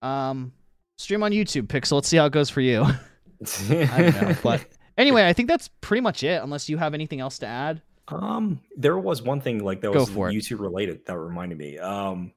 um 0.01 0.53
stream 0.97 1.23
on 1.23 1.33
YouTube, 1.33 1.67
Pixel. 1.67 1.93
Let's 1.93 2.09
see 2.09 2.17
how 2.17 2.25
it 2.27 2.33
goes 2.33 2.49
for 2.49 2.63
you. 2.63 2.83
I 3.61 4.11
don't 4.11 4.23
know. 4.23 4.37
But 4.43 4.65
anyway, 4.97 5.27
I 5.27 5.35
think 5.35 5.49
that's 5.49 5.69
pretty 5.83 6.01
much 6.01 6.23
it, 6.23 6.43
unless 6.43 6.71
you 6.71 6.79
have 6.79 6.95
anything 6.95 7.21
else 7.21 7.39
to 7.41 7.47
add. 7.47 7.83
Um, 8.09 8.61
there 8.77 8.99
was 8.99 9.23
one 9.23 9.41
thing 9.41 9.65
like 9.65 9.81
that 9.81 9.93
Go 9.93 10.01
was 10.01 10.11
for 10.11 10.29
it. 10.29 10.35
YouTube 10.35 10.61
related 10.61 11.07
that 11.07 11.19
reminded 11.19 11.59
me. 11.59 11.79
Um, 11.79 12.33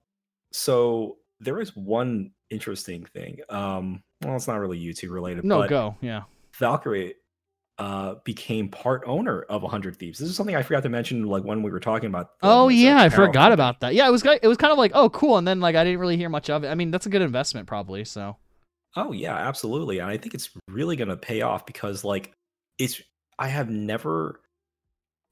so 0.51 1.17
there 1.39 1.59
is 1.59 1.75
one 1.75 2.31
interesting 2.49 3.05
thing. 3.05 3.39
Um, 3.49 4.03
well, 4.23 4.35
it's 4.35 4.47
not 4.47 4.59
really 4.59 4.79
YouTube 4.79 5.11
related. 5.11 5.43
No, 5.43 5.67
go. 5.67 5.95
Yeah. 6.01 6.23
Valkyrae 6.59 7.13
uh 7.79 8.15
became 8.23 8.69
part 8.69 9.03
owner 9.05 9.43
of 9.43 9.61
100 9.61 9.97
Thieves. 9.97 10.17
This 10.17 10.29
is 10.29 10.35
something 10.35 10.55
I 10.55 10.63
forgot 10.63 10.81
to 10.83 10.89
mention 10.89 11.27
like 11.27 11.43
when 11.43 11.61
we 11.61 11.69
were 11.69 11.79
talking 11.79 12.07
about. 12.07 12.39
them 12.39 12.49
Oh 12.49 12.69
yeah, 12.69 13.01
I 13.01 13.09
forgot 13.09 13.51
about 13.51 13.81
that. 13.81 13.93
Yeah, 13.93 14.07
it 14.07 14.11
was 14.11 14.25
it 14.25 14.47
was 14.47 14.57
kind 14.57 14.71
of 14.71 14.79
like, 14.79 14.91
oh 14.95 15.09
cool, 15.11 15.37
and 15.37 15.47
then 15.47 15.59
like 15.59 15.75
I 15.75 15.83
didn't 15.83 15.99
really 15.99 16.17
hear 16.17 16.29
much 16.29 16.49
of 16.49 16.63
it. 16.63 16.69
I 16.69 16.75
mean, 16.75 16.89
that's 16.89 17.05
a 17.05 17.09
good 17.09 17.21
investment 17.21 17.67
probably, 17.67 18.03
so. 18.05 18.37
Oh 18.95 19.11
yeah, 19.11 19.35
absolutely. 19.35 19.99
And 19.99 20.09
I 20.09 20.17
think 20.17 20.33
it's 20.33 20.49
really 20.67 20.95
gonna 20.95 21.17
pay 21.17 21.41
off 21.41 21.67
because 21.67 22.03
like 22.03 22.33
it's 22.79 22.99
I 23.37 23.47
have 23.47 23.69
never 23.69 24.41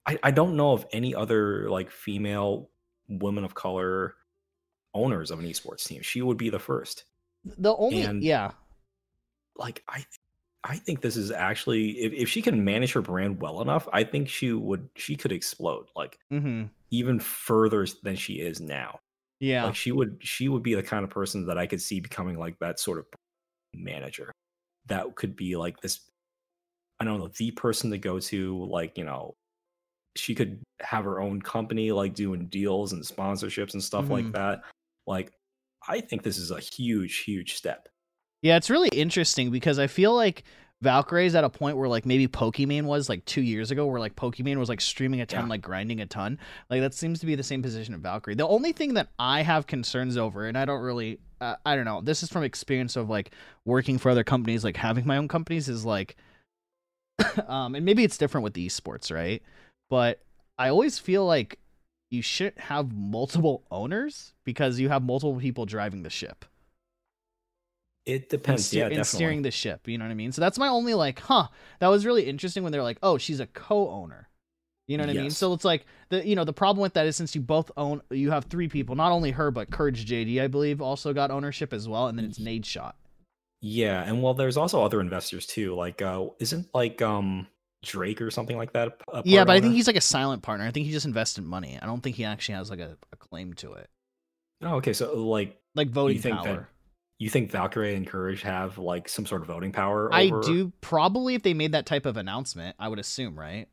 I, 0.08 0.20
I 0.24 0.32
don't 0.32 0.56
know 0.56 0.72
of 0.74 0.86
any 0.92 1.16
other 1.16 1.70
like 1.70 1.90
female 1.90 2.70
women 3.08 3.44
of 3.44 3.56
color 3.56 4.16
owners 4.94 5.32
of 5.32 5.40
an 5.40 5.46
esports 5.46 5.86
team. 5.88 6.02
She 6.02 6.22
would 6.22 6.38
be 6.38 6.50
the 6.50 6.60
first. 6.60 7.06
The 7.44 7.76
only 7.76 8.02
And- 8.04 8.24
yeah. 8.24 8.52
Like 9.58 9.84
I 9.88 10.06
I 10.64 10.78
think 10.78 11.02
this 11.02 11.16
is 11.16 11.32
actually 11.32 11.92
if, 11.92 12.12
if 12.14 12.30
she 12.30 12.42
can 12.42 12.64
manage 12.66 12.92
her 12.94 13.02
brand 13.02 13.40
well 13.40 13.62
enough, 13.62 13.88
I 13.94 14.04
think 14.04 14.28
she 14.30 14.52
would 14.52 14.90
she 14.96 15.16
could 15.16 15.32
explode 15.32 15.88
like 15.96 16.18
Mm-hmm. 16.32 16.66
even 16.92 17.20
further 17.20 17.86
than 18.04 18.16
she 18.16 18.34
is 18.36 18.60
now. 18.60 19.00
Yeah. 19.40 19.66
Like 19.66 19.76
she 19.76 19.92
would 19.92 20.18
she 20.22 20.50
would 20.50 20.64
be 20.64 20.74
the 20.76 20.84
kind 20.84 21.04
of 21.04 21.10
person 21.10 21.46
that 21.48 21.58
I 21.58 21.68
could 21.68 21.82
see 21.82 22.00
becoming 22.00 22.38
like 22.38 22.60
that 22.60 22.80
sort 22.80 23.00
of 23.00 23.06
manager 23.74 24.32
that 24.88 25.16
could 25.16 25.36
be 25.36 25.56
like 25.56 25.80
this 25.82 26.00
I 27.00 27.06
don't 27.06 27.20
know, 27.20 27.30
the 27.38 27.52
person 27.52 27.92
to 27.92 27.98
go 27.98 28.20
to, 28.22 28.66
like, 28.70 28.98
you 28.98 29.04
know, 29.04 29.36
she 30.16 30.34
could 30.36 30.62
have 30.82 31.04
her 31.06 31.20
own 31.20 31.42
company, 31.42 31.92
like 31.92 32.14
doing 32.14 32.46
deals 32.48 32.94
and 32.94 33.04
sponsorships 33.04 33.74
and 33.74 33.84
stuff 33.84 34.06
Mhm. 34.06 34.10
like 34.10 34.32
that. 34.34 34.62
Like, 35.08 35.32
I 35.88 36.02
think 36.02 36.24
this 36.24 36.38
is 36.38 36.52
a 36.52 36.60
huge, 36.60 37.20
huge 37.20 37.56
step. 37.56 37.90
Yeah, 38.42 38.58
it's 38.58 38.70
really 38.70 38.90
interesting 38.90 39.52
because 39.52 39.78
I 39.80 39.88
feel 39.88 40.14
like 40.16 40.44
Valkyrae's 40.84 41.36
at 41.36 41.44
a 41.44 41.50
point 41.50 41.78
where 41.78 41.88
like 41.88 42.06
maybe 42.06 42.28
Pokimane 42.28 42.84
was 42.84 43.08
like 43.10 43.24
two 43.26 43.42
years 43.42 43.72
ago, 43.72 43.86
where 43.88 44.00
like 44.00 44.16
Pokimane 44.16 44.58
was 44.58 44.70
like 44.70 44.82
streaming 44.82 45.22
a 45.22 45.26
ton, 45.26 45.44
Yeah. 45.46 45.50
like 45.50 45.62
grinding 45.62 46.02
a 46.02 46.06
ton. 46.06 46.38
Like 46.70 46.82
that 46.82 46.94
seems 46.94 47.20
to 47.22 47.26
be 47.26 47.36
the 47.36 47.44
same 47.44 47.62
position 47.62 47.94
of 47.94 48.02
Valkyrae. 48.02 48.38
The 48.38 48.48
only 48.48 48.72
thing 48.72 48.94
that 48.96 49.10
I 49.18 49.42
have 49.42 49.68
concerns 49.68 50.18
over, 50.18 50.46
and 50.48 50.58
I 50.58 50.66
don't 50.66 50.82
really, 50.82 51.20
uh, 51.42 51.56
I 51.66 51.76
don't 51.76 51.86
know, 51.86 52.02
this 52.02 52.24
is 52.24 52.30
from 52.30 52.44
experience 52.44 52.96
of 52.96 53.10
like 53.10 53.32
working 53.64 53.98
for 53.98 54.10
other 54.12 54.24
companies, 54.24 54.64
like 54.64 54.78
having 54.78 55.08
my 55.08 55.18
own 55.18 55.28
companies, 55.28 55.70
is 55.70 55.86
like, 55.86 56.16
um, 57.48 57.76
and 57.76 57.86
maybe 57.86 58.04
it's 58.04 58.18
different 58.18 58.44
with 58.44 58.54
the 58.54 58.68
esports, 58.68 59.14
right? 59.14 59.42
But 59.96 60.20
I 60.60 60.68
always 60.68 61.00
feel 61.00 61.26
like 61.26 61.58
you 62.12 62.22
shouldn't 62.22 62.60
have 62.60 62.92
multiple 62.92 63.64
owners 63.72 64.34
because 64.44 64.78
you 64.78 64.90
have 64.90 65.02
multiple 65.02 65.38
people 65.38 65.66
driving 65.66 66.04
the 66.04 66.10
ship 66.10 66.44
It 68.06 68.30
depends. 68.30 68.66
steer- 68.66 68.90
yeah, 68.90 68.98
and 68.98 69.08
steering 69.08 69.42
the 69.42 69.52
ship. 69.52 69.88
You 69.88 69.98
know 69.98 70.04
what 70.04 70.12
I 70.12 70.16
mean? 70.16 70.34
So 70.34 70.42
that's 70.42 70.60
my 70.60 70.68
only 70.68 70.96
like, 70.96 71.20
huh? 71.20 71.48
That 71.80 71.88
was 71.88 72.06
really 72.06 72.26
interesting 72.26 72.62
when 72.62 72.74
they're 72.74 72.84
like, 72.84 72.98
oh, 73.02 73.18
she's 73.18 73.40
a 73.40 73.48
co-owner. 73.48 74.28
You 74.86 74.98
know 74.98 75.06
what 75.06 75.16
I 75.16 75.22
mean? 75.22 75.32
So 75.32 75.54
it's 75.54 75.64
like 75.64 75.86
the 76.10 76.28
you 76.28 76.36
know 76.36 76.44
the 76.44 76.52
problem 76.52 76.82
with 76.82 76.96
that 76.96 77.06
is 77.08 77.16
since 77.16 77.34
you 77.34 77.40
both 77.40 77.72
own, 77.78 78.02
you 78.10 78.32
have 78.32 78.44
three 78.44 78.68
people, 78.68 78.98
not 78.98 79.14
only 79.14 79.32
her 79.32 79.50
but 79.50 79.72
Courage 79.72 80.06
JD, 80.06 80.42
I 80.42 80.48
believe, 80.48 80.82
also 80.82 81.14
got 81.14 81.32
ownership 81.32 81.72
as 81.72 81.88
well, 81.88 82.08
and 82.08 82.18
then 82.18 82.26
it's 82.26 82.38
Nadeshot. 82.38 82.96
Yeah, 83.62 84.04
and 84.04 84.22
well, 84.22 84.34
there's 84.34 84.58
also 84.58 84.84
other 84.84 85.00
investors 85.00 85.48
too. 85.48 85.74
Like, 85.74 86.02
uh, 86.02 86.26
isn't 86.42 86.68
like 86.74 87.02
um 87.02 87.48
Drake 87.86 88.22
or 88.22 88.32
something 88.32 88.58
like 88.58 88.74
that? 88.74 89.02
Yeah, 89.24 89.46
but 89.46 89.56
I 89.56 89.62
think 89.62 89.74
he's 89.74 89.88
like 89.88 89.96
a 89.96 90.02
silent 90.02 90.42
partner. 90.42 90.66
I 90.66 90.72
think 90.72 90.86
he 90.86 90.92
just 90.92 91.06
invested 91.06 91.44
money. 91.44 91.80
I 91.82 91.86
don't 91.86 92.02
think 92.02 92.16
he 92.16 92.26
actually 92.26 92.56
has 92.56 92.70
like 92.70 92.80
a, 92.80 92.98
a 93.12 93.16
claim 93.16 93.54
to 93.56 93.74
it, 93.74 93.90
Oh, 94.62 94.76
okay. 94.76 94.94
So, 94.94 95.16
like, 95.16 95.60
like 95.76 95.90
voting 95.90 96.20
that 96.22 96.44
power. 96.44 96.70
you 97.20 97.30
think 97.30 97.52
Valkyrae 97.52 97.96
and 97.96 98.08
Courage 98.08 98.42
have 98.42 98.78
like 98.78 99.10
some 99.10 99.26
sort 99.26 99.42
of 99.42 99.48
voting 99.48 99.72
power? 99.72 100.14
I 100.14 100.30
do 100.30 100.72
probably 100.82 101.36
if 101.36 101.44
they 101.44 101.54
made 101.54 101.74
that 101.74 101.86
type 101.86 102.06
of 102.06 102.18
announcement, 102.18 102.76
I 102.80 102.88
would 102.88 103.00
assume, 103.00 103.38
right? 103.38 103.68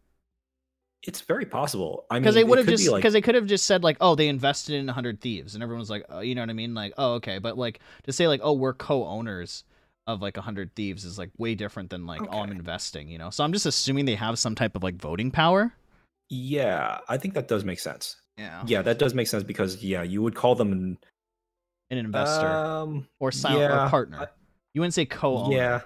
It's 1.04 1.20
very 1.20 1.46
possible. 1.46 2.06
I 2.10 2.14
mean, 2.14 2.22
because 2.22 2.36
they 2.36 2.44
would 2.44 2.58
have 2.58 2.66
just 2.68 2.84
be, 2.84 2.90
like, 2.90 3.00
because 3.00 3.12
they 3.12 3.20
could 3.20 3.34
have 3.34 3.46
just 3.46 3.66
said 3.66 3.82
like 3.82 3.96
oh 4.00 4.14
they 4.14 4.28
invested 4.28 4.76
in 4.76 4.86
100 4.86 5.20
thieves 5.20 5.54
and 5.54 5.62
everyone 5.62 5.80
was 5.80 5.90
like 5.90 6.04
oh, 6.08 6.20
you 6.20 6.36
know 6.36 6.42
what 6.42 6.50
i 6.50 6.52
mean 6.52 6.74
like 6.74 6.92
oh 6.96 7.14
okay 7.14 7.38
but 7.38 7.58
like 7.58 7.80
to 8.04 8.12
say 8.12 8.28
like 8.28 8.40
oh 8.44 8.52
we're 8.52 8.72
co-owners 8.72 9.64
of 10.06 10.20
like 10.20 10.36
100 10.36 10.74
thieves 10.74 11.04
is 11.04 11.18
like 11.18 11.30
way 11.38 11.54
different 11.54 11.90
than 11.90 12.06
like 12.06 12.20
oh 12.30 12.40
i'm 12.40 12.50
investing 12.50 13.08
you 13.08 13.18
know 13.18 13.30
so 13.30 13.44
i'm 13.44 13.52
just 13.52 13.66
assuming 13.66 14.04
they 14.04 14.14
have 14.16 14.38
some 14.38 14.54
type 14.54 14.74
of 14.76 14.82
like 14.82 14.96
voting 14.96 15.30
power 15.30 15.72
Yeah, 16.30 16.98
I 17.08 17.18
think 17.18 17.34
that 17.34 17.46
does 17.48 17.64
make 17.64 17.78
sense. 17.78 18.16
yeah 18.38 18.62
Yeah, 18.66 18.82
that 18.82 18.98
does 18.98 19.14
make 19.14 19.26
sense 19.28 19.42
because 19.44 19.82
yeah, 19.84 20.02
you 20.02 20.22
would 20.22 20.34
call 20.34 20.54
them 20.54 20.72
an 20.72 20.98
an 21.90 21.98
investor 21.98 22.48
Um, 22.48 23.06
or 23.20 23.30
silent 23.30 23.60
yeah, 23.70 23.86
or 23.86 23.90
partner 23.90 24.18
I- 24.22 24.28
you 24.74 24.80
wouldn't 24.80 24.94
say 24.94 25.04
co-owner 25.04 25.54
yeah, 25.56 25.80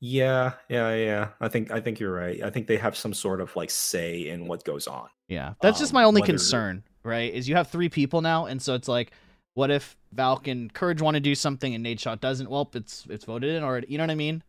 yeah, 0.00 0.52
yeah, 0.68 0.94
yeah. 0.94 1.28
I 1.40 1.48
think 1.48 1.70
I 1.70 1.80
think 1.80 2.00
you're 2.00 2.12
right. 2.12 2.42
I 2.42 2.50
think 2.50 2.66
they 2.66 2.78
have 2.78 2.96
some 2.96 3.12
sort 3.14 3.40
of 3.42 3.54
like 3.56 3.70
say 3.70 4.28
in 4.28 4.46
what 4.48 4.64
goes 4.64 4.86
on. 4.86 5.08
Yeah, 5.28 5.54
that's 5.60 5.78
just 5.78 5.92
um, 5.92 5.96
my 5.96 6.04
only 6.04 6.22
whether- 6.22 6.32
concern, 6.32 6.82
right? 7.04 7.32
Is 7.32 7.48
you 7.48 7.56
have 7.56 7.68
three 7.68 7.88
people 7.90 8.22
now, 8.22 8.46
and 8.46 8.60
so 8.60 8.74
it's 8.74 8.88
like, 8.88 9.12
what 9.54 9.70
if 9.70 9.96
Valk 10.16 10.48
and 10.48 10.72
Courage 10.72 11.00
want 11.02 11.14
to 11.14 11.20
do 11.20 11.34
something 11.34 11.74
and 11.74 11.84
Nadeshot 11.84 12.20
doesn't? 12.20 12.50
Well, 12.50 12.68
it's 12.74 13.06
it's 13.08 13.24
voted 13.24 13.54
in 13.54 13.62
already. 13.62 13.86
You 13.90 13.98
know 13.98 14.04
what 14.04 14.10
I 14.10 14.16
mean? 14.16 14.42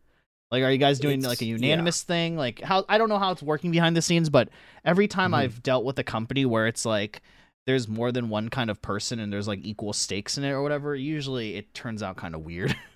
Like, 0.50 0.62
are 0.62 0.70
you 0.72 0.78
guys 0.78 0.98
doing 0.98 1.20
like 1.22 1.42
a 1.42 1.44
It's- 1.44 1.60
yeah. 1.60 1.66
unanimous 1.68 2.02
thing? 2.02 2.36
Like, 2.36 2.60
how 2.60 2.84
I 2.88 2.96
don't 2.98 3.08
know 3.10 3.18
how 3.18 3.32
it's 3.32 3.42
working 3.42 3.70
behind 3.70 3.96
the 3.96 4.02
scenes, 4.02 4.30
but 4.30 4.48
every 4.84 5.06
time 5.06 5.32
Mhm. 5.32 5.36
I've 5.38 5.62
dealt 5.62 5.84
with 5.84 5.98
a 5.98 6.04
company 6.04 6.44
where 6.46 6.66
it's 6.66 6.84
like 6.86 7.20
there's 7.66 7.86
more 7.86 8.10
than 8.10 8.30
one 8.30 8.48
kind 8.48 8.70
of 8.70 8.80
person 8.80 9.18
and 9.20 9.30
there's 9.30 9.46
like 9.46 9.58
equal 9.62 9.92
stakes 9.92 10.38
in 10.38 10.44
it 10.44 10.50
or 10.50 10.62
whatever, 10.62 10.94
usually 10.96 11.56
it 11.56 11.74
turns 11.74 12.02
out 12.02 12.16
kind 12.16 12.34
of 12.34 12.40
weird. 12.42 12.74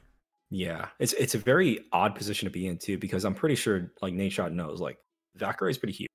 Yeah, 0.54 0.88
it's 0.98 1.14
it's 1.14 1.34
a 1.34 1.38
very 1.38 1.80
odd 1.94 2.14
position 2.14 2.44
to 2.46 2.50
be 2.52 2.66
in 2.66 2.76
too 2.76 2.98
because 2.98 3.24
I'm 3.24 3.34
pretty 3.34 3.54
sure 3.54 3.90
like 4.02 4.12
Nadeshot 4.12 4.52
knows 4.52 4.80
like 4.82 4.98
Valkyrae 5.38 5.70
is 5.70 5.78
pretty 5.78 5.94
huge. 5.94 6.08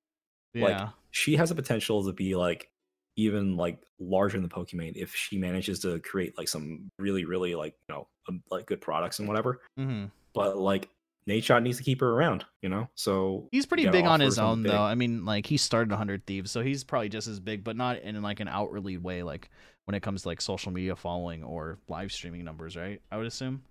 Like, 0.54 0.78
yeah, 0.78 0.90
She 1.10 1.36
has 1.38 1.50
the 1.50 1.56
potential 1.56 2.04
to 2.06 2.14
be 2.14 2.36
like 2.36 2.70
even 3.18 3.58
like 3.58 3.80
larger 4.00 4.40
than 4.40 4.48
Pokimane 4.50 4.94
if 4.96 5.14
she 5.14 5.38
manages 5.38 5.80
to 5.80 6.00
create 6.00 6.38
like 6.38 6.48
some 6.48 6.90
really 7.00 7.26
really 7.26 7.56
like 7.56 7.76
you 7.90 7.96
know 7.96 8.08
um, 8.30 8.42
like 8.50 8.66
good 8.68 8.80
products 8.80 9.20
and 9.20 9.28
whatever. 9.28 9.60
hmm 9.76 10.06
But 10.34 10.58
like 10.58 10.90
Nadeshot 11.28 11.62
needs 11.62 11.78
to 11.78 11.84
keep 11.84 12.00
her 12.00 12.10
around, 12.10 12.46
you 12.62 12.70
know. 12.70 12.88
So 12.96 13.50
he's 13.52 13.66
pretty 13.66 13.86
big 13.90 14.06
on 14.06 14.22
his 14.22 14.40
own 14.40 14.64
big. 14.64 14.72
though. 14.72 14.82
I 14.82 14.96
mean, 14.96 15.26
like 15.26 15.46
he 15.46 15.58
started 15.58 15.90
100 15.90 16.26
Thieves, 16.26 16.52
so 16.52 16.62
he's 16.62 16.86
probably 16.86 17.10
just 17.10 17.28
as 17.28 17.42
big, 17.42 17.66
but 17.66 17.76
not 17.76 18.00
in 18.00 18.22
like 18.22 18.40
an 18.40 18.48
outwardly 18.48 18.98
way, 18.98 19.24
like 19.24 19.50
when 19.86 19.96
it 19.96 20.00
comes 20.02 20.22
to 20.22 20.30
like 20.30 20.40
social 20.40 20.72
media 20.72 20.96
following 20.96 21.44
or 21.44 21.80
live 21.90 22.14
streaming 22.14 22.46
numbers, 22.46 22.78
right? 22.78 23.02
I 23.12 23.18
would 23.18 23.28
assume. 23.28 23.64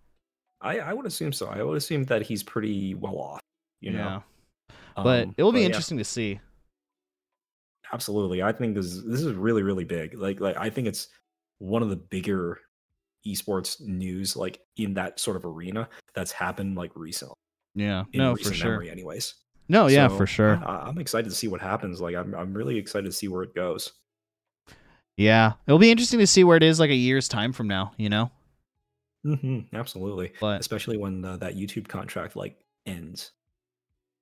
I 0.61 0.81
I 0.81 0.93
would 0.93 1.07
assume 1.07 1.33
so. 1.33 1.47
I 1.47 1.63
would 1.63 1.79
assume 1.79 2.05
that 2.05 2.23
he's 2.23 2.43
pretty 2.43 2.95
well 2.95 3.17
off, 3.19 3.41
you 3.81 3.93
know. 3.93 4.23
but 4.97 5.25
Um, 5.29 5.35
it 5.39 5.43
will 5.43 5.53
be 5.53 5.61
yeah. 5.61 5.67
interesting 5.67 5.97
to 5.99 6.05
see. 6.05 6.41
Absolutely 7.93 8.43
i 8.43 8.53
think 8.53 8.75
this 8.75 8.87
is 8.87 9.05
this 9.05 9.23
is 9.23 9.33
really 9.35 9.63
really 9.63 9.85
big 9.85 10.15
like 10.15 10.41
like 10.41 10.57
i 10.57 10.69
think 10.71 10.87
it's 10.89 11.09
one 11.59 11.83
of 11.83 11.91
the 11.91 11.97
bigger 11.97 12.59
esports 13.27 13.81
news 13.81 14.37
like 14.37 14.61
in 14.77 14.95
that 14.95 15.19
sort 15.19 15.37
of 15.37 15.45
arena 15.45 15.89
that's 16.15 16.33
happened 16.33 16.77
like 16.77 16.93
recently 16.95 17.35
Yeah, 17.75 18.05
no, 18.15 18.37
for 18.37 18.53
sure. 18.53 18.71
memory 18.71 18.91
anyways 18.91 19.35
No, 19.69 19.87
yeah, 19.89 20.09
So, 20.09 20.17
for 20.17 20.27
sure. 20.27 20.57
I, 20.65 20.89
i'm 20.89 20.99
excited 20.99 21.29
to 21.29 21.35
see 21.35 21.49
what 21.49 21.61
happens 21.61 22.01
like 22.01 22.15
I'm, 22.15 22.35
I'm 22.35 22.55
really 22.55 22.77
excited 22.79 23.07
to 23.07 23.13
see 23.13 23.29
where 23.29 23.43
it 23.43 23.55
goes 23.55 23.93
Yeah, 25.17 25.55
it'll 25.67 25.79
be 25.79 25.91
interesting 25.91 26.19
to 26.21 26.27
see 26.27 26.45
where 26.45 26.59
it 26.59 26.63
is 26.63 26.79
like 26.79 26.91
a 26.91 26.95
year's 26.95 27.27
time 27.27 27.53
from 27.53 27.69
now. 27.69 27.93
You 27.97 28.11
know, 28.11 28.31
hmm 29.25 29.61
absolutely 29.73 30.33
but 30.41 30.61
especially 30.61 30.97
when 30.97 31.25
uh, 31.25 31.37
that 31.39 31.57
youtube 31.57 31.89
contract 31.89 32.37
like 32.37 32.57
ends 32.87 33.33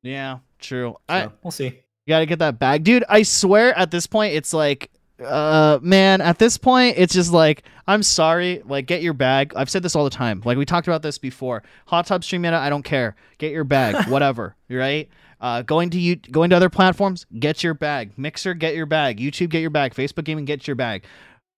yeah, 0.02 0.38
true. 0.58 0.96
so, 1.08 1.14
I 1.14 1.28
we'll 1.42 1.50
see 1.50 1.80
You 2.06 2.12
gotta 2.12 2.26
get 2.26 2.38
that 2.40 2.58
bag, 2.58 2.84
dude. 2.84 3.04
I 3.08 3.22
swear, 3.22 3.76
at 3.78 3.90
this 3.90 4.06
point, 4.06 4.34
it's 4.34 4.52
like, 4.52 4.90
uh, 5.24 5.78
man. 5.80 6.20
At 6.20 6.38
this 6.38 6.58
point, 6.58 6.96
it's 6.98 7.14
just 7.14 7.32
like, 7.32 7.62
I'm 7.86 8.02
sorry. 8.02 8.62
Like, 8.64 8.86
get 8.86 9.02
your 9.02 9.14
bag. 9.14 9.54
I've 9.56 9.70
said 9.70 9.82
this 9.82 9.96
all 9.96 10.04
the 10.04 10.10
time. 10.10 10.42
Like, 10.44 10.58
we 10.58 10.66
talked 10.66 10.86
about 10.86 11.02
this 11.02 11.18
before. 11.18 11.62
Hot 11.86 12.06
tub 12.06 12.22
stream 12.22 12.42
meta, 12.42 12.56
I 12.56 12.68
don't 12.68 12.82
care. 12.82 13.16
Get 13.38 13.52
your 13.52 13.64
bag, 13.64 14.08
whatever. 14.08 14.54
Right? 14.68 15.08
Uh, 15.40 15.62
going 15.62 15.90
to 15.90 15.98
you, 15.98 16.16
going 16.16 16.50
to 16.50 16.56
other 16.56 16.70
platforms, 16.70 17.26
get 17.38 17.62
your 17.62 17.74
bag. 17.74 18.12
Mixer, 18.16 18.54
get 18.54 18.74
your 18.74 18.86
bag. 18.86 19.18
YouTube, 19.18 19.50
get 19.50 19.60
your 19.60 19.70
bag. 19.70 19.94
Facebook 19.94 20.24
gaming, 20.24 20.44
get 20.44 20.66
your 20.66 20.76
bag. 20.76 21.04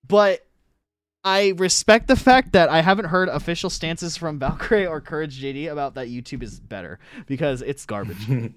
But 0.07 0.47
I 1.25 1.55
respect 1.57 2.07
the 2.07 2.17
fact 2.17 2.53
that 2.53 2.69
I 2.69 2.83
haven't 2.83 3.07
heard 3.07 3.29
official 3.29 3.69
stances 3.69 4.17
from 4.17 4.39
Valkyrae 4.39 4.89
or 4.89 5.01
Courage 5.01 5.41
JD 5.43 5.71
about 5.71 5.95
that 5.95 6.07
YouTube 6.07 6.43
is 6.43 6.61
better 6.61 6.99
because 7.27 7.63
it's 7.63 7.85
garbage 7.85 8.29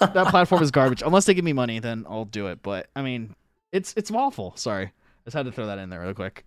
that 0.00 0.28
platform 0.28 0.62
is 0.62 0.70
garbage. 0.70 1.02
Unless 1.02 1.24
they 1.26 1.34
give 1.34 1.44
me 1.44 1.52
money, 1.52 1.78
then 1.78 2.04
I'll 2.08 2.24
do 2.24 2.46
it. 2.48 2.62
But 2.62 2.88
I 2.96 3.02
mean, 3.02 3.34
it's 3.72 3.94
it's 3.96 4.10
awful. 4.10 4.54
Sorry, 4.56 4.86
I 4.86 4.90
just 5.24 5.36
had 5.36 5.46
to 5.46 5.52
throw 5.52 5.66
that 5.66 5.78
in 5.78 5.90
there 5.90 6.00
real 6.00 6.14
quick. 6.14 6.44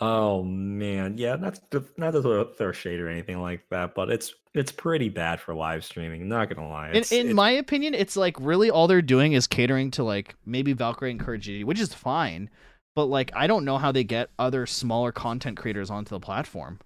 Oh 0.00 0.42
man, 0.44 1.18
yeah, 1.18 1.36
not 1.36 1.58
to, 1.72 1.84
not 1.98 2.12
to 2.12 2.22
throw, 2.22 2.44
throw 2.54 2.72
shade 2.72 3.00
or 3.00 3.08
anything 3.08 3.40
like 3.42 3.62
that, 3.70 3.94
but 3.94 4.08
it's 4.08 4.34
it's 4.54 4.72
pretty 4.72 5.08
bad 5.08 5.40
for 5.40 5.54
live 5.54 5.84
streaming. 5.84 6.28
Not 6.28 6.48
gonna 6.48 6.68
lie. 6.68 6.90
In, 6.90 6.96
It's, 6.96 7.12
in 7.12 7.18
it's- 7.20 7.34
my 7.34 7.50
opinion, 7.50 7.94
it's 7.94 8.16
like 8.16 8.36
really 8.40 8.70
all 8.70 8.86
they're 8.86 9.02
doing 9.02 9.32
is 9.32 9.46
catering 9.46 9.90
to 9.92 10.04
like 10.04 10.36
maybe 10.46 10.74
Valkyrae 10.74 11.10
and 11.10 11.20
Courage 11.20 11.64
which 11.64 11.80
is 11.80 11.92
fine. 11.92 12.48
But 12.96 13.06
like, 13.06 13.30
I 13.34 13.46
don't 13.46 13.64
know 13.64 13.78
how 13.78 13.92
they 13.92 14.04
get 14.04 14.30
other 14.38 14.66
smaller 14.66 15.12
content 15.12 15.56
creators 15.56 15.90
onto 15.90 16.10
the 16.10 16.20
platform. 16.20 16.78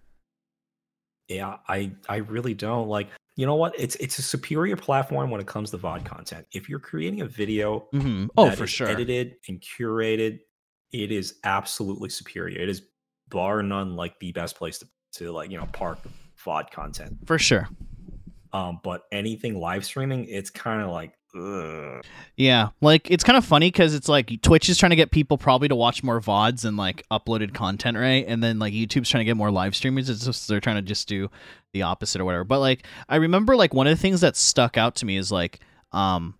yeah, 1.28 1.58
I 1.68 1.92
I 2.08 2.16
really 2.16 2.54
don't 2.54 2.88
like. 2.88 3.08
You 3.36 3.46
know 3.46 3.56
what? 3.56 3.74
It's 3.78 3.96
it's 3.96 4.18
a 4.18 4.22
superior 4.22 4.76
platform 4.76 5.30
when 5.30 5.40
it 5.40 5.46
comes 5.46 5.70
to 5.72 5.78
VOD 5.78 6.04
content. 6.04 6.46
If 6.52 6.68
you're 6.68 6.78
creating 6.78 7.20
a 7.22 7.26
video, 7.26 7.88
Mm-hmm. 7.92 8.26
Oh, 8.36 8.50
for 8.52 8.66
sure. 8.66 8.88
edited 8.88 9.36
and 9.48 9.60
curated, 9.60 10.38
it 10.92 11.10
is 11.10 11.34
absolutely 11.44 12.10
superior. 12.10 12.60
It 12.60 12.68
is 12.68 12.82
bar 13.28 13.62
none 13.62 13.96
like 13.96 14.18
the 14.20 14.30
best 14.32 14.56
place 14.56 14.78
to 14.78 14.88
to 15.14 15.32
like 15.32 15.50
you 15.50 15.58
know 15.58 15.66
park 15.72 15.98
VOD 16.44 16.70
content. 16.70 17.16
For 17.26 17.38
sure. 17.38 17.68
Um, 18.52 18.78
but 18.84 19.02
anything 19.10 19.58
live 19.58 19.84
streaming, 19.84 20.26
it's 20.26 20.48
kind 20.48 20.80
of 20.80 20.90
like, 20.90 21.12
ugh. 21.34 22.04
Yeah, 22.36 22.70
like 22.80 23.10
it's 23.10 23.22
kind 23.22 23.36
of 23.36 23.44
funny 23.44 23.68
because 23.68 23.94
it's 23.94 24.08
like 24.08 24.42
Twitch 24.42 24.68
is 24.68 24.78
trying 24.78 24.90
to 24.90 24.96
get 24.96 25.10
people 25.10 25.38
probably 25.38 25.68
to 25.68 25.76
watch 25.76 26.02
more 26.02 26.20
vods 26.20 26.64
and 26.64 26.76
like 26.76 27.06
uploaded 27.10 27.54
content, 27.54 27.96
right? 27.96 28.24
And 28.26 28.42
then 28.42 28.58
like 28.58 28.72
YouTube's 28.72 29.08
trying 29.08 29.20
to 29.20 29.24
get 29.24 29.36
more 29.36 29.50
live 29.50 29.76
streamers. 29.76 30.08
It's 30.08 30.24
just 30.24 30.48
they're 30.48 30.60
trying 30.60 30.76
to 30.76 30.82
just 30.82 31.06
do 31.06 31.30
the 31.72 31.82
opposite 31.82 32.20
or 32.20 32.24
whatever. 32.24 32.44
But 32.44 32.60
like 32.60 32.86
I 33.08 33.16
remember 33.16 33.56
like 33.56 33.72
one 33.72 33.86
of 33.86 33.96
the 33.96 34.00
things 34.00 34.20
that 34.22 34.36
stuck 34.36 34.76
out 34.76 34.96
to 34.96 35.06
me 35.06 35.16
is 35.16 35.30
like 35.30 35.60
um 35.92 36.34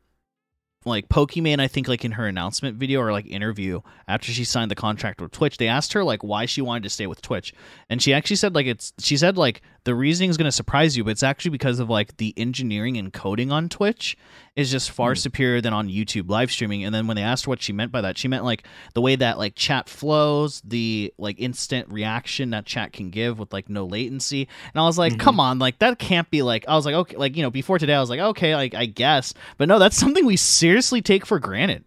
like 0.87 1.09
Pokimane, 1.09 1.61
I 1.61 1.69
think 1.69 1.89
like 1.89 2.05
in 2.05 2.13
her 2.13 2.27
announcement 2.27 2.77
video 2.77 3.01
or 3.01 3.13
like 3.13 3.27
interview 3.27 3.81
after 4.07 4.33
she 4.33 4.45
signed 4.45 4.71
the 4.71 4.77
contract 4.77 5.21
with 5.21 5.33
Twitch, 5.33 5.57
they 5.57 5.69
asked 5.69 5.93
her 5.95 6.05
like 6.05 6.23
why 6.23 6.47
she 6.47 6.61
wanted 6.61 6.83
to 6.83 6.91
stay 6.91 7.07
with 7.07 7.23
Twitch. 7.23 7.55
And 7.89 8.03
she 8.03 8.13
actually 8.13 8.37
said 8.37 8.55
like 8.55 8.67
it's 8.67 8.93
she 8.99 9.17
said 9.17 9.37
like 9.37 9.63
the 9.85 9.95
reasoning 9.95 10.31
is 10.31 10.37
going 10.37 10.47
to 10.47 10.53
surprise 10.53 10.97
you, 10.97 11.05
but 11.05 11.11
it's 11.11 11.23
actually 11.23 11.51
because 11.51 11.79
of 11.79 11.91
like 11.91 12.17
the 12.17 12.33
engineering 12.37 12.97
and 12.97 13.13
coding 13.13 13.53
on 13.53 13.69
Twitch 13.69 14.17
is 14.57 14.71
just 14.71 14.91
far 14.91 15.11
Hmm. 15.13 15.17
superior 15.19 15.61
than 15.61 15.73
on 15.73 15.89
YouTube 15.89 16.31
live 16.31 16.51
streaming. 16.51 16.85
And 16.85 16.95
then 16.95 17.07
when 17.07 17.17
they 17.17 17.23
asked 17.23 17.47
what 17.47 17.61
she 17.61 17.73
meant 17.73 17.93
by 17.93 18.01
that, 18.01 18.17
she 18.17 18.27
meant 18.29 18.45
like 18.45 18.67
the 18.95 19.01
way 19.01 19.15
that 19.17 19.37
like 19.39 19.55
chat 19.57 19.89
flows, 19.89 20.61
the 20.65 21.13
like 21.19 21.39
instant 21.39 21.93
reaction 21.93 22.51
that 22.51 22.65
chat 22.65 22.93
can 22.93 23.11
give 23.11 23.39
with 23.39 23.53
like 23.53 23.69
no 23.69 23.85
latency. 23.85 24.49
And 24.73 24.81
I 24.81 24.87
was 24.87 24.97
like, 24.99 25.15
Mhm. 25.15 25.21
come 25.21 25.39
on, 25.41 25.59
like 25.59 25.79
that 25.81 25.99
can't 25.99 26.31
be 26.31 26.43
like 26.43 26.65
I 26.67 26.75
was 26.77 26.87
like, 26.87 26.95
okay, 26.95 27.17
like 27.17 27.37
you 27.37 27.43
know, 27.43 27.51
before 27.51 27.79
today 27.79 27.95
I 27.95 28.01
was 28.01 28.11
like, 28.11 28.21
okay, 28.21 28.55
like 28.57 28.75
I 28.75 28.87
guess. 28.87 29.35
But 29.59 29.69
no, 29.69 29.79
that's 29.79 29.97
something 29.97 30.25
we 30.25 30.37
seriously 30.37 31.03
take 31.03 31.27
for 31.27 31.39
granted. 31.39 31.85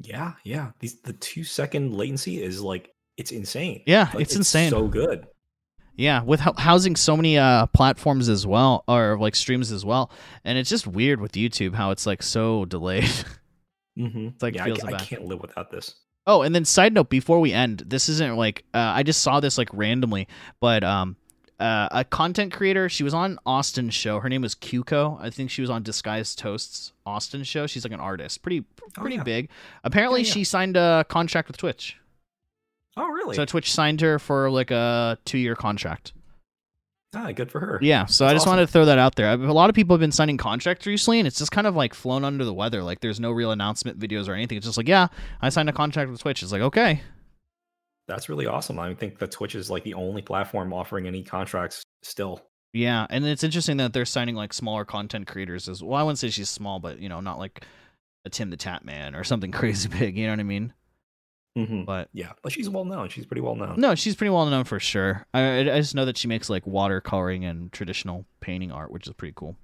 yeah, 0.00 0.32
yeah. 0.44 0.72
These 0.80 1.00
the 1.02 1.12
two 1.12 1.44
second 1.44 1.94
latency 1.94 2.42
is 2.42 2.60
like 2.60 2.90
it's 3.16 3.32
insane. 3.32 3.82
Yeah, 3.86 4.10
Like, 4.12 4.22
it's 4.24 4.36
insane. 4.36 4.70
So 4.70 4.88
good. 4.88 5.26
Yeah, 5.96 6.22
with 6.22 6.40
housing 6.40 6.94
so 6.94 7.16
many 7.16 7.38
uh 7.38 7.66
platforms 7.66 8.28
as 8.28 8.46
well 8.46 8.84
or 8.86 9.18
like 9.18 9.34
streams 9.34 9.72
as 9.72 9.84
well. 9.84 10.10
And 10.44 10.58
it's 10.58 10.68
just 10.70 10.86
weird 10.86 11.20
with 11.20 11.32
YouTube 11.32 11.74
how 11.74 11.90
it's 11.90 12.06
like 12.06 12.22
so 12.22 12.64
delayed. 12.66 13.08
Mm-hmm. 13.98 14.28
like, 14.42 14.54
yeah, 14.56 14.64
I 14.64 14.66
feels 14.66 14.80
ca- 14.80 14.88
I, 14.88 14.98
can't 14.98 15.24
live 15.24 15.40
without 15.40 15.70
this. 15.70 15.94
Oh, 16.26 16.42
and 16.42 16.54
then 16.54 16.66
side 16.66 16.92
note 16.92 17.08
before 17.08 17.40
we 17.40 17.54
end, 17.54 17.82
this 17.86 18.10
isn't 18.10 18.36
like 18.36 18.62
uh, 18.74 18.78
I 18.94 19.02
just 19.02 19.22
saw 19.22 19.40
this 19.40 19.56
like 19.56 19.70
randomly, 19.72 20.28
but 20.60 20.84
um 20.84 21.16
uh, 21.58 21.88
a 21.90 22.04
content 22.04 22.52
creator, 22.52 22.90
she 22.90 23.02
was 23.02 23.14
on 23.14 23.38
Austin's 23.46 23.94
show. 23.94 24.20
Her 24.20 24.28
name 24.28 24.42
was 24.42 24.54
Cuco. 24.54 25.18
I 25.18 25.30
think 25.30 25.50
she 25.50 25.62
was 25.62 25.70
on 25.70 25.82
Disguised 25.82 26.38
Toast's 26.38 26.92
Austin 27.06 27.44
show. 27.44 27.66
She's 27.66 27.82
like 27.82 27.94
an 27.94 28.00
artist, 28.00 28.42
pretty 28.42 28.62
Oh, 28.82 29.00
pretty 29.00 29.16
yeah. 29.16 29.22
big. 29.22 29.48
Apparently, 29.82 30.20
Yeah, 30.20 30.26
yeah. 30.26 30.32
she 30.34 30.44
signed 30.44 30.76
a 30.76 31.06
contract 31.08 31.48
with 31.48 31.56
Twitch. 31.56 31.96
Oh, 32.96 33.08
really? 33.08 33.36
So 33.36 33.44
Twitch 33.44 33.72
signed 33.72 34.00
her 34.00 34.18
for 34.18 34.50
like 34.50 34.70
a 34.70 35.18
two 35.24 35.38
year 35.38 35.54
contract. 35.54 36.12
ah, 37.14 37.30
good 37.32 37.50
for 37.50 37.60
her. 37.60 37.78
Yeah, 37.82 38.06
so 38.06 38.24
I 38.24 38.28
That's 38.28 38.36
just 38.38 38.46
wanted 38.46 38.66
to 38.66 38.72
throw 38.72 38.84
that 38.86 38.98
out 38.98 39.14
there. 39.16 39.32
A 39.32 39.52
lot 39.52 39.68
of 39.70 39.76
people 39.76 39.94
have 39.94 40.00
been 40.00 40.12
signing 40.12 40.36
contracts 40.36 40.86
recently, 40.86 41.18
and 41.18 41.26
it's 41.26 41.38
just 41.38 41.50
kind 41.52 41.66
of 41.66 41.74
like 41.76 41.94
flown 41.94 42.24
under 42.24 42.44
the 42.44 42.54
weather. 42.54 42.82
Like 42.82 43.00
there's 43.00 43.20
no 43.20 43.30
real 43.32 43.52
announcement 43.52 43.98
videos 43.98 44.28
or 44.28 44.34
anything. 44.34 44.56
It's 44.58 44.66
just 44.66 44.76
like, 44.76 44.88
yeah, 44.88 45.08
I 45.40 45.48
signed 45.50 45.68
a 45.68 45.72
contract 45.72 46.10
with 46.10 46.20
Twitch. 46.20 46.42
It's 46.42 46.52
like, 46.52 46.62
okay, 46.62 47.00
That's 48.08 48.28
really 48.28 48.46
awesome. 48.46 48.78
I 48.78 48.94
think 48.94 49.18
that 49.18 49.30
Twitch 49.30 49.54
is 49.54 49.70
like 49.70 49.82
the 49.84 49.94
only 49.94 50.22
platform 50.22 50.72
offering 50.72 51.06
any 51.06 51.22
contracts 51.22 51.82
still. 52.02 52.40
yeah, 52.72 53.06
and 53.10 53.24
it's 53.26 53.44
interesting 53.44 53.78
that 53.78 53.92
they're 53.92 54.04
signing 54.04 54.34
like 54.34 54.52
smaller 54.52 54.84
content 54.84 55.26
creators 55.26 55.68
as 55.68 55.82
well. 55.82 55.98
I 56.00 56.02
wouldn't 56.02 56.18
say 56.18 56.28
she's 56.30 56.50
small, 56.50 56.78
but 56.80 56.98
you 57.00 57.08
know, 57.08 57.20
not 57.20 57.38
like 57.38 57.64
a 58.24 58.30
TimTheTatman 58.30 59.18
or 59.18 59.24
something 59.24 59.52
crazy 59.60 59.88
big. 59.88 60.16
You 60.16 60.26
know 60.26 60.32
what 60.32 60.40
I 60.40 60.44
mean? 60.44 60.72
Mm-hmm. 61.56 61.84
But 61.84 62.08
Yeah, 62.12 62.32
but 62.42 62.52
she's 62.52 62.68
well 62.68 62.84
known. 62.84 63.08
She's 63.08 63.24
pretty 63.26 63.40
well 63.40 63.54
known. 63.56 63.80
no, 63.80 63.94
she's 63.94 64.14
pretty 64.14 64.30
well 64.30 64.44
known 64.46 64.64
for 64.64 64.78
sure. 64.78 65.26
I 65.32 65.60
I 65.60 65.80
just 65.80 65.94
know 65.94 66.04
that 66.04 66.18
she 66.18 66.28
makes 66.28 66.50
like 66.50 66.64
watercoloring 66.66 67.44
and 67.48 67.72
traditional 67.72 68.26
painting 68.40 68.70
art, 68.70 68.90
which 68.90 69.06
is 69.06 69.12
pretty 69.14 69.32
cool. 69.36 69.56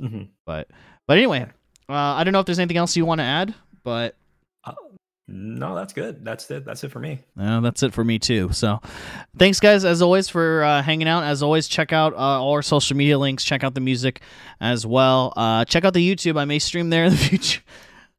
hmm 0.00 0.22
But 0.46 0.68
but 1.06 1.16
anyway, 1.18 1.46
uh, 1.88 1.92
I 1.92 2.22
don't 2.24 2.32
know 2.32 2.40
if 2.40 2.46
there's 2.46 2.58
anything 2.60 2.76
else 2.76 2.96
you 2.96 3.04
want 3.04 3.18
to 3.20 3.24
add, 3.24 3.54
but 3.82 4.14
Uh, 4.64 4.72
no, 5.26 5.74
that's 5.74 5.92
good. 5.92 6.24
That's 6.24 6.50
it. 6.50 6.64
That's 6.64 6.84
it 6.84 6.90
for 6.92 7.00
me. 7.00 7.18
Uh, 7.38 7.60
that's 7.60 7.82
it 7.82 7.92
for 7.92 8.02
me 8.04 8.18
too. 8.18 8.50
So, 8.52 8.80
thanks 9.36 9.58
guys 9.60 9.84
as 9.84 10.00
always 10.00 10.28
for 10.28 10.62
uh, 10.62 10.82
hanging 10.82 11.08
out. 11.08 11.24
As 11.24 11.42
always, 11.42 11.66
check 11.68 11.92
out 11.92 12.14
uh, 12.14 12.16
all 12.16 12.52
our 12.52 12.62
social 12.62 12.96
media 12.96 13.18
links. 13.18 13.44
Check 13.44 13.62
out 13.64 13.74
the 13.74 13.80
music 13.80 14.22
as 14.60 14.86
well. 14.86 15.32
Uh, 15.36 15.64
check 15.66 15.84
out 15.84 15.92
the 15.94 16.14
YouTube. 16.14 16.38
I 16.38 16.44
may 16.44 16.58
stream 16.58 16.90
there 16.90 17.04
in 17.04 17.10
the 17.10 17.16
future. 17.28 17.60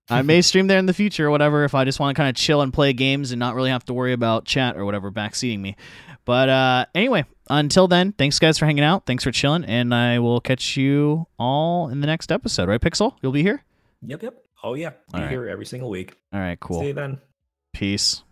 I 0.10 0.22
may 0.22 0.41
stream 0.44 0.68
there 0.68 0.80
in 0.80 0.86
the 0.86 0.94
future 0.94 1.27
or 1.27 1.31
whatever 1.31 1.64
if 1.64 1.76
I 1.76 1.86
just 1.86 1.99
want 1.99 2.15
to 2.15 2.19
kind 2.19 2.30
of 2.30 2.36
chill 2.36 2.61
and 2.61 2.73
play 2.73 2.94
games 2.94 3.31
and 3.31 3.40
not 3.40 3.56
really 3.56 3.69
have 3.69 3.86
to 3.86 3.94
worry 3.94 4.14
about 4.14 4.45
chat 4.45 4.77
or 4.77 4.86
whatever 4.86 5.11
backseating 5.11 5.60
me. 5.60 5.76
But 6.26 6.49
uh, 6.49 6.86
anyway, 6.94 7.26
until 7.49 7.88
then, 7.88 8.11
thanks 8.11 8.40
guys 8.40 8.57
for 8.57 8.65
hanging 8.65 8.84
out. 8.84 9.06
Thanks 9.06 9.23
for 9.23 9.31
chilling, 9.31 9.64
and 9.65 9.94
I 9.94 10.19
will 10.19 10.41
catch 10.41 10.77
you 10.77 11.27
all 11.40 11.90
in 11.90 12.02
the 12.02 12.07
next 12.07 12.31
episode. 12.31 12.69
Right, 12.69 12.81
Pixel? 12.81 13.15
You'll 13.22 13.31
be 13.31 13.41
here. 13.41 13.64
Yep, 14.03 14.23
yep. 14.23 14.44
Oh 14.64 14.73
yeah, 14.76 14.91
be 15.14 15.19
right. 15.19 15.30
here 15.30 15.48
every 15.48 15.65
single 15.65 15.90
week. 15.90 16.15
All 16.34 16.40
right, 16.40 16.60
cool. 16.60 16.81
See 16.81 16.88
you 16.88 16.94
then. 16.94 17.19
Peace. 17.73 18.23